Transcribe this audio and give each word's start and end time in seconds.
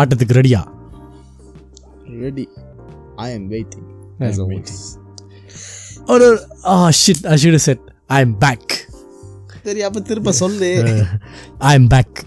ஆட்டத்துக்கு 0.00 0.38
ரெடியா 0.40 0.62
ready 2.24 2.46
I 3.26 3.28
am 3.38 3.48
waiting 3.54 3.88
I 4.20 4.28
as 4.28 4.38
am 4.38 4.44
always 4.44 4.72
ஒரு 6.12 6.26
ஆ 6.72 6.74
shit 7.00 7.24
I 7.32 7.36
should 7.42 7.62
set 7.68 7.84
I 8.16 8.18
am 8.26 8.36
back 8.44 8.72
சரி 9.66 9.82
அப்ப 9.88 10.00
திருப்ப 10.10 10.32
சொல்லு 10.42 10.70
I 11.70 11.72
am 11.80 11.88
back 11.94 12.18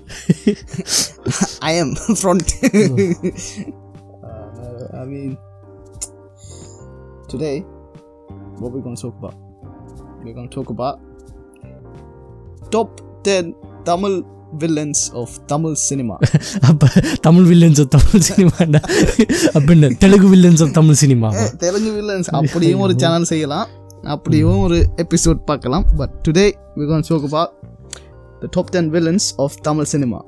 I 1.70 1.74
am 1.82 1.90
front. 2.22 2.48
I 5.02 5.06
mean, 5.12 5.32
today, 7.32 7.54
what 8.60 8.70
we're 8.74 8.84
going 8.88 8.98
to 8.98 9.04
talk 9.04 9.16
about? 9.22 9.38
We're 10.24 10.34
going 10.34 10.50
to 10.50 10.56
talk 10.58 10.70
about 10.70 10.96
top 12.76 12.92
10 13.26 13.56
Tamil 13.86 14.16
villains 14.53 15.13
of 15.15 15.31
Tamil 15.47 15.75
cinema. 15.89 16.17
அப்ப 16.61 16.89
Tamil 17.21 17.47
villains 17.47 17.81
of 17.81 17.89
Tamil 17.89 18.25
சினிமாண்டா 18.29 18.81
அப்படின்னு 19.55 19.97
Telugu 19.97 20.37
villains 20.37 20.63
of 20.63 20.73
Tamil 20.73 20.95
cinema 20.95 21.29
Telugu 21.57 21.91
villains 21.91 22.29
அப்படியும் 22.31 22.81
ஒரு 22.81 22.95
channel 22.97 23.25
செய்யலாம். 23.25 23.69
அப்படியும் 24.03 24.59
ஒரு 24.59 24.89
episode 24.97 25.45
பார்க்கலாம். 25.45 25.87
But 25.97 26.11
today 26.29 26.47
to 26.75 27.15
talk 27.15 27.25
about 27.25 27.51
the 28.43 28.49
top 28.57 28.71
10 28.71 28.91
villains 28.91 29.35
of 29.39 29.53
Tamil 29.69 29.87
cinema. 29.93 30.21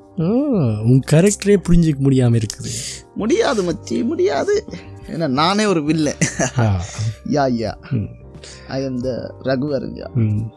உன் 0.83 1.03
கேரக்டரே 1.11 1.57
புரிஞ்சிக்க 1.69 1.99
முடியாம 2.01 2.35
இருக்குது. 2.35 2.71
முடியாது 3.15 3.63
மச்சி 3.63 4.03
முடியாது. 4.03 4.65
ஏன்னா 5.07 5.27
நானே 5.27 5.65
ஒரு 5.65 5.81
வில்ல 5.81 6.09
ஆ, 6.57 6.81
yeah 7.29 7.45
yeah 7.61 7.71
I 8.67 8.83
am 8.83 8.99
the 8.99 9.09
ரகுவரஞ்சா 9.43 10.07
ம். 10.13 10.51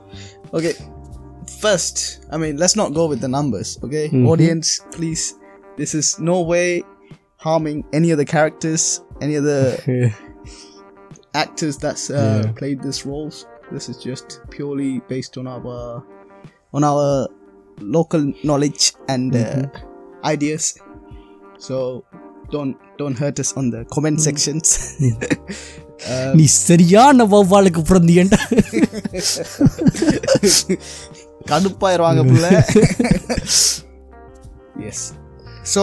Okay, 1.63 1.63
first, 1.63 2.25
I 2.31 2.37
mean, 2.37 2.57
let's 2.57 2.75
not 2.75 2.93
go 2.93 3.07
with 3.07 3.21
the 3.21 3.27
numbers, 3.27 3.77
okay? 3.83 4.09
Audience, 4.25 4.81
please, 4.91 5.35
this 5.77 5.93
is 5.93 6.19
no 6.19 6.41
way 6.41 6.83
harming 7.37 7.85
any 7.93 8.11
of 8.11 8.17
the 8.17 8.25
characters, 8.25 9.01
any 9.21 9.35
of 9.35 9.43
the 9.43 10.13
actors 11.33 11.77
that's 11.77 12.09
uh, 12.09 12.51
played 12.55 12.81
these 12.83 13.05
roles. 13.05 13.45
This 13.71 13.89
is 13.89 13.97
just 13.97 14.41
purely 14.49 14.99
based 15.07 15.37
on 15.37 15.47
our 15.47 16.03
on 16.73 16.83
our 16.83 17.27
local 17.79 18.33
knowledge 18.43 18.93
and 19.07 19.35
uh, 19.35 19.67
ideas. 20.23 20.77
So 21.57 22.03
don't 22.51 22.75
don't 22.97 23.17
hurt 23.17 23.39
us 23.39 23.53
on 23.53 23.69
the 23.69 23.85
comment 23.95 24.19
sections. 24.21 24.67
நீ 26.39 26.45
சரியான 26.45 27.25
வௌவாலுக்கு 27.25 27.81
பிறந்தியன்டா 27.89 28.39
கடுப்பாயிருவாங்க 31.50 32.22
புள்ள 32.30 32.46
yes 34.90 35.04
so 35.74 35.82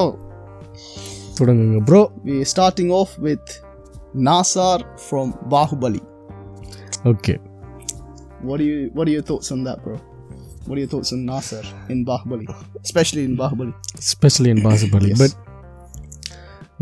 தொடங்குங்க 1.38 1.82
bro 1.90 2.02
starting 2.54 2.90
off 3.00 3.12
with 3.28 3.46
Nasar 4.28 4.78
from 5.10 5.28
Bahubali. 5.54 6.02
Okay 7.12 7.34
What 8.48 8.58
do 8.60 8.66
you 8.70 8.80
what 8.96 9.06
are 9.08 9.14
your 9.18 9.26
thoughts 9.30 9.50
on 9.56 9.60
that, 9.68 9.78
bro? 9.84 9.96
What 10.68 10.76
are 10.76 10.82
your 10.84 10.92
thoughts 10.94 11.12
on 11.16 11.20
Nasar 11.30 11.64
in 11.90 12.00
Bahubali, 12.06 12.48
especially 12.88 13.24
in 13.30 13.34
Bahubali? 13.42 13.74
Especially 14.12 14.50
in 14.56 14.64
possibly 14.68 15.12
but 15.22 15.36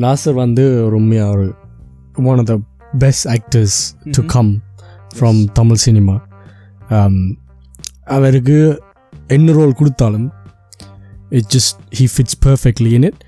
Nassar 0.05 0.37
வந்து 0.43 0.65
ரொம்ப 0.95 1.13
ஒரு 1.33 1.45
one 2.31 2.39
of 2.43 2.49
the 2.51 2.55
best 3.03 3.27
actors 3.35 3.77
to 4.17 4.23
come 4.35 4.51
from 5.17 5.39
Tamil 5.59 5.81
cinema 5.87 6.15
அவருக்கு 8.16 8.56
என்ன 9.36 9.52
role 9.52 9.78
கொடுத்தாலும் 9.80 10.26
it 11.38 11.48
just 11.54 11.78
he 11.98 12.06
fits 12.14 12.38
perfectly 12.46 12.92
in 12.98 13.06
it 13.10 13.22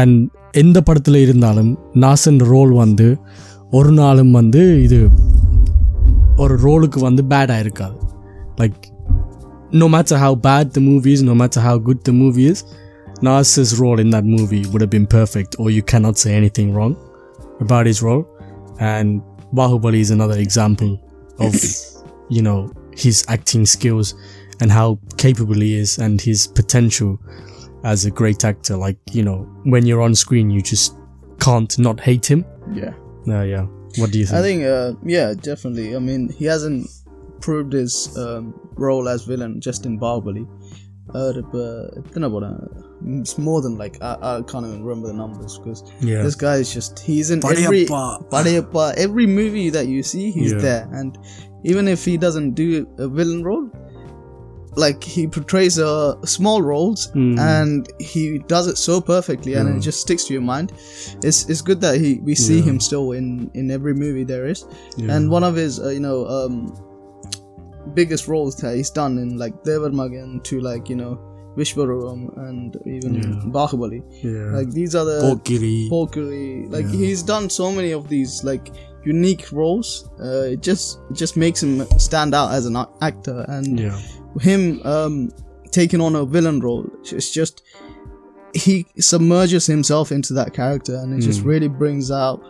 and 0.00 0.16
எந்த 0.62 0.78
படத்தில் 0.88 1.20
இருந்தாலும் 1.26 1.72
நாசன் 2.04 2.40
role 2.52 2.72
வந்து 2.82 3.08
ஒரு 3.78 3.90
நாளும் 4.00 4.32
வந்து 4.40 4.62
இது 4.82 5.00
ஒரு 6.36 6.54
ரோலுக்கு 6.66 7.00
வந்து 7.08 7.22
பேடாக 7.32 7.64
இருக்காது 7.64 7.98
like 8.60 8.80
no 9.72 9.88
matter 9.88 10.16
how 10.16 10.34
bad 10.34 10.72
the 10.72 10.80
movie 10.80 11.12
is, 11.12 11.22
no 11.22 11.34
matter 11.34 11.60
how 11.60 11.78
good 11.78 12.04
the 12.04 12.12
movie 12.12 12.46
is, 12.46 12.64
Nas's 13.22 13.78
role 13.78 14.00
in 14.00 14.10
that 14.10 14.24
movie 14.24 14.66
would 14.66 14.80
have 14.80 14.90
been 14.90 15.06
perfect, 15.06 15.56
or 15.58 15.70
you 15.70 15.82
cannot 15.82 16.18
say 16.18 16.34
anything 16.34 16.72
wrong 16.74 16.96
about 17.60 17.86
his 17.86 18.02
role. 18.02 18.22
And 18.80 19.22
Bahubali 19.54 20.00
is 20.00 20.10
another 20.10 20.38
example 20.38 20.98
of, 21.38 21.54
you 22.30 22.42
know, 22.42 22.58
his 22.95 23.25
acting 23.27 23.65
skills 23.65 24.15
and 24.61 24.71
how 24.71 24.99
capable 25.17 25.55
he 25.55 25.75
is 25.75 25.97
and 25.97 26.21
his 26.21 26.47
potential 26.47 27.19
as 27.83 28.05
a 28.05 28.11
great 28.11 28.43
actor. 28.43 28.77
Like, 28.77 28.97
you 29.11 29.23
know, 29.23 29.43
when 29.63 29.85
you're 29.85 30.01
on 30.01 30.15
screen, 30.15 30.49
you 30.49 30.61
just 30.61 30.95
can't 31.39 31.77
not 31.77 31.99
hate 31.99 32.25
him. 32.25 32.45
Yeah. 32.73 32.93
Uh, 33.27 33.43
yeah. 33.43 33.65
What 33.97 34.11
do 34.11 34.19
you 34.19 34.25
think? 34.25 34.37
I 34.37 34.41
think, 34.41 34.63
uh, 34.63 34.93
yeah, 35.03 35.33
definitely. 35.33 35.95
I 35.95 35.99
mean, 35.99 36.29
he 36.29 36.45
hasn't 36.45 36.89
proved 37.41 37.73
his 37.73 38.17
um, 38.17 38.59
role 38.75 39.07
as 39.07 39.23
villain 39.23 39.61
just 39.61 39.85
in 39.85 39.99
Bahubali. 39.99 40.47
Uh, 41.13 41.31
uh, 41.53 42.67
it's 43.21 43.37
more 43.37 43.61
than 43.61 43.77
like 43.77 44.01
I, 44.01 44.17
I 44.21 44.41
can't 44.41 44.65
even 44.65 44.83
remember 44.83 45.07
the 45.07 45.13
numbers 45.13 45.59
because 45.59 45.83
yeah. 46.01 46.23
this 46.23 46.33
guy 46.33 46.55
is 46.55 46.73
just 46.73 46.97
he's 46.99 47.29
in 47.29 47.45
every 47.45 47.85
every 48.97 49.27
movie 49.27 49.69
that 49.69 49.85
you 49.87 50.01
see 50.01 50.31
he's 50.31 50.53
yeah. 50.53 50.57
there 50.57 50.89
and 50.91 51.17
even 51.71 51.87
if 51.87 52.05
he 52.05 52.15
doesn't 52.25 52.51
do 52.53 52.87
a 52.97 53.07
villain 53.07 53.43
role 53.43 53.67
like 54.77 55.01
he 55.15 55.25
portrays 55.35 55.75
uh, 55.79 56.13
small 56.25 56.61
roles 56.61 57.07
Mm. 57.13 57.39
and 57.39 57.87
he 58.13 58.23
does 58.53 58.67
it 58.71 58.77
so 58.77 58.99
perfectly 59.13 59.53
and 59.59 59.65
it 59.77 59.79
just 59.89 60.01
sticks 60.05 60.25
to 60.25 60.33
your 60.37 60.41
mind 60.53 60.73
it's 61.27 61.39
it's 61.51 61.61
good 61.69 61.79
that 61.85 61.95
he 62.03 62.09
we 62.29 62.35
see 62.35 62.59
him 62.69 62.79
still 62.87 63.13
in 63.19 63.27
in 63.53 63.71
every 63.77 63.93
movie 64.03 64.25
there 64.33 64.45
is 64.53 64.65
and 65.13 65.31
one 65.37 65.43
of 65.49 65.55
his 65.63 65.79
uh, 65.79 65.89
you 65.97 66.01
know 66.07 66.17
um 66.39 66.55
biggest 67.93 68.27
roles 68.27 68.55
that 68.57 68.75
he's 68.75 68.89
done 68.89 69.17
in 69.17 69.37
like 69.37 69.53
Devarmagan 69.63 70.43
to 70.43 70.59
like 70.59 70.89
you 70.89 70.97
know 71.01 71.13
Vishwaroopam 71.57 72.21
and 72.49 72.75
even 72.85 73.13
Bahubali 73.53 74.01
yeah. 74.23 74.57
like 74.57 74.69
these 74.71 74.93
are 74.93 75.05
the 75.05 75.19
Pokiri. 75.21 75.87
Pokeri. 75.89 76.69
Like 76.69 76.87
he's 76.89 77.23
done 77.23 77.49
so 77.49 77.71
many 77.71 77.91
of 77.91 78.09
these 78.09 78.43
like 78.43 78.65
unique 79.05 79.51
roles. 79.51 80.09
Uh, 80.19 80.51
it 80.53 80.61
just 80.61 80.99
it 81.09 81.13
just 81.15 81.37
makes 81.37 81.61
him 81.63 81.85
stand 81.99 82.33
out 82.35 82.51
as 82.51 82.65
an 82.65 82.75
actor, 83.01 83.45
and 83.47 83.79
yeah. 83.79 83.99
him 84.41 84.81
um, 84.85 85.31
taking 85.71 86.01
on 86.01 86.15
a 86.15 86.25
villain 86.25 86.59
role. 86.59 86.85
It's 87.03 87.31
just 87.31 87.61
he 88.53 88.85
submerges 88.99 89.65
himself 89.65 90.11
into 90.11 90.33
that 90.33 90.53
character, 90.53 90.95
and 90.95 91.13
it 91.13 91.21
just 91.21 91.41
Hmm. 91.41 91.47
really 91.49 91.67
brings 91.67 92.11
out 92.11 92.41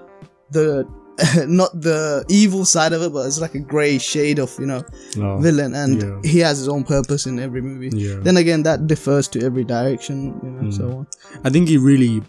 the 0.52 0.88
not 1.48 1.72
the 1.80 2.26
evil 2.28 2.66
side 2.66 2.92
of 2.92 3.02
it, 3.02 3.14
but 3.14 3.26
it's 3.26 3.40
like 3.40 3.56
a 3.56 3.60
grey 3.60 3.98
shade 3.98 4.38
of 4.38 4.54
you 4.60 4.66
know 4.66 4.84
Oh, 5.18 5.38
villain, 5.38 5.74
and 5.74 6.02
yeah. 6.02 6.32
he 6.32 6.40
has 6.40 6.58
his 6.58 6.68
own 6.68 6.84
purpose 6.84 7.26
in 7.26 7.40
every 7.40 7.62
movie. 7.62 7.90
Yeah. 7.96 8.16
Then 8.22 8.36
again, 8.38 8.64
that 8.64 8.86
differs 8.88 9.28
to 9.30 9.42
every 9.42 9.64
direction, 9.64 10.40
you 10.44 10.50
know, 10.50 10.70
so 10.72 10.92
on. 10.92 11.08
I 11.46 11.50
think 11.50 11.70
he 11.70 11.78
really, 11.78 12.22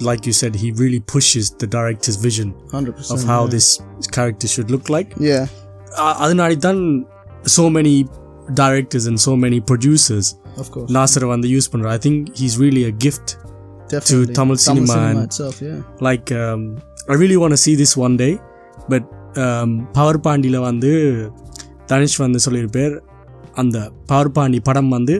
like 0.00 0.26
you 0.26 0.32
said, 0.32 0.54
he 0.54 0.68
really 0.72 1.00
pushes 1.12 1.46
the 1.52 1.68
director's 1.68 2.16
vision 2.18 2.48
Hundred 2.70 2.94
percent 2.96 3.14
of 3.14 3.26
how 3.26 3.42
this 3.46 3.66
character 4.10 4.48
should 4.48 4.70
look 4.70 4.88
like. 4.88 5.10
Yeah. 5.30 5.44
Uh, 5.96 6.14
அதனாடி 6.24 6.56
தான் 6.66 6.80
so 7.48 7.64
many 7.70 7.94
directors 8.54 9.04
and 9.06 9.18
so 9.20 9.32
many 9.36 9.58
producers 9.70 10.26
Of 10.62 10.66
course. 10.72 10.88
நாசரை 10.96 11.28
வந்து 11.34 11.48
use 11.54 11.70
பண்ற 11.72 11.88
I 11.96 12.00
think 12.06 12.16
he's 12.40 12.56
really 12.64 12.84
a 12.84 12.94
gift 13.04 13.28
Definitely. 13.88 14.34
Tamil 14.38 14.58
cinema 14.66 14.96
and- 15.08 15.22
itself, 15.26 15.56
yeah. 15.68 15.78
like 16.08 16.28
um, 16.42 16.60
I 17.12 17.16
really 17.22 17.38
want 17.42 17.52
to 17.56 17.60
see 17.66 17.74
this 17.74 17.92
one 18.06 18.16
day 18.24 18.32
but 18.92 19.04
um, 19.44 19.70
power 19.98 20.20
பாண்டியில் 20.26 20.58
வந்து 20.70 20.92
தனிஷ் 21.90 22.18
வந்து 22.24 22.40
சொல்லியிருப்பார் 22.46 22.94
அந்த 23.62 23.78
power 24.10 24.32
Paandi 24.36 24.60
படம் 24.68 24.90
வந்து 24.98 25.14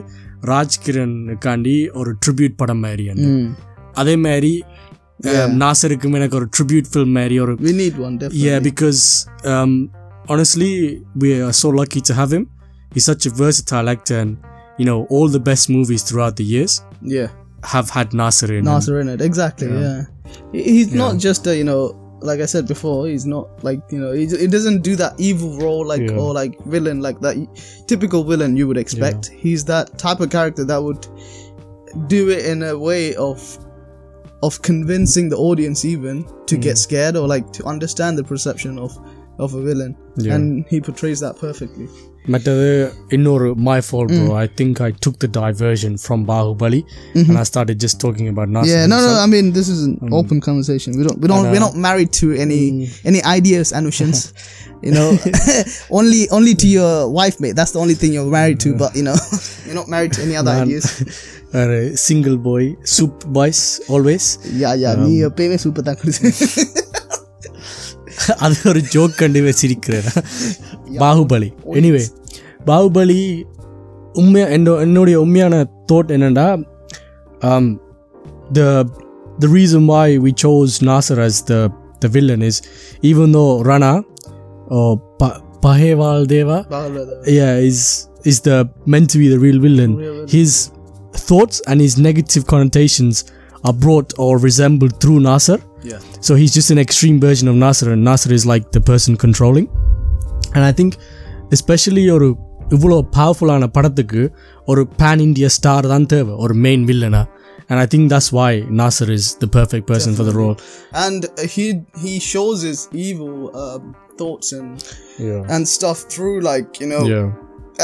ராஜ்கிரனுக்காண்டி 0.51 1.75
ஒரு 2.01 2.11
tribute 2.25 2.59
படம் 2.61 2.83
மாதிரி 2.85 3.05
Mm. 3.13 3.45
அதே 4.01 4.15
மாதிரி 4.25 4.51
um, 4.61 4.69
நாசருக்கும் 5.63 6.15
எனக்கு 6.19 6.35
ஒரு 6.39 6.47
ட்ரிபியூட் 6.55 6.87
ஃபில்ம் 6.93 7.13
மாதிரி 7.17 7.35
ஒரு 7.43 7.53
We 7.67 7.73
need 7.81 7.95
one, 8.05 8.15
definitely. 8.21 8.43
Yeah, 8.47 8.59
because 8.69 9.01
um, 9.53 9.73
honestly, 10.31 10.71
we 11.23 11.29
are 11.47 11.53
so 11.63 11.69
lucky 11.81 12.01
to 12.09 12.13
have 12.19 12.31
him. 12.37 12.43
He's 12.95 13.07
such 13.11 13.25
a 13.29 13.33
versatile 13.43 13.87
actor, 13.93 14.17
and 14.23 14.33
you 14.81 14.85
know, 14.89 14.99
all 15.15 15.27
the 15.37 15.43
best 15.49 15.65
movies 15.77 16.01
throughout 16.09 16.35
the 16.41 16.47
years 16.53 16.73
Yeah. 17.15 17.29
have 17.73 17.89
had 17.97 18.07
Nasser 18.21 18.49
in. 18.57 18.63
Nasser 18.71 18.95
in 19.01 19.09
it. 19.13 19.19
Exactly, 19.29 19.69
yeah. 19.83 19.99
He- 20.55 20.65
He's 20.75 20.91
not 21.03 21.13
just 21.27 21.43
a, 21.51 21.53
you 21.59 21.65
know, 21.69 21.81
like 22.29 22.39
I 22.45 22.49
said 22.53 22.65
before, 22.73 22.99
he's 23.11 23.25
not 23.35 23.45
like, 23.67 23.81
you 23.93 23.99
know, 24.03 24.11
he, 24.19 24.25
he 24.43 24.47
doesn't 24.55 24.79
do 24.89 24.93
that 25.01 25.13
evil 25.29 25.51
role 25.65 25.83
like, 25.93 26.05
Yeah. 26.09 26.21
or 26.21 26.29
like 26.41 26.53
villain, 26.75 26.99
like 27.07 27.17
that 27.25 27.35
typical 27.91 28.21
villain 28.31 28.51
you 28.59 28.65
would 28.69 28.81
expect. 28.85 29.21
He's 29.45 29.63
that 29.73 29.85
type 30.05 30.19
of 30.25 30.29
character 30.37 30.65
that 30.71 30.81
would 30.87 31.03
do 32.15 32.21
it 32.35 32.43
in 32.53 32.59
a 32.63 32.75
way 32.89 33.03
of 33.29 33.37
of 34.47 34.61
convincing 34.61 35.29
the 35.33 35.37
audience 35.49 35.81
even 35.93 36.15
to 36.49 36.57
get 36.57 36.77
scared 36.77 37.15
or 37.19 37.27
like 37.35 37.45
to 37.57 37.63
understand 37.73 38.17
the 38.21 38.25
perception 38.33 38.73
of 38.85 38.91
of 39.43 39.51
a 39.59 39.61
villain 39.69 39.93
Yeah. 40.23 40.35
and 40.35 40.65
he 40.71 40.79
portrays 40.87 41.19
that 41.25 41.35
perfectly 41.45 41.87
மற்றது 42.33 42.67
இன்னொரு 43.15 43.47
my 43.69 43.77
fault 43.87 44.09
bro 44.17 44.35
I 44.43 44.47
think 44.59 44.75
I 44.87 44.91
took 45.05 45.15
the 45.23 45.29
diversion 45.39 45.93
from 46.03 46.19
Bahubali 46.29 46.79
and 47.21 47.37
I 47.41 47.45
started 47.49 47.77
just 47.85 47.95
talking 48.03 48.27
about 48.33 48.47
Nasir 48.55 48.69
Yeah, 48.73 48.85
no, 48.91 48.97
no. 48.97 49.01
himself. 49.01 49.23
I 49.25 49.27
mean, 49.33 49.47
this 49.57 49.67
is 49.73 49.79
an 49.87 49.95
open 50.19 50.37
conversation. 50.47 50.89
We 50.99 51.03
don't, 51.07 51.19
we 51.23 51.27
don't, 51.31 51.47
we're 51.53 51.65
not 51.67 51.75
married 51.87 52.11
to 52.19 52.27
any 52.45 52.61
any 53.11 53.21
ideas, 53.37 53.67
Anushans. 53.79 54.19
you 54.87 54.93
know, 54.97 55.09
only 55.99 56.21
only 56.37 56.53
to 56.63 56.67
your 56.77 56.93
wife, 57.19 57.35
mate. 57.45 57.55
That's 57.59 57.73
the 57.75 57.81
only 57.85 57.97
thing 58.01 58.11
you're 58.15 58.31
married 58.39 58.59
to. 58.65 58.71
But 58.83 58.95
you 58.99 59.03
know, 59.09 59.17
you're 59.65 59.79
not 59.81 59.89
married 59.95 60.13
to 60.17 60.21
any 60.27 60.37
other 60.41 60.51
ideas. 60.63 60.85
ஒரு 61.61 61.79
single 62.05 62.37
boy 62.47 62.63
soup 62.95 63.17
boys 63.37 63.61
always 63.93 64.25
Yeah, 64.63 64.73
yeah. 64.83 64.95
நீ 65.03 65.11
எப்பயுமே 65.29 65.57
super 65.65 65.87
தான் 65.89 65.99
குடிச்சு 66.01 66.23
அது 68.45 68.55
ஒரு 68.71 68.81
joke 68.93 69.15
கண்டு 69.21 69.39
வச்சிருக்கிறேன் 69.47 70.07
Baahubali 71.03 71.49
anyway 71.79 72.03
Baahubali 72.69 73.19
உண்மையா 74.21 74.47
என்னோ 74.57 74.73
என்னுடைய 74.85 75.17
உண்மையான 75.25 75.55
தோட் 75.91 76.11
என்னன்னா 76.15 76.47
த 78.57 78.61
the 79.41 79.49
reason 79.55 79.87
why 79.93 80.13
we 80.25 80.31
chose 80.43 80.75
Nassar 80.89 81.21
as 81.27 81.39
the 81.51 81.55
the 82.03 82.09
villain 82.15 82.45
is 82.49 82.59
even 83.11 83.33
தோ 83.37 83.45
ரனா 83.71 83.91
பஹேவால் 85.65 86.25
தேவா 86.33 86.59
yeah 87.37 87.53
is 87.69 87.81
is 88.31 88.37
the 88.47 88.57
meant 88.93 89.07
to 89.13 89.17
be 89.21 89.27
the 89.33 89.39
real 89.45 89.59
villain 89.65 89.91
his 90.35 90.51
thoughts 91.29 91.57
and 91.69 91.77
his 91.85 91.95
negative 92.09 92.43
connotations 92.53 93.15
are 93.67 93.75
brought 93.85 94.09
or 94.23 94.31
resembled 94.49 94.93
through 95.01 95.19
Nasser 95.29 95.59
Yeah. 95.91 96.01
so 96.27 96.31
he's 96.39 96.53
just 96.57 96.69
an 96.75 96.79
extreme 96.85 97.17
version 97.27 97.47
of 97.51 97.55
Nasser 97.63 97.87
and 97.93 98.01
Nasser 98.09 98.31
is 98.39 98.45
like 98.53 98.65
the 98.77 98.81
person 98.91 99.13
controlling 99.25 99.67
and 100.55 100.63
I 100.69 100.73
think 100.79 100.91
especially 101.57 102.03
ஒரு 102.15 102.27
இவ்வளோ 102.75 102.97
பவர்ஃபுல்லான 103.17 103.67
படத்துக்கு 103.77 104.21
ஒரு 104.71 104.81
pan 105.01 105.21
India 105.25 105.49
star 105.57 105.87
தான் 105.93 106.07
தேவை 106.13 106.35
ஒரு 106.45 106.55
main 106.67 106.85
வில்லனா 106.91 107.23
and 107.71 107.77
I 107.83 107.87
think 107.91 108.03
that's 108.13 108.29
why 108.37 108.49
Nasser 108.79 109.07
is 109.17 109.25
the 109.43 109.49
perfect 109.59 109.85
person 109.91 110.11
for 110.17 110.25
the 110.29 110.33
role 110.39 110.55
and 111.03 111.21
uh, 111.25 111.45
he 111.55 111.65
he 112.03 112.13
shows 112.31 112.57
his 112.69 112.79
evil 113.07 113.35
um, 113.63 113.83
thoughts 114.19 114.47
and 114.57 114.71
yeah 115.27 115.53
and 115.55 115.63
stuff 115.77 115.99
through 116.13 116.35
like 116.49 116.69
you 116.83 116.89
know 116.93 117.03
yeah 117.13 117.27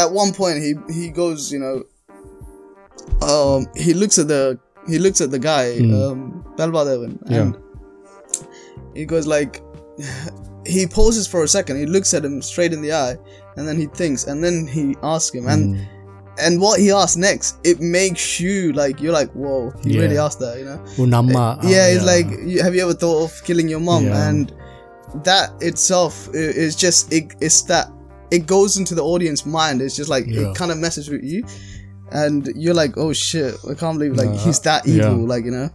at 0.04 0.10
one 0.24 0.32
point 0.42 0.58
he 0.66 0.72
he 1.00 1.06
goes 1.22 1.40
you 1.56 1.62
know 1.66 1.76
um, 3.23 3.67
he 3.77 3.95
looks 3.95 4.19
at 4.19 4.29
the 4.29 4.59
he 4.87 4.99
looks 4.99 5.21
at 5.21 5.31
the 5.31 5.39
guy, 5.39 5.77
mm. 5.79 6.13
um, 6.13 6.45
and 6.59 7.31
yeah. 7.31 7.53
he 8.95 9.07
goes 9.07 9.27
like, 9.27 9.63
he 10.67 10.87
pauses 10.87 11.27
for 11.27 11.43
a 11.43 11.49
second, 11.49 11.79
he 11.79 11.87
looks 11.87 12.13
at 12.15 12.25
him 12.25 12.43
straight 12.43 12.73
in 12.73 12.83
the 12.83 12.93
eye, 12.93 13.17
and 13.57 13.67
then 13.67 13.79
he 13.79 13.87
thinks, 13.87 14.25
and 14.25 14.43
then 14.43 14.67
he 14.67 14.97
asks 15.03 15.35
him, 15.35 15.47
and 15.47 15.77
mm. 15.77 15.87
and 16.39 16.61
what 16.61 16.81
he 16.81 16.91
asks 16.91 17.17
next, 17.17 17.59
it 17.65 17.81
makes 17.81 18.41
you 18.41 18.73
like 18.73 19.01
you're 19.01 19.13
like, 19.13 19.31
whoa, 19.33 19.73
he 19.83 19.95
yeah. 19.95 20.03
really 20.03 20.19
asked 20.19 20.39
that, 20.41 20.59
you 20.59 20.65
know? 20.65 20.81
Oh, 20.83 21.07
Unama, 21.07 21.35
uh, 21.35 21.59
oh, 21.63 21.69
yeah, 21.69 21.89
it's 21.89 22.05
yeah. 22.05 22.13
like, 22.13 22.27
have 22.63 22.75
you 22.75 22.83
ever 22.83 22.95
thought 22.95 23.25
of 23.25 23.45
killing 23.45 23.69
your 23.69 23.81
mom? 23.81 24.07
Yeah. 24.07 24.29
And 24.29 24.53
that 25.23 25.51
itself 25.61 26.29
is 26.35 26.75
just 26.75 27.13
it, 27.13 27.37
it's 27.41 27.63
that 27.63 27.89
it 28.31 28.47
goes 28.47 28.77
into 28.77 28.95
the 28.95 29.05
audience 29.05 29.47
mind. 29.47 29.81
It's 29.81 29.95
just 29.95 30.11
like 30.11 30.27
it 30.27 30.57
kind 30.57 30.73
of 30.73 30.79
messes 30.79 31.09
with 31.09 31.23
you 31.23 31.45
and 32.16 32.42
you're 32.58 32.76
like 32.76 32.94
oh 32.98 33.12
shit 33.22 33.52
i 33.66 33.76
can't 33.76 33.98
believe 33.98 34.16
like 34.16 34.32
Uh, 34.32 34.42
he's 34.44 34.60
that 34.62 34.82
yeah. 34.88 34.96
evil 35.00 35.26
like 35.28 35.46
you 35.46 35.54
know 35.54 35.68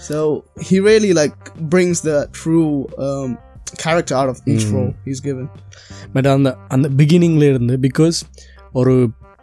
so 0.00 0.18
he 0.60 0.76
really 0.80 1.12
like 1.12 1.36
brings 1.70 1.98
the 2.02 2.18
true 2.34 2.68
um 3.00 3.30
character 3.76 4.14
out 4.14 4.28
of 4.28 4.38
each 4.46 4.66
role 4.70 4.92
he's 5.04 5.20
given 5.20 5.46
but 6.14 6.28
அந்த 6.28 6.50
அந்த 6.68 6.88
பிகினிங்ல 6.98 7.44
இருந்து 7.44 7.76
because 7.78 8.18
ஒரு 8.72 8.94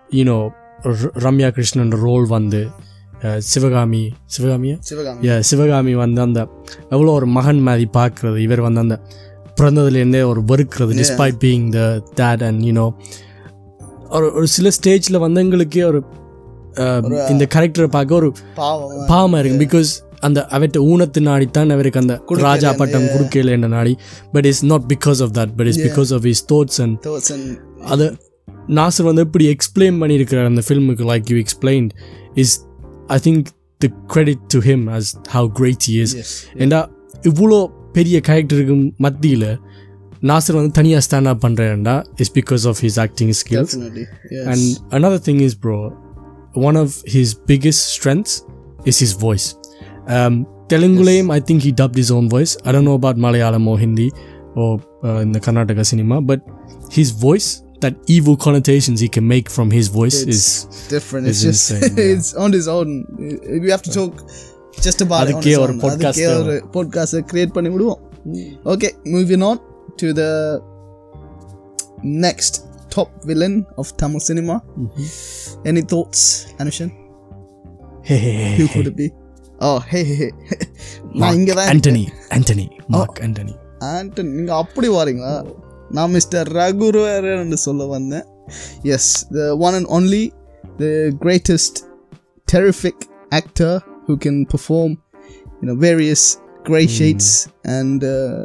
you know 0.09 0.37
Ramya 1.21 1.49
Krishnan 1.49 1.93
role 2.01 2.25
வந்து 2.29 2.61
அஹ், 3.21 3.39
Sivakami 3.47 4.01
சிவகாமியா 4.27 4.75
Sivagami. 4.81 5.21
Yeah, 5.21 5.39
Sivakami 5.41 5.93
வந்து 5.95 6.21
அந்த 6.21 6.39
எவ்வளோ 6.89 7.11
ஒரு 7.11 7.25
மகன் 7.31 7.61
மாதிரி 7.61 7.89
பார்க்குறது 7.93 8.37
இவர் 8.37 8.61
வந்து 8.61 8.79
அந்த 8.79 8.95
பிறந்ததுலேருந்தே 9.57 10.21
ஒரு 10.23 10.41
வெறுக்கிறது 10.47 10.97
despite 10.99 11.39
being 11.41 11.65
the 11.71 11.81
that 12.19 12.43
and 12.43 12.61
you know 12.63 12.85
ஒரு 14.09 14.27
ஒரு 14.33 14.47
சில 14.47 14.67
ஸ்டேஜில் 14.77 15.17
வந்து 15.17 15.41
எங்களுக்கே 15.41 15.83
ஒரு 15.83 15.99
அஹ், 16.01 16.20
இந்த 17.30 17.46
கேரக்டரை 17.54 17.86
பார்க்க 17.86 18.14
ஒரு 18.14 18.34
பாவம் 18.54 19.08
பாவமாக 19.08 19.44
இருக்கு. 19.44 19.78
பிகாஸ் 19.78 19.90
அந்த 20.20 20.46
அவர்கிட்ட 20.50 20.78
ஊனத்து 20.90 21.20
நாடித்தான் 21.20 21.72
அவருக்கு 21.72 22.00
அந்த 22.00 22.22
ராஜா 22.26 22.72
பட்டம் 22.72 23.02
கொடுக்கல 23.02 23.50
என்ற 23.50 23.68
நாடி. 23.68 23.96
But 24.32 24.44
it's 24.44 24.64
not 24.64 24.82
because 24.94 25.22
of 25.22 25.30
that 25.30 25.56
but 25.56 25.66
it's 25.66 25.78
because 25.78 26.14
of 26.14 26.24
his 26.24 26.44
thoughts 26.52 26.80
and 26.82 27.06
thoughts 27.06 27.30
and 27.30 27.58
அதை 27.84 28.16
நாசர் 28.68 29.02
வந்து 29.02 29.22
எப்படி 29.22 29.56
எக்ஸ்பிளைன் 29.56 29.98
பண்ணியிருக்கிறார் 30.02 30.44
அந்த 30.44 30.62
ஃபில்முக்கு 30.68 31.04
like 31.12 31.22
you 31.30 31.42
explain 31.42 31.90
is 32.34 32.60
I 33.06 33.18
think 33.24 33.46
the 33.78 33.90
credit 34.06 34.44
to 34.48 34.58
him 34.58 34.84
as 34.96 35.14
how 35.32 35.48
great 35.48 35.88
is 35.88 36.46
ஏண்டா 36.58 36.90
இவ்வளோ 37.22 37.66
பெரிய 37.92 38.20
கேரக்டருக்கு 38.26 38.92
மத்தியில் 38.96 39.58
நாசர் 40.22 40.52
வந்து 40.52 40.70
தனியாக 40.70 41.04
stand 41.10 41.24
up 41.24 41.44
பண்ணுறேன்டா 41.44 42.04
is 42.16 42.32
because 42.38 42.68
of 42.68 42.76
his 42.82 43.00
acting 43.00 43.32
skills 43.42 43.74
And 44.50 44.62
another 44.90 45.18
thing 45.26 45.38
is, 45.46 45.54
bro, 45.64 45.76
one 46.67 46.75
of 46.83 46.89
his 47.15 47.33
biggest 47.51 47.81
strengths 47.95 48.33
is 48.85 48.97
his 49.05 49.13
voice. 49.27 49.47
Um, 50.07 50.35
Telugulayum, 50.71 51.27
I 51.37 51.39
think 51.47 51.61
he 51.67 51.71
dubbed 51.71 51.97
his 52.03 52.09
own 52.11 52.25
voice. 52.29 52.51
I 52.65 52.71
don't 52.73 52.85
know 52.89 52.97
about 53.01 53.15
Malayalam 53.25 53.65
or 53.67 53.77
Hindi 53.83 54.07
or 54.55 54.69
uh, 55.03 55.19
in 55.25 55.31
the 55.35 55.39
Karnataka 55.39 55.85
cinema, 55.85 56.17
but 56.21 56.41
his 56.91 57.11
voice, 57.11 57.47
that 57.83 57.95
evil 58.07 58.35
connotations 58.35 58.99
he 59.05 59.07
can 59.15 59.25
make 59.27 59.47
from 59.55 59.67
his 59.69 59.87
voice 59.99 60.17
is 60.33 60.41
different. 60.93 61.27
It's 61.27 61.43
It's, 61.43 61.69
just 61.69 61.71
insane, 61.71 61.97
yeah. 61.97 62.13
it's 62.13 62.29
on 62.43 62.51
his 62.57 62.67
own. 62.67 62.87
We 63.63 63.69
have 63.75 63.83
to 63.87 63.91
talk 63.99 64.13
just 64.87 64.99
about 65.05 65.29
it 65.29 65.35
on 65.35 65.41
அதுக்கே 65.41 65.53
his 65.53 65.59
ஒரு 65.65 65.73
own. 65.73 65.81
podcast 65.85 66.17
அதுக்கே 66.19 66.25
ஒரு 66.39 66.55
podcast 66.77 67.13
create 67.31 67.51
பண்ணி 67.57 67.69
விடுவோம். 67.75 68.01
Okay, 68.73 68.91
moving 69.15 69.43
on 69.49 69.57
to 70.01 70.07
the 70.21 70.31
next 72.23 72.53
top 72.95 73.09
villain 73.29 73.55
of 73.81 73.87
Tamil 74.01 74.21
cinema. 74.29 74.55
Any 75.71 75.83
thoughts, 75.93 76.21
Anushan? 76.61 76.91
hey, 78.09 78.17
hey, 78.25 78.33
hey, 78.41 78.51
Who 78.57 78.65
hey. 78.65 78.73
could 78.73 78.87
it 78.91 78.97
be? 79.01 79.07
Oh, 79.59 79.79
hey, 79.91 80.03
hey, 80.09 80.17
hey. 80.21 80.31
நான் 81.13 81.21
Mark 81.21 81.37
இங்க 81.39 81.53
தான் 81.59 81.71
Anthony, 81.75 82.03
Anthony, 82.37 82.67
Mark 82.95 83.15
Anthony. 83.27 83.55
Anton 83.93 84.31
நீங்க 84.37 84.51
அப்படி 84.63 84.87
வாரீங்களா 84.97 85.33
நான் 85.97 86.13
mister 86.15 86.47
Raghuvaran 86.59 87.53
சொல்ல 87.67 87.85
வந்தேன் 87.95 88.25
yes 88.95 89.11
the 89.35 89.43
one 89.65 89.75
and 89.79 89.89
only 89.97 90.23
the 90.81 90.85
greatest 91.23 91.79
terrific 92.47 93.03
actor 93.39 93.75
who 94.07 94.15
can 94.25 94.41
perform 94.53 94.95
you 95.59 95.67
know 95.67 95.77
various 95.89 96.23
gray 96.67 96.85
shades 96.97 97.27
and 97.77 97.99
uh, 98.15 98.39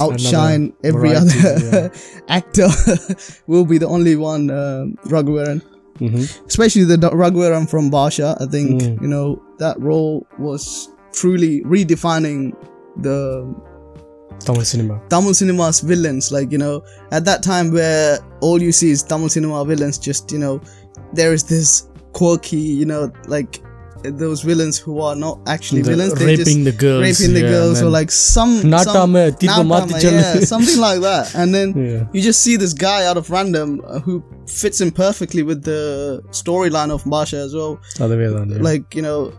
outshine 0.00 0.72
every 0.84 1.10
variety, 1.10 1.38
other 1.48 1.90
actor 2.28 2.68
will 3.46 3.64
be 3.64 3.78
the 3.78 3.86
only 3.86 4.16
one 4.16 4.50
uh, 4.50 4.84
Raghuvaran 5.06 5.60
Mhm. 6.00 6.24
especially 6.46 6.84
the 6.84 6.96
Raghuvaran 6.96 7.68
from 7.68 7.90
Basha 7.90 8.36
I 8.40 8.46
think 8.46 8.80
Mm. 8.82 9.02
you 9.02 9.08
know 9.08 9.42
that 9.58 9.78
role 9.80 10.26
was 10.38 10.88
truly 11.12 11.60
redefining 11.62 12.52
the 12.96 13.44
Tamil 14.44 14.64
cinema. 14.64 15.00
Tamil 15.08 15.34
cinema's 15.34 15.80
villains. 15.80 16.32
Like, 16.32 16.50
you 16.50 16.58
know, 16.58 16.82
at 17.12 17.24
that 17.26 17.44
time 17.44 17.70
where 17.70 18.18
all 18.40 18.60
you 18.60 18.72
see 18.72 18.90
is 18.90 19.02
Tamil 19.04 19.28
cinema 19.28 19.64
villains, 19.64 19.98
just, 19.98 20.32
you 20.32 20.38
know, 20.38 20.60
there 21.12 21.32
is 21.32 21.44
this 21.44 21.86
quirky, 22.12 22.56
you 22.56 22.84
know, 22.84 23.12
like 23.28 23.60
those 24.04 24.42
villains 24.42 24.78
who 24.78 25.00
are 25.00 25.14
not 25.14 25.38
actually 25.46 25.82
the 25.82 25.90
villains 25.90 26.14
they 26.14 26.26
raping 26.26 26.44
just 26.44 26.64
the 26.64 26.72
girls 26.72 27.02
raping 27.02 27.34
the 27.34 27.40
girls 27.40 27.78
man. 27.78 27.86
or 27.86 27.90
like 27.90 28.10
some, 28.10 28.62
some 28.84 28.94
yeah, 30.14 30.40
something 30.40 30.78
like 30.80 31.00
that 31.00 31.34
and 31.34 31.54
then 31.54 31.68
yeah. 31.76 32.06
you 32.12 32.20
just 32.20 32.42
see 32.42 32.56
this 32.56 32.72
guy 32.72 33.06
out 33.06 33.16
of 33.16 33.30
random 33.30 33.80
uh, 33.86 34.00
who 34.00 34.22
fits 34.46 34.80
in 34.80 34.90
perfectly 34.90 35.42
with 35.42 35.62
the 35.64 36.22
storyline 36.30 36.90
of 36.90 37.04
Basha 37.04 37.36
as 37.36 37.54
well 37.54 37.80
oh, 38.00 38.08
Advedan, 38.08 38.50
yeah. 38.50 38.62
like 38.62 38.94
you 38.94 39.02
know 39.02 39.32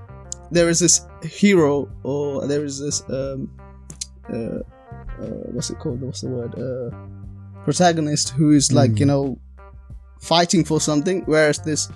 there 0.51 0.69
is 0.69 0.79
this 0.79 1.05
hero 1.23 1.89
or 2.03 2.47
there 2.47 2.63
is 2.63 2.79
this 2.79 3.01
um, 3.09 3.49
uh, 4.31 4.59
uh, 5.21 5.43
what's 5.51 5.69
it 5.69 5.79
called 5.79 6.01
what's 6.01 6.21
the 6.21 6.29
word 6.29 6.53
uh, 6.57 7.63
protagonist 7.63 8.29
who 8.29 8.51
is 8.51 8.71
like 8.71 8.91
mm. 8.91 8.99
you 8.99 9.05
know 9.05 9.39
fighting 10.19 10.63
for 10.63 10.79
something 10.79 11.21
whereas 11.25 11.59
this 11.59 11.89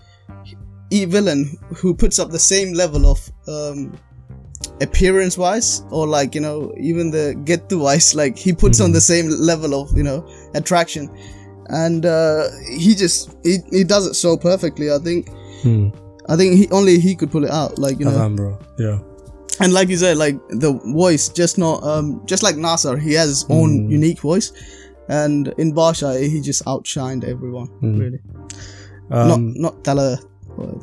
villain 0.91 1.57
who 1.75 1.93
puts 1.93 2.19
up 2.19 2.31
the 2.31 2.39
same 2.39 2.73
level 2.73 3.05
of 3.05 3.31
um, 3.47 3.97
appearance 4.81 5.37
wise 5.37 5.83
or 5.91 6.07
like 6.07 6.35
you 6.35 6.41
know 6.41 6.73
even 6.77 7.11
the 7.11 7.39
get 7.45 7.69
to 7.69 7.77
wise 7.79 8.15
like 8.15 8.37
he 8.37 8.53
puts 8.53 8.77
mm-hmm. 8.77 8.85
on 8.85 8.89
hmm. 8.89 8.95
the 8.95 9.01
same 9.01 9.29
level 9.29 9.79
of 9.79 9.95
you 9.95 10.03
know 10.03 10.27
attraction 10.53 11.09
and 11.69 12.05
uh, 12.05 12.45
he 12.77 12.95
just 12.95 13.35
he, 13.43 13.57
he 13.71 13.83
does 13.83 14.07
it 14.07 14.13
so 14.13 14.37
perfectly 14.37 14.91
i 14.91 14.97
think 14.97 15.29
hmm. 15.61 15.89
i 16.29 16.35
think 16.35 16.55
he 16.55 16.69
only 16.69 16.99
he 16.99 17.15
could 17.15 17.31
pull 17.31 17.43
it 17.43 17.51
out 17.51 17.77
like 17.77 17.99
you 17.99 18.05
know 18.05 18.11
Alhambra. 18.11 18.57
yeah 18.77 18.99
and 19.59 19.73
like 19.73 19.89
you 19.89 19.97
said 19.97 20.17
like 20.17 20.37
the 20.49 20.73
voice 20.85 21.29
just 21.29 21.57
not 21.57 21.83
um 21.83 22.21
just 22.25 22.43
like 22.43 22.55
nasser 22.55 22.97
he 22.97 23.13
has 23.13 23.29
his 23.29 23.43
mm. 23.45 23.55
own 23.55 23.85
hmm. 23.85 23.91
unique 23.91 24.19
voice 24.19 24.53
and 25.09 25.53
in 25.57 25.71
Basha, 25.71 26.19
he 26.19 26.41
just 26.41 26.65
outshined 26.65 27.23
everyone 27.23 27.67
mm. 27.81 27.97
really 27.97 28.19
um, 29.09 29.27
not 29.27 29.39
not 29.55 29.83
Tala 29.83 30.19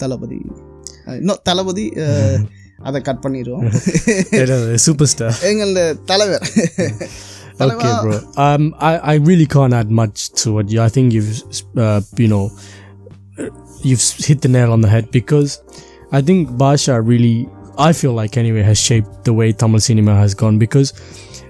Talapati 0.02 0.40
uh, 1.10 1.18
not 1.30 1.40
Talapati 1.50 1.88
uh, 2.06 2.38
அதை 2.88 3.00
cut 3.08 3.24
பண்ணிடுவோம் 3.24 3.66
super 4.86 5.12
star 5.14 5.36
எங்களோட 5.50 5.82
தலைவர் 6.12 6.46
Okay, 7.62 7.94
bro. 8.04 8.18
Um, 8.44 8.64
I, 8.90 8.94
I 9.14 9.16
really 9.30 9.46
can't 9.54 9.74
add 9.80 9.90
much 10.00 10.20
to 10.42 10.50
it. 10.60 10.68
Yeah, 10.74 10.84
I 10.86 10.92
think 10.96 11.08
you've, 11.16 11.32
uh, 11.86 12.00
you 12.22 12.30
know, 12.34 12.46
uh, 13.38 13.50
you've 13.88 14.06
hit 14.28 14.40
the 14.46 14.52
nail 14.56 14.72
on 14.76 14.80
the 14.86 14.92
head 14.94 15.08
because 15.12 15.52
I 16.18 16.22
think 16.28 16.58
Basha 16.62 16.96
really, 17.02 17.50
I 17.88 17.92
feel 17.92 18.14
like 18.14 18.38
anyway, 18.44 18.64
has 18.70 18.80
shaped 18.90 19.12
the 19.30 19.34
way 19.40 19.50
Tamil 19.64 19.82
cinema 19.90 20.16
has 20.16 20.36
gone 20.44 20.58
because 20.58 20.92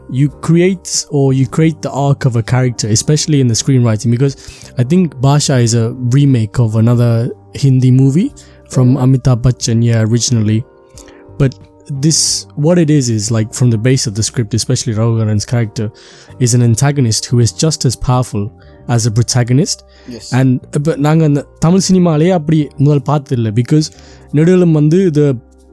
you 0.10 0.30
create 0.48 1.06
or 1.12 1.34
you 1.34 1.46
create 1.48 1.82
the 1.82 1.92
arc 1.92 2.26
of 2.26 2.36
a 2.36 2.44
character, 2.44 2.88
especially 2.90 3.40
in 3.42 3.48
the 3.48 3.54
screenwriting. 3.54 4.12
Because 4.12 4.36
I 4.78 4.84
think 4.84 5.20
Basha 5.22 5.58
is 5.58 5.74
a 5.76 5.94
remake 6.18 6.60
of 6.60 6.76
another 6.76 7.12
Hindi 7.56 7.92
movie 7.92 8.30
from 8.70 8.96
Amitabh 8.96 9.42
Bachchan, 9.42 9.84
yeah, 9.84 10.02
originally. 10.02 10.60
But 11.38 11.52
this 12.02 12.46
what 12.56 12.78
it 12.78 12.90
is 12.92 13.10
is 13.10 13.32
like 13.32 13.52
from 13.52 13.70
the 13.72 13.78
base 13.78 14.06
of 14.06 14.14
the 14.14 14.22
script 14.22 14.54
especially 14.54 14.94
Raghuvaran's 14.94 15.44
character 15.44 15.86
is 16.40 16.54
an 16.54 16.62
antagonist 16.62 17.26
who 17.26 17.40
is 17.40 17.52
just 17.52 17.84
as 17.90 17.96
powerful 17.96 18.44
as 18.96 19.08
a 19.08 19.12
protagonist 19.12 19.78
Yes. 20.14 20.28
and 20.40 20.50
இப்போ 20.78 20.92
நாங்கள் 21.06 21.28
அந்த 21.30 21.42
தமிழ் 21.66 21.86
சினிமாலே 21.88 22.30
அப்படி 22.38 22.60
முதல் 22.86 23.04
பார்த்ததில்லை 23.10 23.52
because 23.62 23.88
நெடுவிலும் 24.38 24.76
வந்து 24.80 25.00
த 25.18 25.24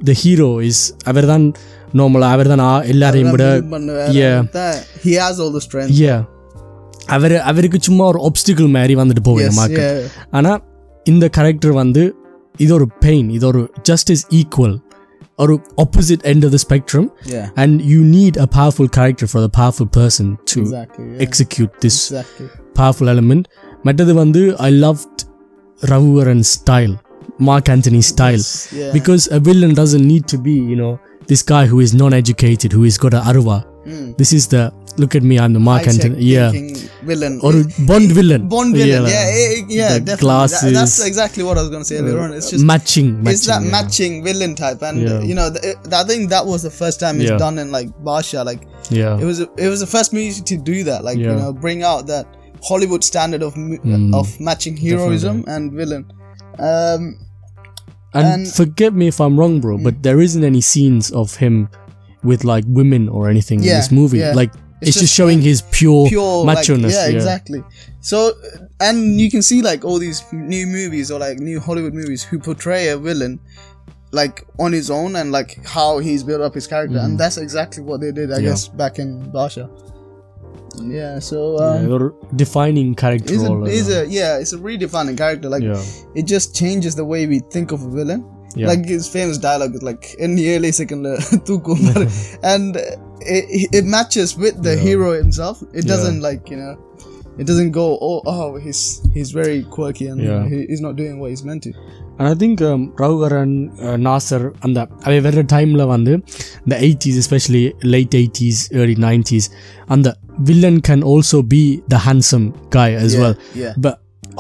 த 0.09 0.15
hero 0.23 0.49
is 0.71 0.83
அவர் 1.11 1.29
தான் 1.33 1.45
Normal 1.94 2.24
അവർ 2.28 2.48
തന്നെ 2.48 2.68
എല്ലാരെയും 2.92 3.30
കൂടെ 3.34 3.50
அவர் 7.10 7.36
அவருக்கு 7.50 7.78
சும்மா 7.82 8.04
ஒரு 8.12 8.20
ஒப்ஸ்டிக்கிள் 8.28 8.70
மாதிரி 8.70 8.94
வந்துட்டு 9.00 9.24
போகுது 9.28 9.50
மாக்கு 9.58 9.86
ஆனால் 10.32 10.60
இந்த 11.06 11.26
கேரக்டர் 11.38 11.76
வந்து 11.82 12.04
இது 12.56 12.72
ஒரு 12.74 12.88
பெயின் 13.04 13.28
இது 13.30 13.46
ஒரு 13.48 13.62
ஜஸ்ட் 13.90 14.10
இஸ் 14.10 14.26
ஈக்குவல் 14.40 14.76
ஒரு 15.40 15.54
opposite 15.84 16.24
end 16.32 16.46
of 16.48 16.54
the 16.56 16.60
spectrum 16.66 17.08
and 17.56 17.78
you 17.92 18.00
need 18.16 18.38
a 18.38 18.48
powerful 18.58 18.92
character 18.98 19.30
for 19.32 19.44
the 19.46 19.50
powerful 19.60 19.92
person 19.98 20.32
to 20.54 20.62
execute 21.28 21.74
this 21.86 22.02
powerful 22.76 23.12
element 23.16 23.48
மற்றது 23.84 24.16
வந்து 24.16 24.44
I 24.62 24.72
love 24.80 25.02
Raghuvaran 25.82 26.30
and 26.30 26.48
style 26.56 26.94
Mark 27.42 27.70
Antony 27.70 28.02
style 28.12 28.44
because 28.94 29.24
a 29.30 29.40
villain 29.40 29.76
doesn't 29.80 30.06
need 30.12 30.28
to 30.32 30.40
be 30.42 30.56
you know 30.72 30.92
this 31.28 31.44
guy 31.44 31.66
who 31.66 31.80
is 31.80 31.94
non-educated 31.94 32.72
who 32.72 32.84
has 32.84 32.98
got 32.98 33.14
a 33.14 33.20
arwa 33.34 33.66
Mm. 33.86 34.16
this 34.18 34.32
is 34.32 34.48
the 34.48 34.72
look 34.98 35.16
at 35.16 35.24
me 35.24 35.40
I'm 35.40 35.54
the 35.54 35.60
Mark 35.60 35.86
High-tech 35.86 36.12
yeah. 36.18 36.52
villain. 37.10 37.40
Or 37.42 37.52
Bond 37.88 38.12
villain. 38.12 38.48
Bond 38.48 38.76
villain 38.76 39.10
yeah 39.10 39.26
yeah, 39.36 39.64
yeah, 39.68 39.94
the 39.94 40.00
definitely. 40.02 40.48
That- 40.70 40.74
that's 40.76 41.04
exactly 41.04 41.44
what 41.44 41.58
I 41.58 41.62
was 41.62 41.72
going 41.72 41.82
to 41.82 41.86
say 41.92 41.98
earlier 41.98 42.20
on 42.20 42.32
it's 42.32 42.52
just 42.52 42.64
matching 42.64 43.08
matching 43.24 43.34
it's 43.34 43.46
that 43.48 43.64
yeah. 43.64 43.72
matching 43.72 44.24
villain 44.24 44.54
type. 44.54 44.84
And 44.84 45.02
Yeah. 45.02 45.22
you 45.22 45.34
know 45.34 45.48
th- 45.52 45.78
I 45.92 46.04
think 46.04 46.30
that 46.30 46.46
was 46.46 46.62
the 46.62 46.70
first 46.82 47.00
time 47.00 47.20
it's 47.22 47.32
Yeah. 47.32 47.38
done 47.46 47.58
in 47.58 47.72
like 47.72 47.90
Basha. 48.04 48.44
Like 48.44 48.68
yeah. 48.92 49.18
it 49.20 49.26
was 49.26 49.40
it 49.40 49.68
was 49.74 49.80
the 49.80 49.88
first 49.96 50.14
movie 50.14 50.40
to 50.52 50.58
do 50.58 50.84
that. 50.84 51.04
Like 51.04 51.18
you 51.18 51.26
know 51.42 51.52
bring 51.52 51.82
out 51.82 52.06
that 52.14 52.28
Hollywood 52.64 53.04
standard 53.04 53.42
of 53.42 53.56
Mm. 53.56 54.14
of 54.14 54.40
matching 54.40 54.78
heroism 54.78 55.44
and 55.48 55.72
villain. 55.72 56.06
Um 56.60 57.18
And, 58.14 58.28
And- 58.28 58.48
forget 58.48 58.94
me 58.94 59.08
if 59.08 59.22
I'm 59.22 59.40
wrong, 59.40 59.62
bro, 59.62 59.78
but 59.78 59.96
mm. 59.96 60.04
there 60.04 60.20
isn't 60.22 60.44
any 60.44 60.62
scenes 60.62 61.12
of 61.12 61.36
him 61.36 61.70
with 62.24 62.44
like 62.44 62.66
women 62.68 63.10
or 63.10 63.30
anything 63.30 63.60
in 63.60 63.66
this 63.66 63.92
movie. 63.92 64.20
yeah. 64.20 64.34
Like 64.34 64.52
it's, 64.82 64.90
It's 64.90 64.96
just, 64.96 65.00
just, 65.00 65.16
showing 65.16 65.42
his 65.42 65.62
pure, 65.62 66.08
pure 66.08 66.44
macho-ness. 66.44 66.84
Like, 66.84 66.94
yeah, 66.94 67.08
yeah, 67.08 67.16
exactly. 67.16 67.64
So 68.02 68.34
and 68.80 69.20
you 69.22 69.30
can 69.30 69.44
see 69.44 69.62
like 69.62 69.86
all 69.86 70.00
these 70.00 70.24
new 70.32 70.66
movies 70.66 71.12
or 71.12 71.20
like 71.20 71.40
new 71.40 71.60
Hollywood 71.60 71.94
movies 71.94 72.24
who 72.24 72.40
portray 72.40 72.88
a 72.88 72.98
villain 72.98 73.40
like 74.12 74.46
on 74.60 74.74
his 74.74 74.90
own 74.90 75.16
and 75.16 75.32
like 75.32 75.64
how 75.66 76.00
he's 76.00 76.24
built 76.24 76.42
up 76.42 76.54
his 76.56 76.68
character 76.68 76.98
and 76.98 77.14
mm. 77.14 77.18
that's 77.18 77.38
exactly 77.38 77.84
what 77.84 78.02
they 78.02 78.12
did 78.12 78.32
I. 78.32 78.38
Yeah. 78.38 78.50
guess 78.50 78.68
back 78.68 79.00
in 79.00 79.30
Basha. 79.32 79.70
Yeah, 80.80 81.20
so 81.20 81.58
Yeah, 81.60 81.80
um, 81.88 81.92
or 81.92 82.14
defining 82.36 82.96
character 82.96 83.34
he's, 83.34 83.44
a, 83.44 83.50
role. 83.54 83.66
he's 83.66 83.90
uh, 83.90 84.04
a 84.04 84.06
yeah, 84.06 84.38
it's 84.40 84.54
a 84.54 84.58
redefining 84.58 85.18
character. 85.18 85.50
Like 85.50 85.64
yeah, 85.64 85.82
it 86.16 86.24
just 86.26 86.56
changes 86.56 86.96
the 86.96 87.06
way 87.06 87.28
we 87.28 87.40
think 87.40 87.72
of 87.72 87.82
a 87.84 87.90
villain. 87.90 88.26
Yeah. 88.56 88.68
Like 88.68 88.86
his 88.86 89.08
famous 89.08 89.38
dialogue 89.38 89.76
is 89.76 89.82
like 89.84 90.14
in 90.16 90.36
the 90.36 90.56
early 90.56 90.72
second 90.74 91.06
and 92.44 92.76
it, 93.22 93.70
it 93.72 93.86
matches 93.86 94.36
with 94.36 94.62
the 94.62 94.76
Yeah. 94.76 94.82
hero 94.82 95.12
himself. 95.14 95.62
It 95.74 95.86
doesn't 95.88 96.22
like 96.22 96.50
you 96.50 96.58
know, 96.58 96.78
it 97.42 97.48
doesn't 97.48 97.74
go 97.74 97.86
oh 98.02 98.18
oh 98.28 98.48
he's 98.58 98.82
he's 99.14 99.32
very 99.34 99.60
quirky 99.70 100.06
and 100.08 100.20
Yeah. 100.22 100.42
he, 100.46 100.58
he's 100.70 100.82
not 100.82 100.96
doing 100.96 101.16
what 101.20 101.30
he's 101.32 101.44
meant 101.44 101.64
to. 101.64 101.72
and 102.18 102.26
I 102.28 102.36
think 102.36 102.58
um, 102.64 102.82
Raghuvaran 103.04 103.54
Nassar 104.08 104.46
அந்த 104.66 104.80
அவை 105.06 105.18
வேற 105.28 105.44
டைமில் 105.54 105.86
வந்து 105.94 106.14
இந்த 106.64 106.76
eighties 106.88 107.18
especially 107.22 107.64
late 107.94 108.16
eighties 108.20 108.62
early 108.80 108.98
nineties 109.06 109.48
அந்த 109.96 110.10
villain 110.50 110.82
can 110.90 111.04
also 111.14 111.40
be 111.54 111.62
the 111.94 112.00
handsome 112.08 112.48
guy 112.76 112.98
as 113.06 113.16
well 113.22 113.36
Yeah. 113.62 113.74
இப்போ 113.78 113.92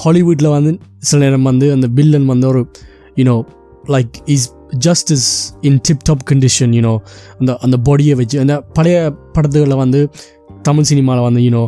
ஹாலிவுட்டில் 0.04 0.54
வந்து 0.58 0.72
சில 1.10 1.20
நேரம் 1.26 1.48
வந்து 1.50 1.68
அந்த 1.76 1.88
வில்லன் 1.98 2.28
வந்து 2.34 2.48
ஒரு 2.52 2.62
you know 3.18 3.38
like 3.96 4.16
is 4.36 4.46
just 4.86 5.10
is 5.16 5.30
in 5.70 5.80
tip 5.88 6.06
top 6.10 6.24
condition 6.30 6.74
you know 6.78 6.94
அந்த 7.40 7.52
அந்த 7.66 7.78
பாடியை 7.88 8.16
வச்சு 8.22 8.38
அந்த 8.44 8.56
பழைய 8.78 8.98
படத்துகளில் 9.36 9.82
வந்து 9.84 10.02
தமிழ் 10.68 10.88
சினிமாவில் 10.90 11.28
வந்து 11.28 11.42
you know 11.48 11.64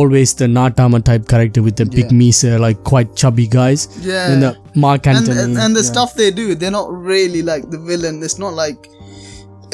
always 0.00 0.32
the 0.40 0.46
Nattamai 0.58 1.00
type 1.08 1.24
character 1.32 1.64
with 1.68 1.82
big 1.98 2.14
maize 2.20 2.42
like 2.66 2.80
quite 2.90 3.12
chubby 3.22 3.46
guys 3.58 3.82
Yeah. 4.10 4.26
இந்த 4.34 4.48
mark 4.84 5.08
and, 5.10 5.18
Antony 5.20 5.42
and, 5.44 5.58
and 5.64 5.74
the 5.80 5.86
stuff 5.92 6.10
they 6.22 6.30
do, 6.42 6.46
they're 6.60 6.76
not 6.80 6.90
really 7.12 7.42
like 7.52 7.66
the 7.74 7.80
villain. 7.90 8.16
It's 8.28 8.38
not 8.44 8.54
like 8.62 8.80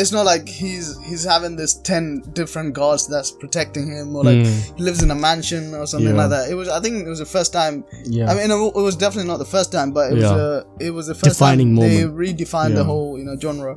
it's 0.02 0.12
not 0.16 0.24
like 0.30 0.46
he's 0.60 0.86
he's 1.08 1.22
having 1.32 1.52
this 1.60 1.72
ten 1.90 2.04
different 2.38 2.70
guards 2.78 3.04
that's 3.12 3.30
protecting 3.42 3.86
him, 3.96 4.08
or 4.16 4.22
like 4.28 4.42
he 4.76 4.82
lives 4.88 5.00
in 5.04 5.10
a 5.14 5.18
mansion 5.26 5.62
or 5.78 5.84
something 5.92 6.10
Hmm. 6.10 6.18
Yeah. 6.18 6.22
like 6.22 6.32
that. 6.34 6.44
It 6.52 6.56
was 6.60 6.68
I 6.78 6.80
think 6.84 6.94
it 7.06 7.12
was 7.14 7.22
the 7.26 7.30
first 7.36 7.52
time. 7.60 7.76
Yeah. 8.16 8.30
I 8.30 8.34
mean, 8.38 8.50
it 8.78 8.84
was 8.88 8.96
definitely 9.04 9.28
not 9.32 9.40
the 9.44 9.50
first 9.56 9.70
time, 9.76 9.92
but 9.98 10.04
it 10.10 10.16
was 10.22 10.30
Yeah. 10.30 10.42
a, 10.48 10.50
it 10.88 10.92
was 10.98 11.06
the 11.12 11.16
first 11.20 11.30
Defining 11.30 11.70
time 11.70 11.80
they 11.84 11.94
moment. 11.96 12.18
redefined 12.24 12.74
the 12.80 12.84
Yeah. 12.84 12.90
whole 12.92 13.08
you 13.20 13.26
know 13.28 13.38
genre. 13.46 13.72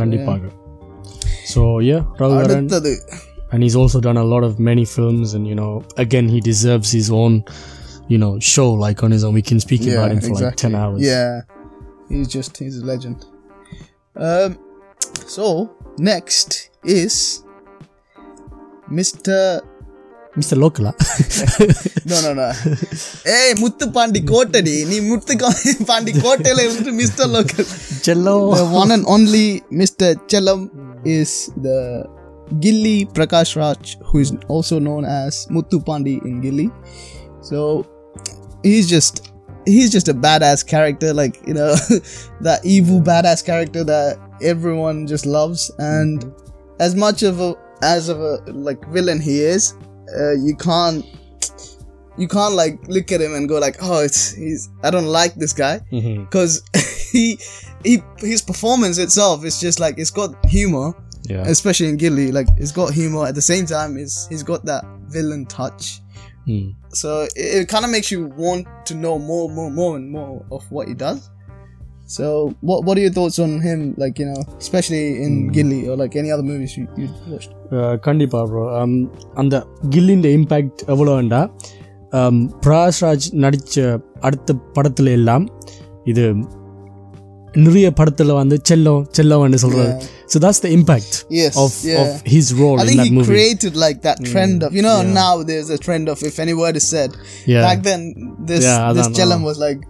கண்டிப்பாக 0.00 0.42
so 1.52 1.62
yeah 1.90 1.98
ரவுகரன் 2.22 2.58
அடுத்தது 2.62 2.92
and 3.52 3.62
he's 3.62 3.76
also 3.76 3.98
done 4.00 4.18
a 4.18 4.24
lot 4.24 4.44
of 4.44 4.52
many 4.60 4.84
films 4.86 5.28
and 5.34 5.46
you 5.46 5.56
know 5.60 5.72
again 5.98 6.26
he 6.28 6.40
deserves 6.42 6.90
his 6.92 7.10
own 7.12 7.32
you 8.08 8.18
know 8.18 8.32
show 8.52 8.68
like 8.84 9.02
on 9.02 9.10
his 9.10 9.24
own 9.24 9.34
we 9.34 9.42
can 9.42 9.60
speak 9.60 9.82
about 9.88 10.10
him 10.12 10.20
for 10.20 10.34
like 10.40 10.56
10 10.56 10.74
hours 10.74 11.00
Yeah, 11.10 11.32
he's 12.08 12.28
just 12.28 12.52
he's 12.58 12.78
a 12.78 12.86
legend. 12.92 13.18
Um, 14.16 14.50
so 15.36 15.44
next 16.10 16.50
is 17.00 17.14
Mr. 18.90 19.36
mr 20.36 20.54
locala 20.62 20.90
No, 22.10 22.16
no, 22.24 22.30
no. 22.38 22.46
ஏய் 23.34 23.54
முத்து 23.62 23.86
பாண்டி 23.96 24.20
கோட்டடி 24.30 24.74
நீ 24.90 24.96
முத்து 25.10 25.34
கா- 25.42 25.56
பாண்டி 25.90 26.12
கோட்டையில 26.24 26.62
இருந்துட்டு 26.66 26.92
mister 27.00 27.30
local 27.34 27.68
cello 28.06 28.36
the 28.60 28.66
one 28.80 28.92
and 28.96 29.04
only 29.14 29.44
Mr. 29.80 30.08
Chellam 30.30 30.62
is 31.18 31.32
the 32.49 32.55
Ghilli 32.55 33.11
Prakash 33.13 33.55
Raj, 33.55 33.97
who 34.05 34.19
is 34.19 34.33
also 34.47 34.79
known 34.79 35.05
as 35.05 35.47
Muthu 35.47 35.83
Pandi 35.83 36.23
in 36.25 36.41
Ghilli. 36.41 36.71
So 37.43 37.85
he's 38.63 38.89
just 38.89 39.31
he's 39.65 39.91
just 39.91 40.07
a 40.07 40.13
badass 40.13 40.65
character, 40.65 41.13
like 41.13 41.45
you 41.47 41.53
know, 41.53 41.75
that 42.41 42.59
evil 42.63 43.01
badass 43.01 43.45
character 43.45 43.83
that 43.83 44.17
everyone 44.41 45.07
just 45.07 45.25
loves. 45.25 45.71
And 45.77 46.33
as 46.79 46.95
much 46.95 47.23
of 47.23 47.39
a 47.39 47.55
as 47.81 48.09
of 48.09 48.19
a 48.19 48.41
like 48.47 48.85
villain 48.89 49.21
he 49.21 49.39
is, 49.39 49.75
uh, 50.19 50.33
you 50.33 50.55
can't 50.55 51.05
you 52.17 52.27
can't 52.27 52.55
like 52.55 52.79
look 52.87 53.11
at 53.11 53.21
him 53.21 53.35
and 53.35 53.47
go 53.47 53.59
like, 53.59 53.77
oh, 53.81 54.03
it's 54.03 54.33
he's 54.33 54.69
I 54.83 54.89
don't 54.89 55.05
like 55.05 55.35
this 55.35 55.53
guy 55.53 55.79
because 55.91 56.63
he 57.11 57.39
he 57.83 58.01
his 58.17 58.41
performance 58.41 58.97
itself 58.97 59.45
is 59.45 59.59
just 59.59 59.79
like 59.79 59.97
it's 59.97 60.09
got 60.09 60.33
humor 60.45 60.93
yeah. 61.27 61.43
Especially 61.43 61.89
in 61.89 61.97
Ghilli, 61.97 62.31
like 62.31 62.47
it's 62.57 62.71
got 62.71 62.93
humor 62.93 63.25
at 63.27 63.35
the 63.35 63.41
same 63.41 63.65
time. 63.65 63.97
It's 63.97 64.27
he's 64.27 64.43
got 64.43 64.65
that 64.65 64.83
villain 65.07 65.45
touch. 65.45 66.01
Mm. 66.47 66.75
So 66.89 67.23
it, 67.23 67.31
it 67.35 67.67
kind 67.67 67.83
of 67.85 67.91
makes 67.91 68.11
you 68.11 68.27
want 68.37 68.67
to 68.85 68.95
know 68.95 69.19
more, 69.19 69.49
more, 69.49 69.69
more, 69.69 69.97
and 69.97 70.09
more 70.09 70.45
of 70.51 70.69
what 70.71 70.87
he 70.87 70.93
does. 70.93 71.29
So 72.05 72.55
what 72.61 72.85
what 72.85 72.97
are 72.97 73.01
your 73.01 73.11
thoughts 73.11 73.37
on 73.37 73.59
him? 73.59 73.93
Like 73.97 74.17
you 74.19 74.27
know, 74.27 74.41
especially 74.57 75.21
in 75.21 75.49
mm. 75.49 75.55
Ghilli 75.55 75.87
or 75.89 75.97
like 75.97 76.15
any 76.15 76.31
other 76.31 76.43
movies 76.43 76.77
you 76.77 76.87
you 76.97 77.09
watched. 77.27 77.51
Uh, 77.71 77.95
கண்டிப்பா 78.07 78.41
and 79.39 79.51
the 79.53 79.61
um, 79.61 80.37
impact 80.37 80.37
impact 80.37 80.81
எவ்வளோண்டா 80.93 81.41
um, 82.19 82.37
Prasraj 82.65 83.23
நடித்த 83.43 83.99
அடுத்த 84.19 84.55
படத்தில் 84.75 85.11
எல்லாம் 85.17 85.45
இது 86.03 86.25
நிறைய 87.64 87.86
படத்துல 87.98 88.34
வந்து 88.40 88.56
செல்லம் 88.68 89.02
செல்லம்னு 89.16 89.58
சொல்றது 89.64 89.90
so 90.32 90.38
that's 90.44 90.60
the 90.64 90.70
impact 90.76 91.14
Yes, 91.40 91.54
of 91.62 91.72
yeah. 91.88 91.98
of 92.02 92.10
his 92.34 92.46
role 92.60 92.76
I 92.78 92.84
in 92.84 92.88
think 92.90 93.00
that 93.00 93.08
he 93.08 93.16
movie 93.16 93.30
created 93.32 93.74
like 93.84 93.98
that 94.06 94.18
trend 94.30 94.60
of 94.66 94.70
you 94.78 94.84
know 94.86 94.96
now 95.18 95.32
there's 95.50 95.70
a 95.76 95.80
trend 95.86 96.06
of 96.12 96.20
if 96.30 96.36
any 96.44 96.54
word 96.60 96.76
is 96.80 96.86
said. 96.94 97.10
Yeah. 97.52 97.64
Back 97.66 97.80
then 97.88 98.00
this 98.50 98.62
Yeah, 98.68 98.78
this 98.96 99.02
அதான், 99.02 99.16
Chellam 99.18 99.42
was 99.48 99.58
like 99.66 99.80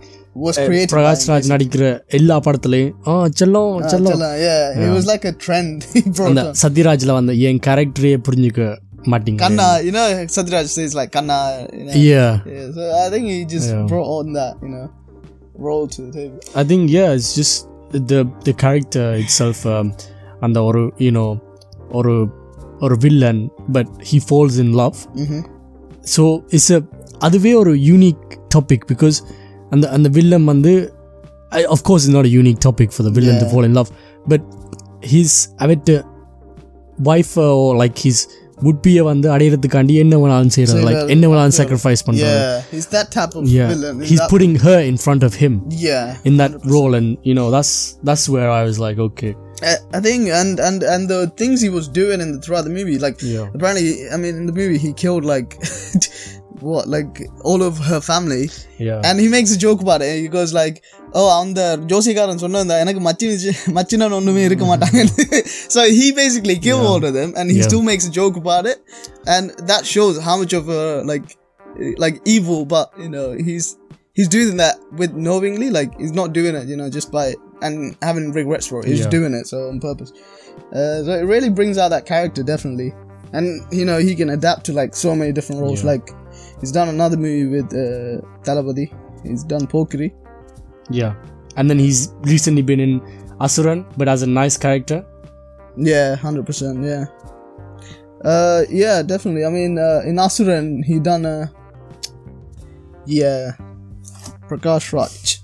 was 0.45 0.57
created. 0.67 0.91
by 0.91 0.95
Prakash 0.95 1.23
him, 1.25 1.31
Raj 1.33 1.51
நடிக்கிற 1.53 1.85
எல்லா 2.19 2.37
படத்துலயும் 2.47 2.93
ஆ 3.11 3.15
செல்லம் 3.41 3.71
Uh, 3.77 3.91
செல்லம் 3.93 4.15
Chellam, 4.15 4.35
yeah, 4.47 4.83
it 4.87 4.93
was 4.99 5.07
like 5.13 5.27
a 5.33 5.37
trend 5.45 5.77
he 5.95 6.03
brought 6.17 6.31
அந்த 6.33 6.45
on. 6.49 6.59
சத்யராஜ்ல 6.63 7.15
வந்து 7.19 7.35
என் 7.51 7.61
கேரக்டரே 7.69 8.15
புரிஞ்சுக்க 8.29 8.65
மாட்டீங்க 9.13 9.39
Kanna, 9.45 9.69
you 9.87 9.93
know, 9.99 10.07
Sadiraj 10.37 10.67
says 10.77 10.93
like 11.01 11.13
Kanna. 11.19 11.39
You 11.79 11.85
know, 11.87 11.95
yeah 12.11 12.33
yeah, 12.55 12.67
so 12.79 12.83
I 13.05 13.09
think 13.15 13.27
he 13.35 13.39
just 13.55 13.71
Yeah. 13.75 13.87
brought 13.93 14.11
on 14.19 14.27
that, 14.41 14.55
you 14.67 14.73
know, 14.75 14.85
role 15.67 15.87
to 15.95 16.01
the 16.07 16.13
table. 16.19 16.39
I 16.61 16.65
think 16.71 16.83
yeah, 16.91 17.11
it's 17.17 17.31
just 17.41 17.55
the 18.11 18.21
the 18.47 18.55
character 18.65 19.07
itself. 19.25 19.59
Um, 19.75 19.87
அந்த 20.41 20.59
ஒரு 20.69 20.83
you 21.07 21.13
know 21.17 21.29
ஒரு 21.91 22.15
ஒரு 22.81 22.97
villain, 22.97 23.39
but 23.77 23.87
he 24.11 24.19
falls 24.29 24.55
in 24.63 24.71
love. 24.83 24.97
Mhm. 25.25 25.41
So 26.15 26.23
it's 26.57 26.69
a 26.77 26.81
அதுவே 27.19 27.55
ஒரு 27.55 27.73
unique 27.91 28.23
topic 28.55 28.87
because 28.93 29.19
அந்த 29.71 29.85
அந்த 29.91 30.09
villain 30.09 30.45
வந்து 30.45 30.73
of 31.75 31.81
course 31.89 32.03
it's 32.07 32.15
not 32.19 32.27
a 32.31 32.33
unique 32.43 32.61
topic 32.69 32.91
for 32.97 33.03
the 33.07 33.13
villain 33.19 33.37
to 33.39 33.45
Yeah. 33.45 33.53
fall 33.53 33.65
in 33.69 33.75
love, 33.79 33.91
but 34.29 34.43
his 35.15 35.31
அவட்டு 35.57 35.95
wife 37.11 37.33
or 37.45 37.77
like 37.83 37.97
his 38.07 38.19
would-be 38.67 38.93
வந்து 39.11 39.29
அடையிறதுக்காண்டி 39.35 39.95
என்ன 40.03 40.15
வேணாலும் 40.23 40.53
செய்யறது 40.57 40.81
like 40.89 40.97
செய்யறது. 40.97 41.13
என்ன 41.15 41.25
வேணாலும் 41.31 41.57
sacrifice 41.61 42.03
பண்றது 42.09 42.35
Yeah, 42.41 42.59
he's 42.75 42.87
that 42.97 43.09
type 43.17 43.33
of 43.39 43.45
yeah 43.57 43.71
villain. 43.73 43.97
He's 44.01 44.11
he's 44.11 44.23
that, 44.23 44.31
putting 44.35 44.55
her 44.67 44.79
in 44.91 44.97
front 45.07 45.23
of 45.29 45.35
him 45.43 45.55
yeah. 45.89 46.07
in 46.29 46.37
that 46.43 46.53
role 46.75 46.95
and 46.99 47.09
you 47.29 47.35
know 47.39 47.49
that's 47.57 47.73
that's 48.09 48.27
where 48.35 48.51
i 48.59 48.63
was 48.69 48.79
like 48.87 48.99
okay 49.09 49.33
I, 49.71 49.75
I 49.97 50.01
think 50.07 50.23
and 50.41 50.55
and 50.69 50.79
and 50.95 51.03
the 51.15 51.21
things 51.41 51.57
he 51.67 51.71
was 51.79 51.87
doing 52.01 52.21
in 52.25 52.31
the 52.35 52.39
throughout 52.45 52.65
the 52.69 52.75
movie, 52.79 52.97
like 53.05 53.19
Yeah. 53.33 53.45
apparently, 53.57 53.85
I 54.15 54.19
mean, 54.23 54.35
in 54.41 54.47
the 54.51 54.57
movie 54.61 54.79
he 54.87 54.91
killed 55.03 55.25
like 55.35 55.51
what, 56.69 56.87
like 56.97 57.15
all 57.51 57.63
of 57.69 57.79
her 57.91 58.01
family, 58.01 58.45
yeah 58.89 59.01
and 59.09 59.21
he 59.25 59.29
makes 59.37 59.51
a 59.57 59.61
joke 59.67 59.81
about 59.87 60.03
it. 60.09 60.15
He 60.25 60.29
goes 60.39 60.53
like, 60.63 60.77
"Oh, 61.13 61.41
அந்த 61.41 61.77
ஜோசிகாரன் 61.93 62.39
சொன்ன 62.39 62.79
எனக்கு 62.79 63.01
மச்சி 63.01 63.53
மச்சினன் 63.79 64.17
ஒண்ணுமே 64.19 64.43
இருக்க 64.43 64.65
மாட்டாங்க." 64.65 65.03
so 65.69 65.83
he 65.83 66.13
basically 66.13 66.59
killed 66.59 66.87
all 66.91 67.05
of 67.05 67.15
them, 67.15 67.37
and 67.37 67.51
he 67.51 67.57
Yeah. 67.57 67.69
still 67.69 67.83
makes 67.83 68.07
a 68.07 68.11
joke 68.11 68.37
about 68.37 68.67
it, 68.67 68.79
and 69.27 69.51
that 69.71 69.85
shows 69.85 70.19
how 70.19 70.37
much 70.37 70.53
of 70.53 70.69
a 70.69 71.03
like 71.05 71.39
like 71.97 72.21
evil, 72.25 72.65
but 72.67 72.91
you 72.99 73.09
know 73.09 73.33
he's 73.49 73.77
he's 74.13 74.29
doing 74.29 74.57
that 74.57 74.77
with 74.97 75.13
knowingly, 75.13 75.71
like 75.71 75.99
he's 75.99 76.13
not 76.13 76.33
doing 76.33 76.55
it, 76.55 76.67
you 76.69 76.77
know, 76.77 76.89
just 76.89 77.11
by 77.11 77.35
and 77.61 77.97
having 78.03 78.33
regrets 78.33 78.67
for 78.67 78.81
it. 78.81 78.87
He's 78.87 78.99
just 78.99 79.13
Yeah. 79.13 79.19
doing 79.19 79.35
it 79.35 79.47
so 79.47 79.69
on 79.69 79.81
purpose. 79.81 80.13
Uh, 80.79 81.05
so 81.05 81.11
it 81.13 81.25
really 81.25 81.51
brings 81.51 81.79
out 81.79 81.89
that 81.89 82.05
character 82.05 82.43
definitely, 82.43 82.93
and 83.33 83.63
you 83.71 83.85
know 83.85 83.99
he 83.99 84.15
can 84.15 84.31
adapt 84.31 84.65
to 84.67 84.73
like 84.73 84.95
so 84.95 85.15
many 85.15 85.33
different 85.33 85.61
roles. 85.63 85.83
Yeah. 90.91 91.11
Like 91.11 91.19
he's 91.19 91.27
done 91.27 91.57
another 91.57 91.57
movie 91.57 91.57
with 91.57 91.57
uh, 91.57 91.57
Talabadi. 91.57 91.57
He's 91.57 91.57
done 91.57 91.57
Pokeri. 91.57 91.57
yeah 91.57 91.57
and 91.57 91.71
then 91.71 91.79
he's 91.79 92.09
recently 92.25 92.63
been 92.63 92.81
in 92.81 93.01
asuran 93.41 93.85
but 93.97 94.09
as 94.09 94.23
a 94.23 94.27
nice 94.27 94.59
character 94.59 95.05
Yeah, 95.77 96.17
hundred 96.17 96.47
percent. 96.47 96.85
Yeah. 96.85 97.05
Uh, 98.25 98.63
yeah, 98.71 99.03
definitely. 99.03 99.45
I 99.45 99.49
mean, 99.49 99.79
uh, 99.79 100.03
in 100.05 100.17
Asuran, 100.17 100.85
he 100.85 101.01
done 101.01 101.25
a 101.25 101.51
yeah, 103.07 103.53
Prakash 104.49 104.93
Raj. 104.93 105.39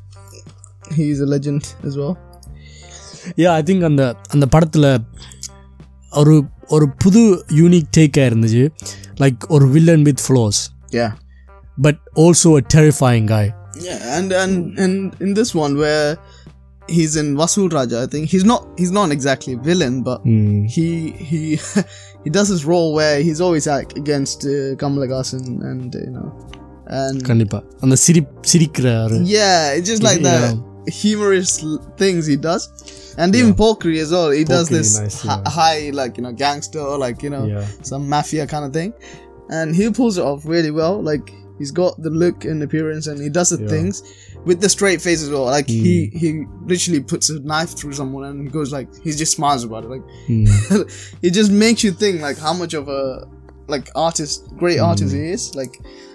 He's 0.94 1.20
a 1.20 1.26
legend 1.26 1.75
as 1.84 1.96
well. 1.96 2.16
yeah 3.37 3.52
i 3.52 3.62
think 3.62 3.82
அந்த 3.84 4.16
அந்த 4.30 4.46
படத்துல 4.46 4.98
ஒரு 6.10 6.42
ஒரு 6.66 6.88
புது 6.90 7.44
unique 7.48 7.88
டேக்காக 7.96 8.26
இருந்துச்சு 8.30 8.70
like 9.20 9.38
ஒரு 9.48 9.68
villain 9.68 10.02
with 10.02 10.22
flaws 10.26 10.60
Yeah. 10.90 11.10
But 11.82 11.98
also 12.14 12.56
a 12.56 12.62
terrifying 12.75 13.26
guy 13.34 13.54
Yeah, 13.87 14.18
and 14.18 14.32
and 14.42 14.54
and 14.78 14.94
in 15.20 15.34
this 15.34 15.54
one 15.54 15.76
where 15.82 16.08
he's 16.96 17.14
in 17.22 17.28
Vasul 17.40 17.66
Raja, 17.76 18.02
I 18.04 18.06
think 18.06 18.28
he's 18.34 18.44
not 18.52 18.62
he's 18.81 18.90
not 18.90 19.11
exactly 19.16 19.52
a 19.54 19.61
villain, 19.68 19.96
but 20.02 20.20
he 20.76 20.87
he 21.31 21.40
he 22.24 22.31
does 22.38 22.48
his 22.54 22.64
role 22.72 22.88
where 22.98 23.16
he's 23.26 23.40
always 23.46 23.66
like 23.74 23.90
against 24.02 24.38
uh, 24.44 24.74
Kamalahasan 24.83 25.44
and 25.72 25.90
you 26.07 26.12
know 26.16 26.28
and 27.00 27.16
கண்டிப்பா 27.28 27.59
அந்த 27.85 27.96
சிரி 28.04 28.20
சிரிக்கிற 28.50 28.87
ஒரு 29.04 29.16
yeah, 29.37 29.59
it's 29.76 29.88
just 29.92 30.04
like 30.09 30.20
the 30.31 30.37
Yeah. 30.44 30.57
humorous 31.00 31.50
l- 31.70 31.81
things 32.02 32.22
he 32.33 32.37
does, 32.46 32.62
and 33.22 33.35
even 33.38 33.50
Pokri 33.62 33.96
as 34.04 34.11
well. 34.16 34.31
He 34.38 34.44
does 34.52 34.66
Pokri, 34.68 34.76
this 34.76 34.90
nice, 35.00 35.16
hi- 35.28 35.35
yeah. 35.42 35.50
high 35.57 35.81
like 36.00 36.12
you 36.18 36.24
know 36.26 36.33
gangster 36.44 36.85
like 37.04 37.18
you 37.26 37.33
know 37.35 37.42
Yeah. 37.54 37.66
some 37.90 38.04
mafia 38.14 38.44
kind 38.52 38.64
of 38.68 38.72
thing, 38.78 38.92
and 39.59 39.76
he 39.78 39.85
pulls 39.98 40.16
it 40.20 40.24
off 40.31 40.40
really 40.54 40.72
well. 40.81 40.96
Like 41.11 41.26
he's 41.61 41.72
got 41.83 41.94
the 42.07 42.12
look 42.22 42.38
and 42.50 42.62
appearance, 42.68 43.07
and 43.11 43.18
he 43.26 43.31
does 43.38 43.50
the 43.54 43.61
Yeah. 43.62 43.70
things 43.74 43.94
with 44.48 44.59
the 44.64 44.70
straight 44.76 45.00
face 45.07 45.22
as 45.26 45.31
well. 45.35 45.46
Like 45.57 45.68
he 45.68 45.94
Hmm. 46.11 46.18
he 46.22 46.28
literally 46.72 47.00
puts 47.12 47.28
a 47.37 47.40
knife 47.52 47.72
through 47.78 47.94
someone 48.02 48.24
and 48.28 48.37
he 48.44 48.48
goes 48.59 48.70
like 48.78 48.88
he 49.07 49.11
just 49.24 49.35
smiles 49.38 49.64
about 49.70 49.83
it. 49.87 49.90
Like 49.96 50.07
Hmm. 50.28 50.44
it 51.28 51.33
just 51.40 51.52
makes 51.64 51.83
you 51.87 51.92
think 52.04 52.16
like 52.28 52.38
how 52.46 52.54
much 52.62 52.74
of 52.83 52.87
a 53.00 53.02
like 53.74 53.88
artist, 54.07 54.37
great 54.61 54.78
artist 54.90 55.12
he 55.18 55.24
is. 55.37 55.42
Like 55.61 55.74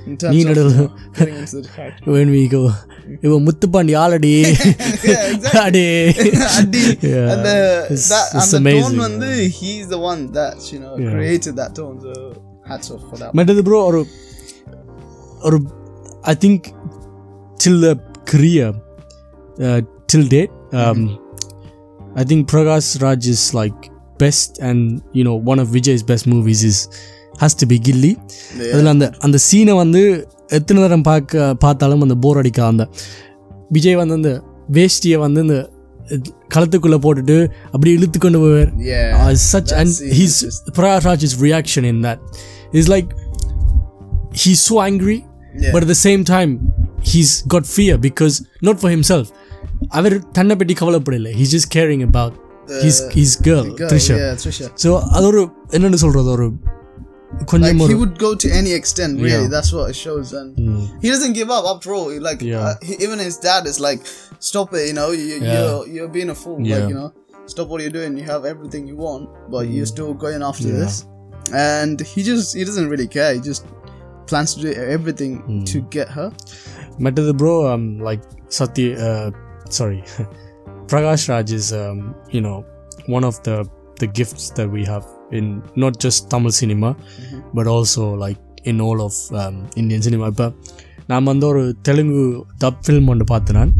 in 0.09 0.13
terms 0.21 0.33
நீ 0.35 0.39
of 0.43 0.47
நடுவுல- 0.49 0.77
you 0.77 0.85
know, 0.85 1.11
getting 1.17 1.35
into 1.41 1.57
the 1.65 1.71
character. 1.75 2.05
when 2.15 2.29
we 2.35 2.41
go 2.55 2.61
இவன் 3.25 3.43
Muthupandi 3.47 3.93
ஆளடி 4.03 4.31
Yeah, 4.39 5.23
exactly. 5.33 5.59
அடே 5.65 5.85
Adi. 6.59 6.83
Yeah. 7.11 7.31
And 7.33 7.41
the 7.49 7.57
It's- 7.93 8.07
that 8.13 8.25
it's 8.29 8.39
and 8.41 8.51
the 8.53 8.59
amazing, 8.63 8.95
tone 8.97 9.01
வந்து 9.07 9.29
he's 9.59 9.85
the 9.95 10.01
one 10.11 10.21
that 10.39 10.57
you 10.73 10.79
know 10.83 10.95
Yeah. 11.03 11.13
created 11.15 11.53
that 11.61 11.71
tone. 11.79 11.97
So 12.07 12.13
hats 12.71 12.89
off 12.95 13.03
for 13.11 13.17
that. 13.23 13.31
மற்றது 13.39 13.63
bro 13.69 13.79
ஒரு 13.89 14.01
ஒரு 15.42 15.62
I 16.22 16.34
think 16.34 16.64
till 17.64 17.82
the 17.82 17.94
career 18.30 18.74
till 20.12 20.28
date 20.28 20.50
I 22.14 22.24
think 22.24 22.44
Prakash 22.52 22.98
Raj 23.00 23.26
is 23.26 23.56
like 23.56 23.90
best 24.16 24.60
and 24.60 25.00
you know 25.12 25.12
one 25.12 25.12
of 25.14 25.14
you 25.14 25.24
know 25.24 25.50
one 25.52 25.58
of 25.58 25.68
Vijay's 25.68 26.02
best 26.02 26.26
movies 26.26 26.62
is 26.62 26.88
Ghilli 27.68 28.16
அதில் 28.72 28.86
அந்த 28.86 29.12
அந்த 29.18 29.38
சீனை 29.50 29.76
வந்து 29.76 30.28
எத்தனை 30.46 30.82
தரம் 30.82 31.02
பார்க்க 31.02 31.54
பார்த்தாலும் 31.54 32.00
அந்த 32.00 32.14
போர் 32.14 32.36
அடிக்க 32.36 32.64
அந்த 32.64 32.88
விஜய் 33.68 33.94
வந்து 33.94 34.14
அந்த 34.14 34.44
வேஷ்டியை 34.72 35.18
வந்து 35.18 35.42
இந்த 35.42 35.70
களத்துக்குள்ளே 36.54 36.98
போட்டுட்டு 37.04 37.50
அப்படியே 37.64 37.96
இழுத்து 37.96 38.18
கொண்டு 38.18 38.38
போவார். 38.38 38.70
Such 39.52 39.74
and 39.74 39.90
he's 39.90 40.46
Prakash 40.78 41.06
Raj 41.08 41.22
is 41.22 41.42
reaction 41.42 41.84
in 41.84 42.04
that 42.04 42.18
is 42.72 42.90
like 42.90 43.06
he 44.44 44.54
so 44.68 44.88
angry 44.88 45.24
is 45.57 45.61
like 45.61 45.61
he's 45.61 45.61
so 45.61 45.61
angry 45.61 45.63
Yeah. 45.63 45.71
but 45.73 45.81
at 45.85 45.89
the 45.93 46.01
same 46.07 46.21
time 46.35 46.51
he's 47.11 47.31
got 47.53 47.63
fear 47.77 47.95
because 48.07 48.35
not 48.61 48.77
for 48.83 48.89
himself 48.95 49.25
அவர் 49.97 50.15
தன்னை 50.37 50.55
பற்றி 50.55 50.75
கவலைப்படல 50.81 51.31
he's 51.39 51.51
just 51.57 51.69
caring 51.77 52.01
about 52.09 52.33
his 52.83 52.97
his 53.15 53.31
girl, 53.47 53.65
Girl, 53.79 53.89
Trisha 53.91 54.15
Yeah, 54.21 54.35
Trisha. 54.43 54.67
so 54.83 54.89
அது 55.15 55.25
ஒரு 55.31 55.41
என்னன்னு 55.77 55.99
சொல்றது 56.05 56.29
ஒரு 56.35 56.47
Like 57.37 57.47
கொஞ்சம் 57.51 57.79
ஒரு 57.83 57.91
he 57.93 57.97
would 58.01 58.17
go 58.25 58.29
to 58.43 58.47
any 58.59 58.71
extent, 58.79 59.13
really. 59.25 59.45
Yeah. 59.45 59.53
That's 59.53 59.71
what 59.75 59.85
it 59.91 59.97
shows, 60.05 60.27
and 60.39 60.49
he 61.03 61.07
doesn't 61.13 61.35
give 61.39 61.49
up. 61.55 61.65
After 61.71 61.89
all, 61.95 62.05
He, 62.13 62.17
like 62.27 62.41
Yeah. 62.49 62.65
uh, 62.65 62.73
he, 62.87 62.93
even 63.05 63.19
his 63.27 63.37
dad 63.47 63.63
is 63.71 63.77
like, 63.87 64.01
"Stop 64.49 64.69
it! 64.79 64.83
You 64.89 64.95
know, 64.99 65.07
you, 65.19 65.25
Yeah. 65.29 65.53
you're 65.53 65.81
you're 65.95 66.11
being 66.17 66.31
a 66.35 66.37
fool. 66.43 66.57
Yeah. 66.59 66.75
Like 66.75 66.89
you 66.91 66.97
know, 66.99 67.09
stop 67.53 67.67
what 67.71 67.81
you're 67.83 67.95
doing. 67.99 68.13
You 68.21 68.25
have 68.33 68.43
everything 68.53 68.83
you 68.91 68.97
want, 69.07 69.23
but 69.53 69.63
you're 69.75 69.89
still 69.95 70.13
going 70.25 70.43
after 70.51 70.69
Yeah. 70.73 70.81
this." 70.83 70.95
And 71.71 71.97
he 72.11 72.21
just 72.31 72.49
he 72.59 72.65
doesn't 72.69 72.89
really 72.95 73.09
care. 73.17 73.31
He 73.37 73.41
just 73.51 73.63
plans 74.30 74.54
to 74.54 74.60
do 74.62 74.72
everything 74.96 75.32
to 75.64 75.78
get 75.96 76.08
her. 76.08 76.28
மற்றது 76.98 77.34
bro 77.34 77.54
like 78.08 78.24
Sathya 78.58 78.86
sorry 79.68 80.00
Prakash 80.86 81.26
Raj 81.26 81.52
is 81.52 81.70
you know 82.32 82.54
one 83.08 83.22
of 83.22 83.40
the 83.42 83.52
the 83.94 84.06
gifts 84.18 84.50
the 84.54 84.64
we 84.66 84.82
have 84.84 85.06
in 85.30 85.62
not 85.74 85.98
just 86.04 86.26
Tamil 86.28 86.50
cinema 86.50 86.90
but 87.54 87.66
also 87.66 88.06
like 88.24 88.42
in 88.62 88.80
all 88.80 89.00
of 89.00 89.20
Indian 89.74 90.00
cinema 90.00 90.26
இப்போ 90.26 90.52
நான் 91.06 91.24
வந்து 91.24 91.46
ஒரு 91.46 91.76
தெலுங்கு 91.82 92.22
தப் 92.64 92.80
film 92.86 93.08
ஒன்று 93.08 93.24
பார்த்தேன் 93.24 93.56
நான். 93.56 93.72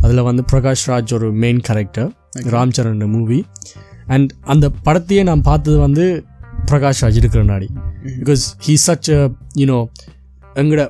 அதில் 0.00 0.22
வந்து 0.22 0.44
பிரகாஷ் 0.52 0.86
ராஜ் 0.86 1.14
ஒரு 1.14 1.32
main 1.32 1.60
character 1.60 2.10
Ram 2.54 2.74
Charan 2.76 3.06
movie 3.06 3.38
and 4.06 4.32
அந்த 4.44 4.70
படத்தையே 4.84 5.22
நான் 5.22 5.42
பார்த்தது 5.42 5.78
வந்து 5.78 6.04
பிரகாஷ் 6.70 7.00
ராஜ் 7.04 7.18
இருக்கிற 7.20 7.42
நாடி. 7.52 7.68
பிகாஸ் 8.20 8.44
ஹீ 8.66 8.74
சச் 8.86 9.10
யூனோ 9.60 9.78
எங்கட 10.62 10.82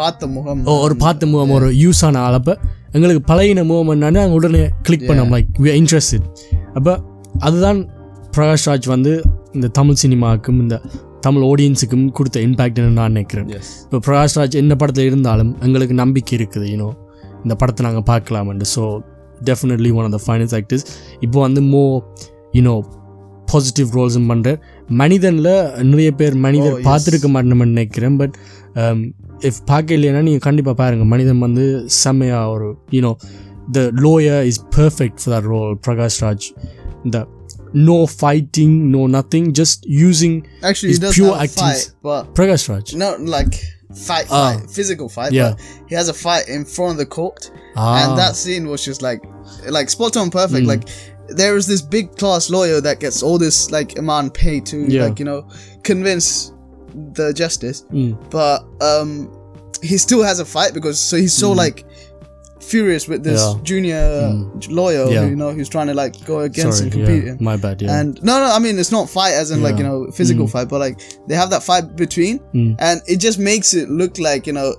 பார்த்த 0.00 0.26
முகம். 0.34 0.60
ஒரு 0.84 0.94
பார்த்த 1.04 1.26
முகம் 1.30 1.52
ஒரு 1.56 1.68
யூஸ் 1.82 2.02
ஆன 2.08 2.20
ஆள் 2.26 2.36
அப்போ 2.38 2.54
எங்களுக்கு 2.96 3.22
பழையின 3.30 3.64
முகம் 3.70 3.90
என்னன்னு 3.94 4.18
நாங்கள் 4.20 4.38
உடனே 4.38 4.62
கிளிக் 4.86 5.06
பண்ணோம் 5.08 5.32
லைக் 5.34 5.48
வி 5.64 5.70
இன்ட்ரெஸ்டட் 5.80 6.26
அப்போ 6.78 6.92
அதுதான் 7.46 7.80
பிரகாஷ் 8.36 8.66
ராஜ் 8.68 8.86
வந்து 8.94 9.12
இந்த 9.56 9.68
தமிழ் 9.78 10.00
சினிமாவுக்கும் 10.02 10.58
இந்த 10.64 10.76
தமிழ் 11.26 11.44
ஆடியன்ஸுக்கும் 11.50 12.06
கொடுத்த 12.16 12.38
இம்பேக்ட்னு 12.46 12.90
நான் 12.98 13.12
நினைக்கிறேன். 13.14 13.48
இப்போ 13.86 13.98
பிரகாஷ் 14.06 14.36
ராஜ் 14.38 14.56
என்ன 14.62 14.74
படத்தில் 14.82 15.08
இருந்தாலும் 15.10 15.52
எங்களுக்கு 15.66 15.94
நம்பிக்கை 16.02 16.34
இருக்குது 16.38 16.66
யூனோ 16.72 16.88
இந்த 17.44 17.54
படத்தை 17.62 17.82
நாங்கள் 17.88 18.06
பார்க்கலாம்னு. 18.12 18.68
So 18.74 18.82
definitely 19.48 19.90
one 19.98 20.06
of 20.08 20.14
the 20.16 20.20
finest 20.26 20.54
actors 20.58 20.86
இப்போ 21.26 21.38
வந்து 21.46 21.60
மோ 21.72 21.82
யூனோ 22.58 22.76
பாசிட்டிவ் 23.51 23.89
ரோல்ஸும் 23.97 24.29
பண்ணுறார் 24.31 24.59
மனிதனில் 25.01 25.51
நிறைய 25.91 26.11
பேர் 26.19 26.35
மனிதர் 26.45 26.73
Oh, 26.73 26.79
yes. 26.79 26.85
பார்த்துருக்க 26.87 27.27
மாட்டோம்னு 27.35 27.67
நினைக்கிறேன் 27.73 28.17
பட் 28.21 28.35
இஃப் 29.49 29.61
பார்க்க 29.65 29.97
இல்லைன்னா 29.97 30.21
நீங்கள் 30.27 30.45
கண்டிப்பாக 30.47 30.75
பாருங்கள் 30.81 31.11
மனிதன் 31.13 31.39
வந்து 31.39 31.65
செம்மையாக 32.01 32.53
ஒரு 32.55 32.67
you know 32.97 33.11
the 33.77 33.81
lawyer 34.05 34.43
is 34.51 34.61
perfect 34.77 35.19
for 35.23 35.33
that 35.35 35.49
role 35.53 35.73
Prakash 35.87 36.19
Raj 36.25 36.47
இந்த 37.05 37.19
no 37.89 37.99
fighting 38.17 38.75
no 38.95 39.03
nothing 39.17 39.49
just 39.61 39.83
using 40.01 40.37
Actually, 40.67 40.89
he 40.89 40.95
It's 40.95 41.03
does 41.05 41.15
pure 41.19 41.31
have 41.31 41.39
a 41.39 41.47
acting. 41.47 41.69
fight, 41.69 41.85
but 42.09 42.33
Prakash 42.39 42.67
Raj 42.71 42.91
not 43.03 43.15
like 43.35 43.53
fight, 44.07 44.27
Ah. 44.29 44.37
fight, 44.43 44.61
physical 44.77 45.07
fight. 45.09 45.31
Yeah. 45.33 45.51
But 45.51 45.89
he 45.89 45.95
has 45.95 46.07
a 46.07 46.17
fight 46.25 46.45
in 46.55 46.61
front 46.75 46.91
of 46.91 46.99
the 46.99 47.09
court, 47.11 47.41
Ah. 47.77 47.89
and 47.99 48.11
that 48.17 48.33
scene 48.35 48.65
was 48.67 48.81
just 48.83 49.01
like, 49.01 49.21
like 49.69 49.89
spot 49.89 50.15
on, 50.15 50.29
perfect. 50.31 50.63
Mm. 50.63 50.71
Like 50.73 50.85
there 51.28 51.56
is 51.56 51.66
this 51.66 51.82
big 51.82 52.16
class 52.16 52.50
lawyer 52.50 52.80
that 52.80 53.00
gets 53.00 53.22
all 53.22 53.38
this 53.38 53.70
like 53.70 53.98
amount 53.98 54.34
paid 54.34 54.64
to 54.66 54.86
Yeah. 54.90 55.04
like 55.06 55.18
you 55.18 55.24
know 55.24 55.46
convince 55.84 56.52
the 57.14 57.32
justice, 57.32 57.84
Mm. 57.92 58.16
but 58.30 58.64
um, 58.80 59.30
he 59.82 59.98
still 59.98 60.22
has 60.22 60.40
a 60.40 60.44
fight 60.44 60.74
because 60.74 60.98
so 61.00 61.16
he's 61.16 61.34
so 61.34 61.52
like 61.52 61.84
furious 62.60 63.08
with 63.08 63.22
this. 63.22 63.40
Yeah. 63.40 63.54
Junior 63.62 64.30
lawyer, 64.68 65.08
Yeah. 65.10 65.22
who, 65.22 65.30
you 65.30 65.36
know, 65.36 65.52
who's 65.52 65.68
trying 65.68 65.86
to 65.86 65.94
like 65.94 66.22
go 66.26 66.40
against 66.40 66.78
Sorry, 66.78 66.90
and 66.90 66.92
compete. 66.92 67.24
yeah, 67.24 67.34
my 67.40 67.56
bad, 67.56 67.80
yeah. 67.80 67.98
And 68.00 68.22
no, 68.22 68.40
no, 68.40 68.46
I 68.52 68.58
mean 68.58 68.78
it's 68.78 68.90
not 68.92 69.08
fight 69.08 69.32
as 69.34 69.50
in 69.50 69.62
like 69.62 69.78
you 69.78 69.84
know 69.84 70.10
physical 70.12 70.46
fight, 70.48 70.68
but 70.68 70.80
like 70.80 71.00
they 71.28 71.34
have 71.34 71.50
that 71.50 71.62
fight 71.62 71.94
between, 71.96 72.40
Mm. 72.54 72.76
and 72.80 73.00
it 73.06 73.18
just 73.20 73.38
makes 73.38 73.74
it 73.74 73.88
look 73.88 74.18
like 74.18 74.46
you 74.46 74.52
know, 74.52 74.74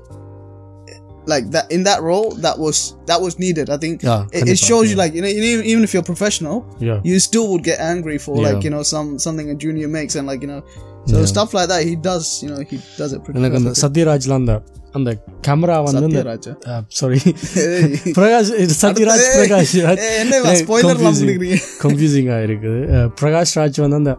like 1.29 1.47
that 1.51 1.67
in 1.71 1.83
that 1.85 2.01
role 2.03 2.27
that 2.39 2.57
was 2.59 2.79
that 3.07 3.21
was 3.21 3.35
needed. 3.39 3.67
I 3.69 3.79
think 3.79 3.95
Yeah, 4.03 4.25
it, 4.29 4.35
it 4.35 4.41
கண்டிப்பா, 4.41 4.65
shows 4.65 4.85
you 4.85 4.91
yeah. 4.91 5.03
like 5.03 5.15
you 5.15 5.23
know 5.23 5.31
even 5.43 5.63
even 5.67 5.83
if 5.83 5.95
you're 5.95 6.09
professional, 6.09 6.57
yeah. 6.81 6.99
you 7.05 7.17
still 7.21 7.47
would 7.51 7.65
get 7.65 7.79
angry 7.85 8.19
for 8.19 8.35
like 8.39 8.57
Yeah. 8.57 8.67
you 8.67 8.73
know 8.73 8.83
some 8.89 9.09
something 9.21 9.49
a 9.49 9.59
junior 9.59 9.89
makes 9.91 10.17
and 10.17 10.27
like 10.27 10.43
you 10.43 10.51
know 10.53 10.61
so 11.07 11.15
Yeah. 11.15 11.25
stuff 11.27 11.51
like 11.55 11.69
that 11.69 11.83
he 11.83 11.95
does 12.03 12.27
you 12.43 12.51
know 12.51 12.61
he 12.65 12.77
does 12.99 13.13
it 13.13 13.23
pretty. 13.23 13.39
எனக்கு 13.41 13.57
அந்த 13.57 13.71
perfectly. 13.71 13.85
சத்யராஜ்ல 13.85 14.35
அந்த 14.41 14.55
அந்த 14.95 15.11
camera 15.47 15.77
வந்து 15.85 16.03
அந்த 16.03 16.19
Satyaraja. 16.19 16.53
Sorry 16.99 17.19
Hey. 17.55 18.13
Prakash 18.19 18.53
இது 18.65 18.75
சத்யராஜ் 18.83 19.25
ஏய், 19.25 19.35
பிரகாஷ் 19.39 19.75
ராஜ் 19.87 20.05
ஏய், 20.05 20.19
என்ன 20.21 20.35
spoiler 20.61 20.93
எல்லாம் 20.93 21.17
கொடுக்குறீங்க? 21.19 21.59
கன்ஃபியூசிங்காக 21.85 22.43
இருக்குது 22.49 22.83
அஹ், 22.97 23.11
பிரகாஷ் 23.21 23.55
ராஜ் 23.61 23.81
வந்து 23.85 24.01
அந்த 24.03 24.13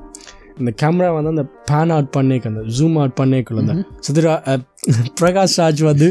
இந்த 0.60 0.72
கேமரா 0.82 1.10
வந்து 1.16 1.32
அந்த 1.34 1.44
பேன் 1.70 1.92
அவுட் 1.94 2.12
பண்ணேக்கு 2.18 2.48
அந்த 2.52 2.62
ஜூம் 2.78 2.96
அவுட் 3.00 3.16
பண்ணேக்குள்ள 3.20 3.62
அந்த 3.64 3.74
சத்யரா 4.08 4.34
அஹ், 4.52 4.62
பிரகாஷ் 5.22 5.58
ராஜ் 5.62 5.82
வந்து 5.84 6.08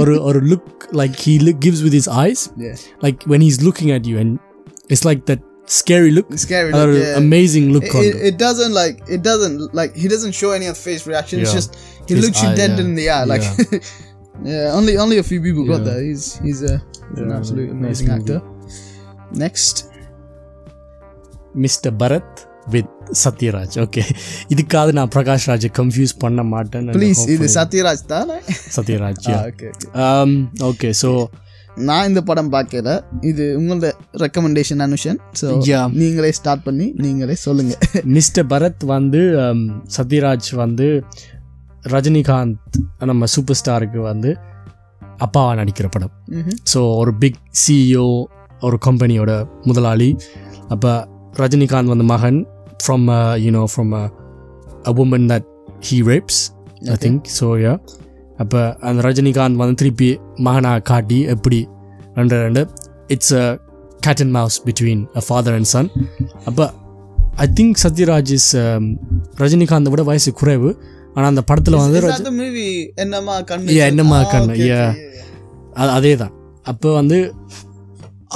ஒரு 0.00 0.14
ஒரு 0.28 0.40
look 0.50 0.68
like 1.00 1.16
he 1.24 1.34
look 1.46 1.60
gives 1.66 1.84
with 1.86 1.98
is 2.00 2.10
ice 2.24 2.42
Yeah. 2.64 2.76
Like 3.06 3.22
when 3.32 3.44
he's 3.46 3.60
looking 3.66 3.92
at 3.96 4.08
you 4.10 4.16
and 4.18 4.34
it's 4.90 5.06
like 5.08 5.22
that 5.30 5.44
scary 5.78 6.10
look 6.16 6.30
It's 6.34 6.44
scary. 6.46 6.70
அது 6.70 6.78
look, 6.78 6.86
ஒரு 6.86 7.00
yeah. 7.00 7.18
Amazing 7.22 7.68
look 7.74 7.88
it, 7.90 8.06
it, 8.06 8.20
it 8.28 8.36
doesn't 8.38 8.74
like 8.74 8.96
it 9.16 9.22
doesn't 9.22 9.56
like 9.72 9.92
he 9.96 10.08
doesn't 10.08 10.34
show 10.34 10.50
any 10.50 10.68
of 10.70 10.76
the 10.76 10.84
face 10.84 11.04
reaction. 11.06 11.36
It's 11.38 11.50
Yeah. 11.50 11.58
just 11.58 11.72
he 12.08 12.12
His 12.12 12.22
looks 12.24 12.40
you 12.44 12.50
eye, 12.50 12.56
dead 12.56 12.72
yeah. 12.72 12.84
in 12.84 12.90
the 12.94 13.06
eye. 13.10 13.26
Like 13.26 13.44
yeah, 14.44 14.68
only 14.72 14.94
only 14.98 15.18
a 15.18 15.24
few 15.24 15.40
people 15.40 15.64
got 15.64 15.80
Yeah. 15.80 15.88
that. 15.88 16.00
He's 16.04 16.24
he's 16.40 16.62
a 16.64 16.76
he's 17.04 17.18
an 17.18 17.26
Yeah, 17.26 17.38
absolute 17.38 17.68
nice 17.68 17.78
amazing 17.78 18.08
movie. 18.08 18.16
actor. 18.18 18.38
Next, 19.44 19.76
mister 21.56 21.96
Bharat 21.96 22.38
With 22.67 22.91
Sathyaraj 23.23 23.75
okay 23.79 24.03
இதுக்காக 24.49 24.91
நான் 24.91 25.11
Prakash 25.15 25.47
ராஜை 25.51 25.69
confuse 25.79 26.13
பண்ண 26.17 26.43
மாட்டேன் 26.43 26.91
please, 26.91 27.21
இது 27.27 27.47
சத்யராஜ் 27.49 28.03
தானே? 28.05 28.37
Sathyaraj 28.75 29.27
okay, 29.49 29.71
okay. 29.71 29.71
Okay 30.63 30.89
so 31.01 31.09
நான் 31.77 32.07
இந்த 32.07 32.21
படம் 32.21 32.51
பார்க்கல. 32.51 32.89
இது 33.21 33.43
உங்களோட 33.57 33.87
ரெக்கமெண்டேஷன் 34.13 34.81
அனுஷன் 34.81 35.19
ஸோ 35.41 35.47
Yeah. 35.67 35.85
நீங்களே 35.93 36.31
ஸ்டார்ட் 36.31 36.63
பண்ணி 36.63 36.87
நீங்களே 36.95 37.35
சொல்லுங்க. 37.35 37.73
மிஸ்டர் 38.17 38.47
பரத் 38.47 38.83
வந்து 38.85 39.21
um, 39.45 39.61
சத்யராஜ் 39.97 40.49
வந்து 40.55 40.87
ரஜினிகாந்த் 41.85 42.75
நம்ம 43.05 43.25
சூப்பர் 43.25 43.59
ஸ்டாருக்கு 43.61 44.01
வந்து 44.01 44.29
அப்பாவா 45.19 45.51
நடிக்கிற 45.55 45.87
படம். 45.89 46.13
ஸோ 46.73 46.95
ஒரு 46.95 47.13
பிக் 47.13 47.39
சிஇஓ 47.63 48.07
ஒரு 48.59 48.77
கம்பெனியோட 48.85 49.31
முதலாளி. 49.63 50.15
அப்போ 50.69 50.91
ரஜினிகாந்த் 51.41 51.91
வந்து 51.93 52.05
மகன் 52.13 52.39
from 52.83 53.05
you know 53.45 53.63
from 53.73 53.91
a 53.99 54.93
woman 55.03 55.27
that 55.31 55.47
he 55.87 55.97
rapes 56.11 56.41
I 56.93 56.97
think 57.05 57.29
so 57.39 57.47
yeah 57.65 57.73
அப்போ 58.43 58.61
அந்த 58.89 58.99
ரஜினிகாந்த் 59.07 59.59
வந்து 59.61 59.75
திருப்பி 59.81 60.09
மகனாக 60.47 60.83
காட்டி 60.91 61.19
எப்படி 61.35 61.59
ரெண்டு 62.19 62.35
ரெண்டு 62.45 62.63
it's 63.15 63.33
a 63.41 63.45
cat 64.07 64.21
and 64.25 64.33
mouse 64.39 64.57
between 64.67 65.03
a 65.19 65.23
father 65.27 65.55
and 65.59 65.69
son 65.73 65.89
அப்போ 66.49 66.65
ஐ 67.45 67.47
திங்க் 67.59 67.77
சத்யராஜ் 67.85 68.31
இஸ் 68.37 68.51
ரஜினிகாந்தை 69.43 69.91
விட 69.93 70.03
வயசு 70.11 70.31
குறைவு. 70.41 70.71
ஆனால் 71.15 71.29
அந்த 71.31 71.41
படத்தில் 71.49 71.75
வந்து 71.83 71.99
movie 72.41 72.69
என்னம்மா 73.03 73.35
கண்ணு? 73.49 73.73
Yeah, 73.77 73.87
என்னம்மா 73.91 74.19
கண்ணு, 74.33 74.53
அதே 75.97 76.13
தான் 76.21 76.33
அப்போ 76.71 76.89
வந்து 76.99 77.17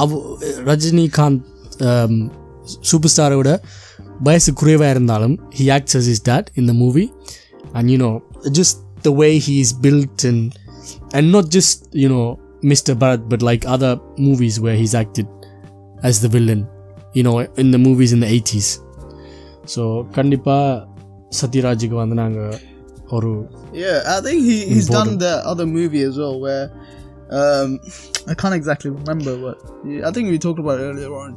அவ 0.04 0.20
ரஜினிகாந்த் 0.70 1.42
சூப்பர் 2.91 3.13
ஸ்டாரை 3.15 3.37
விட 3.41 3.53
வயசு 4.29 4.51
குறைவாக 4.61 4.91
இருந்தாலும் 4.97 5.37
he 5.59 5.67
acts 5.77 5.97
as 6.01 6.11
is 6.15 6.25
date 6.31 6.49
in 6.61 6.69
the 6.71 6.75
movie 6.83 7.05
and 7.79 7.89
you know 7.95 8.11
just 8.61 8.81
the 9.09 9.13
way 9.23 9.29
he 9.49 9.57
is 9.65 9.75
built 9.87 10.25
and 10.31 10.45
and 11.19 11.29
not 11.37 11.51
just 11.59 11.83
you know 12.05 12.23
mister 12.73 12.99
Bharat 13.03 13.27
but 13.33 13.47
like 13.51 13.65
other 13.77 13.99
movies 14.27 14.59
where 14.67 14.79
he's 14.83 14.97
acted 15.03 15.31
as 16.03 16.17
the 16.23 16.29
villain 16.29 16.61
you 17.17 17.23
know 17.23 17.35
in 17.63 17.69
the 17.71 17.79
movies 17.79 18.13
in 18.17 18.21
the 18.25 18.31
80s 18.39 18.69
so 19.73 19.83
கண்டிப்பாக 20.17 20.71
சத்யராஜுக்கு 21.41 21.97
வந்து 22.01 22.17
நாங்கள் 22.23 22.55
ஒரு 23.17 23.31
Yeah, 23.83 23.99
I 24.15 24.21
think 24.27 24.41
he, 24.49 24.57
he's 24.71 24.89
done 24.97 25.11
the 25.19 25.33
other 25.51 25.67
movie 25.77 26.03
as 26.09 26.17
well 26.23 26.37
where 26.45 26.65
um, 27.41 27.71
I 28.27 28.35
can't 28.35 28.57
exactly 28.59 28.91
remember 28.99 29.33
what 29.45 29.59
I 30.09 30.13
think 30.15 30.27
we 30.33 30.39
talked 30.47 30.61
about 30.65 30.81
it 30.81 30.89
earlier 30.91 31.13
on. 31.23 31.31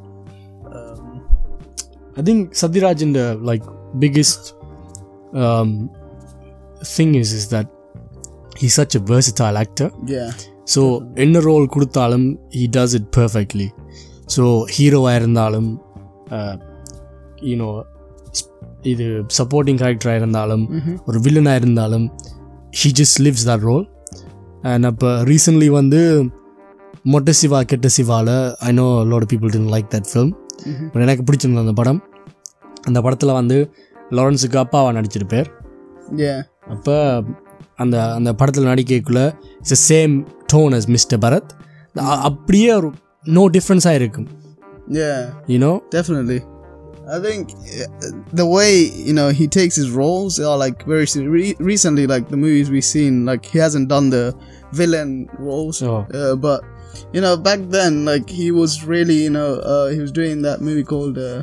I 2.17 2.23
think 2.23 2.55
Satyaraj 2.55 3.03
in 3.03 3.13
the 3.13 3.27
like 3.41 3.65
biggest 3.99 4.55
um, 5.35 5.71
thing 6.87 7.15
is 7.15 7.33
is 7.33 7.49
that 7.49 7.69
he's 8.57 8.75
such 8.75 8.95
a 8.95 9.03
versatile 9.13 9.59
actor. 9.65 9.91
yeah, 10.09 10.31
so 10.73 10.83
என்ன 11.23 11.41
role 11.47 11.65
கொடுத்தாலும் 11.75 12.27
he 12.59 12.65
does 12.79 12.93
it 12.99 13.07
perfectly. 13.19 13.69
So 14.35 14.43
ஹீரோவாக 14.75 15.19
இருந்தாலும் 15.21 15.71
you know 17.51 17.69
இது 18.93 19.07
supporting 19.39 19.81
கேரக்டராக 19.83 20.21
இருந்தாலும் 20.23 20.65
ஒரு 21.09 21.19
வில்லனாக 21.25 21.61
இருந்தாலும் 21.63 22.07
he 22.81 22.91
just 23.01 23.19
lives 23.27 23.47
that 23.51 23.65
role 23.71 23.87
and 24.73 24.87
அப்போ 24.91 25.11
ரீசன்ட்லி 25.31 25.69
வந்து 25.79 26.01
மொட்டை 27.13 27.35
சிவா 27.41 27.61
கெட்ட 27.73 27.89
சிவாவில் 27.97 28.35
I 28.69 28.73
know 28.81 28.87
lot 29.13 29.27
people 29.33 29.53
tend 29.55 29.71
like 29.75 29.89
that 29.95 30.09
film 30.11 30.33
but 30.92 31.02
எனக்கு 31.02 31.24
பிடிச்சிருந்தது 31.24 31.66
அந்த 31.66 31.74
படம் 31.74 32.02
அந்த 32.88 33.02
படத்தில் 33.02 33.32
வந்து 33.32 33.58
லாரன்ஸுக்கு 34.12 34.58
அப்பாவா 34.64 34.90
நடிச்சிருப்பார் 34.98 35.50
yeah, 36.18 36.40
அப்போ 36.68 36.96
அந்த 37.76 37.96
அந்த 38.14 38.30
படத்தில் 38.34 38.66
நடிக்கக்குள்ள 38.66 39.22
it's 39.60 39.86
same 39.92 40.14
tone 40.54 40.76
as 40.76 40.88
mister 40.88 41.20
Bharat 41.20 41.52
அ- 42.06 42.22
அப்படியே 42.22 42.74
ஒரு 42.74 42.90
நோ 43.38 43.50
டிஃப்ரென்ஸாக 43.50 44.00
இருக்கும் 44.02 44.28
yeah, 45.00 45.20
you know 45.48 45.72
definitely. 45.96 46.42
I 47.08 47.20
think 47.20 47.44
uh, 47.78 47.88
the 48.34 48.46
way 48.48 48.70
you 49.08 49.14
know 49.14 49.28
he 49.30 49.46
takes 49.50 49.76
his 49.76 49.90
roles 49.94 50.36
are 50.42 50.58
like 50.58 50.78
very 50.86 51.06
se- 51.06 51.28
re- 51.30 51.58
recently, 51.64 52.06
like 52.08 52.26
the 52.30 52.38
movies 52.38 52.68
we've 52.70 52.90
seen, 52.90 53.14
like 53.26 53.44
he 53.46 53.60
hasn't 53.60 53.88
done 53.88 54.08
the 54.10 54.24
villain 54.74 55.12
roles, 55.40 55.80
Oh. 55.84 56.00
uh, 56.14 56.34
but 56.38 56.62
you 57.13 57.21
know 57.21 57.37
back 57.37 57.61
then, 57.65 58.05
like 58.05 58.29
he 58.29 58.51
was 58.51 58.85
really 58.85 59.25
you 59.25 59.31
know 59.31 59.55
uh, 59.57 59.89
he 59.89 59.99
was 59.99 60.13
doing 60.13 60.43
that 60.43 60.61
movie 60.61 60.85
called. 60.85 61.19
Uh, 61.19 61.43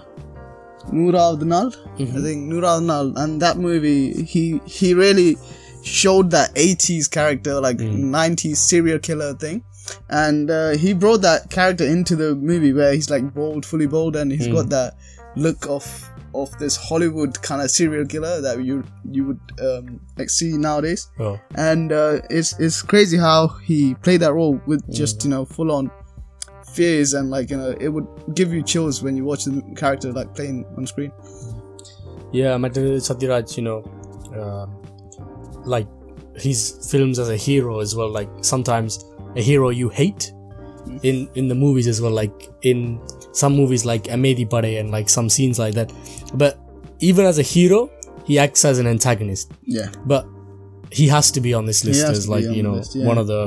Nooravathu 0.88 1.44
Naal, 1.44 1.76
I 2.00 2.06
think 2.22 2.50
Nooravathu 2.50 2.86
Naal, 2.86 3.18
and 3.18 3.42
that 3.42 3.58
movie 3.58 4.24
he 4.24 4.62
he 4.66 4.94
really 4.94 5.38
showed 5.84 6.32
that 6.32 6.54
80s 6.56 7.12
character 7.12 7.60
like 7.60 7.78
90s 7.78 8.56
serial 8.58 9.00
killer 9.00 9.34
thing. 9.34 9.64
And 10.10 10.50
uh, 10.50 10.72
he 10.72 10.94
brought 10.94 11.22
that 11.22 11.50
character 11.50 11.86
into 11.86 12.16
the 12.16 12.36
movie 12.36 12.74
where 12.74 12.94
he's 12.94 13.10
like 13.10 13.34
bald 13.34 13.66
fully 13.66 13.88
bald 13.88 14.16
and 14.16 14.32
he's 14.32 14.48
got 14.48 14.70
that 14.70 14.96
look 15.36 15.66
of 15.68 16.10
of 16.42 16.58
this 16.60 16.76
Hollywood 16.76 17.42
kind 17.42 17.62
of 17.62 17.72
serial 17.72 18.06
killer 18.06 18.42
that 18.42 18.64
you 18.64 18.84
you 19.12 19.26
would 19.26 19.40
um, 19.62 20.00
like 20.18 20.30
see 20.30 20.58
nowadays. 20.58 21.10
Oh. 21.20 21.40
And 21.56 21.92
uh, 21.92 22.22
it's 22.30 22.60
it's 22.60 22.82
crazy 22.82 23.18
how 23.18 23.48
he 23.64 23.96
played 23.96 24.22
that 24.22 24.34
role 24.34 24.62
with 24.66 24.82
just 24.92 25.20
mm. 25.20 25.26
you 25.26 25.30
know 25.32 25.46
full 25.46 25.72
on 25.72 25.92
fears 26.74 27.14
and 27.14 27.30
like 27.30 27.50
you 27.50 27.58
know 27.58 27.76
it 27.80 27.90
would 27.90 28.08
give 28.36 28.54
you 28.54 28.62
chills 28.62 29.02
when 29.02 29.16
you 29.18 29.24
watch 29.24 29.46
the 29.46 29.62
character 29.76 30.12
like 30.14 30.34
playing 30.36 30.66
on 30.78 30.86
screen. 30.86 31.12
Yeah, 32.32 32.58
Matteo 32.58 32.98
Satyaraj, 32.98 33.56
you 33.58 33.64
know, 33.64 33.80
uh, 34.36 34.68
like 35.66 35.88
his 36.36 36.88
films 36.92 37.20
as 37.20 37.30
a 37.30 37.38
hero 37.38 37.80
as 37.80 37.96
well. 37.96 38.10
Like 38.10 38.30
sometimes 38.42 39.04
a 39.36 39.42
hero 39.42 39.70
you 39.70 39.90
hate 39.90 40.32
mm. 40.86 41.00
in 41.04 41.30
in 41.36 41.48
the 41.48 41.56
movies 41.56 41.88
as 41.88 42.02
well. 42.02 42.12
Like 42.12 42.50
in 42.62 43.00
some 43.42 43.54
movies 43.62 43.84
like 43.92 44.04
Amaidhi 44.16 44.48
Padai 44.54 44.80
and 44.80 44.90
like 44.98 45.10
some 45.18 45.30
scenes 45.36 45.58
like 45.64 45.76
that. 45.80 45.92
But 46.34 46.54
even 47.10 47.26
as 47.32 47.38
a 47.38 47.48
hero, 47.54 47.90
he 48.26 48.40
acts 48.46 48.66
as 48.66 48.80
an 48.80 48.88
antagonist. 48.88 49.52
Yeah. 49.64 49.90
But 50.06 50.28
he 50.92 51.08
has 51.08 51.32
to 51.32 51.42
be 51.42 51.54
on 51.54 51.66
this 51.66 51.84
list 51.86 52.06
as 52.06 52.28
like, 52.28 52.44
you 52.58 52.64
know, 52.64 52.82
yeah. 52.94 53.06
one 53.06 53.18
of 53.18 53.28
the 53.28 53.42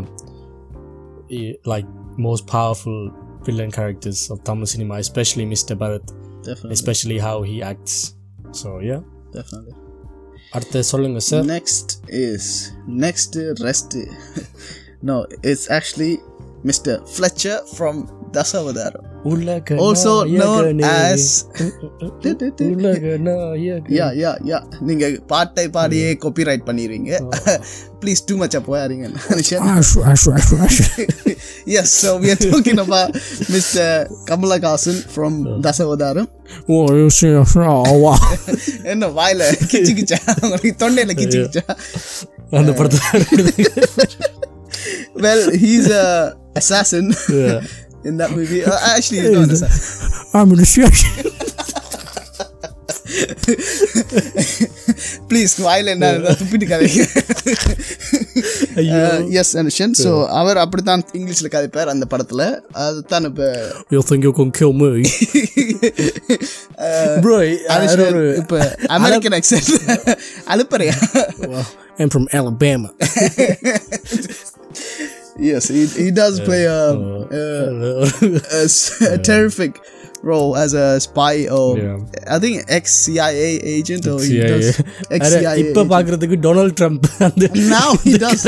eh, 1.30 1.54
like 1.64 1.86
most 2.16 2.46
powerful 2.46 2.98
villain 3.42 3.70
characters 3.70 4.30
of 4.30 4.44
Tamil 4.44 4.66
cinema, 4.66 4.94
especially 4.94 5.46
Mr. 5.46 5.76
Bharat. 5.76 6.06
Definitely. 6.42 6.72
Especially 6.72 7.18
how 7.18 7.42
he 7.42 7.62
acts. 7.62 8.14
So 8.52 8.80
yeah. 8.90 9.00
Definitely. 9.32 9.76
அடுத்து 10.56 10.80
சொல்லுங்க 10.92 11.20
sir 11.26 11.44
next 11.56 11.92
is 12.20 12.48
next 13.04 13.36
rest 13.66 13.94
no 15.10 15.16
it's 15.50 15.68
actually 15.76 16.12
Dasavatharam. 18.34 19.06
உலக 19.30 19.74
also 19.84 20.12
known 20.40 20.78
as 20.90 21.30
yeah 23.96 24.06
yeah 24.22 24.30
yeah 24.50 24.58
நீங்க 24.88 25.04
பாட்டை 25.26 25.64
பாடியே 25.76 26.10
Gopi 26.22 26.46
right 26.48 26.64
பண்ணிடுவீங்க 26.68 27.10
please 28.00 28.22
too 28.26 28.34
much 28.36 28.56
அப்போ 28.58 28.76
யாரிங்க 28.78 29.06
yes 31.80 31.94
so 32.02 32.12
we 32.22 32.30
are 32.34 32.40
talking 32.46 32.80
about 32.84 33.16
mister 33.54 33.98
Kamalahasan 34.30 35.00
from 35.12 35.36
Dasavatharam. 35.66 36.28
என்ன 38.92 39.08
வாயில 39.18 39.42
கிச்சு 39.72 39.92
கிச்சா? 39.98 40.18
உங்களுக்கு 40.42 40.72
தொண்டையில 40.82 41.14
கிச்சு 41.20 41.38
கிச்சா? 41.44 41.64
அந்த 42.60 42.72
படத்தை 42.72 43.00
well 45.24 45.46
he's 45.64 45.90
a 45.98 46.06
assassin 46.60 47.10
in 48.04 48.16
that 48.18 48.30
movie. 48.30 48.62
actually, 48.64 49.34
I'm 50.34 50.52
an 50.52 50.60
Australian. 50.60 51.36
Please, 55.28 55.58
smile, 55.58 55.66
no, 55.66 55.70
I 55.70 55.82
learned 55.82 56.02
that. 56.02 56.22
That's 56.22 56.48
pretty 56.48 56.66
good. 56.66 56.82
Yes, 59.30 59.54
Anushan. 59.54 59.94
So, 59.96 60.26
our 60.30 60.54
Apritan 60.54 61.02
English 61.14 61.42
like 61.42 61.52
pair 61.72 61.88
and 61.88 62.00
the 62.02 62.06
Parthala. 62.06 62.62
You 63.90 64.02
think 64.02 64.22
you 64.24 64.32
can 64.32 64.52
kill 64.52 64.72
me? 64.72 65.02
Bro, 67.22 67.40
I 67.66 67.68
uh, 67.68 67.96
don't 67.96 68.14
know. 68.14 68.44
American 68.90 69.32
accent. 69.34 69.64
Alipari. 70.46 70.90
I'm 71.98 72.10
from 72.10 72.28
Alabama. 72.32 72.90
yes 75.49 75.65
he, 75.69 75.81
he 75.97 76.09
does 76.13 76.35
play 76.41 76.63
a, 76.71 76.81
a, 77.33 77.43
a 78.53 78.63
s- 78.67 78.83
a 79.07 79.17
terrific 79.29 79.73
role 80.23 80.53
as 80.57 80.71
a 80.75 80.99
spy 80.99 81.33
or 81.49 81.65
Yeah. 81.77 81.97
I 82.27 82.39
think 82.39 82.55
ex 82.69 82.93
CIA 82.99 83.49
agent 83.73 84.05
or 84.07 84.17
he 84.19 84.29
CIA. 84.29 84.47
does 84.53 84.67
ex 85.11 85.21
அட, 85.21 85.33
CIA 85.35 85.53
இப்ப 85.63 85.83
பாக்குறதுக்கு 85.91 86.37
Donald 86.45 86.77
Trump 86.79 87.05
அந்த 87.27 87.49
Now 87.73 87.89
he 88.05 88.13
does. 88.17 88.43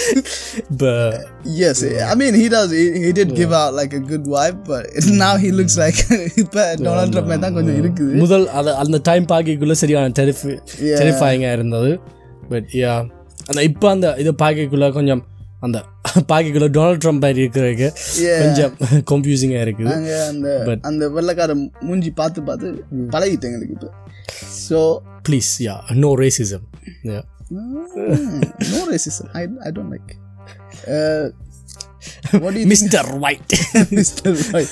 But 0.73 1.15
Yes, 1.55 1.77
I 2.03 2.15
mean 2.15 2.33
he 2.33 2.47
does. 2.49 2.71
He, 2.71 2.85
he 3.03 3.11
did 3.11 3.35
give 3.35 3.51
out 3.53 3.73
like 3.73 3.93
a 3.93 4.03
good 4.11 4.23
vibe, 4.25 4.59
but 4.65 4.85
now 5.15 5.33
he 5.37 5.51
looks 5.51 5.77
like 5.77 5.97
இப்ப 6.43 6.57
Donald 6.85 7.13
Trump 7.15 7.35
தான் 7.45 7.55
கொஞ்சம் 7.59 7.77
இருக்குது 7.81 8.15
முதல் 8.23 8.45
அத 8.59 8.75
அந்த 8.83 8.99
டைம் 9.09 9.27
பார்க்கக்குள்ள 9.33 9.77
சரியான 9.83 10.13
டெரிஃபி 10.21 10.53
Yeah. 10.87 10.97
டெரிஃபைங்காக 11.01 11.53
இருந்தது 11.59 11.91
பட் 12.49 12.69
யா 12.81 12.95
அந்த 13.49 13.59
இப்போ 13.69 13.87
அந்த 13.95 14.07
இது 14.23 14.33
பார்க்கக்குள்ள 14.43 14.87
கொஞ்சம் 14.99 15.21
அந்த 15.65 15.77
பார்க்கக்குள்ள 16.31 16.67
டொனால்ட் 16.77 17.01
ட்ரம்ப் 17.03 17.23
மாதிரி 17.25 17.41
இருக்கிறதுக்கு 17.43 17.87
Yeah. 18.25 18.39
கொஞ்சம் 18.43 18.73
கன்ஃபியூசிங்காக 19.11 19.63
இருக்குது 19.67 19.89
நாங்க 19.93 20.11
அந்த 20.31 20.49
அந்த 20.89 21.03
வெள்ளக்கார 21.17 21.53
மூஞ்சி 21.89 22.11
பார்த்து 22.19 22.41
பார்த்து 22.49 22.67
பழகிட்டேன் 23.15 23.51
எங்களுக்கு 23.51 23.77
இப்போ 23.77 23.91
so 24.65 24.79
please 25.29 25.51
yeah 25.67 25.75
no 26.03 26.11
racism 26.23 26.65
yeah 27.11 27.21
no 28.73 28.81
racism 28.93 29.31
I 29.41 29.43
I 29.67 29.71
don't 29.77 29.91
like 29.95 30.13
what 32.41 32.51
do 32.53 32.59
you 32.59 32.65
think 32.65 32.71
mister 32.73 33.07
white 33.27 33.53
Mr. 33.99 34.31
Right. 34.53 34.71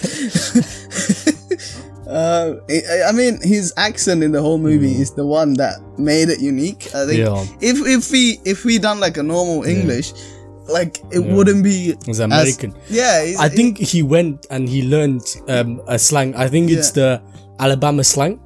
uh, 2.08 2.48
I, 2.70 2.78
I 3.10 3.12
mean, 3.12 3.40
his 3.54 3.74
accent 3.78 4.24
in 4.24 4.32
the 4.32 4.42
whole 4.42 4.58
movie 4.60 4.94
is 5.04 5.12
the 5.14 5.26
one 5.26 5.54
that 5.56 5.76
made 6.00 6.30
it 6.30 6.42
unique. 6.42 6.84
I 6.94 7.06
think 7.08 7.20
Yeah. 7.20 7.44
if 7.62 7.78
if 7.96 8.12
we 8.12 8.24
if 8.46 8.60
we 8.66 8.78
done 8.80 9.00
like 9.00 9.18
a 9.18 9.26
normal 9.26 9.60
English, 9.66 10.10
like 10.69 11.01
it 11.11 11.19
wouldn't 11.21 11.65
be 11.65 11.95
as- 12.09 12.21
American. 12.21 12.75
yeah, 12.89 13.25
he's- 13.25 13.41
I 13.41 13.49
think 13.49 13.79
he 13.79 14.03
went 14.03 14.47
and 14.51 14.69
he 14.69 14.83
learned 14.83 15.23
um, 15.49 15.81
a 15.89 15.99
slang. 15.99 16.35
I 16.37 16.49
think 16.49 16.71
it's 16.71 16.91
the 16.93 17.21
Alabama 17.59 18.05
slang. 18.05 18.39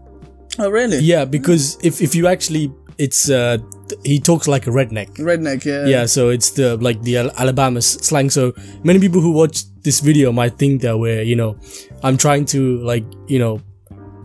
oh 0.59 0.71
really? 0.71 0.99
Yeah, 0.99 1.25
because 1.25 1.79
if 1.83 2.01
if 2.01 2.15
you 2.15 2.27
actually, 2.29 2.71
it's 2.99 3.29
uh, 3.31 3.59
he 4.05 4.21
talks 4.21 4.47
like 4.49 4.67
a 4.67 4.71
redneck. 4.71 5.09
Redneck, 5.19 5.65
yeah. 5.65 5.87
Yeah, 5.87 6.05
so 6.07 6.29
it's 6.31 6.51
the 6.53 6.77
like 6.79 7.03
the 7.03 7.17
Alabama 7.37 7.81
slang. 7.83 8.31
So 8.31 8.53
many 8.85 8.99
people 9.01 9.21
who 9.21 9.33
watch 9.33 9.65
this 9.83 10.01
video 10.01 10.31
might 10.33 10.59
think 10.59 10.83
that 10.83 10.97
we're 10.99 11.23
you 11.23 11.37
know 11.37 11.57
I'm 12.03 12.17
trying 12.17 12.45
to 12.55 12.79
like 12.85 13.05
you 13.27 13.39
know 13.39 13.61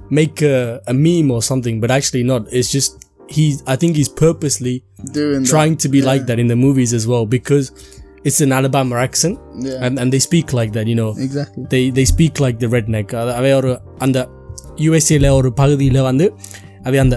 make 0.10 0.42
a, 0.42 0.82
a 0.88 0.94
meme 0.94 1.32
or 1.32 1.42
something, 1.42 1.80
but 1.82 1.92
actually 1.92 2.24
not. 2.24 2.48
It's 2.54 2.72
just 2.72 3.06
he. 3.28 3.58
I 3.68 3.76
think 3.76 3.96
he's 3.96 4.10
purposely 4.10 4.84
Doing 5.00 5.42
that. 5.42 5.50
trying 5.50 5.78
to 5.78 5.90
be 5.90 6.02
like 6.02 6.26
that 6.26 6.40
in 6.40 6.48
the 6.48 6.56
movies 6.58 6.94
as 6.94 7.06
well 7.08 7.26
because 7.28 7.72
it's 8.24 8.42
an 8.42 8.52
Alabama 8.52 8.96
accent 8.98 9.36
Yeah. 9.60 9.86
and, 9.86 10.00
and 10.00 10.12
they 10.12 10.20
speak 10.20 10.54
like 10.54 10.74
that. 10.74 10.88
You 10.88 10.96
know, 10.96 11.12
Exactly. 11.20 11.64
they 11.70 11.84
they 11.92 12.06
speak 12.06 12.40
like 12.40 12.58
the 12.60 12.68
redneck 12.68 13.10
அவை 13.38 13.52
ஒரு 13.54 13.72
அந்த 14.06 14.18
யூஎஸ்ஏல 14.86 15.30
ஒரு 15.40 15.50
பகுதியில் 15.54 16.02
வந்து 16.02 16.26
அவை 16.84 17.00
அந்த 17.06 17.16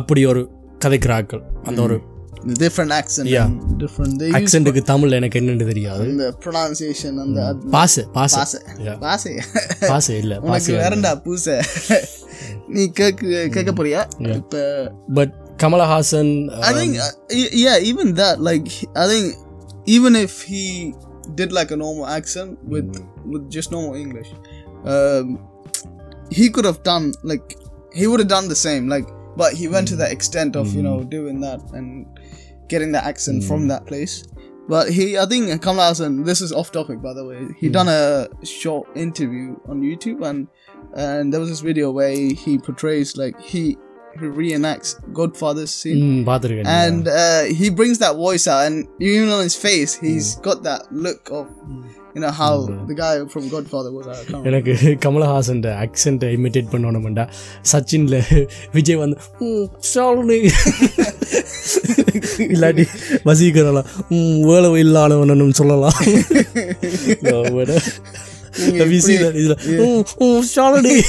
அப்படி 0.00 0.24
ஒரு 0.32 0.42
கதைக்கிறார்கள் 0.84 1.44
அந்த 1.68 1.80
ஒரு 1.88 1.98
The 2.44 2.54
different 2.62 2.92
accent. 2.92 3.26
Yeah. 3.32 3.44
and 3.48 3.74
different. 3.82 4.12
They 4.20 4.28
use 4.28 4.36
ஆக்சென்ட்டுக்கு 4.38 4.80
தமிழ்ல 4.88 5.18
எனக்கு 5.20 5.40
என்னன்னு 5.40 5.66
தெரியாது 5.72 6.06
the 6.22 6.30
pronunciation 6.46 7.12
and 7.24 7.32
the 7.38 7.44
பாச 7.74 8.04
பாச 8.16 8.32
பாசை 8.38 8.58
Yeah. 8.86 8.96
பாசை 9.04 9.32
பாச 9.92 10.06
இல்ல 10.22 10.32
உனக்கு 10.46 10.72
பாச 10.72 10.80
வேறண்டா 10.82 11.12
பூசை 11.26 11.56
நீ 12.76 12.84
கேக்கு 12.98 13.26
கேட்க 13.56 13.72
போறியா 13.80 14.00
இப்ப 14.38 14.64
but 15.18 15.34
Kamala 15.62 15.86
Hassan. 15.86 16.50
Um, 16.50 16.60
I 16.60 16.72
think, 16.72 16.98
um, 16.98 17.06
uh, 17.06 17.34
yeah, 17.52 17.78
even 17.78 18.14
that. 18.14 18.40
Like, 18.40 18.66
I 18.96 19.06
think 19.06 19.36
even 19.86 20.16
if 20.16 20.42
he 20.42 20.92
did 21.36 21.52
like 21.52 21.70
a 21.70 21.76
normal 21.76 22.08
accent 22.08 22.58
with 22.64 22.92
mm. 22.92 23.06
with 23.30 23.48
just 23.48 23.70
normal 23.70 23.94
English, 23.94 24.26
um, 24.84 25.38
he 26.32 26.50
could 26.50 26.64
have 26.64 26.82
done 26.82 27.12
like 27.22 27.54
he 27.94 28.08
would 28.08 28.18
have 28.18 28.28
done 28.28 28.48
the 28.48 28.56
same. 28.56 28.88
Like, 28.88 29.06
but 29.36 29.52
he 29.52 29.68
went 29.68 29.86
mm. 29.86 29.90
to 29.90 29.94
hmm. 29.94 30.00
the 30.00 30.10
extent 30.10 30.56
of 30.56 30.66
mm. 30.66 30.74
you 30.74 30.82
know 30.82 30.98
hmm. 30.98 31.08
doing 31.08 31.40
that 31.42 31.60
and 31.74 32.06
getting 32.68 32.90
the 32.90 33.04
accent 33.04 33.42
hmm. 33.44 33.48
from 33.48 33.68
that 33.68 33.86
place. 33.86 34.24
But 34.66 34.90
he, 34.90 35.16
I 35.16 35.26
think 35.26 35.62
Kamala 35.62 35.90
Hassan. 35.90 36.24
This 36.24 36.40
is 36.40 36.50
off 36.52 36.72
topic, 36.72 37.00
by 37.00 37.14
the 37.14 37.24
way. 37.24 37.46
He 37.60 37.68
done 37.68 37.86
a 37.88 38.26
short 38.44 38.88
interview 38.96 39.54
on 39.68 39.80
YouTube, 39.80 40.26
and 40.26 40.48
and 40.96 41.32
there 41.32 41.38
was 41.38 41.50
this 41.50 41.60
video 41.60 41.92
where 41.92 42.10
he 42.10 42.58
portrays 42.58 43.16
like 43.16 43.40
he 43.40 43.76
he 44.12 44.26
reenacts 44.38 44.90
Godfather's 45.12 45.72
scene 45.80 46.02
பார்த்திருக்கேன் 46.24 46.70
and 46.82 47.02
uh, 47.14 47.42
he 47.60 47.68
brings 47.70 47.98
that 47.98 48.14
voice 48.18 48.46
out 48.46 48.62
and 48.66 48.76
even 49.10 49.28
on 49.28 49.42
his 49.42 49.56
face 49.68 49.94
he's 49.98 50.28
got 50.40 50.62
that 50.62 50.82
look 51.06 51.22
of 51.30 51.46
you 52.16 52.20
know 52.20 52.32
how 52.32 52.54
the 52.88 52.94
guy 52.94 53.12
from 53.26 53.44
godfather 53.48 53.90
was. 53.90 54.06
எனக்கு 54.48 54.72
கமலஹாசன் 55.04 55.62
ஆக்சென்ட்டை 55.84 56.28
imitate 56.36 56.72
பண்ணணும்டா 56.72 57.24
சச்சின்ல 57.72 58.16
விஜய் 58.74 59.00
வந்து 59.02 59.16
"ம், 59.40 59.64
ஷாலினி 59.92 60.38
இல்லாட்டி 62.46 62.84
வசீகரலாம் 63.24 63.88
"ம், 64.10 64.40
வேலை 64.50 64.70
இல்லாதவனும் 64.84 65.58
சொல்லலாம் 65.60 65.98
Have 68.54 68.92
you 68.92 69.00
seen 69.00 69.22
that? 69.22 69.34
He's 69.34 69.48
like, 69.48 69.58
oh, 69.80 70.04
oh, 70.20 70.40
Shalini. 70.42 71.02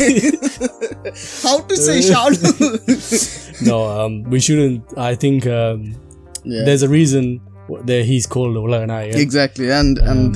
How 1.43 1.59
to 1.59 1.75
say 1.75 1.99
Shalini? 1.99 3.61
no, 3.67 3.83
um, 3.83 4.23
we 4.23 4.39
shouldn't. 4.39 4.97
I 4.97 5.15
think 5.15 5.45
um, 5.47 5.95
yeah. 6.43 6.63
there's 6.63 6.83
a 6.83 6.89
reason 6.89 7.41
that 7.85 8.05
he's 8.05 8.25
called 8.25 8.55
Ulaganaya. 8.55 9.15
Exactly, 9.15 9.71
and 9.71 9.99
um, 9.99 10.07
and 10.07 10.35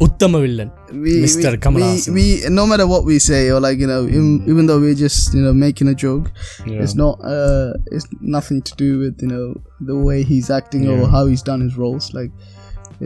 Uttama 0.00 0.40
villain, 0.40 0.70
we, 0.92 1.22
Mr. 1.22 1.60
Kamala. 1.60 1.96
We, 2.08 2.42
we, 2.42 2.48
no 2.48 2.66
matter 2.66 2.86
what 2.86 3.04
we 3.04 3.18
say, 3.18 3.50
or 3.50 3.60
like 3.60 3.78
you 3.78 3.86
know, 3.86 4.04
even, 4.06 4.44
even 4.46 4.66
though 4.66 4.80
we're 4.80 4.94
just 4.94 5.34
you 5.34 5.40
know 5.40 5.52
making 5.52 5.88
a 5.88 5.94
joke, 5.94 6.30
yeah. 6.66 6.82
it's 6.82 6.94
not. 6.94 7.20
Uh, 7.24 7.74
it's 7.86 8.06
nothing 8.20 8.62
to 8.62 8.74
do 8.76 8.98
with 8.98 9.20
you 9.22 9.28
know 9.28 9.54
the 9.80 9.96
way 9.96 10.22
he's 10.22 10.50
acting 10.50 10.84
yeah. 10.84 11.00
or 11.00 11.08
how 11.08 11.26
he's 11.26 11.42
done 11.42 11.60
his 11.60 11.76
roles. 11.76 12.12
Like 12.12 12.30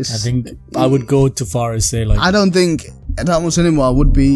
it's 0.00 0.12
I 0.16 0.20
think 0.24 0.40
I 0.76 0.88
would 0.92 1.06
go 1.08 1.20
too 1.38 1.48
far 1.54 1.66
as 1.72 1.86
say 1.92 2.02
like 2.04 2.20
I 2.20 2.32
don't 2.36 2.52
think 2.52 2.76
Tamil 3.28 3.52
cinema 3.58 3.86
would 3.92 4.12
be 4.14 4.30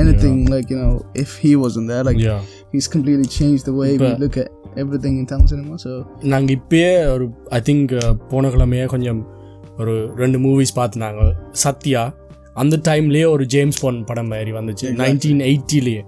anything 0.00 0.38
like 0.54 0.68
you 0.72 0.78
know 0.80 0.94
if 1.24 1.30
he 1.44 1.52
wasn't 1.56 1.88
there. 1.92 2.04
Like 2.04 2.20
yeah 2.20 2.40
he's 2.72 2.88
completely 2.88 3.28
changed 3.38 3.64
the 3.64 3.76
way 3.80 3.90
we 3.92 4.00
But- 4.04 4.20
look 4.24 4.36
at 4.36 4.50
everything 4.76 5.14
in 5.20 5.26
Tamil 5.26 5.48
cinema. 5.54 5.76
So 5.78 5.92
நாங்கள் 6.32 6.56
இப்பயே 6.58 6.92
ஒரு 7.14 7.26
I 7.58 7.60
think 7.68 7.94
போன 8.32 8.50
கிழமையே 8.54 8.86
கொஞ்சம் 8.86 9.20
ஒரு 9.78 9.94
ரெண்டு 10.16 10.38
movies 10.38 10.76
பார்த்து 10.78 11.04
நாங்கள் 11.04 11.32
சத்யா 11.64 12.02
அந்த 12.62 12.76
டைம்லேயே 12.88 13.26
ஒரு 13.34 13.44
ஜேம்ஸ் 13.54 13.80
பாண்ட் 13.82 14.06
படம் 14.06 14.30
மாதிரி 14.32 14.52
வந்துச்சு 14.58 14.88
நைன்டீன் 15.02 15.42
எயிட்டிலேயே 15.50 16.02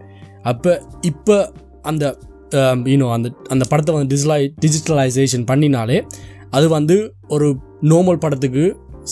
அப்போ 0.50 0.72
இப்போ 1.10 1.36
அந்த 1.90 2.04
யூனோ 2.92 3.06
அந்த 3.16 3.28
அந்த 3.50 3.64
படத்தை 3.70 3.92
வந்து 3.94 4.10
டிஜிட்டலை 4.14 4.40
டிஜிட்டலைசேஷன் 4.64 5.44
பண்ணினாலே 5.50 5.98
அது 6.56 6.66
வந்து 6.68 6.96
ஒரு 7.34 7.46
நார்மல் 7.82 8.22
படத்துக்கு 8.24 8.64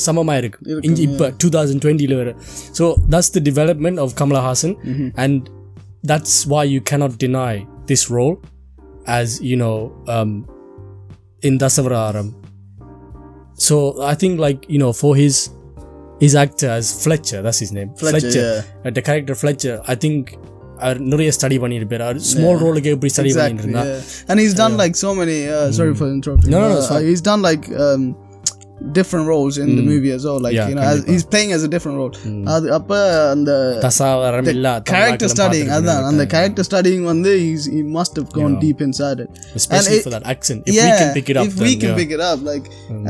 சமமாக 0.06 0.39
இருக்கு 0.41 0.60
இங்கே 0.88 1.04
இப்போ 1.10 1.25
டூ 1.41 1.49
தௌசண்ட் 1.56 1.82
டுவெண்ட்டியில் 1.84 2.15
வேறு 2.21 2.34
so 2.80 2.86
that's 3.13 3.32
the 3.36 3.41
development 3.49 3.99
of 4.06 4.13
Kamal Haasan 4.21 4.75
and 5.23 5.43
that's 6.04 6.39
why 6.51 6.63
you 6.73 6.82
cannot 6.89 7.13
deny 7.25 7.54
this 7.91 8.04
role 8.15 8.36
as 9.19 9.30
you 9.49 9.58
know 9.62 9.75
um, 10.15 10.32
in 11.43 11.56
Dasavararam. 11.63 12.28
So 13.58 13.75
I 14.04 14.15
think 14.21 14.39
like 14.39 14.62
you 14.67 14.80
know 14.84 14.91
for 14.93 15.12
his 15.15 15.36
his 16.23 16.34
actor 16.36 16.69
as 16.69 16.86
Fletcher, 17.04 17.39
that's 17.41 17.60
his 17.60 17.71
name. 17.71 17.89
Fletcher, 18.01 18.49
Uh, 18.86 18.91
the 18.91 19.04
character 19.10 19.36
Fletcher, 19.36 19.78
I 19.88 19.97
think 20.06 20.21
அவர் 20.80 20.97
நிறைய 21.12 21.30
study 21.36 21.58
பண்ணியிருப்பார் 21.63 22.04
அவர் 22.06 22.17
small 22.30 22.58
ரோலுக்கு 22.63 22.89
எப்படி 22.95 23.10
study 23.13 23.30
Exactly. 23.30 23.43
பண்ணிட்டு 23.43 23.65
இருந்தா 23.65 23.84
Yeah. 23.89 24.30
And 24.30 24.39
he's 24.41 24.56
done 24.62 24.73
like 24.82 24.95
so 25.04 25.12
many. 25.19 25.38
Uh, 25.58 25.67
Sorry 25.78 25.93
for 26.01 26.08
interrupting. 26.15 26.51
No, 26.56 26.63
different 28.97 29.25
roles 29.32 29.58
in 29.63 29.67
the 29.78 29.82
movie 29.89 30.12
as 30.15 30.23
well. 30.28 30.39
Like 30.45 30.54
Yeah, 30.54 30.67
you 30.69 30.75
know, 30.78 30.82
as, 30.82 30.97
he's 31.12 31.23
playing 31.34 31.51
as 31.58 31.62
a 31.67 31.69
different 31.73 31.97
role. 32.01 32.13
அது 32.54 32.67
அப்ப 32.78 32.91
அந்த 33.34 33.51
தசாவரம் 33.86 34.49
இல்ல 34.54 34.69
character 34.93 35.28
studying 35.36 35.69
அதான் 35.78 36.08
அந்த 36.10 36.23
character 36.34 36.63
studying 36.69 37.04
வந்து 37.12 37.32
he's 37.43 37.65
he 37.75 37.82
must 37.97 38.13
have 38.19 38.30
gone 38.39 38.56
deep 38.65 38.82
inside 38.88 39.19
it. 39.25 39.30
especially 39.62 39.99
it- 39.99 40.06
for 40.08 40.13
that 40.15 40.25
accent 40.34 40.62
if 40.71 40.75
yeah, 40.80 40.88
we 40.89 40.97
can 41.01 41.12
pick 41.19 41.30
it 41.34 41.38
up 41.41 41.47
if 41.49 41.56
then, 41.60 41.65
we 41.67 41.73
can 41.84 41.91
yeah. 41.91 41.99
pick 42.01 42.12
it 42.17 42.23
up, 42.30 42.39
like, 42.51 42.65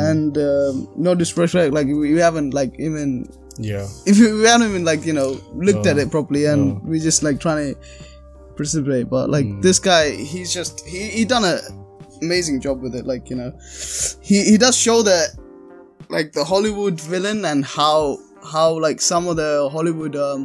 and 0.09 0.33
um, 0.49 0.75
no 1.07 1.13
disrespect, 1.21 1.71
like 1.79 1.87
we, 2.01 2.07
we 2.17 2.21
haven't 2.27 2.51
like 2.59 2.73
even 2.89 3.09
yeah 3.71 3.87
if 4.11 4.15
we, 4.21 4.27
we 4.41 4.45
haven't 4.51 4.69
even 4.73 4.85
like 4.91 5.03
you 5.09 5.15
know 5.19 5.29
looked 5.67 5.87
at 5.93 5.97
it 6.03 6.09
properly, 6.17 6.43
and 6.53 6.61
we 6.91 6.99
just 7.09 7.21
like 7.27 7.39
trying 7.47 7.61
to 7.63 7.71
precipitate. 8.59 9.07
But 9.15 9.25
like 9.35 9.47
this 9.67 9.79
guy, 9.89 10.03
he's 10.33 10.51
just 10.59 10.75
he 10.93 11.01
he 11.17 11.23
done 11.33 11.45
a 11.53 11.55
amazing 12.27 12.59
job 12.67 12.77
with 12.85 12.95
it. 13.01 13.05
Like 13.13 13.25
you 13.31 13.37
know, 13.41 13.49
he 14.29 14.37
he 14.51 14.55
does 14.65 14.77
show 14.87 14.99
that 15.11 15.27
like 16.09 16.29
the 16.33 16.45
Hollywood 16.45 16.99
villain 17.05 17.45
and 17.45 17.61
how 17.71 17.97
how 18.47 18.79
like 18.79 18.99
some 19.03 19.27
of 19.27 19.35
the 19.37 19.49
Hollywood 19.69 20.15
um, 20.19 20.41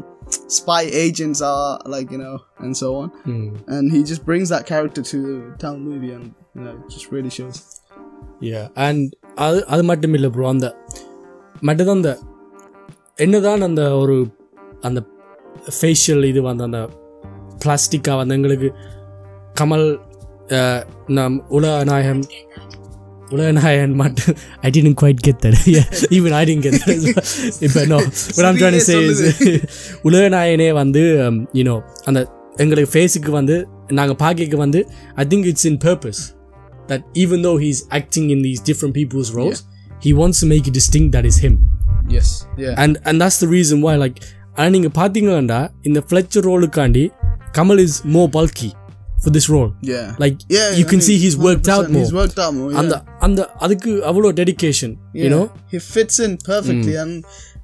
spy 0.50 0.82
agents 0.98 1.40
are 1.44 1.64
like 1.86 2.10
you 2.10 2.18
know 2.18 2.34
and 2.58 2.74
so 2.76 2.88
on. 2.96 3.08
Hmm. 3.24 3.42
And 3.68 3.92
he 3.92 4.00
just 4.04 4.24
brings 4.24 4.48
that 4.48 4.64
character 4.66 5.02
to 5.04 5.18
the 5.24 5.36
town 5.58 5.78
movie, 5.82 6.12
and 6.12 6.26
you 6.54 6.62
know, 6.62 6.74
it 6.78 6.90
just 6.90 7.08
really 7.12 7.32
shows. 7.32 7.58
yeah 8.48 8.66
and 8.78 9.00
அது 9.38 9.58
அது 9.68 9.82
மட்டும் 9.84 10.14
இல்லை 10.16 10.28
bro 10.30 10.46
அந்த 10.48 10.66
மட்டும்தான் 11.62 11.98
அந்த 11.98 12.10
என்னதான் 13.18 13.62
அந்த 13.62 13.82
ஒரு 13.96 14.16
அந்த 14.84 15.00
ஃபேஷியல் 15.78 16.24
இது 16.24 16.40
வந்து 16.42 16.64
அந்த 16.64 16.80
பிளாஸ்டிக்காக 17.62 18.16
வந்து 18.16 18.34
எங்களுக்கு 18.34 18.68
கமல் 19.60 19.86
அஹ், 20.58 20.84
நம் 21.16 21.36
உலகநாயகம் 21.50 22.22
உலகநாயகன் 23.34 23.94
மட்டும் 24.02 24.36
ஐ 24.66 24.70
didn't 24.76 24.96
quite 25.02 25.20
get 25.26 25.36
that 25.44 25.54
yeah, 25.74 25.86
even 26.16 26.32
I 26.40 26.44
didn't 26.48 26.64
get 26.66 26.74
that 26.84 27.28
இப்போ 27.66 27.82
no 27.92 27.98
what 28.36 28.44
I'm 28.48 28.58
trying 28.62 28.76
to 28.80 28.84
say 28.90 28.98
is 29.12 29.20
உலகநாயகனே 30.08 30.68
வந்து 30.82 31.04
யூனோ 31.60 31.76
அந்த 32.10 32.20
எங்களுக்கு 32.64 32.92
ஃபேஸுக்கு 32.96 33.32
வந்து 33.40 33.56
நாங்கள் 33.98 34.20
பார்க்க 34.24 34.62
வந்து 34.66 34.82
I 35.22 35.26
think 35.32 35.48
it's 35.52 35.68
in 35.72 35.80
purpose 35.88 36.22
that 36.90 37.02
even 37.14 37.38
though 37.42 37.56
he's 37.56 37.80
acting 37.98 38.30
in 38.30 38.42
these 38.42 38.60
different 38.60 38.94
people's 38.94 39.28
roles, 39.32 39.58
he 40.04 40.12
wants 40.12 40.40
to 40.40 40.46
make 40.46 40.66
it 40.66 40.74
distinct 40.74 41.12
that 41.12 41.24
is 41.24 41.36
him. 41.38 41.54
Yes. 42.08 42.28
Yeah. 42.58 42.74
And 42.82 42.98
and 43.08 43.16
that's 43.22 43.38
the 43.38 43.50
reason 43.56 43.78
why 43.86 43.94
like 44.04 44.18
ஆனால் 44.58 44.72
நீங்கள் 44.76 44.94
பார்த்தீங்கன்னா 44.98 45.60
இந்த 45.88 46.00
Fletcher 46.06 46.44
ரோலுக்காண்டி 46.50 47.04
Kamal 47.58 47.80
is 47.84 47.98
more 48.14 48.30
bulky 48.36 48.70
for 49.24 49.30
this 49.36 49.46
role. 49.54 49.70
Yeah. 49.92 50.06
Like 50.24 50.36
yeah. 50.48 50.68
you 50.78 50.84
I 50.86 50.88
can 50.90 50.98
mean, 51.00 51.06
see 51.08 51.16
he's 51.24 51.36
worked 51.48 51.68
out 51.74 51.84
100%, 51.86 51.90
more. 51.94 52.02
He's 52.02 52.12
worked 52.20 52.38
out 52.44 52.52
more. 52.58 52.70
Yeah. 52.72 52.78
அந்த 52.82 52.94
அந்த 53.26 53.40
அதுக்கு 53.66 53.92
அவ்வளோ 54.10 54.30
dedication 54.40 54.94
Yeah. 55.00 55.22
you 55.24 55.30
know 55.34 55.44
he 55.72 55.78
fits 55.94 56.16
in 56.26 56.32
perfectly 56.52 56.94
and 57.02 57.12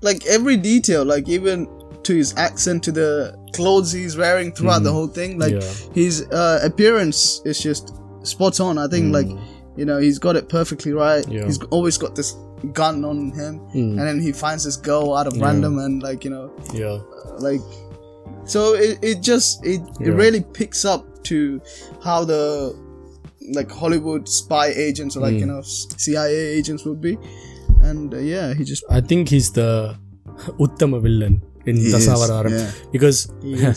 like 0.09 0.21
every 0.37 0.57
detail 0.73 1.03
like 1.15 1.27
even 1.39 1.59
to 2.07 2.13
his 2.21 2.31
accent 2.47 2.79
to 2.87 2.93
the 3.01 3.09
clothes 3.57 3.91
he's 3.99 4.17
wearing 4.25 4.49
throughout 4.57 4.83
the 4.89 4.95
whole 4.97 5.11
thing 5.19 5.31
like 5.45 5.57
Yeah. 5.59 5.71
his 6.01 6.15
uh, 6.41 6.59
appearance 6.71 7.21
is 7.51 7.59
just 7.69 7.85
spot 8.35 8.57
on 8.67 8.75
i 8.85 8.89
think 8.93 9.07
like 9.19 9.31
you 9.81 9.87
know 9.89 9.97
he's 10.07 10.19
got 10.27 10.35
it 10.41 10.47
perfectly 10.59 10.93
right 11.05 11.25
Yeah. 11.37 11.47
he's 11.49 11.59
always 11.77 11.97
got 12.05 12.13
this 12.21 12.31
gun 12.81 12.97
on 13.11 13.19
him 13.41 13.55
and 13.99 14.05
then 14.09 14.19
he 14.27 14.31
finds 14.45 14.63
this 14.69 14.79
girl 14.91 15.09
out 15.19 15.27
of 15.31 15.35
random 15.47 15.75
and 15.87 15.97
like 16.09 16.21
you 16.27 16.33
know 16.37 16.47
yeah 16.83 16.97
like 17.49 17.65
so 18.46 18.74
it, 18.76 18.98
it 19.02 19.22
just 19.22 19.66
it, 19.66 19.82
it 20.00 20.08
Yeah. 20.08 20.16
really 20.24 20.42
picks 20.42 20.86
up 20.86 21.24
to 21.24 21.62
how 22.04 22.24
the 22.26 22.74
like 23.58 23.72
hollywood 23.72 24.28
spy 24.28 24.68
agents 24.88 25.16
or 25.18 25.22
like 25.22 25.38
you 25.40 25.46
know 25.46 25.62
cia 26.04 26.26
agents 26.58 26.86
would 26.86 27.02
be 27.02 27.18
and 27.82 28.14
uh, 28.14 28.18
yeah 28.18 28.54
he 28.54 28.64
just 28.64 28.84
I 28.90 29.02
think 29.02 29.30
he's 29.30 29.52
the 29.52 29.96
uttama 30.60 31.00
villain 31.02 31.42
in 31.66 31.76
He 31.78 31.88
is, 31.88 31.94
Dasavararam 31.96 32.52
yeah. 32.52 32.70
because 32.92 33.18
he 33.42 33.74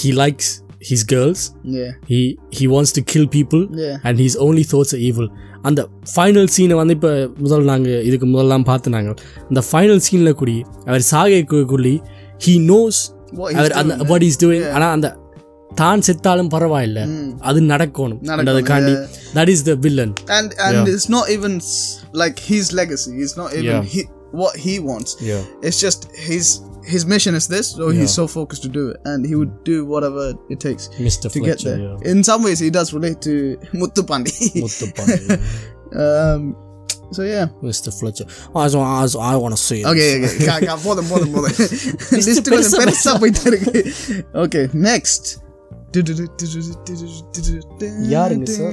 he 0.00 0.12
likes 0.12 0.62
his 0.80 1.02
girls 1.04 1.54
yeah 1.64 1.92
he 2.06 2.38
he 2.50 2.66
wants 2.66 2.92
to 2.92 3.02
kill 3.02 3.26
people 3.28 3.68
Yeah. 3.72 3.98
and 4.04 4.18
his 4.18 4.36
only 4.36 4.64
thoughts 4.72 4.92
are 4.94 5.02
evil 5.10 5.28
அந்த 5.68 5.82
final 6.14 6.48
சீனை 6.54 6.74
வந்து 6.80 6.94
இப்போ 6.96 7.10
முதல் 7.44 7.64
நாங்கள் 7.70 8.02
இதுக்கு 8.08 8.26
முதல்லாம் 8.32 8.64
பார்த்து 8.68 8.88
நாங்கள் 8.94 9.16
அந்த 9.50 9.60
ஃபைனல் 9.68 10.02
சீனில் 10.06 10.36
கூடி 10.40 10.64
அவர் 10.88 11.04
சாகைக்குள்ளி 11.12 11.94
ஹீ 12.44 12.58
நோஸ் 12.72 13.00
அவர் 13.60 13.76
அந்த 13.82 13.96
வாட் 14.10 14.26
இஸ் 14.30 14.40
டூயிங் 14.42 14.66
ஆனால் 14.76 14.92
அந்த 14.96 15.08
தான் 15.80 16.02
செத்தாலும் 16.06 16.50
பரவாயில்ல. 16.54 17.00
Hmm. 17.08 17.30
அது 17.48 17.60
நடக்கணும். 17.72 18.20
அதுக்காண்டி 18.52 18.94
that 19.36 19.50
is 19.54 19.64
the 19.70 19.74
villain 19.86 20.12
and 20.38 20.52
and 20.66 20.88
it's 20.92 21.10
not 21.16 21.30
even 21.36 21.56
like 22.22 22.38
his 22.50 22.70
legacy 22.80 23.12
is 23.26 23.36
not 23.40 23.54
even 23.62 23.90
he 23.96 24.04
what 24.32 24.56
he 24.56 24.78
wants. 24.78 25.10
Yeah. 25.22 25.42
It's 25.62 25.80
just 25.80 26.00
his 26.28 26.46
his 26.84 27.04
mission 27.06 27.34
is 27.34 27.46
this 27.48 27.66
so 27.70 27.88
yeah. 27.88 28.00
he's 28.00 28.14
so 28.14 28.26
focused 28.26 28.62
to 28.62 28.68
do 28.68 28.90
it. 28.90 28.98
And 29.04 29.26
he 29.26 29.34
would 29.34 29.64
do 29.64 29.76
whatever 29.86 30.34
it 30.48 30.60
takes 30.60 30.88
Mr. 31.06 31.22
to 31.22 31.30
Fletcher, 31.30 31.46
get 31.48 31.64
there. 31.64 31.78
yeah. 31.78 32.10
in 32.12 32.22
some 32.24 32.42
ways 32.42 32.58
he 32.58 32.70
does 32.70 32.92
relate 32.92 33.20
to 33.22 33.34
Muthupandi. 33.82 35.40
Um, 36.04 36.40
so 37.10 37.22
yeah 37.22 37.46
mister 37.62 37.94
Fletcher 37.96 38.28
I 39.24 39.36
want 39.36 39.54
to 39.54 39.62
say 39.62 39.84
Okay, 39.84 40.08
okay. 40.18 40.46
கா- 40.46 40.62
கா- 40.66 40.80
போதும் 40.84 41.08
போதும் 41.08 41.30
போதும் 41.30 41.56
list 42.20 42.48
கொஞ்சம் 42.48 42.80
பெருசா 42.80 43.18
போயிட்டு 43.18 43.42
இருக்கு 43.44 43.82
okay 44.34 44.62
next 44.82 45.28
யாருங்க 48.08 48.46
sir? 48.50 48.70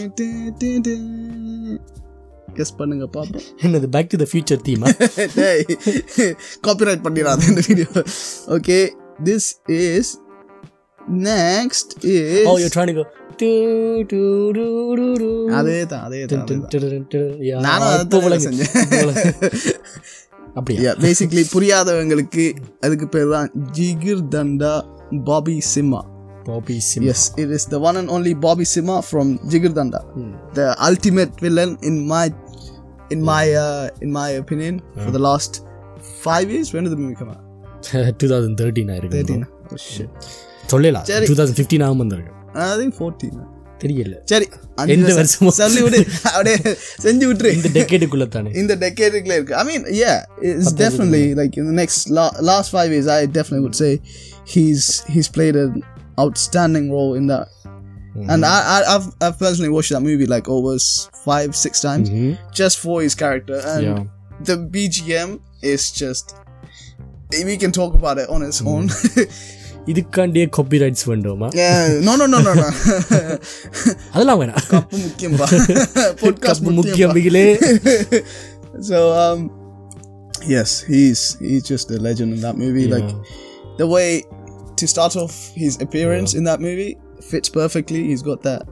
கெஸ் 2.53 2.75
பண்ணுங்க 2.75 3.05
பாப்போம் 3.05 3.45
என்னது 3.61 3.87
பேக் 3.89 4.09
டு 4.09 4.17
த 4.17 4.27
ஃபியூச்சர் 4.31 4.61
தீமா 4.61 4.89
டேய் 5.35 5.63
காப்பிரைட் 6.61 7.05
பண்ணிடாத 7.05 7.47
இந்த 7.47 7.61
video 7.67 7.87
okay 8.47 8.77
this 9.23 9.47
is 9.67 10.11
next 11.25 11.93
is 12.11 12.47
oh 12.47 12.53
you 12.59 12.67
trying 12.67 12.91
to 12.91 12.97
go 12.99 13.05
அதே 15.53 15.79
தான் 15.85 16.03
அதே 16.05 16.19
தான் 16.25 16.47
நானும் 17.67 17.89
அதை 17.89 18.39
செஞ்சேன். 18.39 18.73
அப்படியா? 20.57 20.91
பேசிக்கலி 21.03 21.43
புரியாதவங்களுக்கு 21.53 22.43
அதுக்கு 22.81 23.05
பேர் 23.07 23.29
தான் 23.29 23.47
Jigar 23.71 24.21
Thanda 24.29 24.73
Bobby 25.25 25.55
Simha. 25.71 26.01
Bobby 26.47 26.75
Simha. 26.89 27.09
Yes 27.11 27.25
it 27.37 27.53
is 27.57 27.67
the 27.67 27.79
one 27.79 27.97
and 27.97 28.11
only 28.11 28.33
Bobby 28.39 28.65
Simha 28.73 28.97
from 29.07 29.31
Jigar 29.51 29.75
Thanda 29.79 30.01
the 30.53 30.67
ultimate 30.87 31.35
villain 31.41 31.75
in 31.81 32.01
my 32.05 32.23
in 33.09 33.23
my 33.23 33.43
in 34.01 34.11
my 34.11 34.29
opinion 34.37 34.79
for 34.95 35.13
the 35.13 35.21
last 35.21 35.57
five 36.23 36.49
years 36.53 36.73
when 36.75 36.85
திரும்பி 36.85 37.09
மிக்கமா 37.09 37.37
two 38.17 38.27
thousand 38.27 38.57
thirteen 38.61 38.91
ஆயிருக்கு 38.93 39.17
thirteen 39.17 39.45
Oh 40.72 40.72
shit. 40.72 40.72
சொல்லலாம் 40.72 41.06
சரி. 41.10 41.26
Two 41.30 41.36
thousand 41.40 41.58
fifteen 41.60 41.84
ஆகும் 41.88 42.02
வந்திருக்கு 42.04 42.34
I 42.64 42.74
think 42.80 42.92
fourteen. 43.02 43.34
தெரியல 43.82 44.14
சரி 44.30 44.46
அஞ்சு 44.80 44.92
எந்த 44.94 45.10
வருஷம் 45.18 45.44
வருஷமோ? 45.48 45.50
சொல்லி 45.58 45.80
விடு 45.86 45.98
அப்படியே 46.30 46.56
செஞ்சு 47.04 47.24
விட்டுரு 47.30 47.50
இந்த 47.56 47.68
டெக்கேடுக்குள்ள 47.76 48.24
தானே 48.36 48.50
இந்த 48.62 48.74
டெக்கேடுக்குள்ள 48.82 49.34
இருக்கு 49.38 49.54
ஐ 49.60 49.64
மீன் 49.68 49.84
yeah 50.00 50.16
it's 50.50 50.70
definitely 50.82 51.22
like 51.40 51.52
in 51.60 51.66
the 51.70 51.76
next 51.80 52.00
la- 52.18 52.34
last 52.50 52.68
five 52.76 52.90
years 52.94 53.08
i 53.16 53.22
definitely 53.36 53.62
would 53.66 53.78
say 53.82 53.92
he's 54.54 54.84
he's 55.12 55.28
played 55.36 55.58
an 55.64 55.74
outstanding 56.18 56.86
role 56.96 57.12
in 57.20 57.26
that 57.32 57.46
and 58.32 58.40
I, 58.46 58.58
I 58.68 58.78
i've 58.94 59.08
i've 59.24 59.38
personally 59.38 59.72
watched 59.76 59.92
that 59.94 60.04
movie 60.08 60.28
like 60.34 60.48
over 60.56 60.72
s- 60.78 60.90
five 61.28 61.50
six 61.64 61.74
times 61.80 62.08
Mhm. 62.12 62.32
just 62.60 62.78
for 62.78 62.96
his 63.06 63.16
character 63.16 63.60
and 63.72 63.84
Yeah. 63.88 64.00
the 64.42 64.56
bgm 64.74 65.30
is 65.74 65.84
just 66.02 66.26
we 67.50 67.56
can 67.56 67.72
talk 67.72 67.94
about 67.94 68.18
it 68.18 68.28
on 68.28 68.42
its 68.42 68.60
own 68.66 68.84
இதுக்காண்டியே 69.92 70.46
copy 70.56 70.78
rights 70.84 71.06
வேண்டுமா 71.10 71.48
yeah 71.62 71.82
no 72.06 72.14
no 72.20 72.26
no 72.32 72.38
no 72.46 72.52
no 72.60 72.66
அதெல்லாம் 74.14 74.40
வேணாம் 74.42 74.64
cup 74.72 74.98
முக்கியம்பா 75.06 75.46
podcast 76.24 76.48
cup 76.48 76.72
முக்கியம் 76.80 77.14
முக்கியம் 77.14 77.16
மிகிலே 77.18 77.46
so 78.90 78.98
um 79.22 79.40
Yes, 80.54 80.70
he's 80.90 81.20
he's 81.46 81.64
just 81.64 81.90
a 81.90 81.98
legend 82.06 82.30
in 82.34 82.40
that 82.40 82.56
movie. 82.56 82.84
Like 82.92 83.08
the 83.80 83.86
way 83.94 84.08
to 84.80 84.84
start 84.92 85.14
off 85.22 85.34
his 85.62 85.74
appearance 85.84 86.32
in 86.38 86.44
that 86.48 86.60
movie 86.66 86.92
fits 87.30 87.48
perfectly. 87.56 88.00
He's 88.10 88.22
got 88.28 88.42
that 88.42 88.62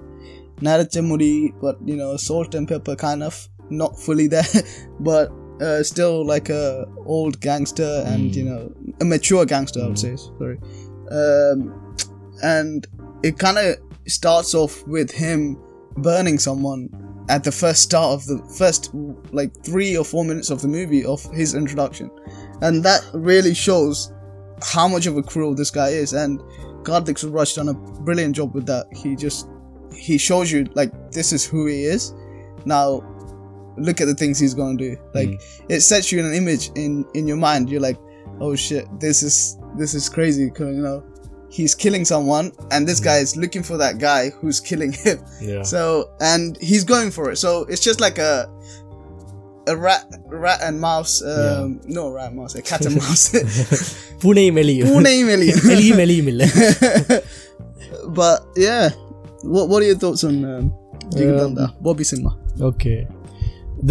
Narachamuri, 0.66 1.32
but 1.64 1.76
you 1.90 1.97
know, 1.97 2.16
salt 2.28 2.55
and 2.55 2.66
pepper 2.72 2.97
kind 3.07 3.22
of 3.22 3.34
not 3.82 3.99
fully 4.05 4.26
there, 4.26 4.49
but 5.01 5.26
uh, 5.61 5.82
still 5.82 6.24
like 6.24 6.49
a 6.51 6.64
old 7.16 7.40
gangster 7.40 7.92
and 8.12 8.34
you 8.34 8.44
know 8.51 8.62
a 9.01 9.09
mature 9.14 9.44
gangster. 9.55 9.82
I 9.84 9.88
would 9.88 9.99
say 9.99 10.14
sorry, 10.16 10.59
um, 11.12 11.95
and 12.43 12.88
it 13.24 13.38
kind 13.38 13.57
of 13.57 13.76
starts 14.07 14.55
off 14.55 14.86
with 14.88 15.12
him 15.12 15.57
burning 15.97 16.39
someone 16.39 16.89
at 17.30 17.43
the 17.43 17.51
first 17.51 17.82
start 17.84 18.14
of 18.14 18.26
the 18.26 18.38
first 18.57 18.91
like 19.32 19.55
three 19.64 19.95
or 19.95 20.03
four 20.03 20.26
minutes 20.26 20.49
of 20.49 20.62
the 20.62 20.68
movie 20.68 21.05
of 21.05 21.24
his 21.32 21.53
introduction. 21.53 22.09
And 22.62 22.84
that 22.84 23.01
really 23.14 23.53
shows 23.53 24.12
how 24.64 24.88
much 24.88 25.05
of 25.05 25.18
a 25.18 25.24
cruel 25.24 25.55
this 25.55 25.72
guy 25.72 25.89
is. 25.89 26.14
And 26.14 26.39
Karthik 26.84 27.18
Subbaraj 27.18 27.55
done 27.55 27.70
a 27.70 27.74
brilliant 27.74 28.36
job 28.36 28.53
with 28.53 28.66
that. 28.68 28.88
He 28.95 29.16
just 29.16 29.47
he 29.95 30.18
shows 30.18 30.51
you 30.51 30.66
like 30.74 31.12
this 31.12 31.32
is 31.32 31.45
who 31.45 31.68
he 31.68 31.84
is. 31.84 32.14
Now 32.66 33.01
look 33.78 34.01
at 34.01 34.05
the 34.05 34.16
things 34.16 34.39
he's 34.39 34.53
gonna 34.53 34.78
do. 34.78 34.97
Like 35.14 35.30
it 35.70 35.82
sets 35.82 36.12
you 36.12 36.20
in 36.20 36.26
an 36.26 36.34
image 36.34 36.72
in 36.76 37.05
in 37.14 37.28
your 37.28 37.38
mind. 37.38 37.70
You're 37.70 37.82
like 37.82 37.97
oh 38.39 38.55
shit 38.55 38.88
this 38.99 39.24
is 39.24 39.57
this 39.78 39.93
is 39.93 40.09
crazy 40.09 40.45
because 40.49 40.76
you 40.76 40.82
know 40.82 41.03
he's 41.49 41.76
killing 41.76 42.05
someone 42.05 42.51
and 42.72 42.88
this 42.88 42.99
guy 42.99 43.17
is 43.17 43.36
looking 43.36 43.63
for 43.63 43.78
that 43.78 43.97
guy 43.97 44.30
who's 44.30 44.59
killing 44.59 44.93
him. 44.93 45.24
Yeah. 45.41 45.63
so 45.63 46.11
and 46.19 46.57
he's 46.61 46.84
going 46.84 47.11
for 47.11 47.32
it. 47.32 47.38
So 47.38 47.65
it's 47.65 47.82
just 47.82 47.99
like 47.99 48.17
a 48.17 48.49
a 49.67 49.76
rat 49.76 50.05
rat 50.28 50.59
and 50.63 50.80
mouse 50.80 51.22
um, 51.22 51.80
yeah. 51.84 51.93
no 51.93 52.09
rat 52.09 52.28
and 52.30 52.38
mouse 52.38 52.55
a 52.55 52.61
cat 52.61 52.86
and 52.86 52.95
mouse. 52.95 53.30
பூனையும் 54.22 54.57
எலியும் 54.61 54.89
பூனையும் 54.91 55.32
எலியும் 55.36 55.61
எலியும் 55.74 56.01
எலியும் 56.03 56.41
but 58.19 58.39
yeah. 58.67 58.89
What 59.53 59.69
what 59.69 59.82
are 59.82 59.88
your 59.91 59.99
thoughts 60.03 60.24
on 60.24 60.36
um, 60.45 60.65
um, 61.43 61.55
Bobby 61.82 62.05
Simha 62.09 62.32
okay. 62.69 63.07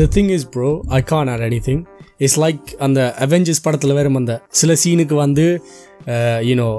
The 0.00 0.06
thing 0.06 0.30
is 0.30 0.44
bro 0.44 0.84
I 0.88 1.00
can't 1.10 1.28
add 1.28 1.42
anything. 1.50 1.80
It's 2.25 2.39
like 2.45 2.65
அந்த 2.85 2.99
Avengers 3.25 3.63
படத்தில் 3.67 3.95
வேறும் 3.99 4.19
அந்த 4.21 4.33
சில 4.61 4.73
சீனுக்கு 4.83 5.15
வந்து 5.25 5.45
யூனோ 6.49 6.69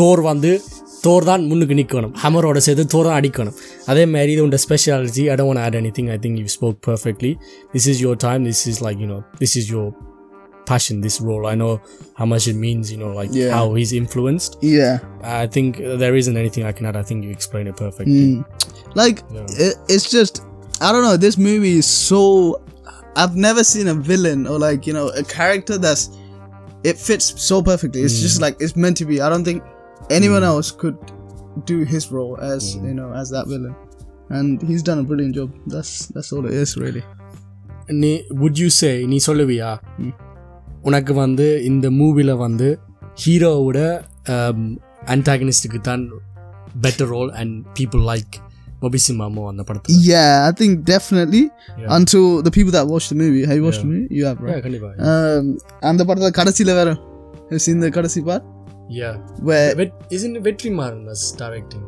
தோர் 0.00 0.22
வந்து 0.30 0.52
தோர் 1.04 1.24
தான் 1.28 1.42
முன்னுக்கு 1.50 1.74
நிற்கணும் 1.80 2.12
ஹமரோட 2.22 2.58
சேர்த்து 2.66 2.84
தோர் 2.94 3.06
தான் 3.08 3.18
அடிக்கணும் 3.20 3.56
அதே 3.92 4.04
மாதிரி 4.12 4.32
இது 4.36 4.42
உண்ட 4.46 4.58
speciality 4.66 5.24
I 5.32 5.36
don't 5.40 5.62
add 5.64 5.76
any 5.80 5.90
thing 5.98 6.10
I 6.14 6.18
think 6.24 6.38
you 6.42 6.48
spoke 6.56 6.78
perfectly 6.88 7.32
this 7.74 7.88
is 7.92 8.00
your 8.06 8.18
time 8.26 8.44
this 8.50 8.62
is 8.72 8.80
like 8.86 9.02
you know 9.06 9.20
this 9.42 9.56
is 9.62 9.70
your 9.76 9.92
passion 10.70 10.96
this 11.04 11.14
role 11.28 11.44
i 11.50 11.56
know 11.60 11.70
how 12.18 12.26
much 12.32 12.44
it 12.50 12.58
means 12.64 12.90
you 12.92 12.98
know 13.00 13.08
like 13.16 13.30
Yeah. 13.38 13.48
how 13.56 13.64
he's 13.76 13.92
influenced 14.00 14.52
Yeah. 14.72 14.92
i 15.40 15.46
think 15.54 15.70
there 16.02 16.14
isn't 16.20 16.38
anything 16.42 16.64
i 16.68 16.72
can 16.76 16.86
add 16.90 16.98
i 17.00 17.04
think 17.08 17.24
you 17.26 17.32
explained 17.38 17.68
it 17.68 17.76
perfectly 17.76 18.22
Mm. 18.26 18.36
Like 18.94 19.18
it, 19.66 19.74
it's 19.94 20.06
just 20.10 20.34
I 20.80 20.92
don't 20.92 21.04
know. 21.06 21.16
This 21.18 21.36
movie 21.38 21.74
is 21.78 21.88
so. 22.06 22.20
I've 23.16 23.36
never 23.46 23.62
seen 23.72 23.88
a 23.94 23.96
villain 24.10 24.40
or 24.46 24.58
like 24.58 24.82
you 24.88 24.94
know 24.98 25.06
a 25.22 25.24
character 25.36 25.76
that's 25.86 26.04
it 26.90 26.98
fits 26.98 27.26
so 27.48 27.56
perfectly. 27.62 28.02
It's 28.02 28.20
just 28.26 28.40
like 28.44 28.56
it's 28.64 28.76
meant 28.84 28.96
to 29.02 29.06
be. 29.10 29.16
I 29.24 29.28
don't 29.32 29.46
think 29.50 29.62
anyone 30.18 30.44
else 30.52 30.70
could 30.82 30.98
do 31.64 31.78
his 31.92 32.04
role 32.10 32.34
as 32.52 32.62
you 32.76 32.94
know 33.00 33.10
as 33.22 33.28
that 33.30 33.46
villain, 33.52 33.74
and 34.30 34.62
he's 34.68 34.82
done 34.82 35.00
a 35.04 35.06
brilliant 35.10 35.34
job. 35.40 35.50
That's 35.74 35.92
that's 36.14 36.32
all 36.32 36.46
it 36.52 36.56
is 36.64 36.72
really. 36.84 37.04
நீ 38.02 38.10
would 38.40 38.58
you 38.62 38.68
say 38.80 38.90
நீ 39.10 39.16
சொல்லுவியா 39.26 39.70
உனக்கு 40.88 41.12
வந்து 41.22 41.46
இந்த 41.70 41.86
மூவியில் 41.98 42.34
வந்து 42.44 42.68
ஹீரோவோட 43.22 43.78
அன்டாகனிஸ்டுக்கு 45.14 45.78
தான் 45.88 46.04
better 46.84 47.10
role 47.14 47.30
and 47.40 47.54
people 47.78 48.02
like 48.10 48.36
மொபிசிமாமோ 48.81 49.47
அந்த 49.47 49.63
படத்தில். 49.63 49.95
Yeah, 50.07 50.43
I 50.43 50.51
think 50.59 50.73
definitely. 50.89 51.43
Yeah. 51.77 51.95
Until 51.97 52.25
the 52.45 52.51
people 52.57 52.73
that 52.77 52.87
watched 52.87 53.11
the 53.11 53.17
movie, 53.23 53.43
have 53.45 53.57
you 53.59 53.65
watched 53.67 53.83
the 53.83 53.89
movie? 53.89 54.07
You 54.17 54.25
have, 54.25 54.39
right? 54.41 54.61
கண்டிப்பாக 54.61 55.39
Um, 55.39 55.59
அந்த 55.79 56.03
படத்துல 56.03 56.29
கடைசியில 56.37 56.65
வேற 56.65 56.91
have 56.91 57.49
you 57.49 57.59
seen 57.65 57.81
the 57.81 57.89
கடைசி 57.89 58.21
part? 58.21 58.43
Yeah 58.89 59.19
where 59.45 59.75
what 59.75 59.93
is 60.07 60.27
Vetri 60.41 60.69
Maaran 60.71 61.07
was 61.07 61.25
directing 61.37 61.85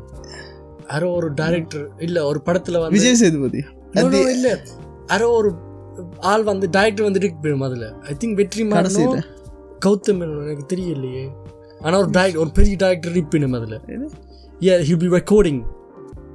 யாரோ 0.89 1.09
ஒரு 1.09 1.33
director 1.33 1.89
இல்ல 1.97 2.25
ஒரு 2.25 2.41
படத்துல 2.45 2.71
வந்து 2.71 2.89
விஜய் 2.89 3.15
சேதுபதி. 3.15 3.63
இல்ல. 3.93 4.63
யாரோ 5.07 5.29
ஒரு 5.29 5.55
ஆள் 6.19 6.43
வந்து 6.43 6.69
டைரக்டர் 6.69 7.03
வந்து 7.03 7.19
இருக்கு 7.19 7.47
போயிடும் 7.47 7.63
அதுல. 7.63 7.93
ஐ 8.01 8.15
திங்க் 8.25 8.33
வெற்றி 8.33 8.63
மாறனோ. 8.63 9.23
கௌதம் 9.85 10.49
எனக்கு 10.49 10.75
தெரியலையே. 10.75 11.29
ஆனா 11.81 11.97
ஒரு 11.97 12.09
டைரக்டர் 12.09 12.41
ஒரு 12.41 12.51
பெரிய 12.51 12.75
டைரக்டர் 12.77 13.11
இருப்பினும் 13.11 13.53
அதுல. 13.53 13.81
Yeah 14.59 14.75
he 14.89 14.97
be 14.97 15.07
recording 15.07 15.61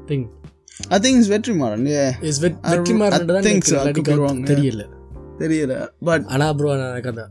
thing 0.07 0.27
I 0.75 0.99
think 0.99 1.17
it's 1.19 1.29
Vetrimaaran 1.29 1.85
yeah. 1.89 2.13
Is 2.21 2.39
I- 2.41 2.45
Vetri 2.45 2.95
Maaran 2.95 3.29
I 3.31 3.35
தான். 3.35 4.41
தெரியல. 4.45 4.83
தெரியல 5.39 5.75
பட் 6.01 6.25
ஆனா 6.27 6.53
ப்ரோ 6.53 6.71
எனக்கு 6.77 7.09
அந்த 7.09 7.23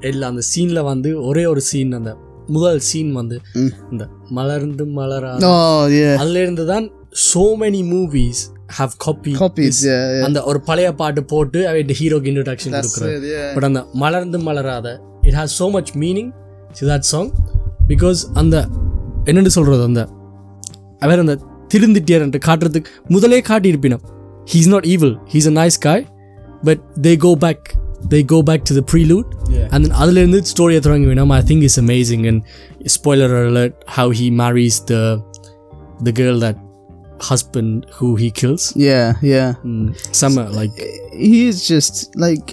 இல்ல 0.00 0.26
அந்த 0.26 0.42
சீன்ல 0.50 0.80
வந்து 0.84 1.22
ஒரே 1.22 1.44
ஒரு 1.46 1.60
சீன் 1.60 1.92
அந்த 1.92 2.12
முதல் 2.48 2.80
சீன் 2.80 3.12
வந்து. 3.12 3.36
இந்த 3.92 4.04
மலர்ந்து 4.30 4.84
மலரா 4.84 5.32
yeah. 5.94 6.14
அதுல 6.18 6.38
இருந்து 6.38 6.64
தான் 6.66 6.86
so 7.28 7.44
many 7.56 7.82
movies 7.92 8.38
have 8.78 8.92
copied 9.06 9.36
copies 9.36 9.70
this. 9.70 9.84
yeah 9.84 10.02
yeah. 10.10 10.24
அந்த 10.26 10.42
ஒரு 10.42 10.60
பழைய 10.60 10.94
பாட்டு 10.94 11.24
போட்டு 11.24 11.68
அவன் 11.68 11.94
ஹீரோக்கு 12.00 12.30
இன்ட்ரடக்ஷன் 12.32 12.74
கொடுக்குறாரு 12.76 13.30
பட் 13.54 13.64
அந்த 13.64 13.82
மலர்ந்து 13.94 14.38
மலராத 14.38 14.88
it 15.22 15.34
has 15.34 15.54
so 15.54 15.68
much 15.70 15.92
meaning 15.96 16.30
to 16.80 16.86
that 16.86 17.08
song 17.08 17.30
because 17.88 18.22
அந்த 18.34 18.56
என்னென்னு 19.24 19.46
சொல்கிறது 19.48 19.84
அந்த 19.84 20.02
அவர் 21.00 21.18
அந்த 21.18 21.34
திருந்திட்டியர்ன்ட்டு 21.73 22.41
காட்டுறதுக்கு 22.47 22.91
முதலே 23.15 23.39
காட்டியிருப்பினோம் 23.49 24.03
he's 24.53 24.69
not 24.73 24.87
evil 24.93 25.15
he's 25.33 25.49
a 25.51 25.55
nice 25.61 25.79
guy 25.87 26.03
but 26.67 26.83
they 27.05 27.13
go 27.25 27.31
back 27.45 27.65
they 28.13 28.19
go 28.33 28.39
back 28.49 28.65
to 28.69 28.75
the 28.81 28.83
Prelude 28.93 29.31
Yeah. 29.55 29.67
And 29.73 29.83
then 29.85 29.97
அதுலேருந்து 30.01 30.39
ஸ்டோரியை 30.51 30.79
தொடங்கி 30.85 31.07
வேணும் 31.11 31.31
ஐ 31.35 31.41
think 31.49 31.63
is 31.67 31.79
amazing 31.83 32.23
and 32.29 32.41
spoiler 32.95 33.33
alert 33.41 33.75
have 33.97 34.11
he 34.19 34.27
Mary's 34.41 34.79
the 34.91 34.95
the 36.07 36.11
girl 36.19 36.39
that 36.45 36.61
husband 37.29 37.75
who 37.97 38.07
he 38.21 38.29
kills 38.41 38.65
yeah 38.87 39.05
yeah 39.33 39.49
சம்ம 40.21 40.45
like 40.57 40.79
he's 41.25 41.57
just 41.71 41.95
like 42.25 42.47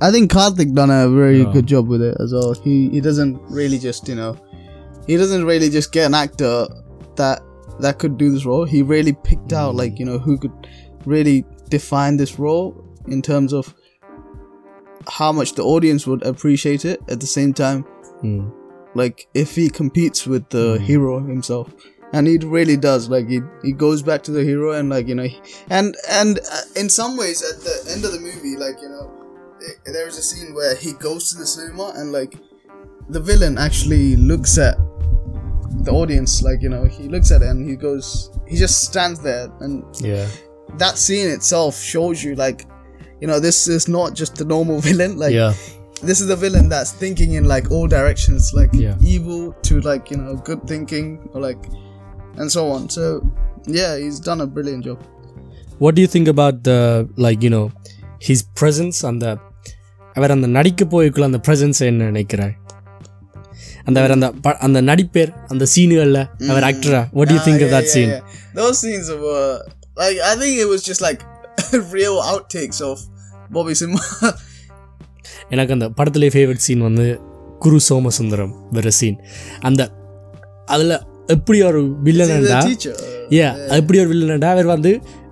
I 0.00 0.10
think 0.14 0.26
Karthik 0.36 0.70
done 0.74 0.92
a 0.92 1.04
very 1.12 1.42
good 1.54 1.66
job 1.72 1.84
with 1.92 2.02
it 2.02 2.14
as 2.22 2.30
well. 2.36 2.48
He 2.64 2.74
he 2.94 3.00
doesn't 3.00 3.34
really 3.58 3.78
just 3.78 4.08
you 4.10 4.16
know 4.20 4.30
he 5.08 5.16
doesn't 5.16 5.44
really 5.44 5.68
just 5.70 5.90
get 5.96 6.04
an 6.10 6.16
actor 6.16 6.54
that 7.20 7.38
that 7.79 7.99
could 7.99 8.17
do 8.17 8.31
this 8.31 8.45
role. 8.45 8.65
He 8.65 8.81
really 8.81 9.13
picked 9.13 9.53
out 9.53 9.75
like 9.75 9.99
you 9.99 10.05
know 10.05 10.17
who 10.19 10.37
could 10.37 10.67
really 11.05 11.45
define 11.69 12.17
this 12.17 12.37
role 12.39 12.83
in 13.07 13.21
terms 13.21 13.53
of 13.53 13.73
how 15.09 15.31
much 15.31 15.53
the 15.53 15.63
audience 15.63 16.05
would 16.07 16.23
appreciate 16.23 16.85
it. 16.85 17.01
At 17.07 17.19
the 17.19 17.27
same 17.27 17.53
time, 17.53 17.85
like 18.95 19.27
if 19.33 19.55
he 19.55 19.69
competes 19.69 20.25
with 20.25 20.49
the 20.49 20.79
hero 20.79 21.19
himself 21.19 21.71
and 22.13 22.25
he 22.25 22.37
really 22.37 22.77
does 22.77 23.09
like 23.09 23.27
he, 23.29 23.41
he 23.63 23.71
goes 23.73 24.01
back 24.01 24.23
to 24.23 24.31
the 24.31 24.43
hero 24.43 24.71
and 24.71 24.89
like 24.89 25.07
you 25.07 25.13
know 25.15 25.23
he- 25.23 25.39
and 25.69 25.95
and 26.09 26.39
uh, 26.51 26.61
in 26.75 26.89
some 26.89 27.15
ways 27.17 27.43
at 27.43 27.61
the 27.63 27.91
end 27.93 28.03
of 28.05 28.11
the 28.13 28.19
movie 28.19 28.55
like 28.57 28.81
you 28.81 28.89
know 28.89 29.11
th- 29.59 29.77
there's 29.93 30.17
a 30.17 30.21
scene 30.21 30.53
where 30.55 30.75
he 30.75 30.93
goes 30.93 31.29
to 31.31 31.37
the 31.37 31.45
cinema 31.45 31.91
and 31.95 32.11
like 32.11 32.35
the 33.09 33.19
villain 33.19 33.57
actually 33.57 34.15
looks 34.15 34.57
at 34.57 34.77
the 35.86 35.92
audience 36.00 36.32
like 36.48 36.60
you 36.64 36.70
know 36.74 36.84
he 36.96 37.04
looks 37.14 37.30
at 37.34 37.42
it 37.42 37.48
and 37.48 37.60
he 37.70 37.76
goes 37.76 38.06
he 38.50 38.56
just 38.56 38.76
stands 38.88 39.20
there 39.28 39.44
and 39.60 39.74
yeah 40.00 40.26
that 40.82 40.96
scene 41.04 41.28
itself 41.36 41.74
shows 41.92 42.22
you 42.26 42.32
like 42.44 42.60
you 43.20 43.28
know 43.30 43.38
this 43.46 43.58
is 43.76 43.88
not 43.98 44.14
just 44.20 44.34
the 44.42 44.46
normal 44.54 44.78
villain 44.88 45.12
like 45.24 45.34
yeah 45.40 45.52
this 46.10 46.20
is 46.22 46.26
the 46.26 46.36
villain 46.44 46.68
that's 46.74 46.92
thinking 47.02 47.32
in 47.38 47.44
like 47.54 47.66
all 47.74 47.86
directions 47.98 48.44
like 48.58 48.70
Yeah. 48.84 48.96
evil 49.14 49.42
to 49.68 49.74
like 49.90 50.04
you 50.12 50.18
know 50.22 50.34
good 50.48 50.62
thinking 50.72 51.06
or 51.32 51.40
like 51.48 51.62
and 52.40 52.48
so 52.56 52.62
on 52.74 52.88
so 52.96 53.04
yeah 53.80 53.92
he's 54.02 54.18
done 54.30 54.40
a 54.46 54.48
brilliant 54.56 54.84
job 54.88 54.98
what 55.82 55.94
do 55.96 56.00
you 56.04 56.10
think 56.14 56.28
about 56.34 56.56
the 56.68 56.78
like 57.26 57.40
you 57.42 57.52
know 57.54 57.66
his 58.28 58.40
presence 58.60 58.98
அந்த 59.10 59.26
அவர் 60.16 60.34
அந்த 60.34 60.48
நடிக்க 60.56 60.84
போய்க்குள்ள 60.94 61.26
அந்த 61.30 61.40
presence 61.48 61.78
என்ன 61.90 62.08
நினைக்கிறார் 62.10 62.52
அந்த 63.87 63.97
அவர் 64.01 64.13
அந்த 64.15 64.27
அந்த 64.67 64.79
நடிப்பேர் 64.89 65.31
அந்த 65.47 65.65
சீனுகள்ல 65.73 66.19
அவர் 66.51 66.67
ஆக்டரா 66.69 67.01
what 67.17 67.27
do 67.29 67.35
you 67.35 67.43
think 67.47 67.57
Ah, 67.57 67.65
of 67.65 67.69
yeah, 67.69 67.75
that 67.75 67.85
yeah, 67.85 67.93
scene 67.93 68.11
yeah. 68.11 68.23
those 68.59 68.77
scenes 68.81 69.07
were 69.25 69.49
like 69.97 70.17
i 70.31 70.35
think 70.41 70.53
it 70.63 70.69
was 70.73 70.81
just 70.89 71.03
like 71.07 71.21
real 71.93 72.17
outtakes 72.31 72.79
of 72.89 72.97
bobby 73.49 73.75
simha 73.81 74.03
எனக்கு 75.49 75.73
அந்த 75.73 75.87
படத்திலே 75.89 76.29
ஃபேவரட் 76.33 76.65
சீன் 76.65 76.83
வந்து 76.87 77.05
குரு 77.59 77.77
சோமசுந்தரம் 77.87 78.53
வேற 78.71 78.89
சீன் 78.99 79.17
அந்த 79.61 79.81
அதுல 80.65 80.95
எப்படி 81.34 81.58
ஒரு 81.68 81.80
the 81.82 81.98
வில்லன்டா 82.06 82.60
teacher 82.68 82.92
uh, 82.94 83.08
ஏ 83.36 83.42
அப்படி 83.76 83.98
ஒரு 84.02 84.08
வில்லனடா 84.12 84.48
அவர் 84.54 84.68
வந்து 84.72 84.90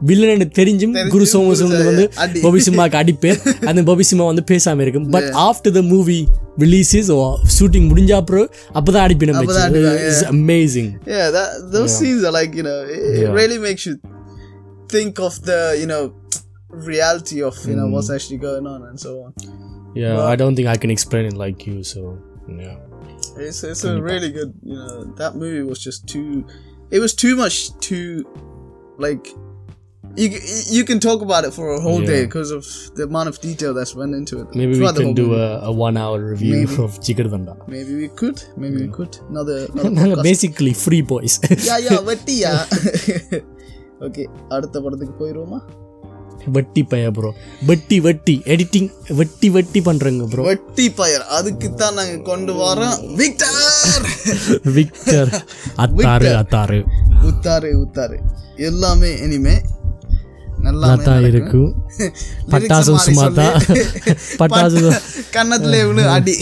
வில்லன் 0.09 0.45
தெரிஞ்சும் 0.59 0.95
குரு 1.14 1.24
சோமசம் 1.32 1.72
வந்து 1.88 2.05
அடி. 2.24 2.41
பபி 2.45 2.61
சிம்மாக்கு 2.66 2.97
அடிப்பேன் 3.01 3.41
அந்த 3.70 3.80
பபி 3.88 4.05
சிம்மா 4.11 4.26
வந்து 4.30 4.45
பேசாம 4.53 4.82
இருக்கும் 4.86 5.09
but 5.16 5.28
after 5.49 5.74
the 5.78 5.82
movie 5.91 6.18
releases 6.64 7.11
shooting 7.57 7.88
முடிஞ்ச 7.91 8.14
அப்புறம் 8.20 8.49
அப்பதான் 8.78 9.05
அடிப்பேன் 9.07 9.34
அப்பதான் 9.34 9.66
அடிப்பாங்க, 9.68 10.22
amazing 10.34 10.91
Yeah, 11.16 11.26
that 11.36 11.51
those 11.76 11.91
scenes 11.99 12.22
are 12.28 12.34
like 12.41 12.55
you 12.61 12.66
know, 12.68 12.78
it, 12.95 13.03
it 13.20 13.28
really 13.41 13.61
makes 13.66 13.84
you 13.91 13.95
think 14.95 15.14
of 15.28 15.34
the 15.51 15.61
you 15.82 15.88
know 15.93 16.03
reality 16.91 17.38
of 17.51 17.57
you 17.70 17.76
know 17.80 17.88
what's 17.95 18.11
actually 18.16 18.41
going 18.49 18.66
on 18.74 18.80
and 18.88 18.99
so 19.07 19.12
on. 19.24 19.30
Yeah, 20.03 20.16
I 20.32 20.36
don't 20.41 20.57
think 20.57 20.68
I 20.74 20.78
can 20.82 20.93
explain 20.97 21.24
it 21.30 21.36
like 21.36 21.61
you. 21.68 21.76
So 21.84 22.01
yeah, 22.64 22.76
It's 23.38 23.63
it's 23.63 23.83
a 23.83 24.01
really 24.01 24.31
good. 24.31 24.53
You 24.63 24.75
know, 24.75 25.03
that 25.15 25.36
movie 25.36 25.61
was 25.61 25.79
just 25.79 26.07
too. 26.07 26.45
It 26.91 26.99
was 26.99 27.13
too 27.13 27.36
much. 27.36 27.77
Too, 27.79 28.25
like, 28.97 29.27
you 30.15 30.39
you 30.69 30.83
can 30.86 30.99
talk 30.99 31.21
about 31.21 31.43
it 31.43 31.53
for 31.53 31.73
a 31.73 31.81
whole 31.81 32.01
yeah. 32.01 32.07
day 32.07 32.25
because 32.25 32.51
of 32.51 32.65
the 32.95 33.03
amount 33.03 33.29
of 33.29 33.39
detail 33.41 33.73
that's 33.73 33.95
went 33.95 34.15
into 34.15 34.41
it. 34.41 34.55
Maybe 34.55 34.79
we 34.79 34.93
can 34.93 35.13
do 35.13 35.36
a, 35.36 35.59
a, 35.61 35.71
one 35.71 35.97
hour 35.97 36.23
review 36.23 36.65
maybe. 36.65 36.73
of 36.83 36.99
Jigarthanda. 36.99 37.67
Maybe 37.67 37.95
we 37.95 38.07
could. 38.09 38.43
Maybe 38.55 38.77
yeah. 38.77 38.86
we 38.86 38.91
could. 38.91 39.17
Another. 39.29 39.67
another 39.73 40.23
basically 40.23 40.73
free 40.73 41.01
boys. 41.01 41.39
yeah 41.69 41.77
yeah, 41.77 41.99
வெட்டியா 42.11 42.53
okay 44.07 44.27
போயிருவோமா 45.19 45.59
வட்டி 46.56 46.82
பைய 46.91 47.06
bro 47.18 47.30
வெட்டி 47.70 47.98
வெட்டி 48.06 48.36
editing 48.54 48.89
வெட்டி 49.20 49.48
வெட்டி 49.56 49.80
பண்றேங்க 49.88 50.26
bro 50.32 50.43
வெட்டி 50.50 50.86
பயர் 51.00 51.26
அதுக்கு 51.38 51.70
தான் 51.82 51.96
நாங்க 52.00 52.18
கொண்டு 52.30 52.54
வரோம் 52.62 52.98
விக்டர். 53.22 54.06
விக்டர். 54.78 55.32
அத்தாறு 55.86 56.32
அத்தாறு. 56.41 56.80
உத்தாரு 57.30 57.72
உத்தாரு 57.84 58.18
எல்லாமே 58.70 59.12
இனிமே 59.26 59.56
நல்லா 60.66 60.88
இருக்கும் 61.30 61.72
பட்டாசு 62.54 62.93
சும்மா 63.08 63.26
தான் 63.39 63.56
பட்டாசு 64.41 64.84
கன்னத்துல 65.36 65.80
இவ்வளவு 65.86 66.10
அடி. 66.16 66.36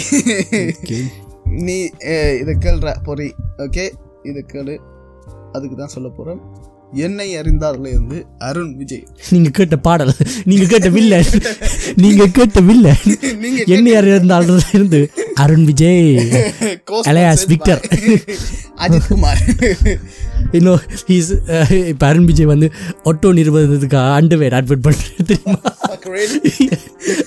நீ 1.66 1.78
இத 2.42 2.52
கேள்ற 2.66 2.92
பொறி. 3.08 3.28
ஓகே? 3.66 3.86
இத 4.30 4.38
கேளு. 4.54 4.76
அதுக்கு 5.56 5.76
தான் 5.76 5.94
சொல்ல 5.96 6.10
போறேன். 6.18 6.40
என்னை 6.94 7.28
அறிந்தார்ல 7.38 7.88
இருந்து 7.94 8.18
அருண் 8.38 8.74
விஜய். 8.78 9.04
நீங்க 9.30 9.50
கேட்ட 9.50 9.78
பாடல் 9.78 10.14
நீங்க 10.50 10.66
கேட்ட 10.66 10.90
வில்ல 10.98 11.16
நீங்க 12.04 12.28
கேட்ட 12.38 12.62
வில்ல 12.62 12.90
நீங்க 13.44 13.64
என்ன 13.76 13.90
இருந்தாலும் 13.90 14.62
இருந்து 14.74 15.02
அருண் 15.36 15.66
விஜய் 15.70 16.02
by 17.06 17.34
Victor. 17.52 17.78
அஜித் 18.84 19.08
குமார். 19.08 19.42
இன்னும் 20.52 20.82
ஹீஸ் 21.08 21.32
இப்போ 21.92 22.06
அருண் 22.08 22.28
விஜய் 22.30 22.52
வந்து 22.52 22.68
ஒட்டோ 23.04 23.32
நிறுவனத்துக்கு 23.40 24.00
அண்டர்வேர் 24.18 24.58
அட்வர்ட் 24.60 24.86
பண்ணுறது 24.88 25.28
தெரியுமா? 25.32 25.62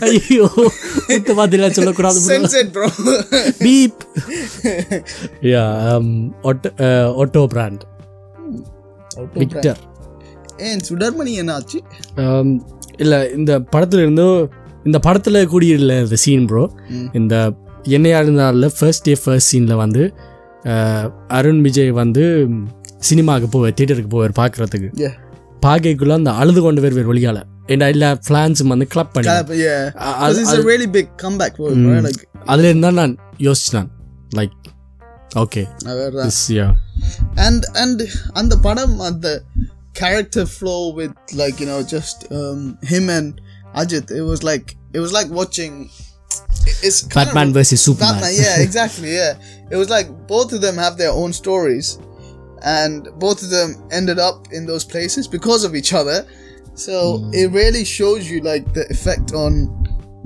ஐயோ 0.08 0.46
இந்த 1.16 1.30
மாதிரிலாம் 1.38 1.76
சொல்லக்கூடாது. 1.78 2.20
பீப் 3.58 4.02
யா 5.52 5.66
ஒட்டோ 6.50 6.70
ஒட்டோ 7.24 7.42
பிராண்ட் 7.46 7.84
விக்டர் 9.34 9.80
ஏன் 10.58 10.80
சுடர்மணி 10.88 11.32
என்ன 11.34 11.52
ஆச்சு? 11.52 11.78
இல்லை 12.96 13.32
இந்த 13.32 13.60
படத்துல 13.72 13.98
இருந்தோ 13.98 14.48
இந்த 14.84 14.98
படத்தில் 14.98 15.48
கூடியிருந்த 15.48 15.94
இந்த 16.00 16.16
சீன் 16.16 16.46
ப்ரோ 16.46 16.70
இந்த 17.12 17.34
என்னையா 17.88 18.20
இருந்தால 18.20 18.70
ஃபர்ஸ்ட் 18.78 19.02
டே 19.02 19.16
ஃபர்ஸ்ட் 19.24 19.50
சீனில் 19.52 19.74
வந்து 19.74 20.02
அருண் 21.28 21.60
விஜய் 21.60 21.90
வந்து 21.90 22.24
சினிமாவுக்கு 23.00 23.48
போவார் 23.52 23.74
தியேட்டருக்கு 23.74 24.14
போவார் 24.14 24.38
பார்க்குறதுக்கு. 24.38 24.88
பார்க்கக்குள்ள 25.62 26.12
அந்த 26.12 26.32
அழுது 26.32 26.60
கொண்டு 26.60 26.80
வேறு 26.80 27.06
வழியால் 27.06 27.42
ஏன்னா 27.66 27.88
எல்லா 27.88 28.18
ஃப்ளான்ஸும் 28.26 28.66
வந்து 28.66 28.86
கிளப் 28.86 29.12
பண்ணி. 29.12 29.28
அதில் 32.46 32.64
இருந்தால் 32.64 32.94
நான் 32.94 33.14
யோசிச்சினான் 33.38 33.90
like 34.36 34.56
okay 35.36 35.64
and 37.36 37.64
and 37.76 38.02
and 38.34 38.50
the 38.50 38.56
padam 38.56 39.06
and 39.06 39.22
the 39.22 39.44
character 39.94 40.44
flow 40.46 40.92
with 40.92 41.14
like 41.34 41.58
you 41.60 41.66
know 41.66 41.82
just 41.82 42.30
um, 42.32 42.78
him 42.82 43.08
and 43.08 43.40
Ajit. 43.76 44.10
It 44.10 44.22
was 44.22 44.42
like 44.42 44.76
it 44.92 45.00
was 45.00 45.12
like 45.12 45.28
watching. 45.30 45.90
It's 46.82 47.02
Batman 47.02 47.48
of, 47.48 47.54
versus 47.54 47.82
Superman. 47.82 48.14
Batman, 48.14 48.34
yeah, 48.34 48.60
exactly. 48.60 49.14
Yeah, 49.14 49.34
it 49.70 49.76
was 49.76 49.90
like 49.90 50.08
both 50.26 50.52
of 50.52 50.60
them 50.60 50.76
have 50.76 50.96
their 50.96 51.10
own 51.10 51.32
stories, 51.32 51.98
and 52.62 53.08
both 53.18 53.42
of 53.42 53.50
them 53.50 53.76
ended 53.92 54.18
up 54.18 54.48
in 54.52 54.66
those 54.66 54.84
places 54.84 55.28
because 55.28 55.64
of 55.64 55.74
each 55.74 55.92
other. 55.92 56.26
So 56.74 57.18
mm. 57.18 57.34
it 57.34 57.48
really 57.48 57.84
shows 57.84 58.30
you 58.30 58.40
like 58.40 58.72
the 58.74 58.86
effect 58.88 59.32
on 59.32 59.84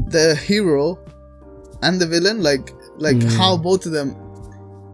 the 0.09 0.35
hero 0.35 0.99
and 1.83 2.01
the 2.01 2.07
villain, 2.07 2.43
like 2.43 2.73
like 2.97 3.17
mm. 3.17 3.37
how 3.37 3.57
both 3.57 3.87
of 3.87 3.93
them 3.93 4.17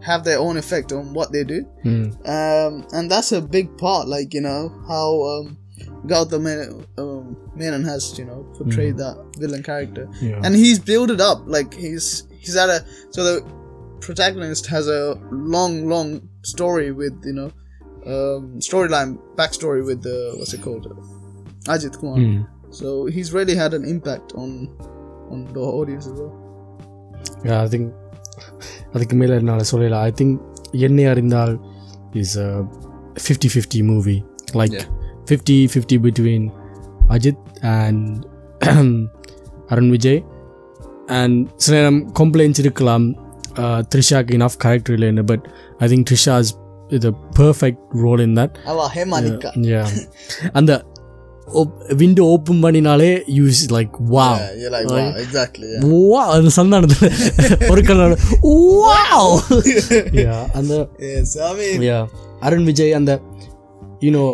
have 0.06 0.22
their 0.22 0.38
own 0.38 0.56
effect 0.56 0.92
on 0.92 1.12
what 1.12 1.32
they 1.32 1.44
do. 1.44 1.66
Mm. 1.84 2.14
Um, 2.28 2.86
and 2.92 3.10
that's 3.10 3.32
a 3.32 3.42
big 3.42 3.76
part, 3.76 4.06
like, 4.06 4.32
you 4.32 4.40
know, 4.40 4.68
how 4.86 5.22
um, 5.24 5.58
Gautam 6.06 6.42
Menon, 7.56 7.84
has, 7.84 8.16
you 8.18 8.24
know, 8.24 8.46
portrayed 8.56 8.94
mm. 8.94 8.98
that 8.98 9.16
villain 9.36 9.64
character. 9.64 10.08
Yeah. 10.20 10.40
And 10.44 10.54
he's 10.54 10.78
built 10.78 11.10
it 11.10 11.20
up. 11.20 11.42
Like, 11.46 11.74
he's 11.74 12.28
he's 12.38 12.54
had 12.54 12.70
a. 12.70 12.84
So 13.10 13.24
the 13.24 13.52
protagonist 14.00 14.66
has 14.66 14.86
a 14.88 15.18
long, 15.32 15.88
long 15.88 16.28
story 16.42 16.92
with, 16.92 17.14
you 17.24 17.32
know, 17.32 17.50
um, 18.06 18.60
storyline, 18.60 19.18
backstory 19.34 19.84
with 19.84 20.02
the. 20.02 20.34
What's 20.38 20.54
it 20.54 20.62
called? 20.62 20.86
Ajit 21.64 21.98
Kumar. 21.98 22.18
Mm. 22.18 22.46
So 22.70 23.06
he's 23.06 23.32
really 23.32 23.56
had 23.56 23.74
an 23.74 23.84
impact 23.84 24.34
on 24.34 24.68
on 25.30 25.52
the 25.52 25.60
audience 25.60 26.06
as 26.06 26.12
well. 26.12 26.34
Yeah, 27.44 27.62
I 27.62 27.68
think 27.68 27.92
அதுக்கு 28.96 29.16
மேலே 29.20 29.34
என்னால் 29.40 29.68
சொல்லலாம் 29.72 30.04
I 30.08 30.12
think 30.20 30.36
Yennai 30.86 31.04
Arindhaal 31.12 31.54
is 32.22 32.38
fifty 33.24 33.50
fifty 33.54 33.80
movie 33.90 34.16
like 34.60 34.78
fifty 35.28 35.58
fifty 35.72 35.98
between 36.06 36.46
Ajith 37.14 37.44
and 37.76 38.02
Arun 39.72 39.92
Vijay 39.94 40.20
and 41.18 41.38
சில 41.64 41.74
நேரம் 41.78 42.00
complaints 42.20 42.62
இருக்கலாம். 42.64 43.06
த்ரிஷாக்கு 43.92 44.32
enough 44.36 44.58
character 44.64 44.94
இல்லைன்னு 44.96 45.24
but 45.30 45.44
I 45.82 45.88
think 45.92 46.06
Trisha 46.10 46.34
is 46.44 46.52
இது 46.96 47.10
பர்ஃபெக்ட் 47.38 47.84
ரோல் 48.04 48.22
இன் 48.24 48.36
தட். 48.38 48.56
அந்த 50.58 50.72
விண்டோ 51.96 52.22
ஓப்பன் 52.26 52.62
பண்ணினாலே 52.64 53.10
use 53.34 53.60
like 53.72 53.94
வா 54.08 54.28
வா 56.06 56.22
அந்த 56.34 56.50
சந்தானத்தில் 56.56 57.70
ஒரு 57.70 57.82
கண்ணாட 57.82 58.16
வா 58.82 59.00
அந்த 60.58 60.74
அருண் 62.40 62.64
விஜய் 62.64 62.92
அந்த 62.92 63.12
யூனோ 64.00 64.24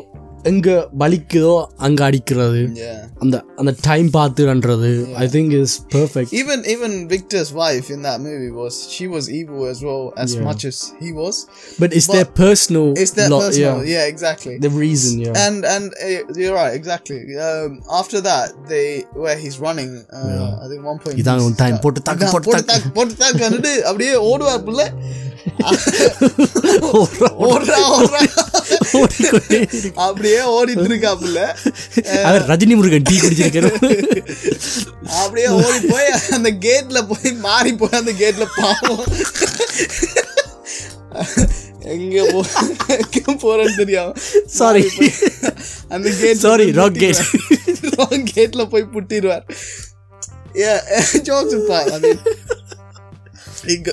எங்க 0.49 0.71
வலிக்குதோ 1.01 1.53
அங்க 1.85 1.99
அடிக்கிறது 2.07 2.59
yeah. 2.81 2.99
அந்த 3.23 3.35
அந்த 3.59 3.71
time 3.87 4.07
பார்த்துன்றது 4.15 4.89
I 5.23 5.25
think 5.33 5.53
is 5.59 5.73
perfect 5.93 6.33
Even 6.41 6.59
even 6.73 6.91
Victor's 7.13 7.49
wife 7.53 7.87
in 7.95 7.99
that 8.07 8.19
movie 8.27 8.51
was 8.59 8.75
she 8.95 9.05
was 9.15 9.25
evil 9.39 9.61
as 9.73 9.79
well 9.87 10.03
as 10.23 10.33
much 10.47 10.63
as 10.71 10.77
he 11.01 11.11
was. 11.21 11.35
But 11.81 11.95
is 11.99 12.09
there 12.15 12.29
personal 12.41 12.89
It's 13.03 13.13
that 13.19 13.29
personal, 13.35 13.79
yeah. 13.93 14.05
exactly. 14.13 14.55
the 14.67 14.73
reason 14.83 15.13
yeah 15.25 15.41
And 15.45 15.59
and 15.73 15.87
uh, 15.99 16.11
you're 16.41 16.55
right, 16.61 16.75
exactly. 16.81 17.19
Um, 17.49 17.69
after 18.01 18.21
that, 18.21 18.47
they 18.73 18.87
where 19.23 19.37
he's 19.43 19.57
running, 19.67 19.91
uh, 20.19 20.49
I 20.63 20.67
think 20.71 20.83
one 20.91 21.01
point. 21.05 21.17
இதான் 21.23 21.39
he's- 21.39 21.49
உன் 21.49 21.59
time. 21.63 21.77
போட்டு 21.85 22.01
தாக்கு, 22.01 22.21
இதான் 22.21 22.35
போட்டு 22.35 22.49
போட்டு 22.49 22.71
தாக்கு, 22.73 22.91
போட்டு 22.91 23.15
தாக்குன்னுட்டு 23.23 23.73
அப்படியே 23.89 24.15
ஓடுவார் 24.31 24.65
புள்ள 24.69 24.83
ஓடுறா 26.93 27.29
ஓடுறா 27.47 27.77
ஓடிக்கொண்டே 28.99 29.59
அப்படியே 30.34 30.44
ஓடிட்டு 30.52 30.86
இருக்காப்புல? 30.90 31.40
அவர் 32.26 32.44
ரஜினி 32.50 32.74
முருகன் 32.74 33.06
டீ 33.08 33.14
குடிச்சிருக்காரு. 33.18 33.70
அப்படியே 35.20 35.48
ஓடி 35.58 35.78
போய் 35.86 36.08
அந்த 36.30 36.50
கேட்ல 36.66 37.00
போய் 37.10 37.32
மாறி 37.40 37.72
போய் 37.74 37.98
அந்த 37.98 38.12
கேட்ல 38.12 38.44
பாவம். 38.56 39.04
எங்க 41.92 42.24
போ 42.32 42.40
எங்க 42.96 43.32
போறேன்னு 43.42 43.74
தெரியாம 43.76 44.12
சாரி 44.52 44.82
அந்த 45.88 46.08
gate 46.20 46.42
sorry 46.44 46.66
wrong 46.72 47.00
gate 47.02 47.22
wrong 47.92 48.26
கேட்ல 48.34 48.64
போய் 48.68 48.92
புட்டிடுவார் 48.94 49.44
jokes 51.28 51.56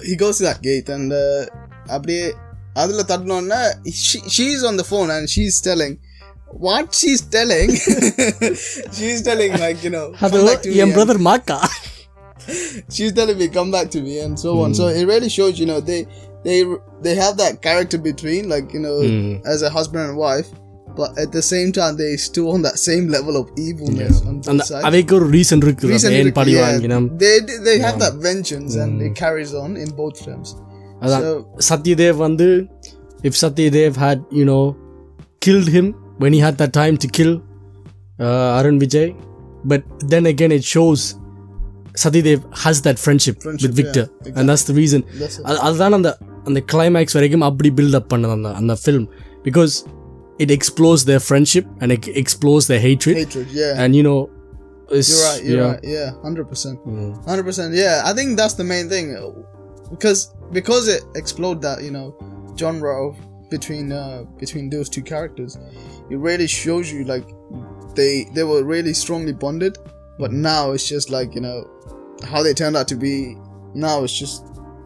he 0.07 0.15
goes 0.21 0.43
that 0.47 0.61
gate 0.61 0.91
அந்த 0.91 1.15
அப்படியே 1.87 2.23
அதுல 2.75 3.03
தட்டினோன்னா 3.07 3.61
she 4.35 4.45
is 4.47 4.65
on 4.69 4.79
the 4.81 4.85
phone 4.89 5.11
and 5.15 5.29
she 5.35 5.43
is 5.51 5.61
telling 5.69 5.97
what 6.66 6.94
she's 6.94 7.22
telling 7.36 7.70
she's 8.92 9.20
telling 9.22 9.52
like 9.58 9.78
you 9.82 9.90
know 9.90 10.06
அது 10.26 10.36
come 10.36 10.46
back 10.50 10.60
to 10.64 10.70
me 10.70 10.76
N 10.76 10.86
and- 10.86 10.96
brother 10.98 11.22
maca 11.28 11.58
she's 12.90 13.12
telling 13.12 13.38
me 13.38 13.46
come 13.50 13.70
back 13.70 13.88
to 13.90 14.00
me 14.00 14.14
and 14.20 14.34
so 14.38 14.50
on 14.62 14.70
so 14.74 14.84
it 14.90 15.04
really 15.04 15.30
shows 15.30 15.54
you 15.60 15.66
know 15.66 15.80
they 15.82 16.00
they 16.46 16.58
they 17.02 17.14
have 17.14 17.34
that 17.36 17.54
character 17.66 17.98
between 18.10 18.42
like 18.48 18.66
you 18.76 18.82
know 18.86 18.96
as 19.46 19.62
a 19.62 19.72
husband 19.76 20.02
and 20.08 20.16
wife 20.18 20.48
but 20.98 21.10
at 21.18 21.30
the 21.32 21.42
same 21.44 21.70
time 21.72 21.94
they 21.96 22.10
still 22.18 22.48
on 22.50 22.60
that 22.62 22.78
same 22.80 23.08
level 23.08 23.36
of 23.36 23.46
evilness 23.68 24.16
on 24.22 24.34
both 24.38 24.50
அந்த 24.52 24.64
sides. 24.68 24.84
அவைக்கு 24.88 25.14
ஒரு 25.18 25.26
reason 25.36 25.62
இருக்குது 25.66 25.92
Reason 25.94 26.12
ஏன் 26.18 26.30
is- 26.30 26.36
பழி 26.38 26.52
yeah, 26.54 26.64
வாங்கினோம் 26.66 27.06
they 27.22 27.34
they 27.68 27.76
have 27.86 27.96
that 28.04 28.16
vengeance 28.28 28.74
and 28.84 29.02
it 29.06 29.14
carries 29.22 29.52
on 29.62 29.70
in 29.84 29.90
both 30.02 30.18
films. 30.26 30.50
அதான் 31.04 31.24
So 31.24 31.32
Satyadev 31.70 32.18
வந்து 32.26 32.48
if 33.28 33.34
Satyadev 33.44 33.96
had 34.06 34.20
you 34.40 34.46
know 34.50 34.62
killed 35.42 35.70
him 35.76 35.88
when 36.21 36.31
he 36.35 36.39
had 36.47 36.55
that 36.61 36.73
time 36.81 36.95
to 37.03 37.07
kill 37.17 37.31
uh, 38.25 38.57
Arun 38.59 38.77
Vijay. 38.83 39.07
But 39.71 39.83
then 40.11 40.25
again, 40.33 40.51
it 40.57 40.65
shows 40.73 40.99
Satyadev 42.01 42.41
has 42.63 42.77
that 42.87 42.97
friendship, 43.05 43.37
friendship 43.45 43.69
with 43.69 43.75
Victor, 43.81 44.05
yeah, 44.05 44.17
exactly. 44.19 44.33
and 44.37 44.49
that's 44.49 44.65
the 44.69 44.75
reason. 44.81 45.01
அதுதான் 45.67 45.95
அந்த 45.99 46.11
அந்த 46.49 46.59
climax 46.73 47.15
the 47.17 47.29
climax 47.29 47.47
where 47.85 47.97
up 48.01 48.09
பண்ணது 48.13 48.33
அந்த 48.37 48.49
அந்த 48.61 48.75
film 48.83 49.07
because 49.47 49.73
it 50.43 50.53
explores 50.57 51.03
their 51.11 51.23
friendship 51.27 51.69
and 51.81 51.93
it 51.95 52.09
explores 52.23 52.67
their 52.71 52.83
hatred 52.87 53.35
and 53.85 53.95
you 53.99 54.03
know 54.11 54.17
you're 54.91 55.23
right. 55.25 55.41
You're 55.47 55.57
yeah. 55.57 55.71
right. 55.71 55.83
Yeah, 55.95 56.07
hundred 56.27 56.45
percent, 56.51 56.77
mm. 56.85 57.09
hundred 57.31 57.45
percent. 57.49 57.69
Yeah, 57.83 57.95
I 58.09 58.13
think 58.17 58.29
that's 58.39 58.55
the 58.61 58.67
main 58.73 58.87
thing, 58.93 59.07
because 59.93 60.21
because 60.57 60.85
it 60.95 61.03
explored 61.21 61.59
that 61.67 61.83
you 61.87 61.91
know 61.97 62.07
genre 62.61 62.93
of 63.07 63.11
between 63.49 63.91
uh, 63.91 64.23
between 64.37 64.69
those 64.69 64.89
two 64.89 65.01
characters, 65.01 65.57
it 66.09 66.17
really 66.17 66.47
shows 66.47 66.91
you 66.91 67.03
like 67.05 67.27
they 67.95 68.25
they 68.33 68.43
were 68.43 68.63
really 68.63 68.93
strongly 68.93 69.33
bonded, 69.33 69.77
but 70.17 70.31
now 70.31 70.71
it's 70.71 70.87
just 70.87 71.09
like 71.09 71.35
you 71.35 71.41
know 71.41 71.69
how 72.27 72.43
they 72.43 72.53
turned 72.53 72.75
out 72.77 72.87
to 72.89 72.95
be. 72.95 73.35
Now 73.73 74.03
it's 74.03 74.17
just 74.17 74.45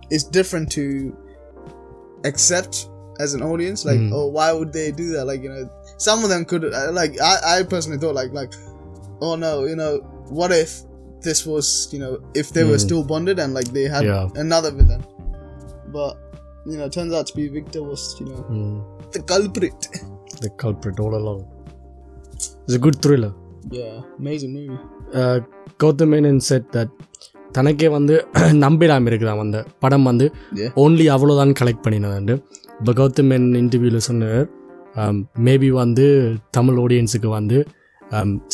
it's 0.09 0.24
different 0.24 0.72
to 0.74 1.16
accept 2.26 2.89
as 3.20 3.34
an 3.34 3.41
audience. 3.41 3.86
Like, 3.86 3.99
oh, 4.11 4.28
why 4.28 4.51
would 4.51 4.74
they 4.74 4.91
do 4.91 5.09
that? 5.11 5.26
Like, 5.26 5.41
you 5.43 5.49
know, 5.49 5.70
some 5.97 6.24
of 6.24 6.30
them 6.30 6.45
could 6.45 6.66
uh, 6.74 6.91
like 6.91 7.20
I 7.22 7.59
I 7.59 7.64
personally 7.64 7.99
thought 7.99 8.16
like 8.16 8.32
like 8.34 8.53
oh 9.22 9.36
no, 9.36 9.66
you 9.66 9.76
know, 9.76 9.97
what 10.30 10.51
if 10.51 10.82
this 11.22 11.45
was, 11.45 11.88
you 11.93 11.99
know, 11.99 12.20
if 12.34 12.49
they 12.49 12.64
were 12.66 12.78
still 12.80 13.03
bonded 13.03 13.39
and 13.39 13.53
like 13.53 13.68
they 13.68 13.84
had 13.84 14.03
Yeah. 14.03 14.28
another 14.36 14.72
villain. 14.72 15.05
But, 15.88 16.18
you 16.66 16.78
know, 16.78 16.88
turns 16.89 17.14
out 17.14 17.28
to 17.28 17.36
be 17.36 17.45
Victor 17.49 17.82
was, 17.84 18.03
you 18.20 18.28
know, 18.28 18.41
Mm. 18.51 18.76
the 19.14 19.22
culprit. 19.26 19.82
the 20.41 20.49
culprit 20.61 20.97
all 20.99 21.14
along 21.16 21.41
it's 22.66 22.76
a 22.76 22.84
good 22.86 22.97
thriller 23.03 23.32
Yeah, 23.72 23.97
amazing 24.22 24.53
movie. 24.55 24.80
uh, 25.20 25.38
Gautham 25.84 26.11
Menon 26.14 26.41
said 26.47 26.66
that 26.74 26.91
தனக்கே 27.51 27.88
வந்து 27.89 28.16
நம்பிடாமல் 28.64 29.09
இருக்குதாம் 29.11 29.43
அந்த 29.43 29.59
படம் 29.84 30.07
வந்து. 30.09 30.26
Only 30.84 31.05
அவ்வளோதான் 31.16 31.53
collect 31.59 31.84
பண்ணினதுண்டு 31.86 32.36
இப்போ 32.80 32.93
கௌதம் 32.99 33.30
மேனன் 33.32 33.57
இன்டர்வியூவில் 33.61 34.05
சொன்னார் 34.07 34.43
maybe 35.47 35.70
வந்து 35.82 36.05
தமிழ் 36.57 36.80
ஆடியன்ஸுக்கு 36.84 37.30
வந்து 37.38 37.57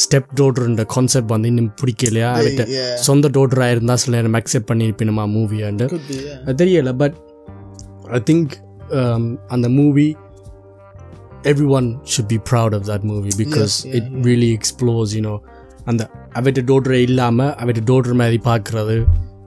ஸ்டெப் 0.04 0.30
டோட்டர்ன்ற 0.40 0.84
கான்செப்ட் 0.96 1.34
வந்து 1.36 1.50
இன்னும் 1.54 1.72
பிடிக்கலையா 1.82 2.30
yeah. 2.74 2.94
சொந்த 3.08 3.32
டோட்டராக 3.38 3.76
இருந்தால் 3.76 4.02
சில 4.04 4.16
நேரம் 4.18 4.38
அக்செப்ட் 4.42 4.70
பண்ணியிருப்பினுமா 4.72 5.26
மூவியாண்டு 5.36 5.88
Could 5.94 6.08
be, 6.12 6.20
yeah. 8.10 8.18
I 8.18 8.22
think 8.30 8.54
அந்த 9.48 9.70
movie 9.70 10.08
everyone 11.70 11.88
should 12.14 12.32
be 12.34 12.40
proud 12.52 12.76
of 12.76 12.86
that 12.90 13.04
movie 13.04 13.32
because 13.38 13.76
yeah, 13.86 13.96
it 13.96 14.10
really 14.26 14.50
explores 14.58 15.14
you know 15.16 15.36
அந்த 15.86 16.04
அவட்ட 16.34 16.62
டோட்டரை 16.62 17.02
இல்லாமல் 17.02 17.54
அவட்ட 17.56 17.82
டோட்டர் 17.86 18.14
மாதிரி 18.14 18.40
பார்க்குறது 18.44 18.98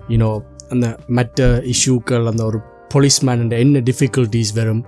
யூனோ 0.08 0.30
அந்த 0.68 0.86
மற்ற 1.08 1.62
இஷ்யூக்கள் 1.64 2.26
அந்த 2.26 2.44
ஒரு 2.44 2.58
போலீஸ்மேன் 2.94 3.50
என்ன 3.56 3.80
டிஃபிகல்ட்டிஸ் 3.80 4.52
வரும் 4.54 4.82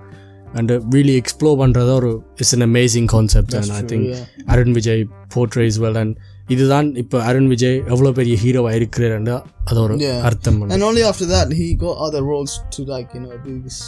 அண்ட் 0.53 0.71
ரியலி 0.93 1.15
எக்ஸ்ப்ளோர் 1.21 1.57
பண்ணுறது 1.59 1.91
ஒரு 1.91 2.11
it's 2.37 2.53
an 2.53 2.61
amazing 2.61 3.05
concept 3.05 3.55
and 3.55 3.71
I 3.71 3.83
think 3.83 4.07
yeah. 4.07 4.23
Arun 4.45 4.71
Vijay 4.71 5.03
portrays 5.35 5.79
well 5.85 5.97
and 5.97 6.15
இதுதான் 6.47 6.95
இப்போ 6.95 7.23
அருண் 7.23 7.47
விஜய் 7.47 7.83
எவ்வளோ 7.87 8.11
பெரிய 8.11 8.37
ஹீரோவாக 8.43 8.75
இருக்கிறாருன்னு 8.79 9.43
அது 9.63 9.81
ஒரு 9.81 10.19
அர்த்தம் 10.21 10.61
and 10.61 10.81
only 10.81 11.03
after 11.11 11.31
that 11.35 11.53
he 11.59 11.75
go 11.75 12.09
roles 12.09 12.57
to 12.75 12.83
like 12.83 13.07
you 13.13 13.19
know 13.19 13.29
this 13.45 13.81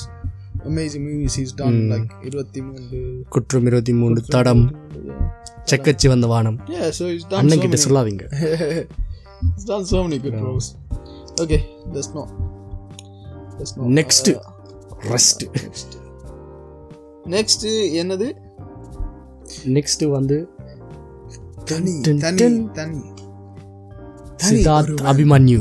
amazing 0.66 2.26
இருபத்தி 2.26 2.62
மூன்று 2.62 3.24
குற்றம் 3.30 3.66
இருபத்தி 3.66 3.94
மூணு 3.94 4.22
தடம் 4.22 4.86
செக்கச்சி 5.72 6.08
வந்த 6.08 6.28
வானம். 6.28 6.60
அண்ணன் 7.30 7.60
கிட்ட 7.60 7.78
சொல்லாதீங்க. 7.88 8.24
It's 9.48 9.66
done 9.66 9.84
so 9.84 10.00
many 10.08 10.20
good 10.22 10.38
roles. 10.46 10.68
Okay 11.42 11.62
that's 11.94 12.10
not 12.16 12.30
that's 13.60 13.78
என்னது? 18.02 18.28
நெக்ஸ்ட் 19.66 20.10
வந்து 20.10 20.50
தனி 21.68 21.94
தனி 22.02 22.44
dun. 22.44 22.72
தனி. 22.72 23.00
Siddharth 24.50 25.02
Abhimanyu. 25.12 25.60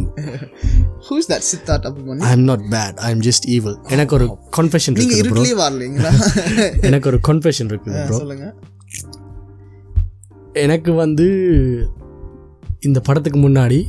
Who's 1.06 1.26
that 1.28 1.42
Siddharth 1.48 1.86
Abhimanyu? 1.88 2.22
I 2.22 2.30
am 2.30 2.42
not 2.42 2.64
bad 2.70 2.96
I 2.96 3.10
am 3.10 3.20
just 3.20 3.46
evil 3.46 3.76
எனக்கு 3.88 4.14
ஒரு 4.14 4.26
கன்ஃபெஷன் 4.56 4.96
நீங்க 4.96 5.14
இருக்குது 5.14 5.54
ப்ரோ 5.54 5.68
வரலீங்களா? 5.68 6.10
எனக்கு 6.80 7.08
ஒரு 7.08 7.20
கன்ஃபெஷன் 7.28 7.68
இருக்குது 7.68 8.04
ப்ரோ 8.06 8.16
சொல்லுங்க. 8.16 8.54
எனக்கு 10.52 10.92
வந்து 10.92 11.26
இந்த 12.80 13.00
படத்துக்கு 13.00 13.38
முன்னாடி 13.38 13.84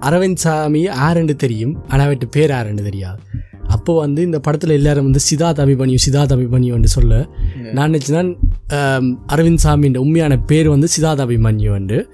அரவிந்த் 0.00 0.42
சாமி 0.44 0.82
ஆரண்டு 0.88 1.36
தெரியும் 1.36 1.88
ஆனால் 1.88 2.06
அவர்கிட்ட 2.08 2.28
பேர் 2.30 2.50
ஆரண்டு 2.50 2.82
தெரியாது. 2.82 3.20
அப்போ 3.66 3.96
வந்து 3.96 4.22
இந்த 4.22 4.38
படத்தில் 4.40 4.70
எல்லாரும் 4.70 5.04
வந்து 5.04 5.20
சித்தார்த் 5.30 5.62
அபிமன்யு 5.64 5.98
சித்தார்த் 6.06 6.34
அபிமன்யுன்னு 6.34 6.84
சொல்ல 6.84 7.28
நான் 7.72 7.90
நினச்சிதான் 7.90 8.30
அரவிந்த் 8.72 9.58
சாமியின் 9.64 9.96
உண்மையான 9.96 10.38
பேர் 10.38 10.68
வந்து 10.68 10.88
சித்தார்த் 10.96 11.24
அபிமன்யு 11.24 11.70
வந்து 11.70 12.10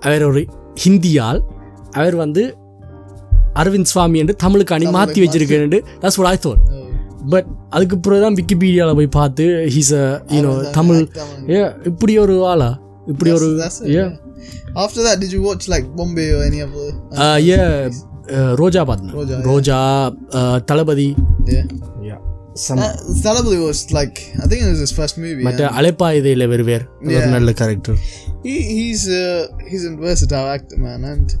அவர் 0.00 0.24
ஒரு 0.24 0.46
ஹிந்தியால் 0.84 1.40
அவர் 1.90 2.14
வந்து 2.14 2.56
அரவிந்த் 3.54 3.82
சுவாமி 3.82 4.18
என்று 4.18 4.36
தமிழுக்கு 4.36 4.74
அணி 4.74 4.86
மாற்றி 4.86 5.26
வச்சிருக்கேன் 5.26 5.82
that's 6.00 6.18
what 6.18 6.24
I 6.24 6.36
thought. 6.36 6.58
But 7.28 7.46
அதுக்கு 7.70 7.98
பிறகு 7.98 8.22
தான் 8.22 8.34
விக்கிபீடியாவில் 8.34 8.94
போய் 8.94 9.06
பார்த்து 9.06 9.70
he's 9.76 9.92
a 9.92 10.24
you know 10.28 10.70
Tamil. 10.70 11.08
ஏ 11.48 11.70
இப்படி 11.84 12.18
ஒரு 12.18 12.46
ஆளா? 12.46 12.80
இப்படி 13.06 13.30
ஒரு. 13.30 13.70
ஏ 13.84 14.04
After 14.74 15.02
that, 15.06 15.16
did 15.20 15.32
you 15.32 15.40
watch 15.40 15.64
like 15.68 15.86
Bombay 15.96 16.26
or 16.32 16.42
any 16.50 16.60
of 16.62 16.70
the? 16.74 17.48
ஏ 17.48 17.90
ரோஜா 18.54 18.84
பார்த்தேன் 18.84 19.42
Roja, 19.42 20.10
uh, 20.10 20.64
Thalapathi 23.22 23.56
was 23.56 23.82
like 23.92 24.18
I 24.42 24.46
think 24.46 24.72
is 24.74 24.80
is 24.80 24.94
first 24.94 25.18
movie 25.18 25.42
but 25.42 25.60
அலைப்பாயுதையில் 25.60 26.48
வெறுவேர் 26.48 26.84
ஒரு 27.06 27.26
நல்ல 27.26 27.52
character 27.52 27.98
he's 28.42 29.08
he's 29.70 29.84
in 29.84 29.98
versatile 30.00 30.48
actor 30.48 30.78
man 30.78 31.04
and 31.04 31.32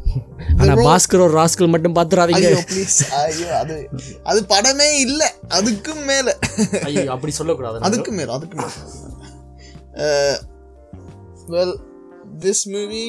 ஆனால் 0.60 0.76
பாஸ்கர் 0.76 1.20
ஒரு 1.20 1.34
rascal 1.40 1.68
மட்டும் 1.68 1.94
பார்த்துறாதீங்க. 1.94 2.50
Please 2.70 2.98
ஐயோ 3.14 3.48
அது 3.56 3.88
அது 4.22 4.40
படமே 4.48 4.88
இல்லை. 5.00 5.26
அதுக்கும் 5.48 6.04
மேலே. 6.04 6.32
ஐயோ 6.82 7.10
அப்படி 7.10 7.32
சொல்லக்கூடாது. 7.32 7.78
அதுக்கும் 7.86 8.18
மேலே 8.20 8.32
அதுக்கும் 8.32 8.62
மேலே. 8.62 8.78
Well 11.48 11.76
this 12.38 12.64
movie 12.70 13.04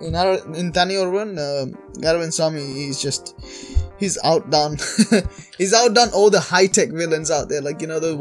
in 0.00 0.14
Ar- 0.14 0.54
in 0.54 0.72
Thani 0.72 0.94
Oruvan 0.94 1.38
uh, 1.38 1.66
Arvind 2.00 2.32
Swamy 2.32 2.74
he's 2.74 3.00
just 3.00 3.34
he's 3.98 4.18
outdone. 4.24 4.76
He's 5.58 5.74
outdone 5.74 6.10
all 6.14 6.30
the 6.30 6.40
high 6.40 6.66
tech 6.68 6.90
villains 6.90 7.30
out 7.30 7.48
there. 7.48 7.60
Like 7.60 7.80
you 7.80 7.88
know 7.88 7.98
the 7.98 8.14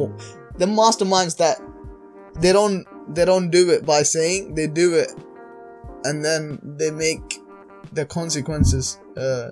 the 0.57 0.65
masterminds 0.65 1.37
that 1.37 1.61
they 2.39 2.51
don't 2.51 2.85
they 3.13 3.25
don't 3.25 3.49
do 3.49 3.69
it 3.69 3.85
by 3.85 4.03
saying 4.03 4.55
they 4.55 4.67
do 4.67 4.95
it 4.95 5.11
and 6.03 6.25
then 6.25 6.59
they 6.63 6.91
make 6.91 7.41
the 7.93 8.05
consequences 8.05 8.99
uh, 9.15 9.49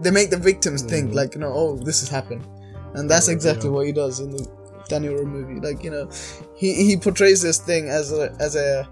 they 0.00 0.10
make 0.10 0.30
the 0.30 0.36
victims 0.36 0.82
think 0.82 1.14
like 1.14 1.34
you 1.34 1.40
know 1.40 1.52
oh 1.52 1.76
this 1.76 2.00
has 2.00 2.08
happened. 2.08 2.46
And 2.92 3.08
that's 3.08 3.28
exactly 3.28 3.70
what 3.70 3.86
he 3.86 3.92
does 3.92 4.18
in 4.20 4.32
the 4.32 4.46
Daniel 4.88 5.14
Ro 5.14 5.24
movie. 5.24 5.60
Like 5.60 5.82
you 5.82 5.90
know 5.90 6.10
he 6.56 6.74
he 6.74 6.96
portrays 6.96 7.40
this 7.40 7.58
thing 7.58 7.88
as 7.88 8.12
a 8.12 8.36
as 8.38 8.56
a 8.56 8.88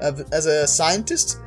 as 0.00 0.46
a 0.46 0.66
scientist. 0.66 1.40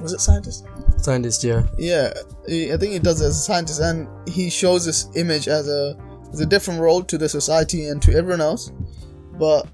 Was 0.00 0.12
it 0.12 0.20
scientist? 0.20 0.66
Scientist, 0.98 1.44
yeah. 1.44 1.66
Yeah, 1.78 2.12
I 2.46 2.76
think 2.76 2.92
he 2.92 2.98
does 2.98 3.20
as 3.20 3.36
a 3.36 3.40
scientist, 3.40 3.80
and 3.80 4.08
he 4.28 4.50
shows 4.50 4.84
this 4.84 5.08
image 5.16 5.48
as 5.48 5.68
a 5.68 5.96
as 6.32 6.40
a 6.40 6.46
different 6.46 6.80
role 6.80 7.02
to 7.04 7.16
the 7.16 7.28
society 7.28 7.86
and 7.86 8.02
to 8.02 8.12
everyone 8.12 8.40
else. 8.40 8.72
But 9.38 9.66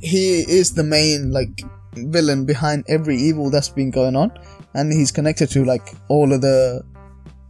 he 0.00 0.40
is 0.40 0.74
the 0.74 0.84
main 0.84 1.32
like 1.32 1.62
villain 1.94 2.44
behind 2.44 2.84
every 2.88 3.16
evil 3.16 3.50
that's 3.50 3.68
been 3.68 3.90
going 3.90 4.14
on, 4.16 4.30
and 4.74 4.92
he's 4.92 5.10
connected 5.10 5.50
to 5.50 5.64
like 5.64 5.94
all 6.08 6.32
of 6.32 6.40
the 6.42 6.82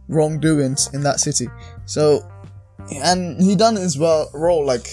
wrongdoings 0.07 0.93
in 0.93 1.03
that 1.03 1.19
city. 1.19 1.47
So, 1.85 2.27
and 3.03 3.41
he 3.41 3.55
done 3.55 3.75
his 3.75 3.97
well 3.97 4.29
role 4.33 4.65
like 4.65 4.87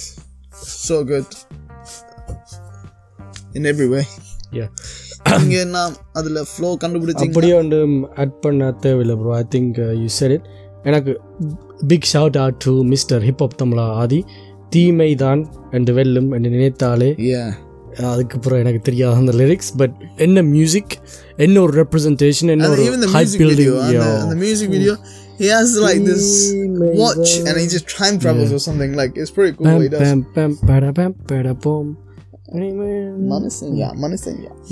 so 0.52 1.04
good. 1.04 1.26
In 3.58 3.66
every 3.72 3.88
way 3.94 4.04
yeah 4.58 4.66
இங்க 5.42 5.58
நான் 5.76 5.94
அதுல 6.18 6.40
flow 6.54 6.72
கண்டுபிடிச்சீங்க 6.82 7.30
அப்படியே 7.30 7.54
வந்து 7.60 7.78
add 8.22 8.36
பண்ண 8.44 8.70
தேவையில்லை 8.84 9.16
bro 9.20 9.32
I 9.40 9.44
think 9.54 9.78
you 10.02 10.08
said 10.18 10.34
it 10.36 10.46
எனக்கு 10.90 11.12
big 11.92 12.08
shout 12.14 12.38
out 12.42 12.58
to 12.66 12.74
mister 12.92 13.22
hip hop 13.28 13.58
Tamizha 13.62 13.86
Aadhi 14.02 14.20
தீமை 14.74 15.10
தான் 15.24 15.42
என்று 15.78 15.94
வெல்லும் 16.00 16.32
என்று 16.38 16.50
நினைத்தாலே 16.56 17.10
Yeah. 17.32 17.50
அதுக்கப்புறம் 18.10 18.60
எனக்கு 18.62 18.80
தெரியாது 18.86 19.18
அந்த 19.20 19.32
லிரிக்ஸ் 19.40 19.72
பட் 19.80 19.96
என்ன 20.24 20.42
மியூசிக் 20.54 20.94
என்ன 21.44 21.60
ஒரு 21.66 21.74
ரெப்ரசன்டேஷன் 21.80 22.50
என்ன 22.54 22.70
ஒரு 22.74 22.84
hype 23.16 23.34
building 23.42 23.76
the 24.32 24.38
music 24.40 24.68
video, 24.76 24.94
he 25.40 25.46
has 25.52 25.70
like 25.84 26.02
this 26.08 26.26
watch, 27.00 27.28
and 27.46 27.54
he 27.60 27.66
just 27.68 27.88
time 27.98 28.16
travels 28.24 28.52
or 28.52 28.62
something. 28.66 28.92
Like 29.00 29.12
it's 29.16 29.32
pretty 29.36 29.52
cool. 29.58 29.68
what 29.68 29.84
he 29.86 29.90
does. 29.94 30.02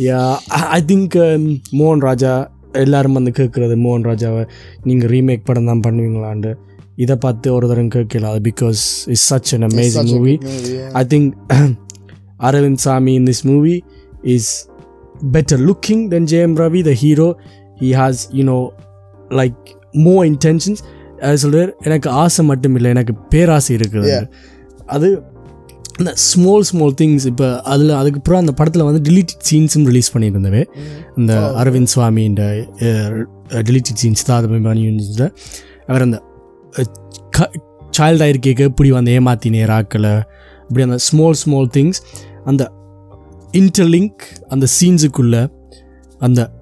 Yeah 0.02 0.22
I 0.70 0.80
think 0.90 1.14
um, 1.22 1.44
மோகன் 1.72 2.02
ராஜா 2.02 2.32
எல்லாரும் 2.74 3.12
வந்து 3.12 3.30
கேட்குறது 3.30 3.74
மோகன் 3.76 4.06
ராஜாவை 4.10 4.42
நீங்கள் 4.84 5.10
ரீமேக் 5.10 5.46
படம் 5.46 5.66
தான் 5.66 5.82
பண்ணுவீங்களாண்டு 5.84 6.50
இதை 6.96 7.16
பார்த்து 7.16 7.48
ஒரு 7.54 7.66
தரம் 7.68 7.88
கேட்கலாம் 7.88 8.36
because 8.42 8.82
it's 9.08 9.26
such 9.32 9.52
an 9.54 9.66
amazing 9.68 10.12
movie 10.12 10.34
I 10.94 11.04
think 11.04 11.30
Arvind 12.40 12.82
Swamy 12.84 13.14
in 13.14 13.26
this 13.26 13.44
movie 13.46 13.74
is 14.36 14.52
better 15.32 15.62
looking 15.68 16.04
than 16.08 16.28
Jayam 16.34 16.56
Ravi 16.56 16.82
the 16.82 16.94
hero 17.04 17.28
he 17.76 17.90
has 17.94 18.22
you know 18.32 18.58
like 19.30 19.62
more 19.98 20.16
intentions 20.24 20.82
சொல்றார் 21.42 21.70
எனக்கு 21.80 22.08
ஆசை 22.22 22.42
மட்டும் 22.44 22.74
இல்லை 22.74 22.88
எனக்கு 22.90 23.14
பேராசை 23.30 23.72
இருக்குது. 23.76 24.14
அது 24.86 25.08
இந்த 25.98 26.12
ஸ்மால் 26.14 26.62
ஸ்மால் 26.62 26.94
திங்ஸ் 27.00 27.26
இப்போ 27.26 27.60
அதில் 27.60 27.90
அதுக்கப்புறம் 27.90 28.40
அந்த 28.40 28.52
படத்தில் 28.52 28.82
வந்து 28.82 29.10
டிலீட்டட் 29.10 29.42
சீன்ஸும் 29.50 29.84
ரிலீஸ் 29.84 30.18
பண்ணியிருந்தவே. 30.18 30.64
இந்த 31.16 31.34
அரவிந்த் 31.34 31.82
சுவாமி 31.82 32.24
இந்த 32.24 32.66
டிலீட்டட் 33.50 33.98
சீன்ஸ் 34.02 34.24
தான் 34.24 34.36
அது 34.36 35.32
அவர் 35.86 36.02
அந்த 36.02 36.22
சைல்டாக 37.98 38.32
இருக்கேக்க 38.32 38.60
இப்படி 38.60 38.90
வந்து 38.90 39.12
ஏமாத்தினே 39.12 39.64
ராக்களை 39.64 40.22
இப்படி 40.60 40.82
அந்த 40.82 40.98
ஸ்மால் 40.98 41.32
ஸ்மால் 41.32 41.68
திங்ஸ் 41.72 41.96
அந்த 42.44 42.72
இன்டர்லிங்க் 43.52 44.22
அந்த 44.48 44.66
சீன்ஸுக்குள்ள 44.80 45.50
அந்த 46.18 46.52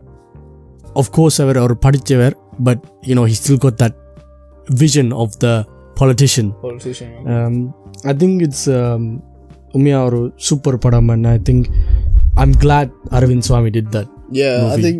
ஆஃப்கோர்ஸ் 0.94 1.40
அவர் 1.40 1.56
அவர் 1.56 1.78
படித்தவர் 1.78 2.36
but 2.64 2.80
you know 3.06 3.26
he 3.26 3.34
still 3.44 3.58
got 3.58 3.80
that 3.82 3.94
vision 4.80 5.14
of 5.14 5.36
the 5.38 5.64
politician 6.00 6.52
I 8.10 8.14
think 8.22 8.40
it's 8.46 8.68
Umiya 9.78 9.98
ಅವರು 10.04 10.20
super 10.48 10.78
ಪಡಮ್ 10.84 11.08
and 11.14 11.26
I 11.34 11.36
think 11.48 11.66
I 12.38 12.44
am 12.46 12.54
glad 12.64 12.92
Arvind 13.18 13.46
Swamy 13.50 13.72
did 13.76 13.90
that 13.98 14.10
yeah 14.32 14.56
i 14.74 14.76
think 14.84 14.98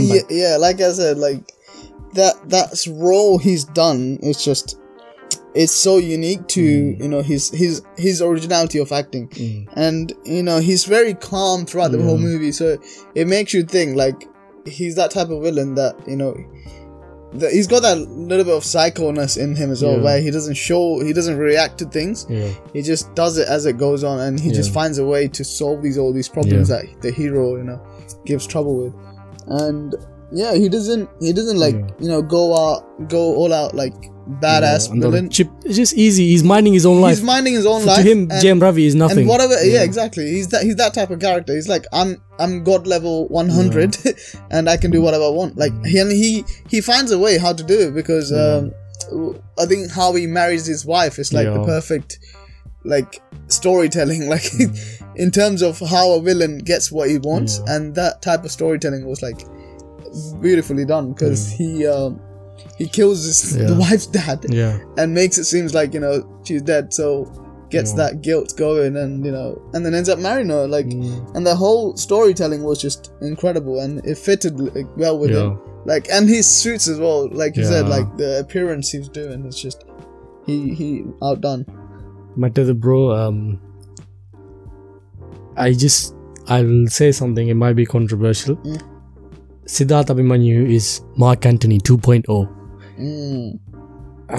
yeah, 0.00 0.22
yeah, 0.30 0.54
like 0.56 0.78
i 0.86 0.90
said 0.92 1.16
like 1.26 1.42
that 2.18 2.34
that's 2.54 2.80
role 2.86 3.38
he's 3.38 3.64
done 3.64 4.00
It's 4.22 4.44
just 4.44 4.66
it's 5.54 5.72
so 5.72 5.98
unique 5.98 6.46
to 6.48 6.60
mm. 6.60 7.02
you 7.02 7.08
know 7.08 7.22
his 7.22 7.50
his 7.50 7.82
his 7.96 8.22
originality 8.22 8.78
of 8.78 8.90
acting 8.92 9.28
mm. 9.28 9.68
and 9.76 10.12
you 10.24 10.42
know 10.42 10.58
he's 10.60 10.84
very 10.84 11.14
calm 11.14 11.66
throughout 11.66 11.92
the 11.92 12.02
whole 12.02 12.18
movie 12.18 12.52
so 12.52 12.78
it 13.14 13.26
makes 13.26 13.52
you 13.52 13.62
think 13.62 13.96
like 13.96 14.28
he's 14.66 14.94
that 14.96 15.10
type 15.10 15.28
of 15.28 15.42
villain 15.42 15.74
that 15.74 15.94
you 16.06 16.16
know 16.16 16.34
that 17.34 17.52
he's 17.52 17.66
got 17.66 17.80
that 17.82 17.98
little 17.98 18.44
bit 18.44 18.54
of 18.54 18.62
psychoness 18.62 19.36
in 19.38 19.56
him 19.56 19.70
as 19.70 19.82
well 19.82 19.96
Yeah. 19.96 20.02
where 20.04 20.20
he 20.20 20.30
doesn't 20.30 20.54
show 20.54 21.00
he 21.00 21.12
doesn't 21.12 21.38
react 21.38 21.78
to 21.78 21.86
things 21.86 22.26
Yeah. 22.28 22.50
he 22.72 22.82
just 22.82 23.14
does 23.14 23.38
it 23.38 23.48
as 23.48 23.64
it 23.66 23.78
goes 23.78 24.04
on 24.04 24.20
and 24.20 24.38
he 24.38 24.50
just 24.50 24.72
finds 24.72 24.98
a 24.98 25.04
way 25.06 25.28
to 25.28 25.42
solve 25.44 25.82
these 25.82 25.96
all 25.98 26.12
these 26.12 26.28
problems 26.28 26.68
Yeah. 26.68 26.76
that 26.82 27.00
the 27.02 27.10
hero 27.10 27.56
you 27.56 27.64
know 27.64 27.80
gives 28.26 28.46
trouble 28.46 28.76
with 28.84 28.94
and 29.46 29.94
yeah 30.32 30.54
he 30.54 30.68
doesn't 30.68 31.08
he 31.20 31.32
doesn't 31.32 31.58
like 31.58 31.74
yeah. 31.74 31.88
you 32.00 32.08
know 32.08 32.22
go 32.22 32.56
out 32.56 33.08
go 33.08 33.34
all 33.36 33.52
out 33.52 33.74
like 33.74 33.94
badass 34.28 34.88
yeah, 34.88 35.00
villain. 35.00 35.28
chip. 35.30 35.48
It's 35.64 35.76
just 35.76 35.94
easy. 35.94 36.28
He's 36.28 36.44
minding 36.44 36.72
his 36.72 36.86
own 36.86 37.00
life. 37.00 37.16
he's 37.16 37.24
minding 37.24 37.54
his 37.54 37.66
own 37.66 37.80
so 37.82 37.88
life 37.88 38.04
to 38.04 38.10
him 38.10 38.28
Jayam 38.28 38.60
ravi 38.60 38.86
is 38.86 38.94
nothing. 38.94 39.20
and 39.20 39.28
whatever 39.28 39.54
yeah. 39.64 39.74
yeah. 39.74 39.82
exactly. 39.82 40.26
He's 40.26 40.48
that 40.48 40.62
he's 40.62 40.76
that 40.76 40.94
type 40.94 41.10
of 41.10 41.20
character. 41.20 41.54
He's 41.54 41.68
like 41.68 41.86
i'm 41.92 42.22
i'm 42.38 42.64
god 42.64 42.86
level 42.86 43.28
100 43.28 43.96
and 44.50 44.68
i 44.68 44.76
can 44.76 44.90
do 44.90 45.02
whatever 45.02 45.24
i 45.24 45.28
want. 45.28 45.56
Like 45.56 45.72
he 45.84 45.98
and 45.98 46.10
he 46.10 46.44
he 46.68 46.80
finds 46.80 47.10
a 47.10 47.18
way 47.18 47.38
how 47.38 47.52
to 47.52 47.62
do 47.62 47.78
it 47.88 47.94
because 47.94 48.32
um, 48.32 48.72
i 49.58 49.66
think 49.66 49.90
how 49.90 50.14
he 50.14 50.26
marries 50.26 50.66
his 50.66 50.86
wife 50.86 51.18
is 51.18 51.32
like 51.32 51.46
the 51.46 51.64
perfect 51.64 52.18
like 52.84 53.22
storytelling. 53.48 54.26
Like 54.32 54.42
mm. 54.42 55.16
in 55.16 55.30
terms 55.30 55.62
of 55.62 55.78
how 55.80 56.12
a 56.12 56.22
villain 56.22 56.58
gets 56.58 56.90
what 56.90 57.10
he 57.10 57.18
wants 57.18 57.58
and 57.66 57.94
that 57.96 58.22
type 58.22 58.44
of 58.44 58.50
storytelling 58.50 59.06
was 59.06 59.20
like 59.20 59.42
beautifully 60.40 60.84
done 60.84 61.12
because 61.12 61.50
he 61.50 61.86
um, 61.86 62.20
he 62.76 62.88
kills 62.88 63.24
his, 63.24 63.56
yeah. 63.58 63.66
the 63.66 63.74
wife's 63.74 64.06
dad 64.06 64.44
yeah. 64.48 64.78
and 64.98 65.14
makes 65.14 65.38
it 65.38 65.44
seems 65.44 65.74
like 65.74 65.94
you 65.94 66.00
know 66.00 66.40
she's 66.44 66.62
dead. 66.62 66.92
So 66.92 67.30
gets 67.70 67.94
that 67.94 68.20
guilt 68.20 68.54
going 68.58 68.98
and 68.98 69.24
you 69.24 69.32
know 69.32 69.58
and 69.72 69.86
then 69.86 69.94
ends 69.94 70.10
up 70.10 70.18
marrying 70.18 70.50
her 70.50 70.68
like 70.68 70.84
mm. 70.84 71.34
and 71.34 71.46
the 71.46 71.56
whole 71.56 71.96
storytelling 71.96 72.62
was 72.62 72.78
just 72.78 73.12
incredible 73.22 73.80
and 73.80 74.04
it 74.04 74.18
fitted 74.18 74.60
like, 74.60 74.86
well 74.98 75.18
with 75.18 75.30
him 75.30 75.58
like 75.86 76.06
and 76.10 76.28
his 76.28 76.46
suits 76.46 76.86
as 76.86 76.98
well 76.98 77.30
like 77.30 77.56
you 77.56 77.64
said 77.64 77.88
like 77.88 78.04
the 78.18 78.38
appearance 78.40 78.90
he's 78.90 79.08
doing 79.08 79.46
it's 79.46 79.58
just 79.58 79.86
he 80.44 80.74
he 80.74 81.02
outdone 81.22 81.64
Matador 82.36 82.72
uh, 82.72 82.74
bro 82.74 83.10
um 83.12 83.58
I 85.56 85.72
just 85.72 86.14
I'll 86.48 86.86
say 86.88 87.12
something. 87.12 87.48
It 87.48 87.54
might 87.54 87.74
be 87.74 87.86
controversial, 87.86 88.56
mm. 88.56 88.82
Is 90.70 91.02
Mark 91.14 91.46
Antony 91.46 91.76
two 91.88 91.96
point 92.00 92.24
O 92.26 92.44
mm. 92.98 93.58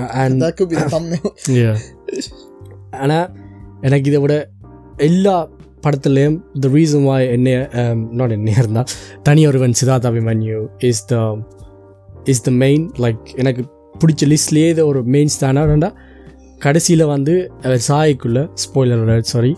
And 0.08 0.44
that 0.44 0.54
could 0.58 0.70
be 0.70 0.76
the 0.76 0.90
thumbnail. 0.96 1.78
ஆனால் 2.92 3.30
எனக்கு 3.82 4.10
இதை 4.10 4.22
விட 4.22 4.50
எல்லா 4.98 5.50
படத்துலேயும் 5.84 6.44
த 6.60 6.68
reason 6.68 7.04
வாய் 7.04 7.28
என்ன 7.28 7.70
not 8.12 8.32
என்ன 8.32 8.52
இருந்தால் 8.52 8.86
Thani 9.24 9.48
Oruvan 9.48 9.74
Siddharth 9.82 10.06
Abhimanyu 10.06 10.68
is 10.78 11.06
the 11.06 11.38
is 12.24 12.42
the 12.42 12.52
main 12.52 12.92
like 12.98 13.34
எனக்கு 13.36 13.64
பிடிச்ச 14.00 14.28
லிஸ்ட்லேயே 14.28 14.70
இது 14.70 14.88
ஒரு 14.88 15.04
மெயின் 15.04 15.30
ஸ்தானா 15.40 15.94
கடைசியில் 16.60 17.06
வந்து 17.06 17.52
அவர் 17.62 17.82
சாய்க்குள்ள 17.88 18.50
ஸ்பாய்லர் 18.54 19.20
சாரி 19.20 19.58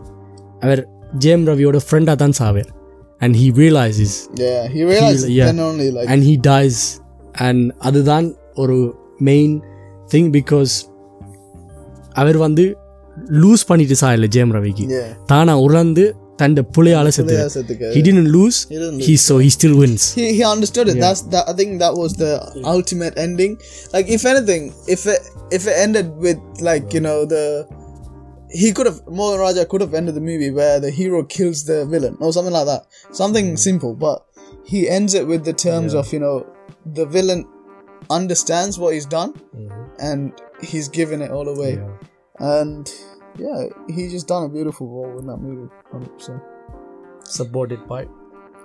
அவர் 0.60 0.90
ஜேம் 1.20 1.46
ரவியோட 1.46 1.80
ஃப்ரெண்டாக 1.92 2.16
தான் 2.16 2.32
சாவார். 2.32 2.84
And 3.24 3.36
he 3.42 3.48
realises 3.62 4.16
yeah 4.46 4.62
he 4.74 4.82
realized 4.92 5.28
yeah. 5.38 5.48
then 5.50 5.62
only 5.70 5.88
like 5.98 6.10
and 6.14 6.26
he 6.30 6.36
dies 6.52 6.82
and 7.48 7.64
அதுதான் 7.88 8.28
ஒரு 8.64 8.78
மெயின் 9.30 9.56
திங் 10.14 10.30
பிகாஸ் 10.38 10.74
அவர் 12.22 12.38
வந்து 12.46 12.66
லூஸ் 13.42 13.66
பண்ணிட்டு 13.72 13.96
சாயல 14.04 14.28
ஜெயம் 14.36 14.54
ரவிக்கு 14.58 14.86
yeah 14.98 15.10
தானா 15.32 15.56
உணர்ந்து 15.68 16.06
தன் 16.42 16.56
புள்ளையால 16.76 17.10
செத்து 17.18 17.36
yeah, 17.36 17.92
he 17.96 18.02
didn't 18.08 18.30
lose 18.38 18.58
He 18.72 18.78
didn't 18.82 19.02
he 19.08 19.14
so 19.28 19.36
he 19.44 19.50
still 19.58 19.76
wins 19.82 20.04
he, 20.20 20.26
he 20.38 20.44
understood 20.56 20.88
it. 20.92 20.98
That's 21.04 21.22
that. 21.34 21.46
I 21.52 21.54
think 21.60 21.72
that 21.84 21.94
was 22.02 22.12
the 22.24 22.32
ultimate 22.76 23.16
ending. 23.26 23.54
Like, 23.94 24.08
if 24.18 24.24
anything, 24.32 24.64
if 24.96 25.04
it 25.14 25.22
if 25.58 25.64
it 25.72 25.76
ended 25.86 26.08
with 26.26 26.42
like 26.70 26.86
you 26.96 27.02
know 27.08 27.20
the 27.36 27.44
he 28.62 28.68
could 28.76 28.88
have 28.90 29.00
Mohan 29.20 29.40
Raja 29.40 29.66
could 29.72 29.82
have 29.86 29.94
ended 30.00 30.16
the 30.20 30.26
movie 30.30 30.52
where 30.60 30.80
the 30.86 30.92
hero 31.00 31.20
kills 31.36 31.60
the 31.72 31.80
villain 31.94 32.16
or 32.20 32.32
something 32.38 32.56
like 32.60 32.68
that. 32.72 32.84
Something 33.22 33.48
mm. 33.54 33.60
simple, 33.60 33.94
but 34.06 34.26
he 34.72 34.80
ends 34.98 35.14
it 35.20 35.26
with 35.32 35.44
the 35.50 35.54
terms 35.68 35.94
yeah. 35.94 36.02
of 36.02 36.14
you 36.14 36.22
know 36.26 36.36
the 37.00 37.06
villain 37.18 37.42
understands 38.10 38.80
what 38.80 38.94
he's 38.96 39.10
done 39.18 39.34
mm-hmm. 39.34 39.84
and 40.00 40.34
he's 40.72 40.88
given 41.00 41.22
it 41.22 41.32
all 41.32 41.48
away, 41.56 41.74
yeah. 41.76 42.62
and 42.62 42.94
yeah, 43.46 43.64
he 43.94 44.10
just 44.16 44.28
done 44.28 44.44
a 44.44 44.50
beautiful 44.58 44.88
role 44.88 45.20
in 45.20 45.28
that 45.28 45.38
movie. 45.38 45.70
100%. 45.92 46.42
Supported 47.38 47.88
by 47.88 48.06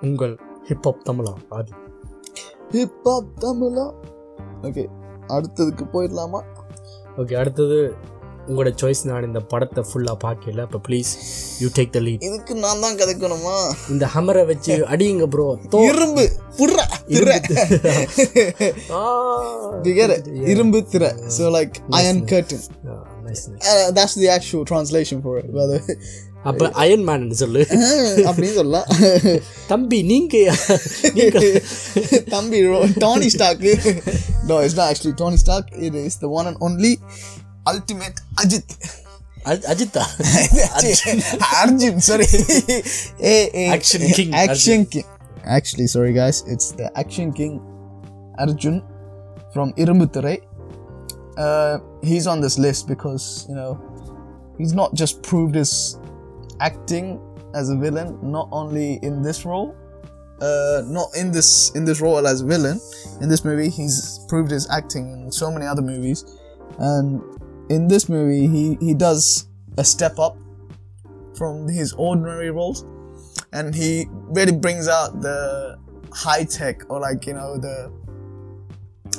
Ungal 0.02 0.38
Hip 0.66 0.84
Hop 0.84 0.98
Tamizha 1.04 1.36
Adi. 1.60 1.72
Hip hop 2.72 3.30
Tamizha 3.42 3.84
okay 4.66 4.84
அடுத்ததுக்கு 5.36 5.84
போயிடலாமா 5.94 6.40
Okay, 7.20 7.36
அடுத்தது 7.42 7.78
உங்களோட 8.50 8.70
choice 8.80 9.02
நான் 9.08 9.26
இந்த 9.28 9.40
படத்தை 9.52 9.82
ஃபுல்லாக 9.88 10.16
பார்க்கல. 10.24 10.64
அப்போ 10.66 10.80
please 10.86 11.10
you 11.62 11.68
take 11.78 11.92
the 11.96 12.00
lead 12.06 12.24
இதுக்கு 12.28 12.54
நான் 12.64 12.82
தான் 12.84 12.98
கதைக்கணுமா? 13.00 13.56
இந்த 13.94 14.06
ஹமரை 14.14 14.44
வச்சு 14.50 14.74
அடியுங்க 14.94 15.26
ப்ரோ 15.34 15.46
இரும்பு 15.88 16.24
புற 16.58 16.76
இரும்பு 20.52 20.80
திர. 20.92 21.04
So 21.38 21.46
like 21.58 21.76
iron 21.98 22.24
curtain 22.32 22.66
that's 23.98 24.18
the 24.22 24.30
actual 24.36 24.66
translation 24.70 25.22
for 25.24 25.38
it 25.40 25.58
அப்ப 26.50 26.68
அயன் 26.82 27.02
மேன் 27.08 27.24
சொல்லு. 27.40 27.62
அப்படின்னு 28.28 28.54
சொல்லலாம் 28.58 28.86
தம்பி 29.72 29.98
நீங்க 30.10 30.36
தம்பி 32.34 32.60
Tony 33.04 33.28
Stark 33.34 33.66
no 34.50 34.56
it's 34.64 34.78
not 34.78 34.88
actually 34.90 35.14
Tony 35.22 35.40
Stark 35.42 35.68
it 35.86 35.98
is 36.04 36.18
the 36.22 36.30
one 36.38 36.48
and 36.50 36.60
only 36.68 36.92
ultimate 37.74 38.20
Ajit. 38.36 38.66
Ajit. 39.44 39.94
Arjun, 41.62 42.00
sorry. 42.00 42.26
Eh, 43.20 43.48
eh, 43.54 43.72
action 43.72 44.02
eh, 44.02 44.12
King. 44.12 44.34
Action 44.34 44.86
King. 44.86 45.04
Actually, 45.44 45.86
sorry 45.86 46.12
guys, 46.12 46.44
it's 46.46 46.72
the 46.72 46.90
Action 46.98 47.32
King 47.32 47.60
Arjun 48.38 48.82
from 49.52 49.72
Irumbu 49.74 50.06
Thirai. 50.12 50.42
Uh, 51.38 51.78
he's 52.02 52.26
on 52.26 52.40
this 52.40 52.58
list 52.58 52.88
because, 52.88 53.46
you 53.48 53.54
know, 53.54 53.80
he's 54.58 54.74
not 54.74 54.94
just 54.94 55.22
proved 55.22 55.54
his 55.54 55.98
acting 56.60 57.18
as 57.54 57.70
a 57.70 57.76
villain, 57.76 58.18
not 58.22 58.48
only 58.52 58.98
in 59.02 59.22
this 59.22 59.44
role, 59.46 59.74
uh, 60.40 60.82
not 60.86 61.08
in 61.16 61.30
this 61.30 61.70
in 61.74 61.84
this 61.84 62.00
role 62.00 62.26
as 62.26 62.40
a 62.40 62.46
villain 62.46 62.80
in 63.20 63.28
this 63.28 63.44
movie 63.44 63.68
he's 63.68 64.20
proved 64.28 64.50
his 64.50 64.68
acting 64.70 65.12
in 65.12 65.32
so 65.32 65.50
many 65.50 65.66
other 65.66 65.82
movies 65.82 66.24
and 66.78 67.20
in 67.70 67.86
this 67.86 68.08
movie, 68.08 68.48
he 68.48 68.76
he 68.84 68.92
does 68.92 69.46
a 69.78 69.84
step 69.84 70.18
up 70.18 70.36
from 71.34 71.68
his 71.68 71.94
ordinary 71.94 72.50
roles, 72.50 72.84
and 73.52 73.74
he 73.74 74.06
really 74.10 74.52
brings 74.52 74.88
out 74.88 75.22
the 75.22 75.78
high 76.12 76.44
tech 76.44 76.82
or 76.90 77.00
like 77.00 77.26
you 77.26 77.32
know 77.32 77.56
the 77.56 77.90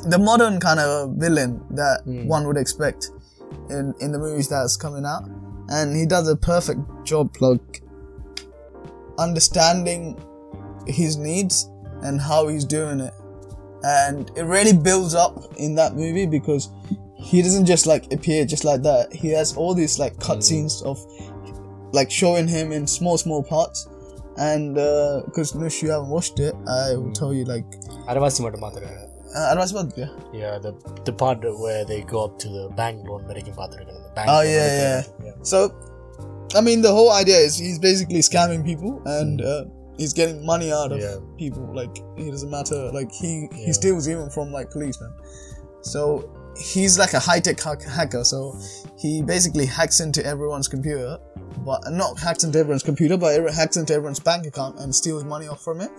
the 0.07 0.19
modern 0.19 0.59
kind 0.59 0.79
of 0.79 1.15
villain 1.15 1.63
that 1.71 2.01
hmm. 2.03 2.27
one 2.27 2.45
would 2.45 2.57
expect 2.57 3.09
in 3.69 3.93
in 4.01 4.11
the 4.11 4.19
movies 4.19 4.49
that's 4.49 4.75
coming 4.75 5.05
out, 5.05 5.23
and 5.69 5.95
he 5.95 6.05
does 6.05 6.27
a 6.27 6.35
perfect 6.35 6.81
job, 7.05 7.33
like 7.39 7.81
understanding 9.17 10.19
his 10.87 11.15
needs 11.15 11.69
and 12.03 12.19
how 12.19 12.49
he's 12.49 12.65
doing 12.65 12.99
it, 12.99 13.13
and 13.83 14.29
it 14.35 14.43
really 14.43 14.73
builds 14.73 15.15
up 15.15 15.53
in 15.55 15.75
that 15.75 15.95
movie 15.95 16.25
because 16.25 16.69
he 17.30 17.42
doesn't 17.46 17.66
just 17.66 17.86
like 17.92 18.04
appear 18.16 18.40
just 18.54 18.64
like 18.70 18.82
that. 18.90 19.12
He 19.22 19.28
has 19.38 19.56
all 19.56 19.74
these 19.74 19.98
like 20.04 20.14
cutscenes 20.26 20.74
of 20.90 20.98
like 21.98 22.10
showing 22.10 22.46
him 22.56 22.72
in 22.78 22.86
small 22.86 23.16
small 23.18 23.42
parts. 23.42 23.88
And 24.38 24.74
because 25.26 25.52
Nush, 25.60 25.76
you 25.82 25.90
haven't 25.94 26.10
watched 26.16 26.38
it, 26.46 26.54
I 26.68 26.94
will 27.00 27.12
tell 27.20 27.32
you 27.38 27.44
like 27.54 27.68
அரைவாசி 28.10 28.42
மட்டும் 28.46 28.64
பார்த்துருக்கேன் 28.64 29.02
uh, 29.38 29.46
advice 29.52 29.70
about 29.74 29.88
yeah. 30.00 30.10
Yeah, 30.40 30.54
the 30.66 30.70
the 31.08 31.14
part 31.22 31.40
where 31.64 31.82
they 31.90 31.98
go 32.12 32.18
up 32.26 32.34
to 32.44 32.48
the 32.56 32.64
bank 32.80 32.96
loan 33.08 33.22
வரைக்கும் 33.30 33.56
பார்த்துருக்கேன் 33.60 34.02
the 34.08 34.12
bank 34.18 34.28
Oh 34.34 34.36
loan 34.42 34.50
yeah, 34.56 34.68
வரைக்கும். 34.68 35.24
yeah. 35.28 35.36
So, 35.52 35.58
I 36.58 36.62
mean, 36.68 36.80
the 36.88 36.92
whole 36.98 37.10
idea 37.22 37.38
is 37.46 37.54
he's 37.64 37.80
basically 37.88 38.22
scamming 38.30 38.62
people 38.70 38.92
and 39.16 39.36
uh, 39.52 39.62
he's 40.00 40.14
getting 40.20 40.38
money 40.52 40.68
out 40.80 40.90
of 40.96 41.00
Yeah. 41.06 41.16
people. 41.42 41.64
Like 41.80 41.94
it 42.24 42.28
doesn't 42.34 42.52
matter. 42.58 42.80
Like 42.98 43.10
he 43.22 43.30
he 43.64 43.72
steals 43.80 44.06
even 44.14 44.28
from 44.36 44.48
like 44.58 44.68
policemen. 44.76 45.12
So 45.92 46.00
he's 46.56 46.98
like 46.98 47.14
a 47.14 47.18
high 47.18 47.40
tech 47.40 47.60
hack- 47.60 47.82
hacker. 47.82 48.24
So 48.24 48.58
he 48.98 49.22
basically 49.22 49.66
hacks 49.66 50.00
into 50.00 50.24
everyone's 50.24 50.68
computer, 50.68 51.18
but 51.64 51.80
not 51.90 52.18
hacks 52.18 52.44
into 52.44 52.58
everyone's 52.58 52.82
computer, 52.82 53.16
but 53.16 53.38
it 53.38 53.54
hacks 53.54 53.76
into 53.76 53.94
everyone's 53.94 54.20
bank 54.20 54.46
account 54.46 54.78
and 54.78 54.94
steals 54.94 55.24
money 55.24 55.48
off 55.48 55.62
from 55.62 55.80
it. 55.80 55.90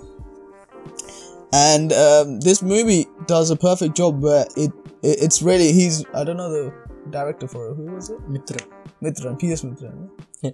And 1.53 1.93
um, 1.93 2.39
this 2.41 2.61
movie 2.61 3.05
does 3.25 3.49
a 3.51 3.55
perfect 3.55 3.95
job 3.95 4.21
where 4.21 4.45
it, 4.55 4.71
it 5.01 5.17
it's 5.25 5.41
really 5.41 5.71
he's 5.71 6.03
I 6.13 6.23
don't 6.23 6.37
know 6.37 6.51
the 6.51 6.73
director 7.09 7.47
for 7.47 7.69
it. 7.69 7.75
Who 7.75 7.85
was 7.97 8.09
it? 8.09 8.19
Mithran 8.35 8.67
Mithran, 9.05 9.35
P.S. 9.41 9.61
Mithran. 9.69 9.97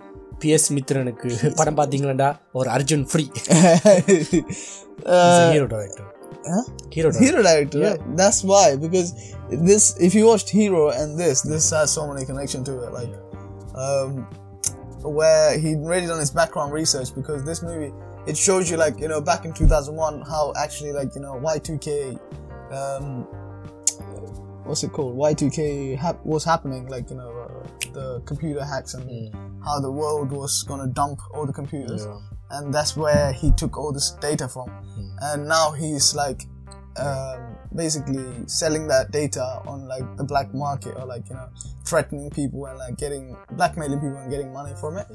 PS 0.41 0.68
மித்ரனுக்கு 0.76 1.30
படம் 1.60 1.78
பார்த்தீங்களாண்டா 1.80 2.30
ஒரு 2.60 2.70
Arjun 2.76 3.06
free 3.12 3.26
uh, 5.14 5.47
hero 5.54 5.68
director 5.74 6.10
huh? 6.47 6.64
Hero 6.95 7.11
Hero 7.24 7.43
director, 7.43 7.80
right? 7.86 8.03
That's 8.20 8.41
why 8.51 8.76
because 8.84 9.09
this 9.68 9.84
if 10.07 10.12
you 10.18 10.24
watched 10.30 10.51
Hero 10.59 10.82
and 10.91 11.09
this, 11.22 11.43
this 11.53 11.70
has 11.70 11.89
so 11.99 12.03
many 12.11 12.24
connection 12.30 12.61
to 12.68 12.74
it. 12.84 12.93
Like, 12.99 13.12
um, 13.84 14.11
where 15.18 15.59
he 15.59 15.74
really 15.76 16.07
done 16.07 16.20
his 16.26 16.30
background 16.30 16.72
research 16.72 17.14
because 17.14 17.41
this 17.45 17.62
movie 17.62 17.93
it 18.26 18.36
shows 18.36 18.70
you 18.70 18.76
like 18.76 18.97
you 19.01 19.09
know 19.09 19.20
back 19.20 19.45
in 19.45 19.53
2001 19.53 20.22
how 20.22 20.53
actually 20.64 20.93
like 20.93 21.14
you 21.14 21.22
know 21.22 21.34
Y2K, 21.55 22.18
um, 22.78 23.24
what's 24.64 24.82
it 24.82 24.93
called 24.93 25.16
Y2K 25.16 25.97
hap- 25.97 26.24
was 26.24 26.45
happening 26.45 26.89
like 26.89 27.09
you 27.11 27.16
know 27.16 27.30
uh, 27.30 27.66
the 27.93 28.20
computer 28.26 28.64
hacks 28.64 28.95
and 28.95 29.34
how 29.64 29.80
the 29.80 29.91
world 29.91 30.30
was 30.30 30.62
gonna 30.68 30.86
dump 30.89 31.18
all 31.34 31.47
the 31.47 31.53
computers 31.53 32.07
and 32.51 32.72
that's 32.72 32.96
where 32.96 33.32
he 33.32 33.51
took 33.53 33.76
all 33.76 33.92
this 33.92 34.12
data 34.12 34.49
from. 34.49 34.70
And 35.20 35.49
now 35.49 35.72
he's 35.72 36.14
like 36.14 36.46
um, 36.99 37.57
basically 37.74 38.24
selling 38.46 38.88
that 38.88 39.11
data 39.11 39.62
on 39.66 39.86
like 39.86 40.16
the 40.16 40.24
black 40.24 40.53
market 40.55 40.96
or 40.96 41.07
like 41.07 41.28
you 41.28 41.34
know 41.34 41.49
threatening 41.84 42.30
people 42.30 42.66
and 42.66 42.78
like 42.78 42.96
getting 42.96 43.36
blackmailing 43.53 44.01
people 44.01 44.16
and 44.16 44.30
getting 44.30 44.53
money 44.53 44.74
from 44.80 44.96
it. 44.96 45.07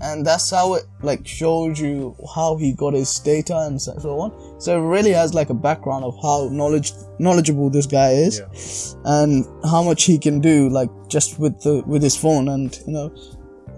And 0.00 0.26
that's 0.26 0.50
how 0.50 0.74
it 0.74 0.84
like 1.02 1.26
shows 1.26 1.80
you 1.80 2.16
how 2.34 2.56
he 2.56 2.72
got 2.72 2.94
his 2.94 3.18
data 3.20 3.56
and 3.60 3.80
so 3.80 4.20
on. 4.20 4.60
So 4.60 4.78
it 4.78 4.86
really 4.86 5.12
has 5.12 5.32
like 5.32 5.50
a 5.50 5.54
background 5.54 6.04
of 6.04 6.16
how 6.22 6.48
knowledge 6.50 6.92
knowledgeable 7.18 7.70
this 7.70 7.86
guy 7.86 8.10
is 8.10 8.96
and 9.04 9.46
how 9.64 9.82
much 9.82 10.04
he 10.04 10.18
can 10.18 10.40
do 10.40 10.68
like 10.68 10.90
just 11.08 11.38
with 11.38 11.60
the 11.62 11.82
with 11.86 12.02
his 12.02 12.16
phone. 12.16 12.48
And 12.48 12.78
you 12.86 12.92
know 12.92 13.14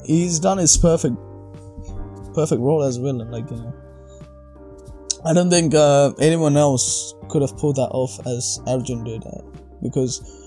he's 0.04 0.40
done 0.40 0.58
his 0.58 0.76
perfect 0.76 1.16
perfect 2.34 2.60
role 2.60 2.82
as 2.82 2.96
villain. 2.96 3.30
Like 3.30 3.50
you 3.50 3.56
know, 3.56 3.74
I 5.24 5.32
don't 5.32 5.50
think 5.50 5.74
uh, 5.74 6.12
anyone 6.18 6.56
else 6.56 7.14
could 7.28 7.42
have 7.42 7.56
pulled 7.56 7.76
that 7.76 7.90
off 7.90 8.18
as 8.26 8.60
Arjun 8.66 9.04
did, 9.04 9.24
uh, 9.26 9.42
because 9.82 10.44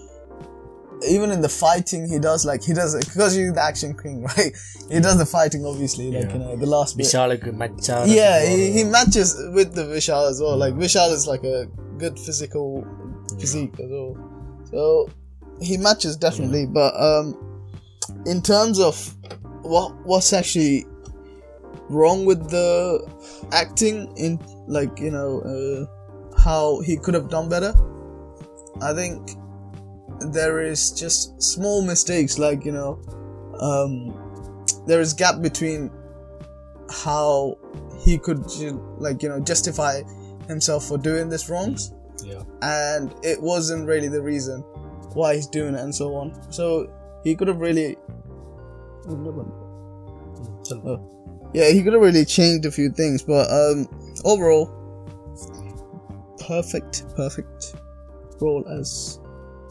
even 1.05 1.31
in 1.31 1.41
the 1.41 1.49
fighting 1.49 2.07
he 2.07 2.19
does 2.19 2.45
like 2.45 2.63
he 2.63 2.73
does 2.73 2.95
because 3.05 3.35
he's 3.35 3.53
the 3.53 3.63
action 3.63 3.95
king 3.95 4.23
right 4.37 4.55
he 4.89 4.99
does 4.99 5.17
the 5.17 5.25
fighting 5.25 5.65
obviously 5.65 6.11
like 6.11 6.31
you 6.31 6.39
know 6.39 6.55
the 6.55 6.65
last 6.65 6.97
Vishal 6.97 7.29
bit. 7.29 7.29
Yeah 8.07 8.43
he, 8.43 8.71
he, 8.71 8.83
matches 8.83 9.35
with 9.53 9.73
the 9.73 9.83
Vishal 9.83 10.29
as 10.29 10.41
well 10.41 10.57
like 10.57 10.73
Vishal 10.73 11.11
is 11.11 11.27
like 11.27 11.43
a 11.43 11.67
good 11.97 12.17
physical 12.19 12.85
physique 13.39 13.75
yeah. 13.77 13.85
as 13.85 13.91
well 13.91 14.63
so 14.71 15.09
he 15.61 15.77
matches 15.77 16.17
definitely 16.17 16.61
yeah. 16.61 16.73
but 16.73 16.99
um 16.99 17.37
in 18.25 18.41
terms 18.41 18.79
of 18.79 19.13
what 19.61 19.95
what's 20.05 20.33
actually 20.33 20.85
wrong 21.89 22.25
with 22.25 22.49
the 22.49 23.07
acting 23.51 24.11
in 24.17 24.39
like 24.67 24.99
you 24.99 25.11
know 25.11 25.41
uh, 25.41 26.39
how 26.39 26.79
he 26.81 26.97
could 26.97 27.13
have 27.13 27.29
done 27.29 27.49
better. 27.49 27.73
I 28.81 28.93
think 28.93 29.31
there 30.19 30.61
is 30.61 30.91
just 30.91 31.41
small 31.41 31.81
mistakes 31.81 32.37
like 32.37 32.65
you 32.65 32.71
know 32.71 32.99
um, 33.59 34.13
there 34.85 35.01
is 35.01 35.13
gap 35.13 35.41
between 35.41 35.91
how 36.89 37.57
he 37.99 38.17
could 38.17 38.45
like 38.97 39.21
you 39.21 39.29
know 39.29 39.39
justify 39.39 40.01
himself 40.47 40.85
for 40.87 40.97
doing 40.97 41.27
this 41.27 41.49
wrongs 41.49 41.91
yeah. 42.23 42.41
and 42.61 43.13
it 43.23 43.41
wasn't 43.41 43.85
really 43.85 44.07
the 44.07 44.21
reason 44.21 44.61
why 45.13 45.35
he's 45.35 45.47
doing 45.47 45.75
it 45.75 45.81
and 45.81 45.93
so 45.93 46.15
on. 46.15 46.33
So 46.51 46.91
he 47.23 47.35
could 47.35 47.47
have 47.47 47.59
really 47.59 47.93
hmm, 49.05 49.25
yeah, 51.57 51.71
he 51.71 51.81
could 51.81 51.93
have 51.93 52.01
really 52.03 52.23
changed 52.23 52.65
a 52.67 52.71
few 52.71 52.91
things, 52.91 53.23
but 53.23 53.49
um, 53.49 53.87
overall, 54.23 54.67
perfect, 56.47 57.03
perfect 57.15 57.75
role 58.39 58.63
as 58.67 59.19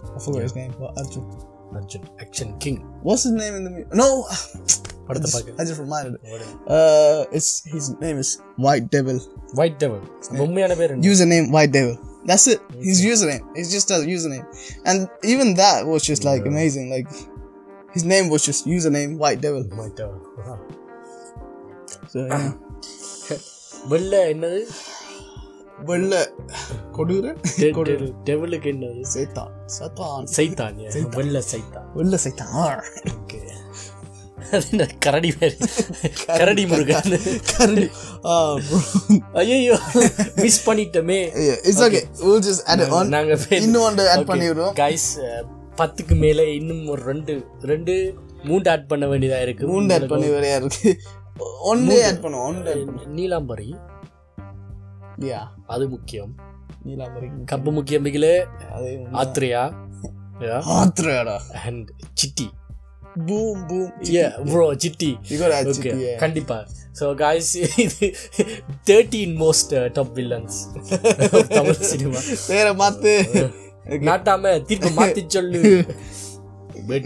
I 0.03 0.19
forgot 0.19 0.39
yeah. 0.39 0.43
his 0.43 0.57
name, 0.57 0.75
but 0.81 0.99
Arjun. 0.99 1.31
Arjun, 1.73 2.09
Action 2.19 2.59
King. 2.59 2.79
What's 3.03 3.23
his 3.23 3.33
name 3.33 3.55
in 3.55 3.65
the 3.65 3.71
movie? 3.71 3.85
No, 3.93 4.23
what 5.07 5.17
I, 5.17 5.21
the 5.21 5.21
just, 5.21 5.49
I 5.61 5.65
just 5.65 5.79
reminded. 5.79 6.15
It. 6.25 6.43
Uh, 6.67 7.27
it's 7.31 7.65
his 7.65 7.91
name 8.01 8.19
is 8.19 8.43
White 8.57 8.91
Devil. 8.91 9.21
White 9.55 9.79
Devil. 9.79 10.01
Username 11.03 11.53
White 11.53 11.71
Devil. 11.71 11.99
That's 12.25 12.49
it. 12.49 12.61
Okay. 12.71 12.79
His 12.79 13.05
username. 13.05 13.47
It's 13.55 13.71
just 13.71 13.93
a 13.93 13.95
username, 13.95 14.45
and 14.85 15.09
even 15.23 15.55
that 15.55 15.87
was 15.87 16.03
just 16.03 16.25
like 16.25 16.47
amazing. 16.47 16.91
Like 16.91 17.07
his 17.93 18.05
name 18.05 18.29
was 18.29 18.45
just 18.45 18.67
username 18.67 19.19
White 19.19 19.41
Devil. 19.41 19.63
White 19.65 19.95
Devil. 19.95 20.21
Uh-huh. 20.39 20.57
வெள்ளை 23.89 24.19
என்னது? 24.33 24.61
வெள்ள. 25.85 26.31
கொடூர. 26.93 27.37
டெவலுக்கு 28.25 28.69
என்னது? 28.73 29.05
சைத்தான். 29.15 29.51
சத்தான். 29.79 30.27
சைத்தான். 30.37 31.09
வெள்ளை 31.15 31.43
சைத்தான். 31.53 31.93
வெள்ள 31.95 32.19
சைத்தான். 32.25 32.81
ஓகே. 33.17 33.45
கரடி 34.99 35.33
பேர் 35.33 35.57
கரடி 36.27 36.67
முருகன். 36.67 37.21
கரடி. 37.57 37.91
ஐயோ 39.33 39.79
மிஸ் 40.37 40.71
பண்ணிட்டோமே. 40.71 41.19
It's 41.69 41.83
okay. 41.87 42.03
We'll 42.21 42.43
just 42.49 42.63
add 42.67 42.85
it 42.85 42.91
on. 42.91 43.09
நாங்க 43.09 43.39
இன்னும் 43.51 43.83
ஒன்று 43.83 44.05
add 44.15 44.25
பண்ணி 44.25 44.47
விடுவோம் 44.49 44.75
கைஸ் 44.75 45.11
பத்துக்கு 45.77 46.17
மேல 46.17 46.45
இன்னும் 46.45 46.87
ஒரு 46.89 47.03
ரெண்டு 47.03 47.47
ரெண்டு 47.63 48.15
மூன்று 48.45 48.71
ஆட் 48.71 48.87
பண்ண 48.87 49.07
வேண்டியதா 49.07 49.43
இருக்கு. 49.43 49.67
மூணு 49.67 49.95
add 49.95 50.09
பண்ணி 50.09 50.27
வரையா 50.27 50.57
இருக்கு. 50.57 50.99
ஒன்றே 51.39 52.11
add 52.11 52.15
பண்ணுவோம் 52.15 53.07
நீலாம்பரி. 53.07 53.77
யா. 55.21 55.41
அது 55.67 55.89
முக்கியம். 55.89 56.35
நீலாம்பரி. 56.85 57.27
கப்பு 57.53 57.73
முக்கியம் 57.73 58.05
அதே 58.05 58.47
Athreya. 59.13 59.73
ஆத்ரடா 60.41 61.39
and 61.65 61.91
Chitti. 62.13 62.51
Boom 63.27 63.67
boom 63.67 63.93
yeah 64.03 64.31
bro 64.45 64.77
Chitti. 64.77 65.19
Okay. 65.31 66.17
கண்டிப்பா. 66.17 66.67
ஸோ 67.01 67.15
காய்ஸ் 67.15 67.79
இது 67.81 68.15
thirteen 68.85 69.35
most 69.37 69.93
top 69.93 70.13
villains 70.15 70.59
Tamil 71.49 71.73
cinema 71.73 72.19
பேரை 72.47 72.73
மாத்து. 72.73 73.15
நாட்டாம 74.09 74.63
திருப்பி 74.63 74.89
மாத்தி 74.89 75.27
சொல்லு. 75.27 75.85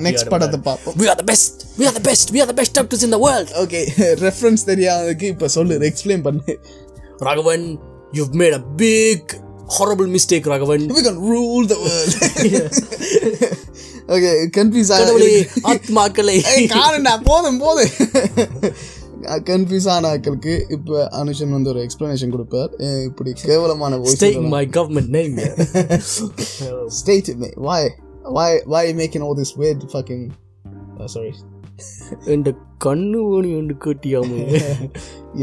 நெக்ஸ்ட் 0.07 0.31
படத்தை 0.33 0.61
பார்ப்போம் 0.69 0.97
we 1.01 1.09
are 1.13 1.19
the 1.23 1.29
best 1.33 1.53
we 1.81 1.87
are 1.89 1.95
the 1.99 2.05
best 2.09 2.27
we 2.35 2.41
are 2.43 2.49
the 2.53 2.59
best 2.61 2.73
doctors 2.79 3.05
in 3.07 3.13
the 3.17 3.23
world 3.27 3.51
okay 3.63 3.81
reference 4.27 4.65
தெரியாததுக்கு 4.71 5.29
இப்போ 5.35 5.49
சொல்லு 5.57 5.79
எக்ஸ்பிளைன் 5.91 6.25
பண்ணு 6.29 6.55
raghavan 7.29 7.63
you've 8.13 8.35
made 8.35 8.55
a 8.61 8.65
big 8.85 9.23
horrible 9.77 10.09
mistake 10.17 10.47
raghavan 10.53 10.85
we 10.97 11.03
can 11.09 11.19
rule 11.33 11.67
the 11.75 11.81
world 11.85 12.15
okay 14.15 14.31
confuse 14.57 14.89
கடவுளே 14.93 15.29
ஆக 15.43 15.73
ஆத்மாக்களை 15.73 16.37
காரணா 16.75 17.13
போதும் 17.29 17.61
போதும் 17.65 17.93
confuse 19.51 19.89
ஆன 19.95 20.09
ஆட்களுக்கு 20.13 20.55
இப்போ 20.77 20.95
அனுஷன் 21.21 21.55
வந்து 21.57 21.71
ஒரு 21.73 21.81
எக்ஸ்பிளனேஷன் 21.87 22.35
கொடுப்பார் 22.35 22.71
இப்படி 23.09 23.33
கேவலமான 23.43 23.99
my 24.57 24.65
government 24.79 25.11
name 25.19 25.35
here. 25.43 25.57
state 27.01 27.29
it 27.33 27.39
mate 27.43 27.59
why 28.37 28.49
why 28.71 28.79
are 28.83 28.89
you 28.91 28.97
making 29.05 29.23
all 29.27 29.37
this 29.41 29.53
weird 29.61 29.81
fucking 29.95 30.23
oh, 30.99 31.09
sorry. 31.15 31.35
in 32.33 32.41
the 32.49 32.55
kannu 32.85 33.21
oni 33.37 33.51
undu 33.61 33.75
kettiyamu 33.85 34.39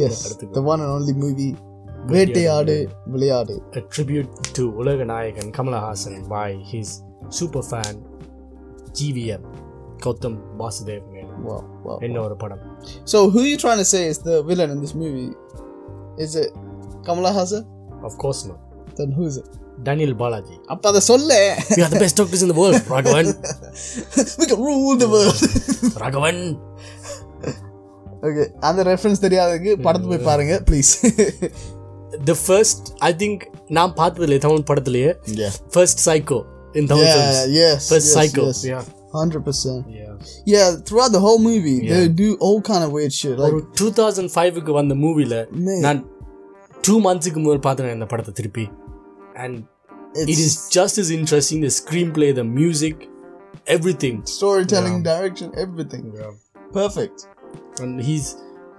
yes 0.01 0.17
the 0.57 0.63
one 0.71 0.79
and 0.83 0.91
only 0.97 1.15
movie. 1.25 1.55
Vettaiyaadu 2.11 2.75
Vilaiyaadu. 3.13 3.53
A 3.79 3.81
tribute 3.93 4.33
to 4.57 4.63
உலக 4.79 4.99
Kamala 5.55 5.79
Hassan. 5.85 6.13
Why? 6.33 6.49
He's 6.71 6.91
super 7.39 7.63
fan. 7.71 7.95
Gvm 8.97 9.43
Gautham 10.05 10.37
Vasudev 10.61 12.03
இன்னொரு 12.07 12.35
படம். 12.43 12.63
So 13.11 13.17
who 13.31 13.39
are 13.45 13.49
you 13.53 13.59
trying 13.63 13.81
to 13.83 13.89
say 13.93 14.01
is 14.11 14.19
the 14.29 14.37
villain 14.49 14.69
in 14.75 14.79
this 14.83 14.93
movie? 15.03 15.31
Is 16.25 16.33
it 16.43 16.51
Kamala 17.07 17.31
Hassan? 17.39 17.65
of 18.07 18.13
course 18.23 18.41
not. 18.49 18.59
Then 18.97 19.11
who 19.17 19.25
is 19.29 19.37
it? 19.41 19.49
Daniel 19.85 20.15
Balaji 20.21 20.55
அப்போ 20.73 20.85
அதை 20.91 21.01
சொல்ல. 21.09 21.31
We 21.69 21.81
are 21.85 21.91
the 21.93 22.01
best 22.03 22.19
doctors 22.19 22.43
in 22.45 22.51
the 22.53 22.57
world 22.61 22.87
Raghavan 22.95 23.29
we 24.39 24.45
can 24.51 24.63
rule 24.67 24.97
the 25.03 25.09
world 25.13 25.45
Raghavan 26.03 26.41
okay 28.27 28.43
அந்த 28.67 28.83
reference 28.83 29.23
தெரியாததுக்கு 29.25 29.73
படத்து 29.85 30.11
போய் 30.11 30.27
பாருங்க 30.29 30.53
please 30.69 30.91
the 32.29 32.35
first 32.45 32.87
I 33.09 33.11
think 33.23 33.43
நான் 33.77 33.93
பார்த்ததுல 33.99 34.37
Tamil 34.45 34.67
படத்துலயே. 34.71 35.09
First 35.75 36.01
psycho 36.07 36.39
in 36.79 36.89
Tamil 36.91 37.09
yes 37.65 37.89
first 37.89 38.13
psycho 38.17 38.45
yeah 38.71 38.79
100% 39.13 39.75
yeah 39.97 40.07
yeah. 40.45 40.65
throughout 40.87 41.11
the 41.15 41.21
whole 41.25 41.39
movie 41.39 41.75
yeah. 41.77 41.91
they 41.93 42.07
do 42.17 42.27
all 42.45 42.57
kind 42.61 42.83
of 42.85 42.91
weird 42.97 43.13
shit 43.19 43.37
like 43.43 43.55
2005 43.77 44.61
க்கு 44.61 44.71
வந்த 44.79 44.95
மூவில 45.03 45.35
நான் 45.85 46.01
2 46.83 46.97
மந்த்ஸ்க்கு 47.05 47.41
முதல் 47.45 47.63
பார்த்தேன் 47.67 47.95
இந்த 47.95 48.07
படத்தை 48.11 48.33
திருப்பி. 48.33 48.65
And 49.42 49.58
it's 50.20 50.30
it 50.32 50.38
is 50.46 50.54
just 50.78 50.94
as 51.02 51.08
interesting 51.18 51.58
the 51.66 51.72
screenplay 51.80 52.30
the 52.40 52.46
music 52.60 52.96
everything 53.76 54.16
storytelling 54.38 54.98
direction 55.12 55.48
everything 55.64 56.04
perfect 56.78 57.18
and 57.82 57.92
he's 58.08 58.26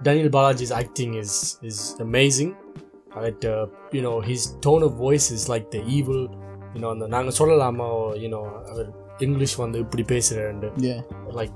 daniel 0.06 0.30
balaji's 0.36 0.72
acting 0.82 1.10
is 1.22 1.32
is 1.70 1.78
amazing 2.06 2.50
but 3.16 3.40
uh, 3.52 3.66
you 3.96 4.02
know 4.06 4.16
his 4.30 4.42
tone 4.66 4.82
of 4.88 4.92
voice 5.06 5.26
is 5.36 5.42
like 5.54 5.66
the 5.76 5.82
evil 5.96 6.20
you 6.74 6.80
know 6.82 6.90
அந்த 6.94 7.06
நாங்கள் 7.14 7.36
சொல்லலாமா 7.40 7.88
you 8.22 8.30
know 8.34 8.44
our 8.72 8.88
English 9.26 9.56
வந்து 9.64 9.78
இப்படி 9.84 10.04
பேசுகிறேன் 10.14 10.62
yeah 10.88 11.00
like 11.40 11.54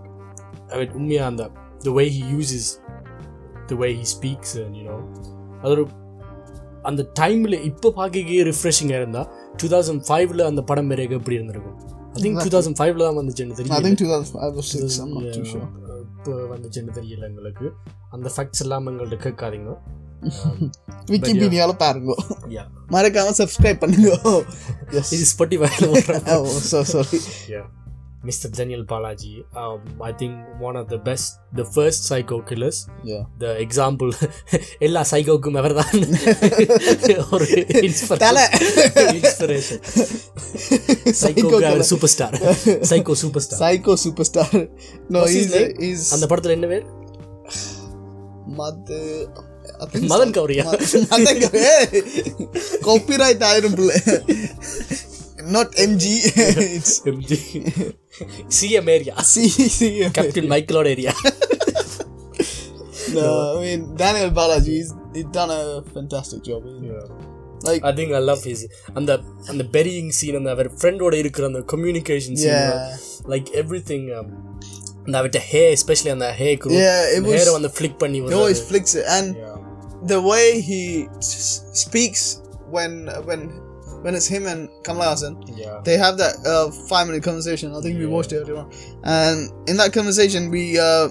I 0.72 0.78
mean 0.80 0.92
உண்மையா 0.98 1.24
அந்த 1.30 1.44
the 1.86 1.92
way 1.98 2.06
he 2.16 2.22
uses 2.40 2.64
the 3.70 3.76
way 3.82 3.90
he 4.00 4.04
speaks 4.16 4.50
and 4.62 4.72
you 4.80 4.86
know 4.88 5.00
அது 5.62 5.72
ஒரு 5.76 5.84
அந்த 6.83 7.01
டைமில் 7.19 7.57
இப்போ 7.61 7.91
பார்க்கவே 7.91 8.43
ரிஃப்ரெஷிங்காக 8.43 9.01
இருந்தா 9.01 9.21
டூ 9.63 9.67
தௌசண்ட் 9.67 10.03
ஃபைவ்ல 10.07 10.45
அந்த 10.45 10.61
படம் 10.61 10.87
பிறகு 10.87 11.15
எப்படி 11.15 11.35
இருந்திருக்கும்? 11.35 11.77
ஐ 12.15 12.21
திங்க் 12.21 12.41
டூ 12.43 12.51
தௌசண்ட் 12.55 12.77
ஃபைவ்ல 12.79 13.05
தான் 13.07 13.17
வந்துச்சுன்னு 13.19 13.53
I 13.53 13.59
தெரியும் 13.59 13.85
think 13.87 13.99
2005 14.01 14.59
or 14.61 14.65
6 14.71 14.99
I'm 15.03 15.13
not 15.17 15.27
too 15.33 15.45
sure. 15.45 15.67
இப்போ 16.17 16.33
வந்துச்சுன்னு 16.53 16.91
தெரியல 16.97 17.23
எங்களுக்கு. 17.27 17.65
அந்த 18.11 18.27
ஃபேக்ட்ஸ் 18.35 18.61
எல்லாம் 18.61 18.87
எங்கள்கிட்ட 18.87 19.17
கேட்காதீங்க. 19.27 19.71
விக்கிபீடியால 21.11 21.71
பாருங்க. 21.83 22.11
யா 22.49 22.63
மறக்காம 22.91 23.33
சப்ஸ்கிரைப் 23.41 23.81
பண்ணுங்க. 23.81 24.11
இது 25.15 25.25
ஸ்பாட்டிஃபைல 25.33 25.89
sorry. 26.93 27.19
Yeah. 27.49 27.65
Mr. 28.23 28.47
Daniel 28.49 28.83
Balaji, 28.85 29.31
um, 29.53 29.79
I 30.01 30.13
think 30.13 30.33
one 30.59 30.77
of 30.77 30.87
the 30.87 30.99
best, 30.99 31.25
the 31.53 31.65
first 31.67 32.05
psycho 32.05 32.37
killers. 32.41 32.77
yeah 33.03 33.23
The 33.37 33.51
example, 33.65 34.11
எல்லா 34.87 35.01
சைக்கோக்கும் 35.11 35.57
அவர் 35.61 35.75
தான் 35.79 35.97
ஒரு. 37.35 37.47
இன்ஸ்பிரேஷன் 37.87 39.81
சைக்கோக்கு 41.23 41.65
அவர் 41.71 41.85
superstar 42.15 42.37
psycho 42.91 43.15
superstar 43.45 43.61
psycho 43.63 43.95
superstar 44.05 44.47
no 45.09 45.19
What's 45.19 45.33
his 45.33 45.41
he's 45.41 45.55
name? 45.57 45.73
he's 45.83 46.05
அந்த 46.17 46.27
படத்துல 46.31 46.57
என்ன 46.57 46.69
பேர் 46.73 46.85
Madhu 48.59 48.99
I 49.75 49.87
think 49.91 50.07
Madhan 50.11 50.33
கௌரியா 50.37 50.63
காப்பிரைட் 52.87 53.45
ஆயிரும் 53.49 53.77
பிள்ளை 53.79 53.97
not 55.54 55.68
MG 55.88 56.04
it's 56.68 56.92
CM 58.58 58.90
area 58.96 59.14
C 59.32 59.44
C 59.76 59.88
captain 60.16 60.50
மைக்கேலோட 60.54 60.88
area 60.94 61.12
no 63.16 63.26
I 63.52 63.60
mean 63.64 63.82
Daniel 63.96 64.30
Balaji 64.30 64.72
he's, 64.78 64.90
he's 65.14 65.28
done 65.38 65.50
a 65.50 65.62
fantastic 65.94 66.40
job 66.48 66.62
like 67.66 67.82
I 67.88 67.92
think 67.98 68.12
I 68.18 68.22
love 68.30 68.42
his 68.48 68.64
அந்த 68.98 69.10
அந்த 69.52 69.62
பெரியிங் 69.76 70.10
scene 70.18 70.38
அந்த 70.40 70.50
அவர் 70.56 70.68
ஃப்ரெண்டோட 70.80 71.14
இருக்கிற 71.22 71.46
அந்த 71.50 71.62
communication 71.72 72.36
scene 72.42 72.52
yeah 72.52 73.30
like 73.32 73.48
every 73.62 73.80
thing 73.90 74.06
அந்த 75.04 75.14
அவர்கிட்ட 75.20 75.42
ஹே 75.52 75.62
especially 75.76 76.12
அந்த 76.16 76.28
ஹே 76.40 76.48
Yeah, 76.78 77.00
it 77.16 77.22
was- 77.26 77.38
ஹேரை 77.38 77.54
வந்து 77.58 77.70
ஃபிளிக் 77.76 77.98
பண்ணி 78.02 78.18
he 78.26 78.36
always 78.40 78.60
flicks 78.70 78.94
it 79.00 79.06
and 79.16 79.28
Yeah. 79.42 79.56
the 80.12 80.20
way 80.30 80.44
he 80.68 80.82
s- 81.28 81.56
speaks 81.84 82.22
when 82.76 82.92
when 83.28 83.40
when 84.03 84.15
it's 84.15 84.27
him 84.27 84.47
and 84.47 84.69
Kamala 84.83 85.11
Hassan, 85.11 85.41
yeah. 85.47 85.81
they 85.83 85.97
have 85.97 86.17
that 86.17 86.35
uh, 86.45 86.69
five 86.87 87.07
minute 87.07 87.23
conversation. 87.23 87.73
I 87.73 87.81
think 87.81 87.97
we 87.97 88.05
watched 88.05 88.33
it 88.33 88.41
everyone. 88.41 88.69
And 89.03 89.51
in 89.69 89.77
that 89.77 89.93
conversation, 89.93 90.49
we 90.51 90.77
uh, 90.77 91.09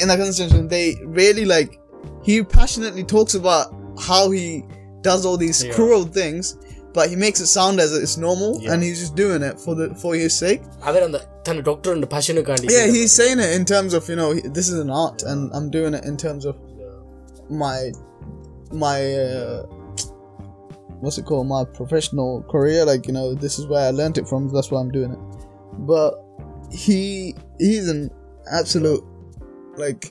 in 0.00 0.08
that 0.08 0.18
conversation, 0.18 0.68
they 0.68 0.96
really 1.04 1.44
like 1.44 1.80
he 2.22 2.42
passionately 2.42 3.04
talks 3.04 3.34
about 3.34 3.74
how 3.98 4.30
he 4.30 4.64
does 5.00 5.24
all 5.24 5.38
these 5.38 5.64
yeah. 5.64 5.72
cruel 5.72 6.04
things, 6.04 6.58
but 6.92 7.08
he 7.08 7.16
makes 7.16 7.40
it 7.40 7.46
sound 7.46 7.80
as 7.80 7.96
it's 7.96 8.18
normal, 8.18 8.60
yeah. 8.60 8.72
and 8.72 8.82
he's 8.82 9.00
just 9.00 9.16
doing 9.16 9.42
it 9.42 9.58
for 9.58 9.74
the 9.74 9.94
for 9.94 10.14
his 10.14 10.38
sake. 10.38 10.62
other 10.82 11.00
than 11.00 11.12
the 11.12 11.22
doctor, 11.40 11.62
doctor 11.70 11.94
passion 12.14 12.36
passion 12.36 12.46
ಕಾಣಿ 12.50 12.74
Yeah, 12.76 12.86
he's 12.96 13.12
saying 13.20 13.38
it 13.46 13.52
in 13.58 13.64
terms 13.74 13.92
of 13.98 14.02
you 14.12 14.18
know 14.20 14.30
this 14.58 14.68
is 14.72 14.78
an 14.86 14.90
art, 15.04 15.20
and 15.30 15.40
I'm 15.56 15.68
doing 15.78 15.94
it 15.98 16.04
in 16.12 16.16
terms 16.26 16.44
of 16.50 16.56
my 17.62 17.78
my 18.84 18.98
uh, 19.26 19.60
what's 21.01 21.17
it 21.21 21.25
called 21.29 21.47
my 21.47 21.63
professional 21.79 22.31
career 22.53 22.81
like 22.91 23.03
you 23.07 23.13
know 23.17 23.27
this 23.45 23.59
is 23.59 23.65
where 23.67 23.85
i 23.87 23.91
learned 23.91 24.17
it 24.21 24.27
from 24.31 24.41
that's 24.55 24.69
why 24.71 24.79
i'm 24.81 24.91
doing 24.91 25.11
it 25.17 25.21
but 25.91 26.11
he 26.71 27.35
he's 27.59 27.87
an 27.95 28.01
absolute 28.59 29.03
like 29.83 30.01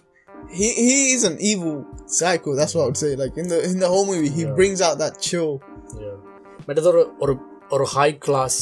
he 0.59 0.69
he 0.89 0.97
is 1.17 1.23
an 1.31 1.37
evil 1.41 1.85
psycho 2.07 2.55
that's 2.59 2.75
what 2.75 2.83
i 2.83 2.87
would 2.91 2.97
say 3.05 3.13
like 3.17 3.35
in 3.43 3.49
the 3.53 3.59
in 3.71 3.79
the 3.85 3.89
whole 3.95 4.07
movie 4.13 4.29
he 4.39 4.43
Yeah. 4.43 4.55
brings 4.61 4.81
out 4.89 4.97
that 5.05 5.15
chill 5.29 5.51
மற்றது 6.69 6.89
ஒரு 6.93 7.03
ஒரு 7.25 7.35
ஒரு 7.75 7.85
high 7.97 8.07
class 8.27 8.61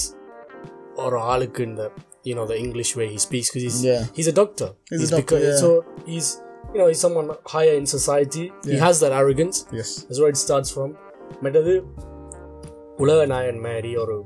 ஒரு 1.04 1.18
ஆளுக்கு 1.32 1.62
இந்த 1.70 1.84
you 2.28 2.34
know 2.38 2.44
the 2.50 2.56
English 2.64 2.90
way 2.98 3.06
he 3.14 3.18
speaks 3.24 3.46
because 3.50 3.64
he's 3.66 3.78
Yeah. 3.90 4.02
he's 4.16 4.28
a 4.32 4.34
doctor. 4.40 4.66
He's 4.90 5.04
a 5.06 5.14
doctor, 5.14 5.38
yeah. 5.44 5.56
So 5.62 5.68
he's 6.10 6.28
you 6.72 6.78
know 6.80 6.86
he's 6.90 7.00
someone 7.06 7.28
higher 7.54 7.74
in 7.80 7.86
society. 7.94 8.44
He 8.68 8.74
Yeah. 8.74 8.82
has 8.86 8.96
that 9.04 9.12
arrogance. 9.20 9.56
yes 9.78 9.88
That's 10.06 10.20
where 10.22 10.32
it 10.34 10.40
starts 10.46 10.70
from. 10.76 10.90
மற்றது 11.44 11.72
உலகநாயன் 13.03 13.63
மாதிரி 13.67 13.93
ஒரு 14.03 14.17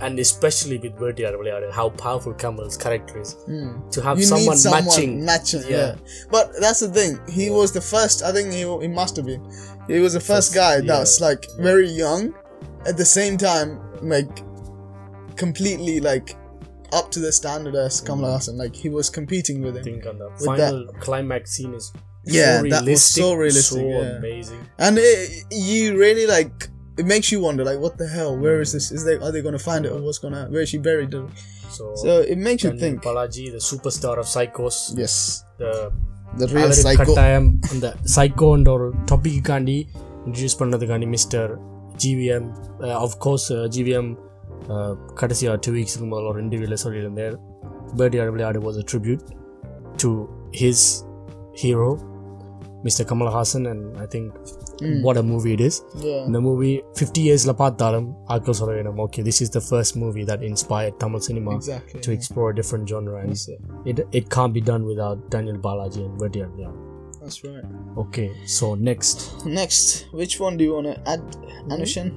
and 0.00 0.18
especially 0.24 0.78
with 0.78 0.94
Vettaiyaadu 1.02 1.38
Vilaiyaadu, 1.40 1.68
how 1.72 1.90
powerful 2.02 2.32
Kamal's 2.42 2.76
character 2.76 3.20
is. 3.20 3.30
Hmm. 3.46 3.70
To 3.90 4.02
have 4.02 4.22
someone, 4.24 4.58
matching. 4.70 5.62
Yeah. 5.68 5.96
But 6.30 6.52
that's 6.60 6.80
the 6.80 6.90
thing. 6.98 7.18
He 7.28 7.50
was 7.50 7.72
the 7.72 7.80
first, 7.80 8.22
I 8.22 8.32
think 8.32 8.52
he, 8.52 8.64
he 8.84 8.88
must 8.88 9.16
have 9.16 9.26
been. 9.26 9.44
He 9.88 9.98
was 9.98 10.12
the 10.12 10.20
first, 10.20 10.54
guy 10.54 10.80
that 10.80 10.98
was 11.04 11.20
like 11.20 11.44
very 11.58 11.88
young, 11.88 12.34
at 12.86 12.96
the 12.96 13.04
same 13.04 13.36
time, 13.36 13.70
like 14.14 14.34
completely 15.36 16.00
like 16.00 16.36
up 16.92 17.10
to 17.14 17.20
the 17.20 17.32
standard 17.32 17.74
as 17.74 18.00
hmm. 18.00 18.06
Kamala 18.06 18.38
mm. 18.38 18.56
Like 18.56 18.74
he 18.74 18.88
was 18.88 19.10
competing 19.10 19.62
with 19.62 19.76
him. 19.76 19.80
I 19.80 19.84
think 19.84 20.06
on 20.06 20.18
the 20.18 20.30
final 20.44 20.86
climax 21.00 21.52
scene 21.52 21.74
is 21.74 21.92
yeah, 22.24 22.62
that 22.62 22.84
was 22.84 23.04
so 23.04 23.34
realistic, 23.34 23.78
so 23.78 24.00
amazing. 24.18 24.68
And 24.78 24.98
you 25.50 25.98
really 25.98 26.26
like 26.26 26.68
it 27.01 27.05
makes 27.13 27.27
you 27.33 27.39
wonder 27.47 27.63
like 27.63 27.79
what 27.85 27.95
the 28.01 28.07
hell 28.15 28.31
where 28.43 28.59
is 28.63 28.71
this 28.77 28.87
is 28.95 29.03
they 29.07 29.15
are 29.25 29.31
they 29.35 29.41
gonna 29.47 29.65
find 29.69 29.83
it 29.87 29.91
or 29.95 29.99
what's 30.07 30.21
gonna 30.25 30.41
where 30.53 30.63
is 30.65 30.71
she 30.73 30.79
buried 30.89 31.13
So, 31.75 31.85
so 32.01 32.09
it 32.33 32.39
makes 32.47 32.61
you 32.63 32.69
Daniel 32.69 32.81
think 32.83 32.95
Balaji, 33.05 33.45
the 33.53 33.61
superstar 33.69 34.15
of 34.21 34.27
Psychos, 34.33 34.75
yes 35.01 35.13
the 35.61 35.71
the 36.41 36.47
real 36.55 36.65
அவரு 36.65 36.75
psycho 36.83 37.05
கட்டாயம் 37.09 37.47
அந்த 37.73 37.87
சைக்கோன்ற 38.15 38.69
ஒரு 38.77 38.87
டாபிக்காண்டி 39.11 39.77
introduce 40.25 40.57
பண்ணதுக்காண்டி 40.61 41.07
mister 41.15 41.51
GVM 42.03 42.47
of course 43.05 43.47
GVM 43.77 44.11
கடைசியாக 45.21 45.57
two 45.65 45.73
வீக்ஸ்க்கு 45.77 46.07
முதல்ல 46.13 46.31
ஒரு 46.33 46.41
இன்டர்வியூவில் 46.45 46.81
சொல்லியிருந்தேன் 46.85 47.35
Birdyard 47.99 48.29
Vilayadu 48.33 48.61
was 48.67 48.77
a 48.77 48.83
tribute 48.83 49.23
to 49.97 50.09
his 50.61 50.79
hero, 51.53 51.89
Mr. 51.95 52.16
Kamal 53.09 53.29
Hassan, 53.35 53.65
and 53.71 53.81
I 54.03 54.07
think 54.13 54.25
what 55.05 55.17
a 55.17 55.23
movie 55.23 55.53
it 55.57 55.61
is. 55.67 55.75
Yeah. 56.07 56.23
இந்த 56.27 56.39
மூவி 56.47 56.71
ஃபிஃப்டி 56.97 57.21
இயர்ஸில் 57.27 57.53
பார்த்தாலும் 57.61 58.07
ஆட்கள் 58.35 58.57
சொல்ல 58.59 58.73
வேணும் 58.79 58.97
okay 59.03 59.21
this 59.27 59.39
is 59.45 59.53
the 59.57 59.61
first 59.67 59.95
movie 60.03 60.23
that 60.31 60.43
inspired 60.49 60.97
Tamil 61.03 61.23
cinema 61.27 61.53
Exactly. 61.59 62.01
to 62.07 62.11
explore 62.17 62.49
different 62.59 62.85
genre 62.93 63.15
and 63.23 63.31
it, 63.91 63.99
it 64.19 64.25
can't 64.35 64.53
be 64.59 64.63
done 64.71 64.85
without 64.91 65.19
Daniel 65.35 65.59
Balaji 65.67 66.01
and 66.07 66.15
Virdyard 66.23 66.51
Vilayadu. 66.57 66.81
That's 67.21 67.39
right. 67.47 67.67
Okay, 68.03 68.27
so 68.57 68.65
next 68.89 69.19
Next, 69.59 69.87
which 70.21 70.35
one 70.45 70.57
do 70.59 70.65
you 70.67 70.73
want 70.77 70.89
to 70.91 70.97
add, 71.13 71.23
Anushan? 71.75 72.09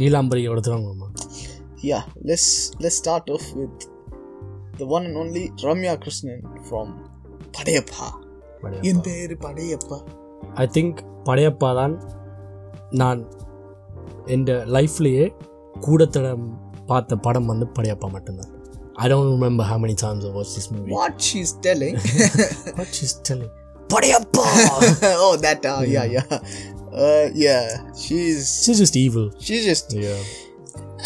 Neelambari 0.00 0.42
எடுத்துறாங்கம்மா 0.50 1.08
Yeah, 1.90 2.02
let's 2.28 2.48
let's 2.82 2.98
start 3.02 3.24
off 3.34 3.46
with 3.60 3.76
the 4.80 4.86
one 4.96 5.04
and 5.08 5.16
only 5.22 5.44
Ramya 5.64 5.94
Krishnan 6.02 6.40
from 6.68 6.86
Padayappa. 7.56 8.08
என் 8.90 9.02
பேரு 9.06 9.34
Padayappa 9.46 9.98
I 10.62 10.66
think 10.76 10.98
Padayappa 11.28 11.70
தான் 11.80 11.94
நான் 13.00 13.20
என் 14.34 14.44
லைஃப்லேயே 14.76 15.26
கூடத்தடம் 15.86 16.44
பார்த்த 16.90 17.16
படம் 17.26 17.48
வந்து 17.52 17.66
படையப்பா 17.76 18.08
மட்டும்தான் 18.16 18.50
I 19.02 19.08
don't 19.12 19.32
remember 19.36 19.68
how 19.70 19.80
many 19.84 19.96
times 20.04 20.26
watch 20.36 20.54
this 20.56 20.70
movie 20.74 20.90
What 20.98 21.16
she's 21.28 21.52
telling? 21.66 21.96
What 22.78 22.98
is 23.06 23.16
telling 23.28 23.52
Padayappa 23.94 24.46
oh, 25.24 25.32
that. 25.44 25.64
Uh, 25.72 25.82
yeah, 25.94 26.06
yeah. 26.16 26.28
Uh, 27.04 27.26
yeah. 27.44 27.64
She's 28.02 28.40
She's 28.62 28.78
just 28.82 28.96
evil. 29.04 29.26
she's 29.46 29.64
just 29.70 29.88
Yeah. 30.04 30.22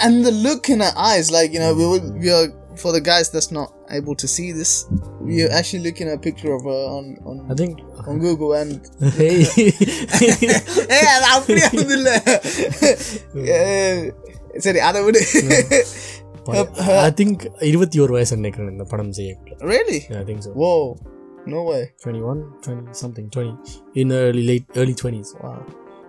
and 0.05 0.17
the 0.27 0.33
look 0.47 0.65
in 0.75 0.81
her 0.81 0.95
eyes, 1.11 1.27
like 1.37 1.51
you 1.55 1.61
know, 1.63 1.73
we 1.81 1.85
would, 1.91 2.07
we 2.23 2.31
are 2.37 2.47
for 2.77 2.91
the 2.97 3.03
guys 3.11 3.27
that's 3.35 3.51
not 3.59 3.69
able 3.91 4.15
to 4.23 4.29
see 4.35 4.49
this, 4.53 4.73
we 5.29 5.35
are 5.45 5.51
actually 5.59 5.83
looking 5.87 6.07
at 6.09 6.17
a 6.21 6.23
picture 6.27 6.53
of 6.57 6.63
her 6.71 6.83
on 6.97 7.05
on, 7.29 7.37
I 7.53 7.57
think. 7.61 7.75
on 8.11 8.17
Google 8.25 8.53
and 8.61 8.73
hey. 9.19 9.37
ஏய் 10.97 11.11
அது 11.15 11.27
அப்படியே 11.37 11.69
வந்து 11.79 11.97
இல்ல 12.01 12.11
ஏய், 13.59 14.03
சரி 14.67 14.81
அதை 14.89 15.01
விடு 15.07 15.23
I 17.07 17.13
think 17.21 17.37
இருபத்தி 17.71 17.99
ஒரு 18.05 18.13
வயசு 18.17 18.37
நினைக்கிறேன் 18.41 18.73
இந்த 18.75 18.87
படம் 18.93 19.13
செய்ய 19.19 19.31
really 19.73 20.01
I 20.21 20.27
think 20.29 20.41
so. 20.47 20.53
whoa 20.63 20.77
no 21.55 21.61
way 21.71 21.81
21, 22.05 22.39
20 22.63 23.01
something, 23.03 23.27
20 23.31 23.75
in 24.03 24.13
early 24.21 24.45
late 24.51 24.67
early 24.81 24.95
20s. 25.03 25.31
wow 25.43 25.59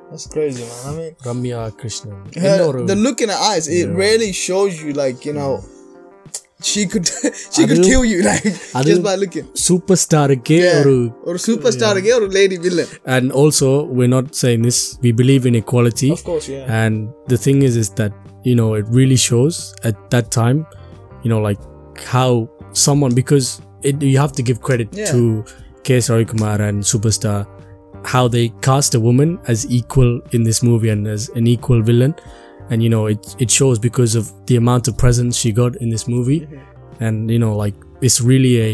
that's 0.09 0.27
crazy 0.35 0.63
man 0.69 0.83
I 0.89 0.93
mean 0.99 1.11
Ramya 1.29 1.61
Krishnan 1.81 2.19
her, 2.43 2.45
என்ன 2.49 2.61
ஒரு 2.69 2.81
the 2.91 2.99
look 3.05 3.19
in 3.25 3.31
her 3.35 3.41
eyes 3.51 3.65
it 3.79 3.89
really 4.03 4.31
shows 4.47 4.75
you 4.83 4.93
like 5.03 5.19
you 5.29 5.35
know 5.39 5.51
she 6.64 6.86
could 6.86 7.06
she 7.52 7.66
could 7.66 7.82
kill 7.82 8.04
you 8.04 8.22
like 8.30 8.42
just 8.84 9.02
by 9.02 9.14
looking. 9.16 9.44
superstar 9.52 10.42
gay 10.42 10.82
or, 10.82 11.12
or 11.24 11.34
superstar 11.34 11.94
yeah. 11.96 12.00
gay 12.00 12.12
or 12.12 12.28
lady 12.28 12.56
villain. 12.56 12.86
And 13.04 13.32
also 13.32 13.84
we're 13.84 14.08
not 14.08 14.34
saying 14.34 14.62
this 14.62 14.98
we 15.02 15.12
believe 15.12 15.46
in 15.46 15.54
equality. 15.54 16.10
Of 16.10 16.24
course 16.24 16.48
yeah. 16.48 16.66
And 16.68 17.12
the 17.26 17.36
thing 17.36 17.62
is 17.62 17.76
is 17.76 17.90
that 17.90 18.12
you 18.44 18.54
know 18.54 18.74
it 18.74 18.86
really 18.88 19.16
shows 19.16 19.74
at 19.84 20.10
that 20.10 20.30
time 20.30 20.66
you 21.22 21.30
know 21.30 21.40
like 21.40 21.58
how 21.98 22.48
someone 22.72 23.14
because 23.14 23.60
you 23.82 24.18
have 24.18 24.32
to 24.32 24.42
give 24.42 24.60
credit 24.60 24.88
yeah. 24.92 25.06
to 25.06 25.44
K.S. 25.84 26.08
Ravikumar 26.08 26.60
and 26.60 26.82
superstar 26.82 27.46
how 28.04 28.26
they 28.28 28.48
cast 28.60 28.94
a 28.94 29.00
woman 29.00 29.38
as 29.46 29.70
equal 29.70 30.20
in 30.32 30.42
this 30.42 30.62
movie 30.62 30.88
and 30.88 31.06
as 31.06 31.28
an 31.30 31.46
equal 31.46 31.82
villain 31.82 32.14
and 32.69 32.77
you 32.83 32.89
know 32.93 33.03
it 33.13 33.23
it 33.43 33.49
shows 33.59 33.77
because 33.87 34.13
of 34.21 34.25
the 34.49 34.55
amount 34.63 34.87
of 34.89 34.93
presence 35.03 35.33
she 35.41 35.51
got 35.61 35.73
in 35.83 35.89
this 35.95 36.05
movie 36.15 36.41
and 36.99 37.15
you 37.33 37.39
know 37.43 37.53
like 37.63 37.75
it's 38.07 38.19
really 38.31 38.53
a 38.61 38.71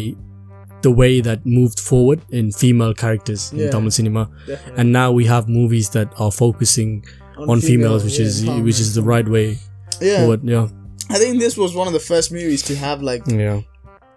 the 0.86 0.91
way 1.01 1.13
that 1.28 1.39
moved 1.57 1.80
forward 1.89 2.19
in 2.39 2.45
female 2.61 2.93
characters 3.03 3.41
in 3.53 3.59
Yeah. 3.59 3.71
Tamil 3.74 3.91
cinema 3.97 4.24
Definitely. 4.47 4.78
and 4.80 4.88
now 5.01 5.09
we 5.19 5.26
have 5.34 5.43
movies 5.59 5.88
that 5.97 6.09
are 6.24 6.32
focusing 6.43 6.89
on, 7.41 7.45
On 7.51 7.57
females 7.69 8.01
female, 8.01 8.05
which 8.05 8.17
yeah, 8.19 8.26
is 8.30 8.36
empowerment. 8.43 8.63
which 8.67 8.80
is 8.86 8.89
the 8.97 9.03
right 9.13 9.28
way 9.36 9.47
yeah 10.09 10.17
forward 10.19 10.41
yeah 10.55 10.65
I 11.15 11.19
think 11.21 11.34
this 11.45 11.55
was 11.63 11.71
one 11.82 11.88
of 11.91 11.95
the 11.99 12.03
first 12.11 12.28
movies 12.38 12.61
to 12.69 12.74
have 12.86 12.97
like 13.11 13.24
yeah 13.43 13.59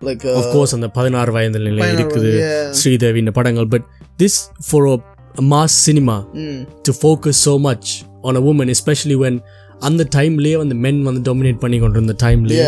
like 0.09 0.23
of 0.39 0.45
uh, 0.45 0.53
course 0.55 0.73
அந்த 0.77 0.89
பதினாறு 0.97 1.31
வயதில் 1.37 1.69
பதினாறு 1.83 1.95
இருக்குது 1.99 2.33
yeah. 2.41 2.67
Sridevi 2.81 3.21
இந்த 3.25 3.33
படங்கள் 3.39 3.69
but 3.75 3.85
this 4.23 4.35
for 4.71 4.81
a, 4.95 4.97
a 5.43 5.45
mass 5.53 5.73
cinema 5.87 6.17
mm, 6.43 6.59
to 6.87 6.93
focus 7.07 7.37
so 7.49 7.55
much 7.69 7.87
on 8.29 8.35
a 8.41 8.45
woman 8.49 8.69
especially 8.77 9.17
when 9.25 9.35
அந்த 9.82 10.04
டைம்லேயே 10.16 10.58
வந்து 10.58 10.76
மென் 10.78 11.02
வந்து 11.04 11.22
டொமினேட் 11.30 11.60
பண்ணி 11.60 11.78
கொண்டு 11.80 12.00
இருந்த 12.00 12.16
டைம்லேயே 12.24 12.68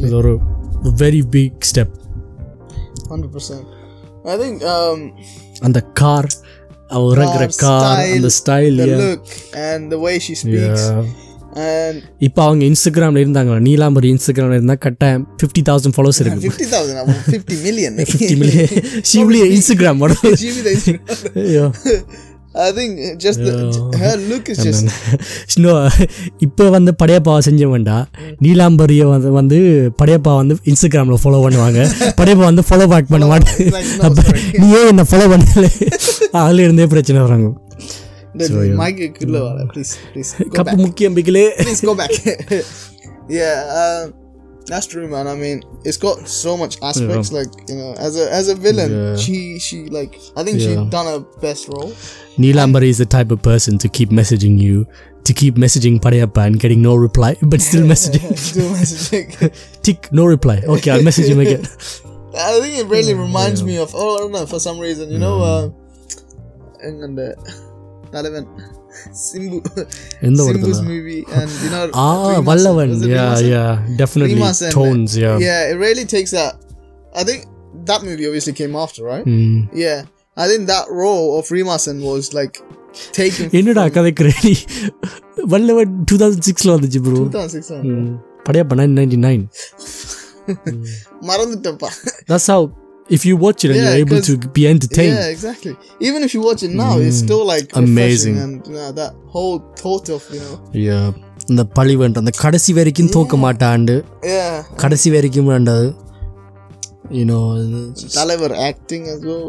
இது 0.00 0.14
ஒரு 0.16 0.32
very 1.02 1.22
big 1.30 1.58
step 1.70 1.94
hundred 3.10 3.52
I 4.26 4.36
think 4.38 4.62
அந்த 5.62 5.80
கார் 5.94 6.30
அவ 6.90 7.26
கார் 7.60 7.98
அந்த 8.12 8.30
style 8.40 8.78
look 8.92 9.32
and 9.66 9.84
the 9.90 9.98
way 10.06 10.14
she 10.26 10.36
speaks 10.42 10.88
இப்போ 12.18 12.40
அவங்க 12.46 12.62
இன்ஸ்டாகிராமில் 12.64 13.22
இருந்தாங்க 13.22 13.54
நீலாம்பரி 13.60 14.08
இன்ஸ்டாகிராம்ல 14.14 14.58
இருந்தால் 14.58 14.82
கட்டாயம் 14.84 15.24
ஃபிஃப்டி 15.40 15.62
தௌசண்ட் 15.68 15.96
ஃபாலோஸ் 15.96 16.20
இருக்கு 16.22 16.42
fifty 16.44 16.68
thousand 16.74 17.22
fifty 17.28 17.56
million 17.62 17.96
fifty 18.02 18.36
million 18.42 18.70
ஷிவ்லி 19.12 19.40
Instagram 19.56 20.04
ஐயோ 21.42 21.66
I 22.54 22.68
think 22.76 22.96
just 23.24 23.44
look 24.30 24.48
is 24.52 24.62
just 24.66 24.88
no 25.64 25.72
இப்போ 26.46 26.64
வந்து 26.76 26.92
படையப்பாவை 27.02 27.40
செஞ்சவன்டா 27.48 27.96
நீலாம்பரியை 28.44 29.06
வந்து 29.12 29.30
வந்து 29.38 29.58
படையப்பா 30.00 30.32
வந்து 30.40 30.56
இன்ஸ்டாகிராமில் 30.70 31.20
ஃபாலோ 31.24 31.40
பண்ணுவாங்க. 31.46 31.80
படையப்பா 32.20 32.44
வந்து 32.50 32.64
ஃபாலோ 32.68 32.88
பேக் 32.92 33.12
பண்ண 33.12 33.26
மாட்டேன். 33.32 33.60
அப்போ 34.06 34.22
நீ 34.60 34.68
ஏன் 34.78 34.88
என்ன 34.92 35.04
ஃபாலோ 35.10 35.28
பண்ணல? 35.34 35.68
அதில் 36.42 36.64
இருந்தே 36.66 36.86
பிரச்சனை 36.94 37.22
வராங்க 37.26 37.48
மைக்குள்ளே 38.80 39.40
கப்பு 40.58 40.76
முக்கியம் 40.86 41.16
பிக்கிலே 41.18 41.46
go 41.86 41.94
back 42.00 42.18
that's 44.70 44.86
true 44.86 45.06
man. 45.08 45.26
I 45.26 45.34
mean 45.34 45.62
it's 45.84 45.96
got 45.98 46.26
so 46.28 46.56
much 46.56 46.78
aspects 46.82 47.32
like 47.32 47.48
you 47.68 47.76
know 47.76 47.94
as 47.98 48.16
a 48.16 48.32
as 48.32 48.48
a 48.48 48.54
villain 48.54 48.90
Yeah. 48.90 49.16
she 49.16 49.58
she 49.58 49.86
like 49.90 50.14
I 50.36 50.44
think 50.44 50.60
she 50.60 50.74
done 50.88 51.06
her 51.06 51.20
best 51.40 51.68
role. 51.68 51.90
Neelambari 52.38 52.88
is 52.88 52.98
the 52.98 53.06
type 53.06 53.30
of 53.30 53.42
person 53.42 53.76
to 53.78 53.88
keep 53.88 54.08
messaging 54.10 54.56
you, 54.58 54.86
to 55.24 55.34
keep 55.34 55.56
messaging 55.56 56.00
Padayappa 56.00 56.46
and 56.46 56.58
getting 56.58 56.80
no 56.80 56.94
reply, 56.96 57.36
but 57.42 57.60
still 57.60 57.84
messaging. 57.92 58.32
Still 58.50 58.70
messaging. 58.72 59.82
Tick, 59.82 60.10
no 60.12 60.24
reply. 60.24 60.62
Okay, 60.64 60.90
I'll 60.92 61.02
message 61.02 61.26
him 61.28 61.40
again. 61.40 61.66
I 62.32 62.60
think 62.60 62.78
it 62.78 62.86
really 62.86 63.12
reminds 63.14 63.62
me 63.62 63.76
of 63.78 63.90
oh 63.94 64.14
I 64.16 64.18
don't 64.20 64.32
know 64.32 64.46
for 64.46 64.60
some 64.60 64.78
reason 64.78 65.10
you 65.10 65.18
know 65.18 65.42
uh 65.42 65.68
and 66.80 67.18
the 67.18 67.34
Vallavan 68.12 68.46
Simbu, 69.12 69.58
in 70.22 70.34
the 70.34 70.42
Simbu's 70.42 70.82
movie 70.82 71.24
and 71.32 71.50
you 71.62 71.70
know 71.70 71.90
ah 71.94 72.32
Dream 72.32 72.44
Vallavan 72.44 72.90
yeah 73.08 73.38
yeah 73.38 73.86
definitely. 73.96 74.34
Dream 74.34 74.70
tones 74.70 75.16
yeah. 75.16 75.38
Yeah 75.38 75.70
it 75.70 75.76
really 75.86 76.04
takes 76.04 76.32
that 76.32 76.56
I 77.14 77.24
think 77.24 77.46
that 77.86 78.02
movie 78.02 78.26
obviously 78.26 78.52
came 78.52 78.74
after 78.76 79.04
right? 79.04 79.24
Hmm. 79.24 79.66
Yeah. 79.72 80.04
I 80.36 80.46
think 80.48 80.66
that 80.68 80.86
role 80.90 81.38
of 81.38 81.46
Reema 81.46 81.78
Sen 81.78 82.00
was 82.10 82.34
like 82.40 82.54
taken 83.18 83.44
என்னடா 83.58 83.84
கதைக்கு 83.96 84.24
ready 84.30 84.54
வல்லவன் 85.52 85.92
2006ல 86.12 86.74
வந்துச்சு 86.76 87.00
bro. 87.06 87.16
2006 87.22 87.80
hmm. 87.86 88.10
படையா 88.46 88.64
பண்ணா 88.70 88.84
99 88.84 89.48
மறந்துட்டப்பா 91.28 91.90
that's 92.30 92.46
how 92.52 92.60
if 93.09 93.23
you 93.27 93.35
watch 93.37 93.63
it 93.63 93.71
and 93.71 93.79
Yeah, 93.79 93.89
you're 93.89 94.05
able 94.05 94.21
to 94.21 94.33
be 94.55 94.63
entertained, 94.67 95.15
yeah 95.15 95.27
exactly 95.33 95.73
even 96.07 96.21
if 96.23 96.31
you 96.35 96.41
watch 96.41 96.61
it 96.63 96.71
now 96.83 96.93
it's 96.99 97.19
still 97.25 97.43
like 97.45 97.67
Amazing. 97.81 97.97
refreshing 97.97 98.37
and 98.45 98.67
you 98.67 98.75
know, 98.77 98.91
that 99.01 99.13
whole 99.33 99.57
thought 99.81 100.07
of 100.15 100.23
you 100.35 100.41
know 100.45 100.55
yeah. 100.87 101.05
இந்த 101.51 101.63
பழிவன்ட்டு 101.77 102.21
அந்த 102.21 102.31
கடைசி 102.43 102.71
வரைக்கும் 102.77 103.11
தோக்க 103.15 103.35
மாட்டாண்டு 103.45 103.95
yeah 104.31 104.53
கடைசி 104.83 105.09
வரைக்கும் 105.15 105.49
வேண்டாது 105.53 105.87
you know 107.17 107.39
தலைவர் 108.17 108.55
acting 108.69 109.03
as 109.13 109.19
well 109.29 109.45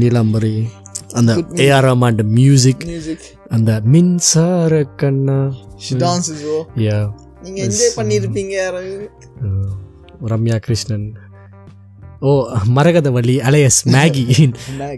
Neelambari 0.00 0.54
அந்த 1.18 1.32
ஏஆர் 1.66 1.86
ரஹ்மான் 1.88 2.20
மியூசிக் 2.38 2.84
music 2.92 3.22
அந்த 3.56 3.70
மின்சார 3.94 4.74
கண்ணா 5.02 5.38
she 5.84 5.94
dances 6.04 6.40
well 6.48 6.64
யா 6.86 6.98
நீங்க 7.44 7.58
என்ஜாய் 7.66 7.96
பண்ணிருப்பீங்க 7.98 8.56
ரம்யா 10.34 10.56
கிருஷ்ணன் 10.66 11.06
ஓ 12.19 12.29
மரகதவள்ளி 12.75 13.35
அலையஸ் 13.41 13.79
மேகி. 13.85 14.23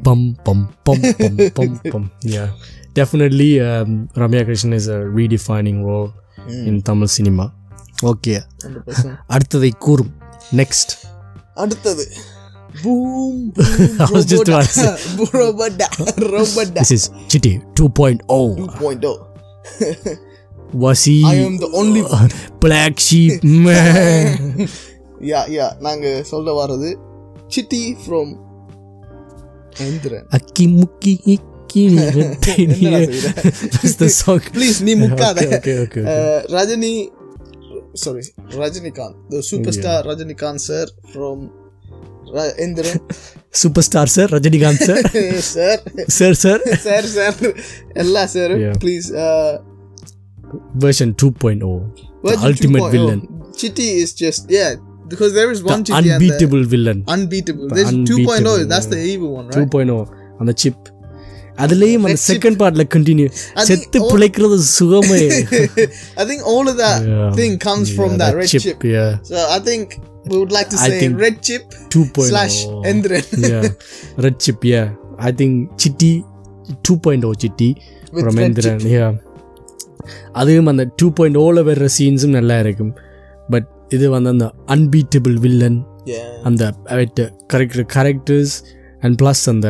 பம் 0.03 0.25
பம் 0.45 0.63
பம் 0.89 1.03
பம் 1.17 1.39
பம் 1.57 1.75
பம். 1.93 2.07
Yeah 2.25 2.45
definitely 2.95 3.49
Ramya 4.13 4.43
Krishnan 4.43 4.73
is 4.73 4.89
a 4.89 4.99
redefining 5.15 5.81
role 5.85 6.09
in 6.65 6.81
Tamil 6.81 7.07
cinema 7.07 7.45
okay 8.03 8.33
100%. 8.65 9.15
அடுத்ததை 9.29 9.71
கூறும். 9.77 10.11
நெக்ஸ்ட் 10.55 10.93
அடுத்தது. 11.53 12.05
Boom 12.83 13.51
this 16.75 16.91
is 16.91 17.11
Chitti 17.27 17.59
two 17.73 17.89
point 17.89 18.21
O 18.27 18.39
2.0 18.53 19.13
was 20.83 21.03
he 21.03 21.15
I 21.33 21.37
am 21.43 21.57
the 21.57 21.69
only 21.73 22.01
black 22.59 22.93
sheep 22.99 23.43
man. 23.65 24.67
Yeah 25.25 25.39
yeah 25.55 25.65
நாங்க 25.79 26.23
சொல்ல 26.23 26.51
வர்றது 26.51 26.89
Chitty 27.49 27.95
from 28.05 28.37
Enthiran. 29.75 30.27
Akimuki 30.29 31.39
That's 31.69 33.95
the 33.95 34.09
song. 34.09 34.39
Please, 34.39 34.81
ni 34.81 34.95
muka 34.95 35.31
okay, 35.31 35.45
okay, 35.45 35.57
okay, 35.85 35.85
okay. 35.85 36.01
Uh, 36.01 36.41
Rajani, 36.49 37.11
sorry, 37.93 38.23
Rajinikanth, 38.49 39.29
the 39.29 39.37
superstar 39.45 40.01
yeah. 40.01 40.09
Rajinikanth 40.09 40.61
sir 40.61 40.87
from 41.13 41.51
Ra- 42.33 42.55
Enthiran. 42.57 42.97
superstar 43.53 44.09
sir, 44.09 44.25
Rajinikanth 44.27 44.81
sir. 44.81 44.97
sir. 45.41 45.77
Sir, 46.07 46.33
sir. 46.33 46.57
sir, 46.75 47.01
sir. 47.03 47.53
Allah 47.95 48.27
sir, 48.27 48.57
yeah. 48.57 48.73
please. 48.73 49.11
Uh, 49.13 49.61
version 50.73 51.13
2.0. 51.13 51.61
Version 51.61 51.93
the 52.23 52.37
ultimate 52.47 52.81
2.0. 52.81 52.91
villain. 52.91 53.21
Chitty 53.55 53.89
is 54.01 54.13
just, 54.13 54.49
yeah, 54.49 54.73
because 55.11 55.31
there 55.39 55.51
is 55.55 55.59
one 55.69 55.83
the 55.83 55.95
unbeatable 55.99 56.63
the 56.65 56.71
villain 56.73 56.99
unbeatable 57.15 57.67
the 57.69 57.75
there's 57.77 57.91
unbeatable 57.93 58.55
2.0 58.55 58.69
that's 58.71 58.89
the 58.95 59.01
evil 59.11 59.31
one 59.39 59.47
right 59.49 59.75
2.0 59.75 59.99
அந்த 60.41 60.53
chip 60.63 60.85
அதுலயும் 61.63 62.05
அந்த 62.07 62.19
second 62.29 62.57
பார்ட்ல 62.61 62.83
continue 62.95 63.29
செத்து 63.69 63.99
பிழைக்கிறது 64.11 64.57
சுகமே 64.77 65.21
I 66.21 66.25
think 66.29 66.45
all 66.51 66.69
of 66.73 66.77
that 66.83 67.07
thing 67.41 67.57
comes 67.67 67.91
from 67.95 68.15
that 68.21 68.37
red 68.41 68.53
chip 68.65 68.85
so 69.31 69.41
I 69.57 69.59
think 69.71 69.95
we 70.29 70.37
would 70.39 70.51
like 70.51 70.69
to 70.71 70.77
say 70.77 71.07
red 71.21 71.37
chip 71.47 71.63
2.0 71.95 72.89
endren 72.89 73.23
yeah 73.51 73.63
red 74.25 74.35
chip 74.45 74.65
yeah 74.71 74.87
i 75.27 75.31
think 75.39 75.53
chitti 75.81 76.11
2.0 76.89 77.31
chitti 77.43 77.69
from 78.21 78.41
endren 78.47 78.79
yeah 78.97 79.11
அதுவும் 80.39 80.69
அந்த 80.71 80.83
two 80.99 81.07
point 81.17 81.37
ஓவில் 81.43 81.81
சீன்ஸும் 81.97 82.35
நல்லா 82.37 82.57
இருக்கும் 82.63 82.91
இது 83.95 84.05
வந்து 84.15 84.29
அந்த 84.35 84.47
unbeatable 84.75 85.35
villain 85.45 85.79
அந்த 86.49 86.63
correct 87.53 87.79
characters 87.95 88.55
and 89.05 89.15
plus 89.21 89.43
அந்த 89.53 89.69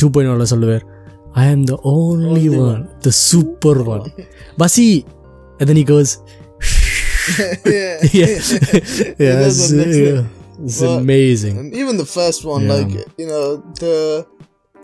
two 0.00 0.08
point 0.14 0.32
ஒன்ல 0.34 0.46
சொல்லுவார் 0.54 0.84
I 1.42 1.44
am 1.54 1.64
the 1.72 1.76
only 1.94 2.46
one 2.66 2.82
the 3.06 3.12
super 3.28 3.82
one 3.96 4.06
பசி 4.62 4.88
அதன் 5.62 5.82
கோஸ் 5.92 6.14
It's 10.62 10.80
but, 10.80 10.98
amazing. 10.98 11.54
And 11.58 11.74
even 11.74 11.96
the 11.96 12.04
first 12.06 12.44
one, 12.44 12.64
yeah. 12.64 12.74
like 12.74 12.90
you 13.20 13.26
know, 13.26 13.44
the 13.80 14.26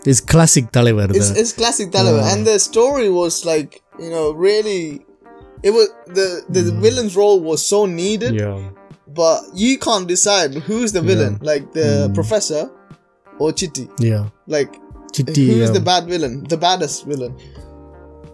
it's 0.01 0.21
classic 0.21 0.65
Thalaivar. 0.71 1.15
It's, 1.15 1.29
it's 1.31 1.53
classic 1.53 1.91
Thalaivar, 1.91 2.23
and 2.31 2.47
the 2.47 2.57
story 2.59 3.09
was 3.09 3.45
like 3.45 3.81
you 3.99 4.09
know 4.09 4.25
really 4.31 5.01
it 5.67 5.73
was 5.77 5.87
the 6.07 6.27
the 6.55 6.63
hmm. 6.71 6.81
villain's 6.81 7.15
role 7.21 7.39
was 7.41 7.65
so 7.73 7.85
needed. 7.85 8.33
Yeah. 8.35 8.69
But 9.21 9.41
you 9.53 9.77
can't 9.79 10.07
decide 10.07 10.53
who's 10.67 10.91
the 10.97 11.01
villain, 11.01 11.35
hmm. 11.35 11.43
yeah. 11.43 11.51
like 11.51 11.73
the 11.73 11.87
mm. 12.07 12.13
professor 12.13 12.69
or 13.39 13.51
Chitti. 13.51 13.85
Yeah. 13.99 14.29
Like 14.45 14.71
Chitti, 15.13 15.47
who's 15.47 15.69
yeah. 15.69 15.77
the 15.77 15.83
bad 15.91 16.07
villain, 16.07 16.43
the 16.43 16.57
baddest 16.57 17.05
villain. 17.05 17.35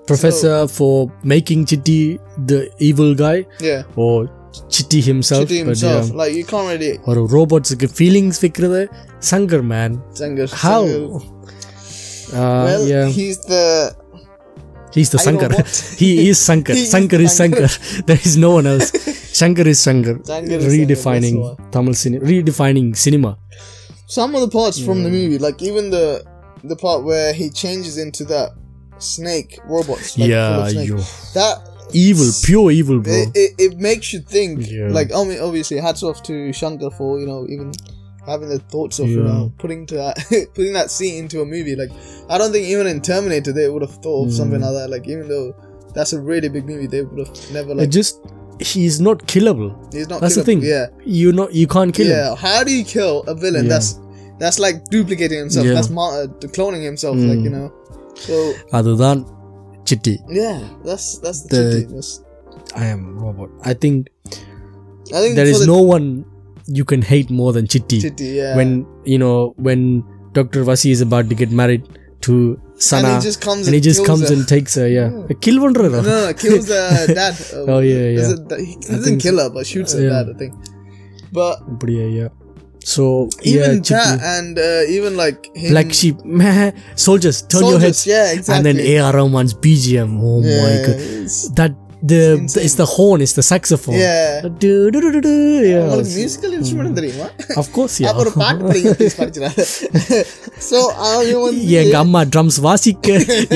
Professor 0.06 0.68
so, 0.68 0.68
for 0.68 1.12
making 1.24 1.66
Chitti 1.66 2.20
the 2.52 2.70
evil 2.80 3.16
guy. 3.16 3.46
Yeah. 3.60 3.84
Or 3.96 4.28
Chitti 4.76 5.02
himself. 5.04 5.48
Chitti 5.48 5.66
himself. 5.66 6.10
Yeah. 6.10 6.16
Like 6.22 6.34
you 6.34 6.46
can't 6.46 6.68
really. 6.74 6.98
Or 7.06 7.28
robots 7.28 7.74
feelings 8.02 8.40
fikrade. 8.40 8.90
Sangar 9.32 9.64
man. 9.64 10.02
Sangar. 10.22 10.52
How? 10.52 10.84
Sangar. 10.86 11.34
Uh, 12.34 12.66
well, 12.68 12.88
yeah. 12.88 13.06
he's 13.08 13.40
the 13.46 13.96
he's 14.94 15.10
the 15.14 15.20
I 15.20 15.26
Sankar 15.26 15.52
he 16.02 16.30
is 16.30 16.40
Sankar 16.40 16.76
He 16.76 16.84
is 16.84 16.94
Sankar 16.94 17.20
is 17.28 17.34
Sankar. 17.42 17.68
Sankar 17.68 18.06
there 18.08 18.22
is 18.30 18.36
no 18.38 18.52
one 18.60 18.68
else 18.74 18.90
Shankar 19.40 19.68
is 19.68 19.86
is 19.88 20.66
redefining 20.76 21.38
Tamil 21.72 21.96
cinema 22.04 22.26
redefining 22.26 22.96
cinema 23.06 23.38
some 24.14 24.36
of 24.36 24.42
the 24.42 24.48
parts 24.48 24.78
from 24.80 25.04
the 25.04 25.10
hmm. 25.10 25.16
movie, 25.16 25.38
like 25.40 25.62
even 25.62 25.90
the 25.90 26.24
the 26.64 26.76
part 26.76 27.04
where 27.04 27.34
he 27.34 27.50
changes 27.50 27.98
into 27.98 28.24
that 28.26 28.52
snake 29.00 29.60
robot. 29.66 30.00
Like, 30.18 30.30
yeah 30.30 30.68
snake. 30.68 30.90
yo 30.90 30.98
That 31.34 31.56
evil 31.94 32.30
pure 32.44 32.72
evil 32.72 33.00
bro 33.00 33.14
it, 33.14 33.30
it, 33.36 33.52
it 33.58 33.78
makes 33.78 34.14
you 34.14 34.20
think. 34.20 34.70
Yeah. 34.70 34.90
Like 34.90 35.12
I 35.14 35.24
mean, 35.24 35.40
obviously, 35.40 35.78
hats 35.78 36.04
off 36.04 36.22
to 36.24 36.54
Shankar 36.54 36.92
for 36.92 37.20
you 37.20 37.26
know 37.26 37.48
even 37.50 37.72
having 38.26 38.50
the 38.50 38.60
thoughts 38.60 39.00
of 39.00 39.08
yeah. 39.08 39.18
you 39.18 39.24
know 39.24 39.52
putting 39.58 39.86
to 39.88 39.96
that 39.96 40.18
putting 40.56 40.74
that 40.74 40.92
scene 40.92 41.24
into 41.24 41.42
a 41.42 41.46
movie. 41.46 41.76
Like 41.76 41.92
I 42.30 42.38
don't 42.38 42.52
think 42.52 42.68
even 42.68 42.88
in 42.88 43.02
Terminator 43.02 43.52
they 43.52 43.70
would 43.70 43.82
have 43.82 43.96
thought 43.96 44.28
of 44.28 44.34
something 44.34 44.60
mm. 44.60 44.64
like 44.64 44.74
that. 44.74 44.90
Like 44.90 45.08
even 45.08 45.28
though 45.28 45.56
that's 45.94 46.14
a 46.14 46.22
really 46.22 46.50
big 46.50 46.66
movie, 46.66 46.88
they 46.88 47.02
would 47.04 47.28
have 47.28 47.52
never 47.52 47.76
like 47.76 47.88
it 47.88 47.92
just 47.92 48.20
he's 48.60 49.02
not 49.02 49.20
killable. 49.20 49.94
He's 49.94 50.08
not. 50.08 50.22
That's 50.22 50.36
killable. 50.36 50.38
the 50.38 50.44
thing. 50.44 50.62
Yeah, 50.62 50.88
you 51.06 51.32
not 51.32 51.54
you 51.54 51.68
can't 51.68 51.94
kill 51.94 52.08
yeah. 52.08 52.32
him. 52.32 52.38
Yeah, 52.42 52.58
how 52.58 52.64
do 52.64 52.72
you 52.72 52.86
kill 52.86 53.24
a 53.24 53.36
villain? 53.36 53.66
Yeah. 53.66 53.70
That's 53.70 54.00
that's 54.40 54.60
like 54.60 54.86
duplicating 54.86 55.40
himself. 55.40 55.66
Yeah. 55.66 55.74
That's 55.74 55.90
ma- 55.90 56.16
uh, 56.16 56.28
cloning 56.56 56.84
himself. 56.84 57.18
Mm. 57.18 57.30
Like 57.30 57.44
you 57.44 57.50
know. 57.50 57.74
So 58.16 58.54
other 58.72 58.96
than 58.96 59.26
Chitti. 59.84 60.24
Yeah, 60.30 60.68
that's 60.84 61.20
that's 61.20 61.44
the, 61.44 61.56
the 61.56 61.94
that's, 61.96 62.24
I 62.76 62.86
am 62.86 63.20
robot. 63.20 63.50
I 63.64 63.74
think. 63.74 64.10
I 65.14 65.20
think 65.20 65.36
there 65.36 65.46
is 65.46 65.60
the, 65.60 65.68
no 65.68 65.82
one 65.82 66.26
you 66.68 66.86
can 66.86 67.02
hate 67.02 67.30
more 67.30 67.54
than 67.54 67.68
Chitti. 67.68 68.02
Chitti 68.02 68.36
yeah. 68.36 68.56
When 68.56 68.86
you 69.06 69.18
know 69.18 69.54
when 69.58 70.04
Doctor 70.34 70.64
Vasi 70.64 70.92
is 70.92 71.02
about 71.02 71.30
to 71.30 71.36
get 71.36 71.52
married 71.52 71.88
to 72.22 72.60
Sana, 72.76 73.08
and 73.08 73.18
he 73.18 73.24
just 73.24 73.42
comes, 73.42 73.68
and, 73.68 73.76
and, 73.76 73.84
just 73.84 74.06
comes 74.06 74.30
and 74.30 74.48
takes 74.48 74.76
her. 74.76 74.88
Yeah, 74.88 75.12
yeah. 75.12 75.36
kill 75.40 75.62
one 75.62 75.74
No, 75.74 75.92
no, 75.92 76.34
kills 76.34 76.68
her 76.70 77.08
dad. 77.14 77.36
Oh 77.54 77.80
yeah, 77.80 78.24
um, 78.24 78.48
yeah. 78.50 78.58
He 78.58 78.76
doesn't 78.76 79.20
kill 79.20 79.40
her, 79.40 79.50
but 79.50 79.68
shoots 79.68 79.94
uh, 79.94 79.98
her 79.98 80.04
yeah. 80.04 80.10
dad. 80.10 80.30
I 80.36 80.38
think. 80.38 80.56
But 81.32 81.80
but 81.80 81.90
yeah, 81.90 82.06
yeah. 82.06 82.30
So 82.84 83.30
even 83.44 83.76
yeah, 83.76 83.80
that 83.80 84.20
and 84.22 84.60
uh, 84.60 84.82
even 84.90 85.16
like 85.16 85.50
him. 85.56 85.72
black 85.72 85.94
sheep 85.94 86.18
soldiers 86.96 87.42
turn 87.44 87.62
soldiers, 87.62 87.72
your 87.72 87.80
heads 87.80 88.08
yeah 88.08 88.32
exactly 88.34 88.72
and 88.72 88.80
then 88.80 89.02
AR 89.02 89.14
Rahman's 89.14 89.54
BGM 89.54 90.20
oh 90.22 90.42
yeah, 90.44 90.62
my 90.64 90.76
god 90.86 91.00
that 91.56 91.76
the, 92.11 92.19
insane. 92.41 92.65
it's 92.65 92.75
the 92.81 92.87
horn, 92.87 93.21
it's 93.25 93.33
the 93.39 93.43
saxophone. 93.43 93.97
Yeah. 93.97 94.43
Du, 94.65 94.91
du, 94.93 94.99
du, 95.05 95.09
du, 95.15 95.21
du, 95.29 95.33
yeah. 95.71 95.81
உங்களுக்கு 95.87 96.13
musical 96.19 96.53
instrument 96.59 96.99
தெரியுமா 97.01 97.27
Of 97.63 97.69
course, 97.77 97.95
yeah. 98.03 98.11
அப்ப 98.11 98.23
ஒரு 98.25 98.33
பாட்டு 98.43 98.69
படிங்க 98.69 98.93
please 99.01 99.17
படிச்சிடாரு 99.21 99.65
so 100.71 100.79
அவன் 101.09 101.41
வந்து 101.47 101.65
எங்க 101.81 101.97
அம்மா 102.05 102.23
ட்ரம்ஸ் 102.35 102.59
வாசிக்க 102.69 103.09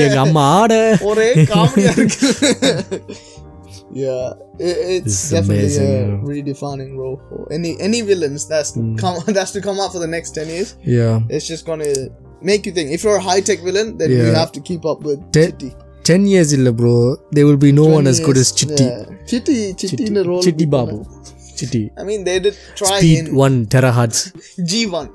எங்க 0.05 0.19
அம்மா 0.25 0.43
ஆட 0.61 0.73
ஒரே 1.11 1.29
காமெடியா 1.53 1.93
இருக்கு 1.99 2.29
yeah 4.03 4.27
it, 4.67 4.75
it's 4.93 5.03
This 5.05 5.17
is 5.23 5.31
definitely 5.33 5.65
amazing, 5.65 5.89
a 5.89 5.97
yeah. 5.97 6.13
Hmm. 6.19 6.27
redefining 6.31 6.91
role 7.01 7.17
for 7.27 7.39
any 7.57 7.71
any 7.87 7.99
villains 8.09 8.43
that's 8.51 8.71
come 9.01 9.17
that's 9.37 9.51
to 9.55 9.61
come 9.67 9.79
out 9.83 9.91
for 9.95 10.01
the 10.05 10.11
next 10.15 10.29
10 10.43 10.53
years 10.55 10.69
yeah 10.97 11.33
it's 11.35 11.47
just 11.53 11.63
gonna 11.69 11.89
make 12.51 12.61
you 12.67 12.73
think 12.77 12.87
if 12.95 13.03
you're 13.03 13.19
a 13.23 13.25
high-tech 13.29 13.59
villain 13.67 13.89
then 13.99 14.09
you 14.15 14.23
Yeah. 14.23 14.39
have 14.41 14.51
to 14.57 14.61
keep 14.69 14.85
up 14.93 15.01
with 15.09 15.19
Te- 15.35 15.43
Chitty 15.47 15.71
10 16.07 16.31
years 16.33 16.49
இல்ல 16.57 16.69
bro 16.79 16.95
there 17.35 17.45
will 17.49 17.61
be 17.67 17.71
no 17.81 17.85
one 17.97 18.07
as 18.13 18.19
good 18.27 18.39
as 18.43 18.49
Chitti 18.59 18.87
yeah. 18.89 19.03
Chitty 19.31 19.57
Chitty 19.81 20.03
in 20.09 20.15
the 20.19 20.25
role 20.29 20.41
Chitti 20.45 20.67
Babu 20.75 20.97
Chitti 21.59 21.81
I 22.01 22.05
mean 22.09 22.21
they 22.29 22.37
did 22.45 22.55
try 22.79 22.95
speed 22.99 23.25
in 23.31 23.35
1 23.47 23.65
terahertz 23.73 24.19
G1 24.71 25.05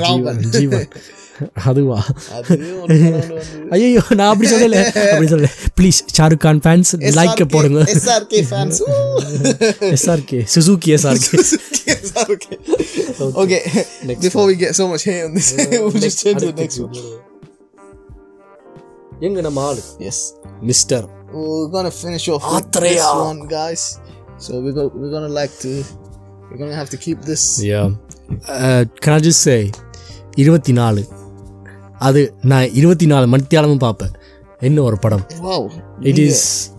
Ravan 0.00 0.38
ஜீவன் 0.56 0.88
அதுவா 1.68 1.96
அதுவும் 2.36 2.74
ஒரு 2.82 2.96
படம் 3.04 3.22
வந்து 3.22 3.70
ஐயோ 3.76 4.02
நான் 4.18 4.30
அப்படி 4.32 4.48
சொல்லல 4.52 4.80
அப்படி 5.12 5.28
சொல்லல 5.32 5.48
please 5.78 5.98
Shahrukh 6.16 6.42
Khan 6.44 6.60
fans 6.66 6.92
like 7.18 7.32
SRK 7.40 7.48
போடுங்க 7.54 7.80
SRK 8.02 8.42
fans 8.52 8.76
SRK 9.96 10.40
Suzuki 10.54 10.92
SRK 10.98 11.40
SRK 12.10 12.44
okay 13.42 13.60
before 14.26 14.44
we 14.50 14.54
get 14.62 14.72
so 14.80 14.86
much 14.92 15.04
hate 15.08 15.22
on 15.28 15.32
this 15.38 15.48
we'll 15.82 16.02
just 16.06 16.20
change 16.24 16.38
to 16.44 16.48
the 16.52 16.58
next 16.62 16.78
one 16.84 16.94
எங்க 19.19 19.41
நம்ம 19.41 19.65
ஆளு? 19.65 19.81
Yes. 19.97 20.17
Mister 20.61 21.17
we're 21.33 21.69
gonna 21.73 21.91
finish 22.03 22.25
off 22.25 22.43
this 22.81 23.05
one 23.05 23.41
guys. 23.47 23.81
So 24.37 24.59
we're, 24.59 24.75
go- 24.77 24.91
we're 25.01 25.13
gonna 25.15 25.33
like 25.39 25.57
to 25.57 25.69
we're 25.69 26.59
gonna 26.59 26.77
have 26.81 26.87
to 26.87 26.97
keep 27.05 27.27
this. 27.27 27.63
Yeah 27.63 27.81
can 29.05 29.11
I 29.11 29.19
just 29.19 29.39
say 29.47 29.69
இருபத்தி 30.35 30.71
நாலு 30.71 31.07
அது 31.97 32.33
நான் 32.41 32.73
இருபத்தி 32.73 33.05
நாலு 33.05 33.27
மத்தியாலமும் 33.27 33.77
பார்ப்பேன். 33.77 34.11
என்ன 34.57 34.81
ஒரு 34.81 34.99
படம்? 34.99 35.25
Wow. 35.41 35.69
இட் 35.99 36.17
இஸ் 36.17 36.71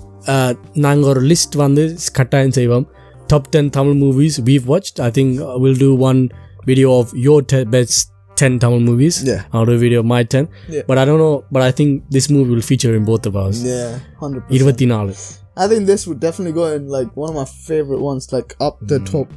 நாங்கள் 0.73 1.09
ஒரு 1.09 1.23
லிஸ்ட் 1.23 1.57
வந்து 1.57 1.97
கட்டாயம் 2.12 2.51
செய்வோம். 2.51 2.87
Top 3.27 3.49
ten 3.49 3.71
Tamil 3.71 4.03
movies 4.03 4.41
we've 4.45 4.65
watch 4.65 5.01
I 5.01 5.09
think 5.09 5.61
will 5.61 5.77
do 5.79 5.97
one 5.99 6.29
video 6.65 6.91
of 6.97 7.09
your 7.23 7.69
best 7.69 8.09
10 8.41 8.59
Tamil 8.59 8.81
movies. 8.81 9.23
Yeah. 9.31 9.45
I'll 9.53 9.69
a 9.69 9.77
video 9.77 10.01
of 10.01 10.07
my 10.07 10.23
10. 10.23 10.49
Yeah. 10.69 10.83
But 10.87 10.99
I 10.99 11.05
don't 11.05 11.19
know, 11.19 11.45
but 11.51 11.62
I 11.62 11.71
think 11.73 12.05
this 12.17 12.31
movie 12.31 12.55
will 12.55 12.67
feature 12.73 12.95
in 12.97 13.05
both 13.05 13.27
of 13.27 13.37
ours. 13.37 13.62
Yeah, 13.62 13.99
100%. 14.19 14.49
24. 14.49 15.12
I 15.57 15.69
think 15.69 15.87
this 15.87 16.07
would 16.07 16.21
definitely 16.21 16.53
go 16.53 16.67
in 16.77 16.89
like 16.89 17.15
one 17.17 17.31
of 17.31 17.37
my 17.37 17.45
favorite 17.45 18.01
ones, 18.01 18.33
like 18.33 18.57
up 18.61 18.79
the 18.81 18.99
mm. 18.99 19.11
top. 19.12 19.29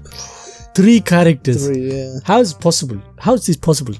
Three 0.74 1.02
characters. 1.02 1.68
Three, 1.68 1.92
yeah. 1.92 2.14
How 2.24 2.40
is 2.40 2.54
possible? 2.54 3.02
How 3.20 3.34
is 3.34 3.46
this 3.46 3.58
possible? 3.58 3.96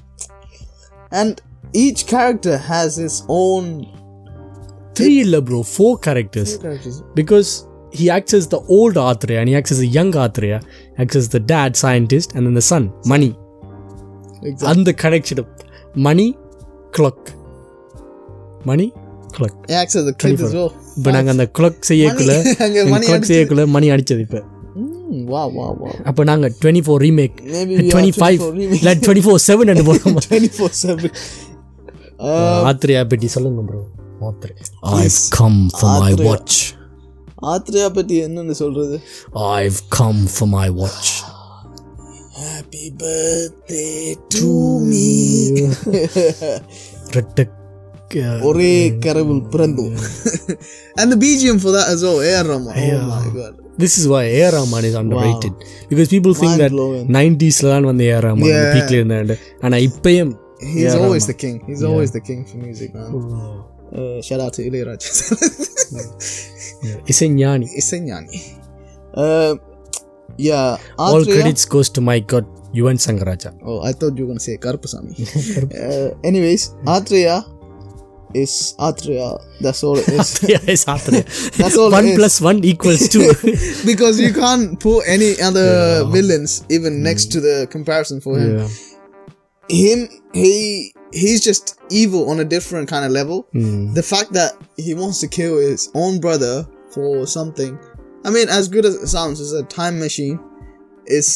And 1.12 1.40
each 1.74 2.06
character 2.06 2.56
has 2.56 2.98
its 2.98 3.22
own. 3.28 3.66
Three, 4.94 5.20
it, 5.20 5.44
bro. 5.44 5.62
Four 5.62 5.98
characters. 5.98 6.54
Four 6.54 6.62
characters. 6.62 7.02
Because 7.14 7.68
he 7.92 8.10
acts 8.10 8.34
as 8.34 8.48
the 8.48 8.60
old 8.78 8.94
Athreya 8.94 9.38
and 9.40 9.48
he 9.48 9.54
acts 9.54 9.70
as 9.70 9.80
the 9.80 9.86
young 9.86 10.12
Athreya, 10.12 10.64
acts 10.98 11.16
as 11.16 11.28
the 11.28 11.40
dad 11.40 11.76
scientist, 11.76 12.34
and 12.34 12.46
then 12.46 12.54
the 12.54 12.68
son, 12.72 12.92
Mani. 13.04 13.36
அந்த 14.70 14.90
கனெக்ஷனும் 15.02 15.50
மணி 16.06 16.26
clock 16.92 17.30
மணி 18.66 18.86
clock 19.30 19.56
இப்போ 20.96 21.10
நாங்கள் 21.10 21.34
அந்த 21.34 21.46
clock 21.56 21.80
செய்யக்குள்ள 21.88 22.34
clock 23.06 23.30
செய்யக்குள்ள 23.30 23.64
மணி 23.74 23.86
அடிச்சது 23.94 24.22
இப்போ. 24.26 24.40
வா 25.28 25.42
வா 25.54 25.66
வா 25.80 25.90
அப்போ 26.08 26.22
நாங்கள் 26.24 26.52
twenty 26.60 26.82
four 26.86 27.02
remake 27.04 27.36
twenty 27.88 28.14
five 28.16 28.40
இல்லை 28.76 28.92
டுவெண்ட்டி 29.02 29.24
ஃபோர் 29.26 29.42
செவன் 29.46 29.70
ரெண்டு 29.72 29.84
போகிறோம் 29.88 30.16
டுவெண்ட்டி 30.24 30.52
ஃபோர் 30.56 30.74
செவன் 30.80 31.12
ஆத்ரியா 32.70 33.02
பெட்டி 33.10 33.28
சொல்லுங்க 33.34 33.62
bro 33.68 33.82
Athri 34.28 34.52
I've 34.98 35.18
come 35.36 35.60
for 35.76 35.94
my 36.02 36.12
watch 36.22 36.58
Athreya 37.52 37.88
பெட்டி 37.94 38.16
என்னன்னு 38.26 38.56
சொல்கிறது 38.60 38.98
I've 39.56 39.80
come 39.96 40.22
for 40.34 40.52
my 40.52 40.68
watch 40.80 41.12
happy 42.39 42.83
birthday 43.01 43.85
to 44.35 44.49
me 44.89 45.07
ரெட்ட 47.17 47.47
ஒரே 48.49 48.73
கரவில் 49.03 49.41
பிறந்தோம் 49.53 49.97
and 50.99 51.07
the 51.13 51.19
BGM 51.23 51.57
for 51.65 51.71
that 51.75 51.87
as 51.93 52.01
well 52.05 52.19
AR 52.29 52.45
Rahman 52.51 52.75
oh 52.85 53.01
my 53.15 53.25
god 53.39 53.55
This 53.81 53.93
is 53.99 54.05
why 54.11 54.21
A.R. 54.37 54.51
Rahman 54.55 54.83
is 54.87 54.95
underrated 55.01 55.53
because 55.89 56.07
people 56.13 56.33
think 56.39 56.53
that 56.61 56.71
Mind-blowing. 56.71 57.05
90s 57.17 57.57
ல 57.63 57.69
தான் 57.73 57.85
வந்து 57.89 58.05
A.R. 58.07 58.23
Rahman 58.25 58.47
Yeah. 58.49 58.65
பீக்ல 58.75 58.97
இருந்தாரு 58.99 59.35
ஆனா 59.65 59.77
இப்பயும் 59.87 60.33
he's 60.73 60.95
always 61.01 61.25
the 61.31 61.37
king 61.43 61.55
he's 61.69 61.83
always 61.89 62.11
the 62.17 62.23
king 62.29 62.39
for 62.49 62.57
music 62.65 62.89
man 62.97 63.11
uh, 63.99 64.17
shout 64.27 64.41
out 64.45 64.53
to 64.57 64.63
Ilayaraja 64.69 65.11
இசைஞானி 67.11 67.67
இசைஞானி 67.81 68.39
uh, 69.21 69.53
yeah. 70.36 70.76
All 70.98 71.24
credits 71.24 71.64
goes 71.64 71.88
to 71.90 72.00
my 72.00 72.20
god 72.20 72.46
Yuvan 72.74 72.98
Shankar 73.00 73.26
Raja. 73.26 73.54
Oh, 73.64 73.82
I 73.82 73.92
thought 73.92 74.18
you 74.18 74.24
were 74.24 74.28
gonna 74.28 74.40
say 74.40 74.56
Karpasamy. 74.58 75.14
uh, 75.22 76.18
anyways, 76.24 76.70
Atreya 76.84 77.44
is 78.34 78.74
Atreya. 78.78 79.40
That's 79.60 79.82
all 79.84 79.96
it 79.96 80.08
is. 80.08 80.18
Atreya 80.18 80.68
is 80.68 80.84
Atreya. 80.84 81.56
That's 81.56 81.78
all. 81.78 81.90
One 81.90 82.14
plus 82.16 82.40
one 82.40 82.64
equals 82.64 83.08
two. 83.08 83.32
because 83.86 84.20
you 84.20 84.32
can't 84.32 84.78
put 84.78 85.04
any 85.06 85.40
other 85.40 86.02
yeah. 86.02 86.10
villains 86.10 86.64
even 86.68 86.94
mm. 86.94 87.02
next 87.08 87.26
to 87.26 87.40
the 87.40 87.68
comparison 87.70 88.20
for 88.20 88.38
him. 88.38 88.58
Yeah. 88.58 88.68
Him, 89.68 90.08
he 90.34 90.92
he's 91.12 91.42
just 91.42 91.78
evil 91.90 92.28
on 92.28 92.40
a 92.40 92.44
different 92.44 92.88
kind 92.88 93.04
of 93.04 93.12
level. 93.12 93.46
Mm. 93.54 93.94
The 93.94 94.02
fact 94.02 94.32
that 94.32 94.52
he 94.76 94.94
wants 94.94 95.20
to 95.20 95.28
kill 95.28 95.58
his 95.58 95.90
own 95.94 96.20
brother 96.20 96.66
for 96.90 97.26
something 97.26 97.78
i 98.23 98.31
mean 98.35 98.47
as 98.59 98.65
good 98.69 98.85
as 98.85 98.95
it 98.95 99.09
sounds 99.09 99.37
as 99.39 99.51
a 99.53 99.63
time 99.79 99.95
machine 99.99 100.37
is 101.19 101.27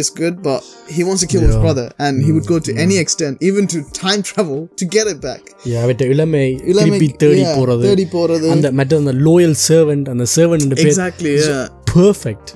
is 0.00 0.08
good 0.20 0.36
but 0.42 0.60
he 0.88 1.02
wants 1.06 1.20
to 1.22 1.28
kill 1.32 1.42
his 1.42 1.54
Yeah. 1.54 1.64
brother 1.64 1.86
and 2.04 2.14
he 2.26 2.30
would 2.34 2.46
go 2.46 2.58
to 2.68 2.72
any 2.84 2.96
extent 2.96 3.34
even 3.48 3.64
to 3.72 3.78
time 3.98 4.20
travel 4.22 4.60
to 4.80 4.84
get 4.96 5.06
it 5.06 5.18
back 5.20 5.42
Yeah, 5.70 5.80
அவட்ட 5.84 6.04
இளமை 6.14 6.44
இளமை, 6.70 6.84
திருப்பி 6.84 7.08
தேடி 7.22 7.42
yeah, 7.42 7.56
போறது 7.58 7.84
தேடி 7.88 8.06
போறது. 8.16 8.46
அந்த 8.54 8.68
மற்ற 8.78 9.00
அந்த 9.02 9.14
லோயல் 9.26 9.56
சர்வெண்ட் 9.68 10.08
அந்த 10.14 10.26
சர்வெண்ட் 10.36 10.74
பேர் 10.78 10.90
exactly 10.94 11.34
yeah 11.44 11.64
perfect 11.94 12.52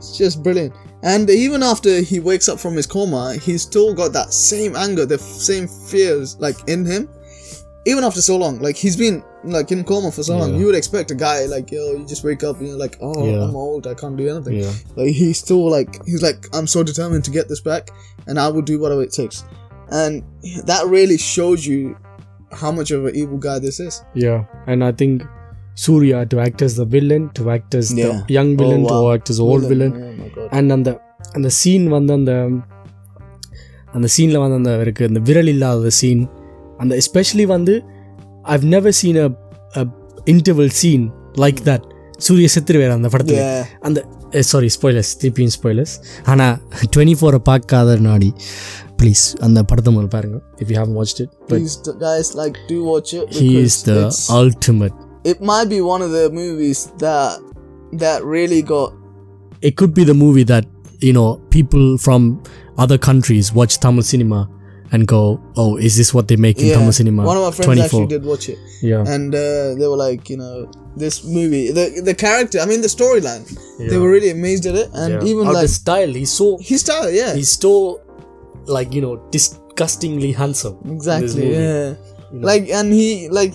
It's 0.00 0.12
just 0.18 0.36
brilliant. 0.44 0.74
And 1.12 1.26
even 1.44 1.60
after 1.72 1.92
he 2.10 2.18
wakes 2.28 2.46
up 2.52 2.58
from 2.62 2.74
his 2.78 2.86
coma, 2.94 3.22
he's 3.44 3.62
still 3.68 3.90
got 4.00 4.10
that 4.18 4.30
same 4.50 4.72
anger, 4.84 5.04
the 5.12 5.18
f- 5.24 5.34
same 5.48 5.66
fears 5.90 6.28
like 6.44 6.58
in 6.74 6.80
him. 6.92 7.02
Even 7.90 8.02
after 8.08 8.22
so 8.28 8.36
long, 8.42 8.54
like 8.66 8.78
he's 8.84 8.96
been 9.02 9.16
like 9.56 9.70
in 9.74 9.80
coma 9.90 10.10
for 10.16 10.22
so 10.28 10.34
long, 10.40 10.50
Yeah. 10.52 10.58
you 10.60 10.66
would 10.68 10.78
expect 10.80 11.08
a 11.14 11.18
guy 11.24 11.38
like 11.54 11.68
yo, 11.76 11.84
you 11.98 12.04
just 12.12 12.24
wake 12.28 12.42
up 12.48 12.56
and 12.60 12.68
you're 12.68 12.82
like, 12.84 12.96
oh, 13.08 13.14
Yeah. 13.28 13.42
I'm 13.44 13.56
old, 13.64 13.86
I 13.92 13.94
can't 14.02 14.16
do 14.22 14.26
anything. 14.34 14.58
Yeah. 14.60 14.74
Like 14.98 15.12
he's 15.20 15.38
still 15.44 15.64
like 15.76 15.92
he's 16.10 16.22
like 16.28 16.40
I'm 16.58 16.68
so 16.76 16.82
determined 16.90 17.24
to 17.28 17.32
get 17.38 17.46
this 17.52 17.62
back, 17.72 17.84
and 18.28 18.34
I 18.44 18.48
will 18.54 18.66
do 18.72 18.76
whatever 18.84 19.02
it 19.08 19.14
takes. 19.22 19.38
And 20.00 20.14
that 20.70 20.82
really 20.96 21.18
shows 21.34 21.60
you 21.72 21.80
how 22.62 22.70
much 22.78 22.90
of 22.96 23.00
an 23.10 23.14
evil 23.22 23.38
guy 23.48 23.58
this 23.68 23.78
is. 23.88 23.94
Yeah, 24.26 24.40
and 24.70 24.84
I 24.90 24.92
think 25.02 25.14
Surya 25.84 26.18
to 26.32 26.36
act 26.46 26.60
as 26.66 26.72
the 26.80 26.86
villain, 26.96 27.24
to 27.38 27.44
act 27.56 27.74
as 27.80 27.86
Yeah. 28.00 28.16
the 28.28 28.34
young 28.38 28.50
villain, 28.62 28.82
Oh, 28.86 28.90
wow. 28.90 29.00
to 29.04 29.14
act 29.16 29.30
as 29.34 29.40
old 29.48 29.64
villain, 29.72 29.92
Oh 30.08 30.12
my 30.22 30.28
god. 30.36 30.48
and 30.58 30.76
அந்த 30.76 30.90
அந்த 31.38 31.48
scene 31.60 31.86
வந்து 31.96 32.12
அந்த 32.20 32.32
அந்த 33.96 34.08
சீனில் 34.14 34.42
வந்து 34.42 34.56
அந்த 34.60 34.72
இருக்கு 34.84 35.04
அந்த 35.10 35.20
விரல் 35.28 35.50
இல்லாத 35.54 35.90
சீன் 36.00 36.22
அந்த 36.82 36.92
எஸ்பெஷலி 37.02 37.44
வந்து 37.56 37.74
I've 38.54 38.66
never 38.74 38.96
seen 39.00 39.18
a 39.22 39.84
interval 40.32 40.74
seen 40.80 41.04
like 41.44 41.60
that 41.68 41.84
சூரிய 42.26 42.48
செத்துருவார் 42.54 42.96
அந்த 42.98 43.08
படத்தில் 43.12 43.40
Yeah. 43.42 43.62
அந்த 43.86 43.98
சாரி 44.50 44.68
ஸ்பாய்லர்ஸ் 44.76 45.12
திருப்பியும் 45.20 45.54
ஸ்பாய்லர்ஸ் 45.56 45.94
ஆனால் 46.32 46.56
டுவெண்ட்டி 46.92 47.16
ஃபோரை 47.20 47.40
பார்க்காத 47.50 47.96
நாடி 48.08 48.30
ப்ளீஸ் 49.00 49.24
அந்த 49.46 49.58
படத்தை 49.70 49.90
முதல்ல 49.94 50.12
பாருங்க 50.16 50.38
if 50.62 50.70
you 50.72 50.76
have 50.80 50.92
watched 50.98 51.20
it 51.24 51.32
but 51.50 51.54
Please, 51.54 51.76
d- 51.86 51.94
guys, 52.06 52.28
like 52.42 52.56
do 52.70 52.78
watch 52.90 53.10
it. 53.18 53.24
He 53.38 53.46
because 53.46 53.66
is 53.66 53.78
the 53.88 53.94
it's- 54.00 54.24
ultimate 54.38 54.98
it 55.32 55.38
might 55.50 55.68
be 55.68 55.80
one 55.86 56.02
of 56.06 56.10
the 56.18 56.26
movies 56.38 56.78
that 56.98 57.32
that 58.02 58.18
really 58.36 58.60
got 58.74 58.90
it 59.62 59.74
could 59.80 59.92
be 59.98 60.04
the 60.04 60.16
movie 60.16 60.44
that 60.44 60.66
you 61.06 61.12
know 61.16 61.26
people 61.56 61.84
from 61.98 62.22
other 62.78 62.98
countries 63.08 63.46
watch 63.58 63.74
Tamil 63.84 64.04
cinema 64.12 64.40
and 64.91 65.07
go, 65.07 65.39
"Oh, 65.57 65.77
is 65.77 65.97
this 65.97 66.13
what 66.13 66.27
they 66.27 66.35
make 66.35 66.59
in 66.59 66.67
yeah. 66.67 66.75
Tamil 66.75 66.93
cinema?" 66.93 67.23
One 67.25 67.37
of 67.37 67.43
my 67.43 67.51
friends 67.51 67.81
actually 67.81 68.07
did 68.07 68.23
watch 68.25 68.49
it, 68.49 68.57
Yeah, 68.81 69.03
and 69.07 69.33
uh, 69.33 69.75
they 69.79 69.87
were 69.87 69.97
like, 69.97 70.29
you 70.29 70.37
know, 70.37 70.69
this 70.95 71.23
movie, 71.23 71.71
the 71.71 72.01
the 72.03 72.13
character, 72.13 72.59
I 72.59 72.65
mean, 72.65 72.81
the 72.81 72.87
storyline, 72.87 73.43
they 73.79 73.97
were 73.97 74.09
really 74.09 74.29
amazed 74.31 74.65
at 74.65 74.75
it, 74.75 74.89
and 74.93 75.21
yeah. 75.21 75.29
even 75.29 75.45
like 75.47 75.61
the 75.63 75.67
style, 75.67 76.07
he's 76.13 76.31
so 76.31 76.57
his 76.59 76.81
style, 76.81 77.09
yeah, 77.11 77.33
he's 77.33 77.51
so 77.59 78.01
like 78.67 78.93
you 78.93 79.01
know 79.01 79.17
disgustingly 79.31 80.31
handsome. 80.31 80.77
exactly, 80.85 81.51
yeah, 81.53 81.95
You 82.31 82.39
know? 82.39 82.47
like, 82.47 82.69
and 82.69 82.93
he 82.93 83.29
like. 83.29 83.53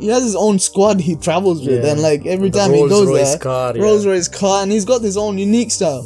He 0.00 0.08
has 0.08 0.22
his 0.22 0.34
own 0.34 0.58
squad 0.58 0.98
he 0.98 1.14
travels 1.14 1.60
with, 1.60 1.84
Yeah. 1.84 1.90
and 1.92 2.00
like 2.00 2.24
every 2.24 2.48
The 2.48 2.58
time 2.58 2.70
he 2.72 2.78
Rolls 2.80 2.90
goes 2.90 3.08
Royce 3.08 3.28
there, 3.32 3.38
car, 3.38 3.76
yeah. 3.76 3.82
Rolls 3.82 4.06
Royce 4.06 4.28
car, 4.28 4.62
and 4.62 4.72
he's 4.72 4.86
got 4.86 5.02
his 5.02 5.18
own 5.18 5.36
unique 5.36 5.70
style 5.70 6.00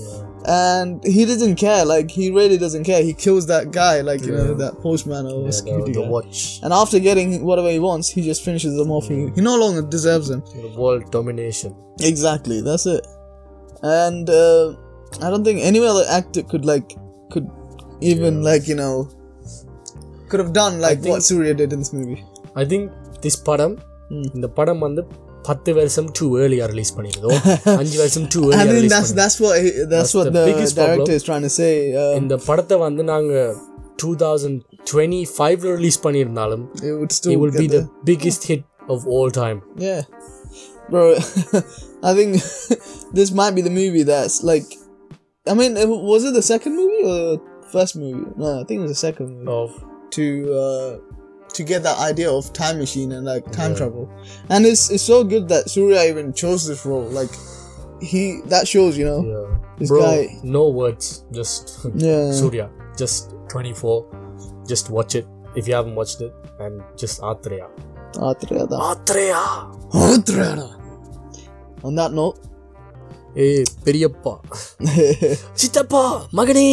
and 0.46 1.02
he 1.04 1.24
doesn't 1.24 1.56
care. 1.56 1.84
Like 1.84 2.10
he 2.10 2.30
really 2.30 2.58
doesn't 2.58 2.84
care. 2.84 3.02
He 3.02 3.14
kills 3.14 3.46
that 3.46 3.70
guy, 3.70 4.00
like 4.02 4.22
you 4.22 4.32
know 4.32 4.54
that 4.54 4.80
postman 4.80 5.26
or 5.26 5.44
yeah, 5.44 5.50
security 5.50 5.92
the 5.92 6.02
watch. 6.02 6.60
And 6.62 6.72
after 6.72 6.98
getting 6.98 7.44
whatever 7.44 7.70
he 7.70 7.78
wants, 7.78 8.08
he 8.10 8.22
just 8.22 8.44
finishes 8.44 8.76
them 8.76 8.90
off. 8.90 9.08
He, 9.08 9.30
he 9.34 9.40
no 9.40 9.56
longer 9.56 9.82
deserves 9.82 10.28
them. 10.28 10.40
The 10.40 10.74
world 10.76 11.10
domination. 11.10 11.74
Exactly. 12.00 12.60
That's 12.60 12.86
it. 12.86 13.06
And 13.82 14.28
uh, 14.28 14.74
I 15.22 15.30
don't 15.30 15.44
think 15.44 15.60
any 15.60 15.84
other 15.84 16.04
actor 16.10 16.42
could 16.42 16.64
like 16.64 16.92
could 17.30 17.50
even 18.00 18.42
yeah. 18.42 18.50
like 18.50 18.68
you 18.68 18.74
know 18.74 19.08
could 20.28 20.40
have 20.40 20.52
done 20.52 20.80
like 20.80 21.00
think, 21.00 21.12
what 21.12 21.22
Surya 21.22 21.54
did 21.54 21.72
in 21.72 21.78
this 21.78 21.92
movie. 21.92 22.22
I 22.56 22.64
think 22.64 22.92
this 23.22 23.36
padam, 23.36 23.82
mm. 24.10 24.40
the 24.40 24.48
padam 24.48 24.82
on 24.82 24.94
the 24.94 25.04
பத்து 25.47 25.71
வருஷம் 25.77 26.07
two 26.17 26.25
ஏர்லியா 26.43 26.65
release 26.71 26.91
பண்ணிருதோ 26.97 27.29
அஞ்சு 27.81 27.97
வருஷம் 28.03 28.25
two 28.33 28.41
I 28.41 28.47
ஏர்லியா 28.47 28.63
think 28.63 28.75
release 28.77 28.93
that's 28.95 29.11
that's 29.21 29.37
what 29.43 29.53
he, 29.63 29.69
that's, 29.69 29.89
That's 29.93 30.13
what 30.17 30.27
the 30.29 30.33
the, 30.37 30.43
biggest 30.49 30.73
director 30.79 30.97
problem. 31.03 31.19
is 31.19 31.25
trying 31.29 31.45
to 31.49 31.53
say. 31.61 31.71
Um, 32.01 32.13
இந்த 32.21 32.35
படத்தை 32.47 32.77
வந்து 32.87 33.03
நாங்க 33.13 33.33
two 34.01 34.09
thousand 34.25 34.59
twenty 34.91 35.21
ஃபைவ்ல 35.37 35.71
release 35.79 35.99
பண்ணியிருந்தாலும் 36.05 36.65
it 36.89 36.93
would 36.99 37.13
still 37.19 37.33
it 37.35 37.39
will 37.43 37.53
get 37.55 37.61
be 37.63 37.67
the 37.75 37.81
there. 37.81 37.89
biggest 38.11 38.43
hit 38.51 38.63
of 38.95 38.99
all 39.15 39.31
time 39.43 39.59
Yeah. 39.87 40.01
Bro, 40.93 41.01
I 42.09 42.13
think 42.17 42.31
this 43.17 43.29
might 43.39 43.53
be 43.57 43.63
the 43.67 43.73
movie 43.81 44.03
that's 44.11 44.37
like. 44.51 44.69
I 45.45 45.55
mean, 45.59 45.73
it- 45.81 45.91
was 46.11 46.23
it 46.27 46.33
the 46.37 46.45
second 46.53 46.73
movie 46.81 47.03
or 47.11 47.19
first 47.73 47.93
movie? 48.01 48.23
No, 48.41 48.47
I 48.61 48.63
think 48.67 48.77
it 48.79 48.85
was 48.85 48.95
the 48.95 49.03
second 49.07 49.27
movie. 49.35 49.49
of 49.59 49.69
To 50.15 50.25
uh, 50.61 50.89
to 51.57 51.63
get 51.63 51.83
that 51.83 51.97
idea 51.99 52.29
of 52.31 52.51
time 52.53 52.77
machine 52.83 53.11
and 53.11 53.25
like 53.25 53.45
time 53.51 53.73
travel, 53.75 54.05
and 54.49 54.65
it's 54.71 54.83
it's 54.95 55.03
so 55.13 55.23
good 55.23 55.45
that 55.53 55.69
Surya 55.75 56.01
even 56.11 56.27
chose 56.41 56.61
this 56.71 56.85
role. 56.91 57.07
Like, 57.19 57.33
he 58.11 58.21
that 58.53 58.67
shows 58.73 58.97
you 58.99 59.05
know. 59.11 59.21
yeah. 59.33 59.47
This 59.79 59.89
bro 59.91 59.99
guy- 60.05 60.29
no 60.43 60.63
words 60.79 61.05
just 61.39 61.63
Yeah. 62.05 62.31
surya 62.39 62.65
just 63.01 63.31
24 63.51 63.93
just 64.71 64.89
watch 64.95 65.13
it 65.19 65.25
if 65.59 65.67
you 65.69 65.73
haven't 65.79 65.95
watched 65.99 66.19
it 66.25 66.33
and 66.63 66.81
just 67.01 67.21
atreya 67.31 67.67
Atreya 68.29 68.65
da. 68.71 68.77
atreya 68.93 69.39
Atreya. 70.09 70.51
On 71.87 71.95
that 72.01 72.11
note, 72.21 72.39
ஏய் 73.43 73.65
பெரியப்பா 73.85 74.31
சித்தப்பா 75.61 76.03
மகனே 76.37 76.67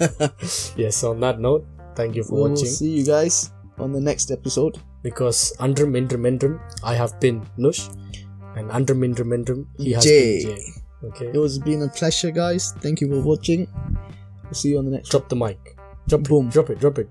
yes 0.83 1.03
on 1.09 1.19
that 1.25 1.39
note 1.47 1.65
thank 1.95 2.15
you 2.17 2.23
for 2.23 2.35
we 2.35 2.41
will 2.41 2.49
watching 2.49 2.73
see 2.79 2.91
you 2.97 3.05
guys 3.05 3.35
on 3.78 3.92
the 3.92 4.00
next 4.00 4.30
episode. 4.30 4.78
because 5.06 5.40
andrum 5.64 5.92
indrum 6.00 6.24
indrum 6.30 6.54
i 6.92 6.94
have 7.00 7.12
been 7.24 7.36
nush 7.64 7.80
and 8.56 8.70
andrum 8.78 9.00
indrum 9.08 9.30
indrum 9.36 9.60
he 9.86 9.92
has 9.96 10.04
Jay. 10.08 10.44
been 10.44 10.56
jay 10.56 10.62
okay 11.08 11.28
It 11.36 11.38
was 11.46 11.58
been 11.66 11.82
a 11.82 11.88
pleasure, 11.98 12.30
guys. 12.38 12.64
Thank 12.84 13.00
you 13.02 13.08
for 13.12 13.20
watching. 13.30 13.60
We'll 14.44 14.54
see 14.60 14.70
you 14.72 14.78
on 14.80 14.86
the 14.88 14.94
next. 14.96 15.10
drop 15.14 15.28
the 15.34 15.36
mic 15.44 15.76
drop 16.08 16.22
Boom. 16.30 16.46
it 16.48 16.52
drop 16.56 16.70
it 16.74 16.78
drop 16.84 16.98
it 17.02 17.08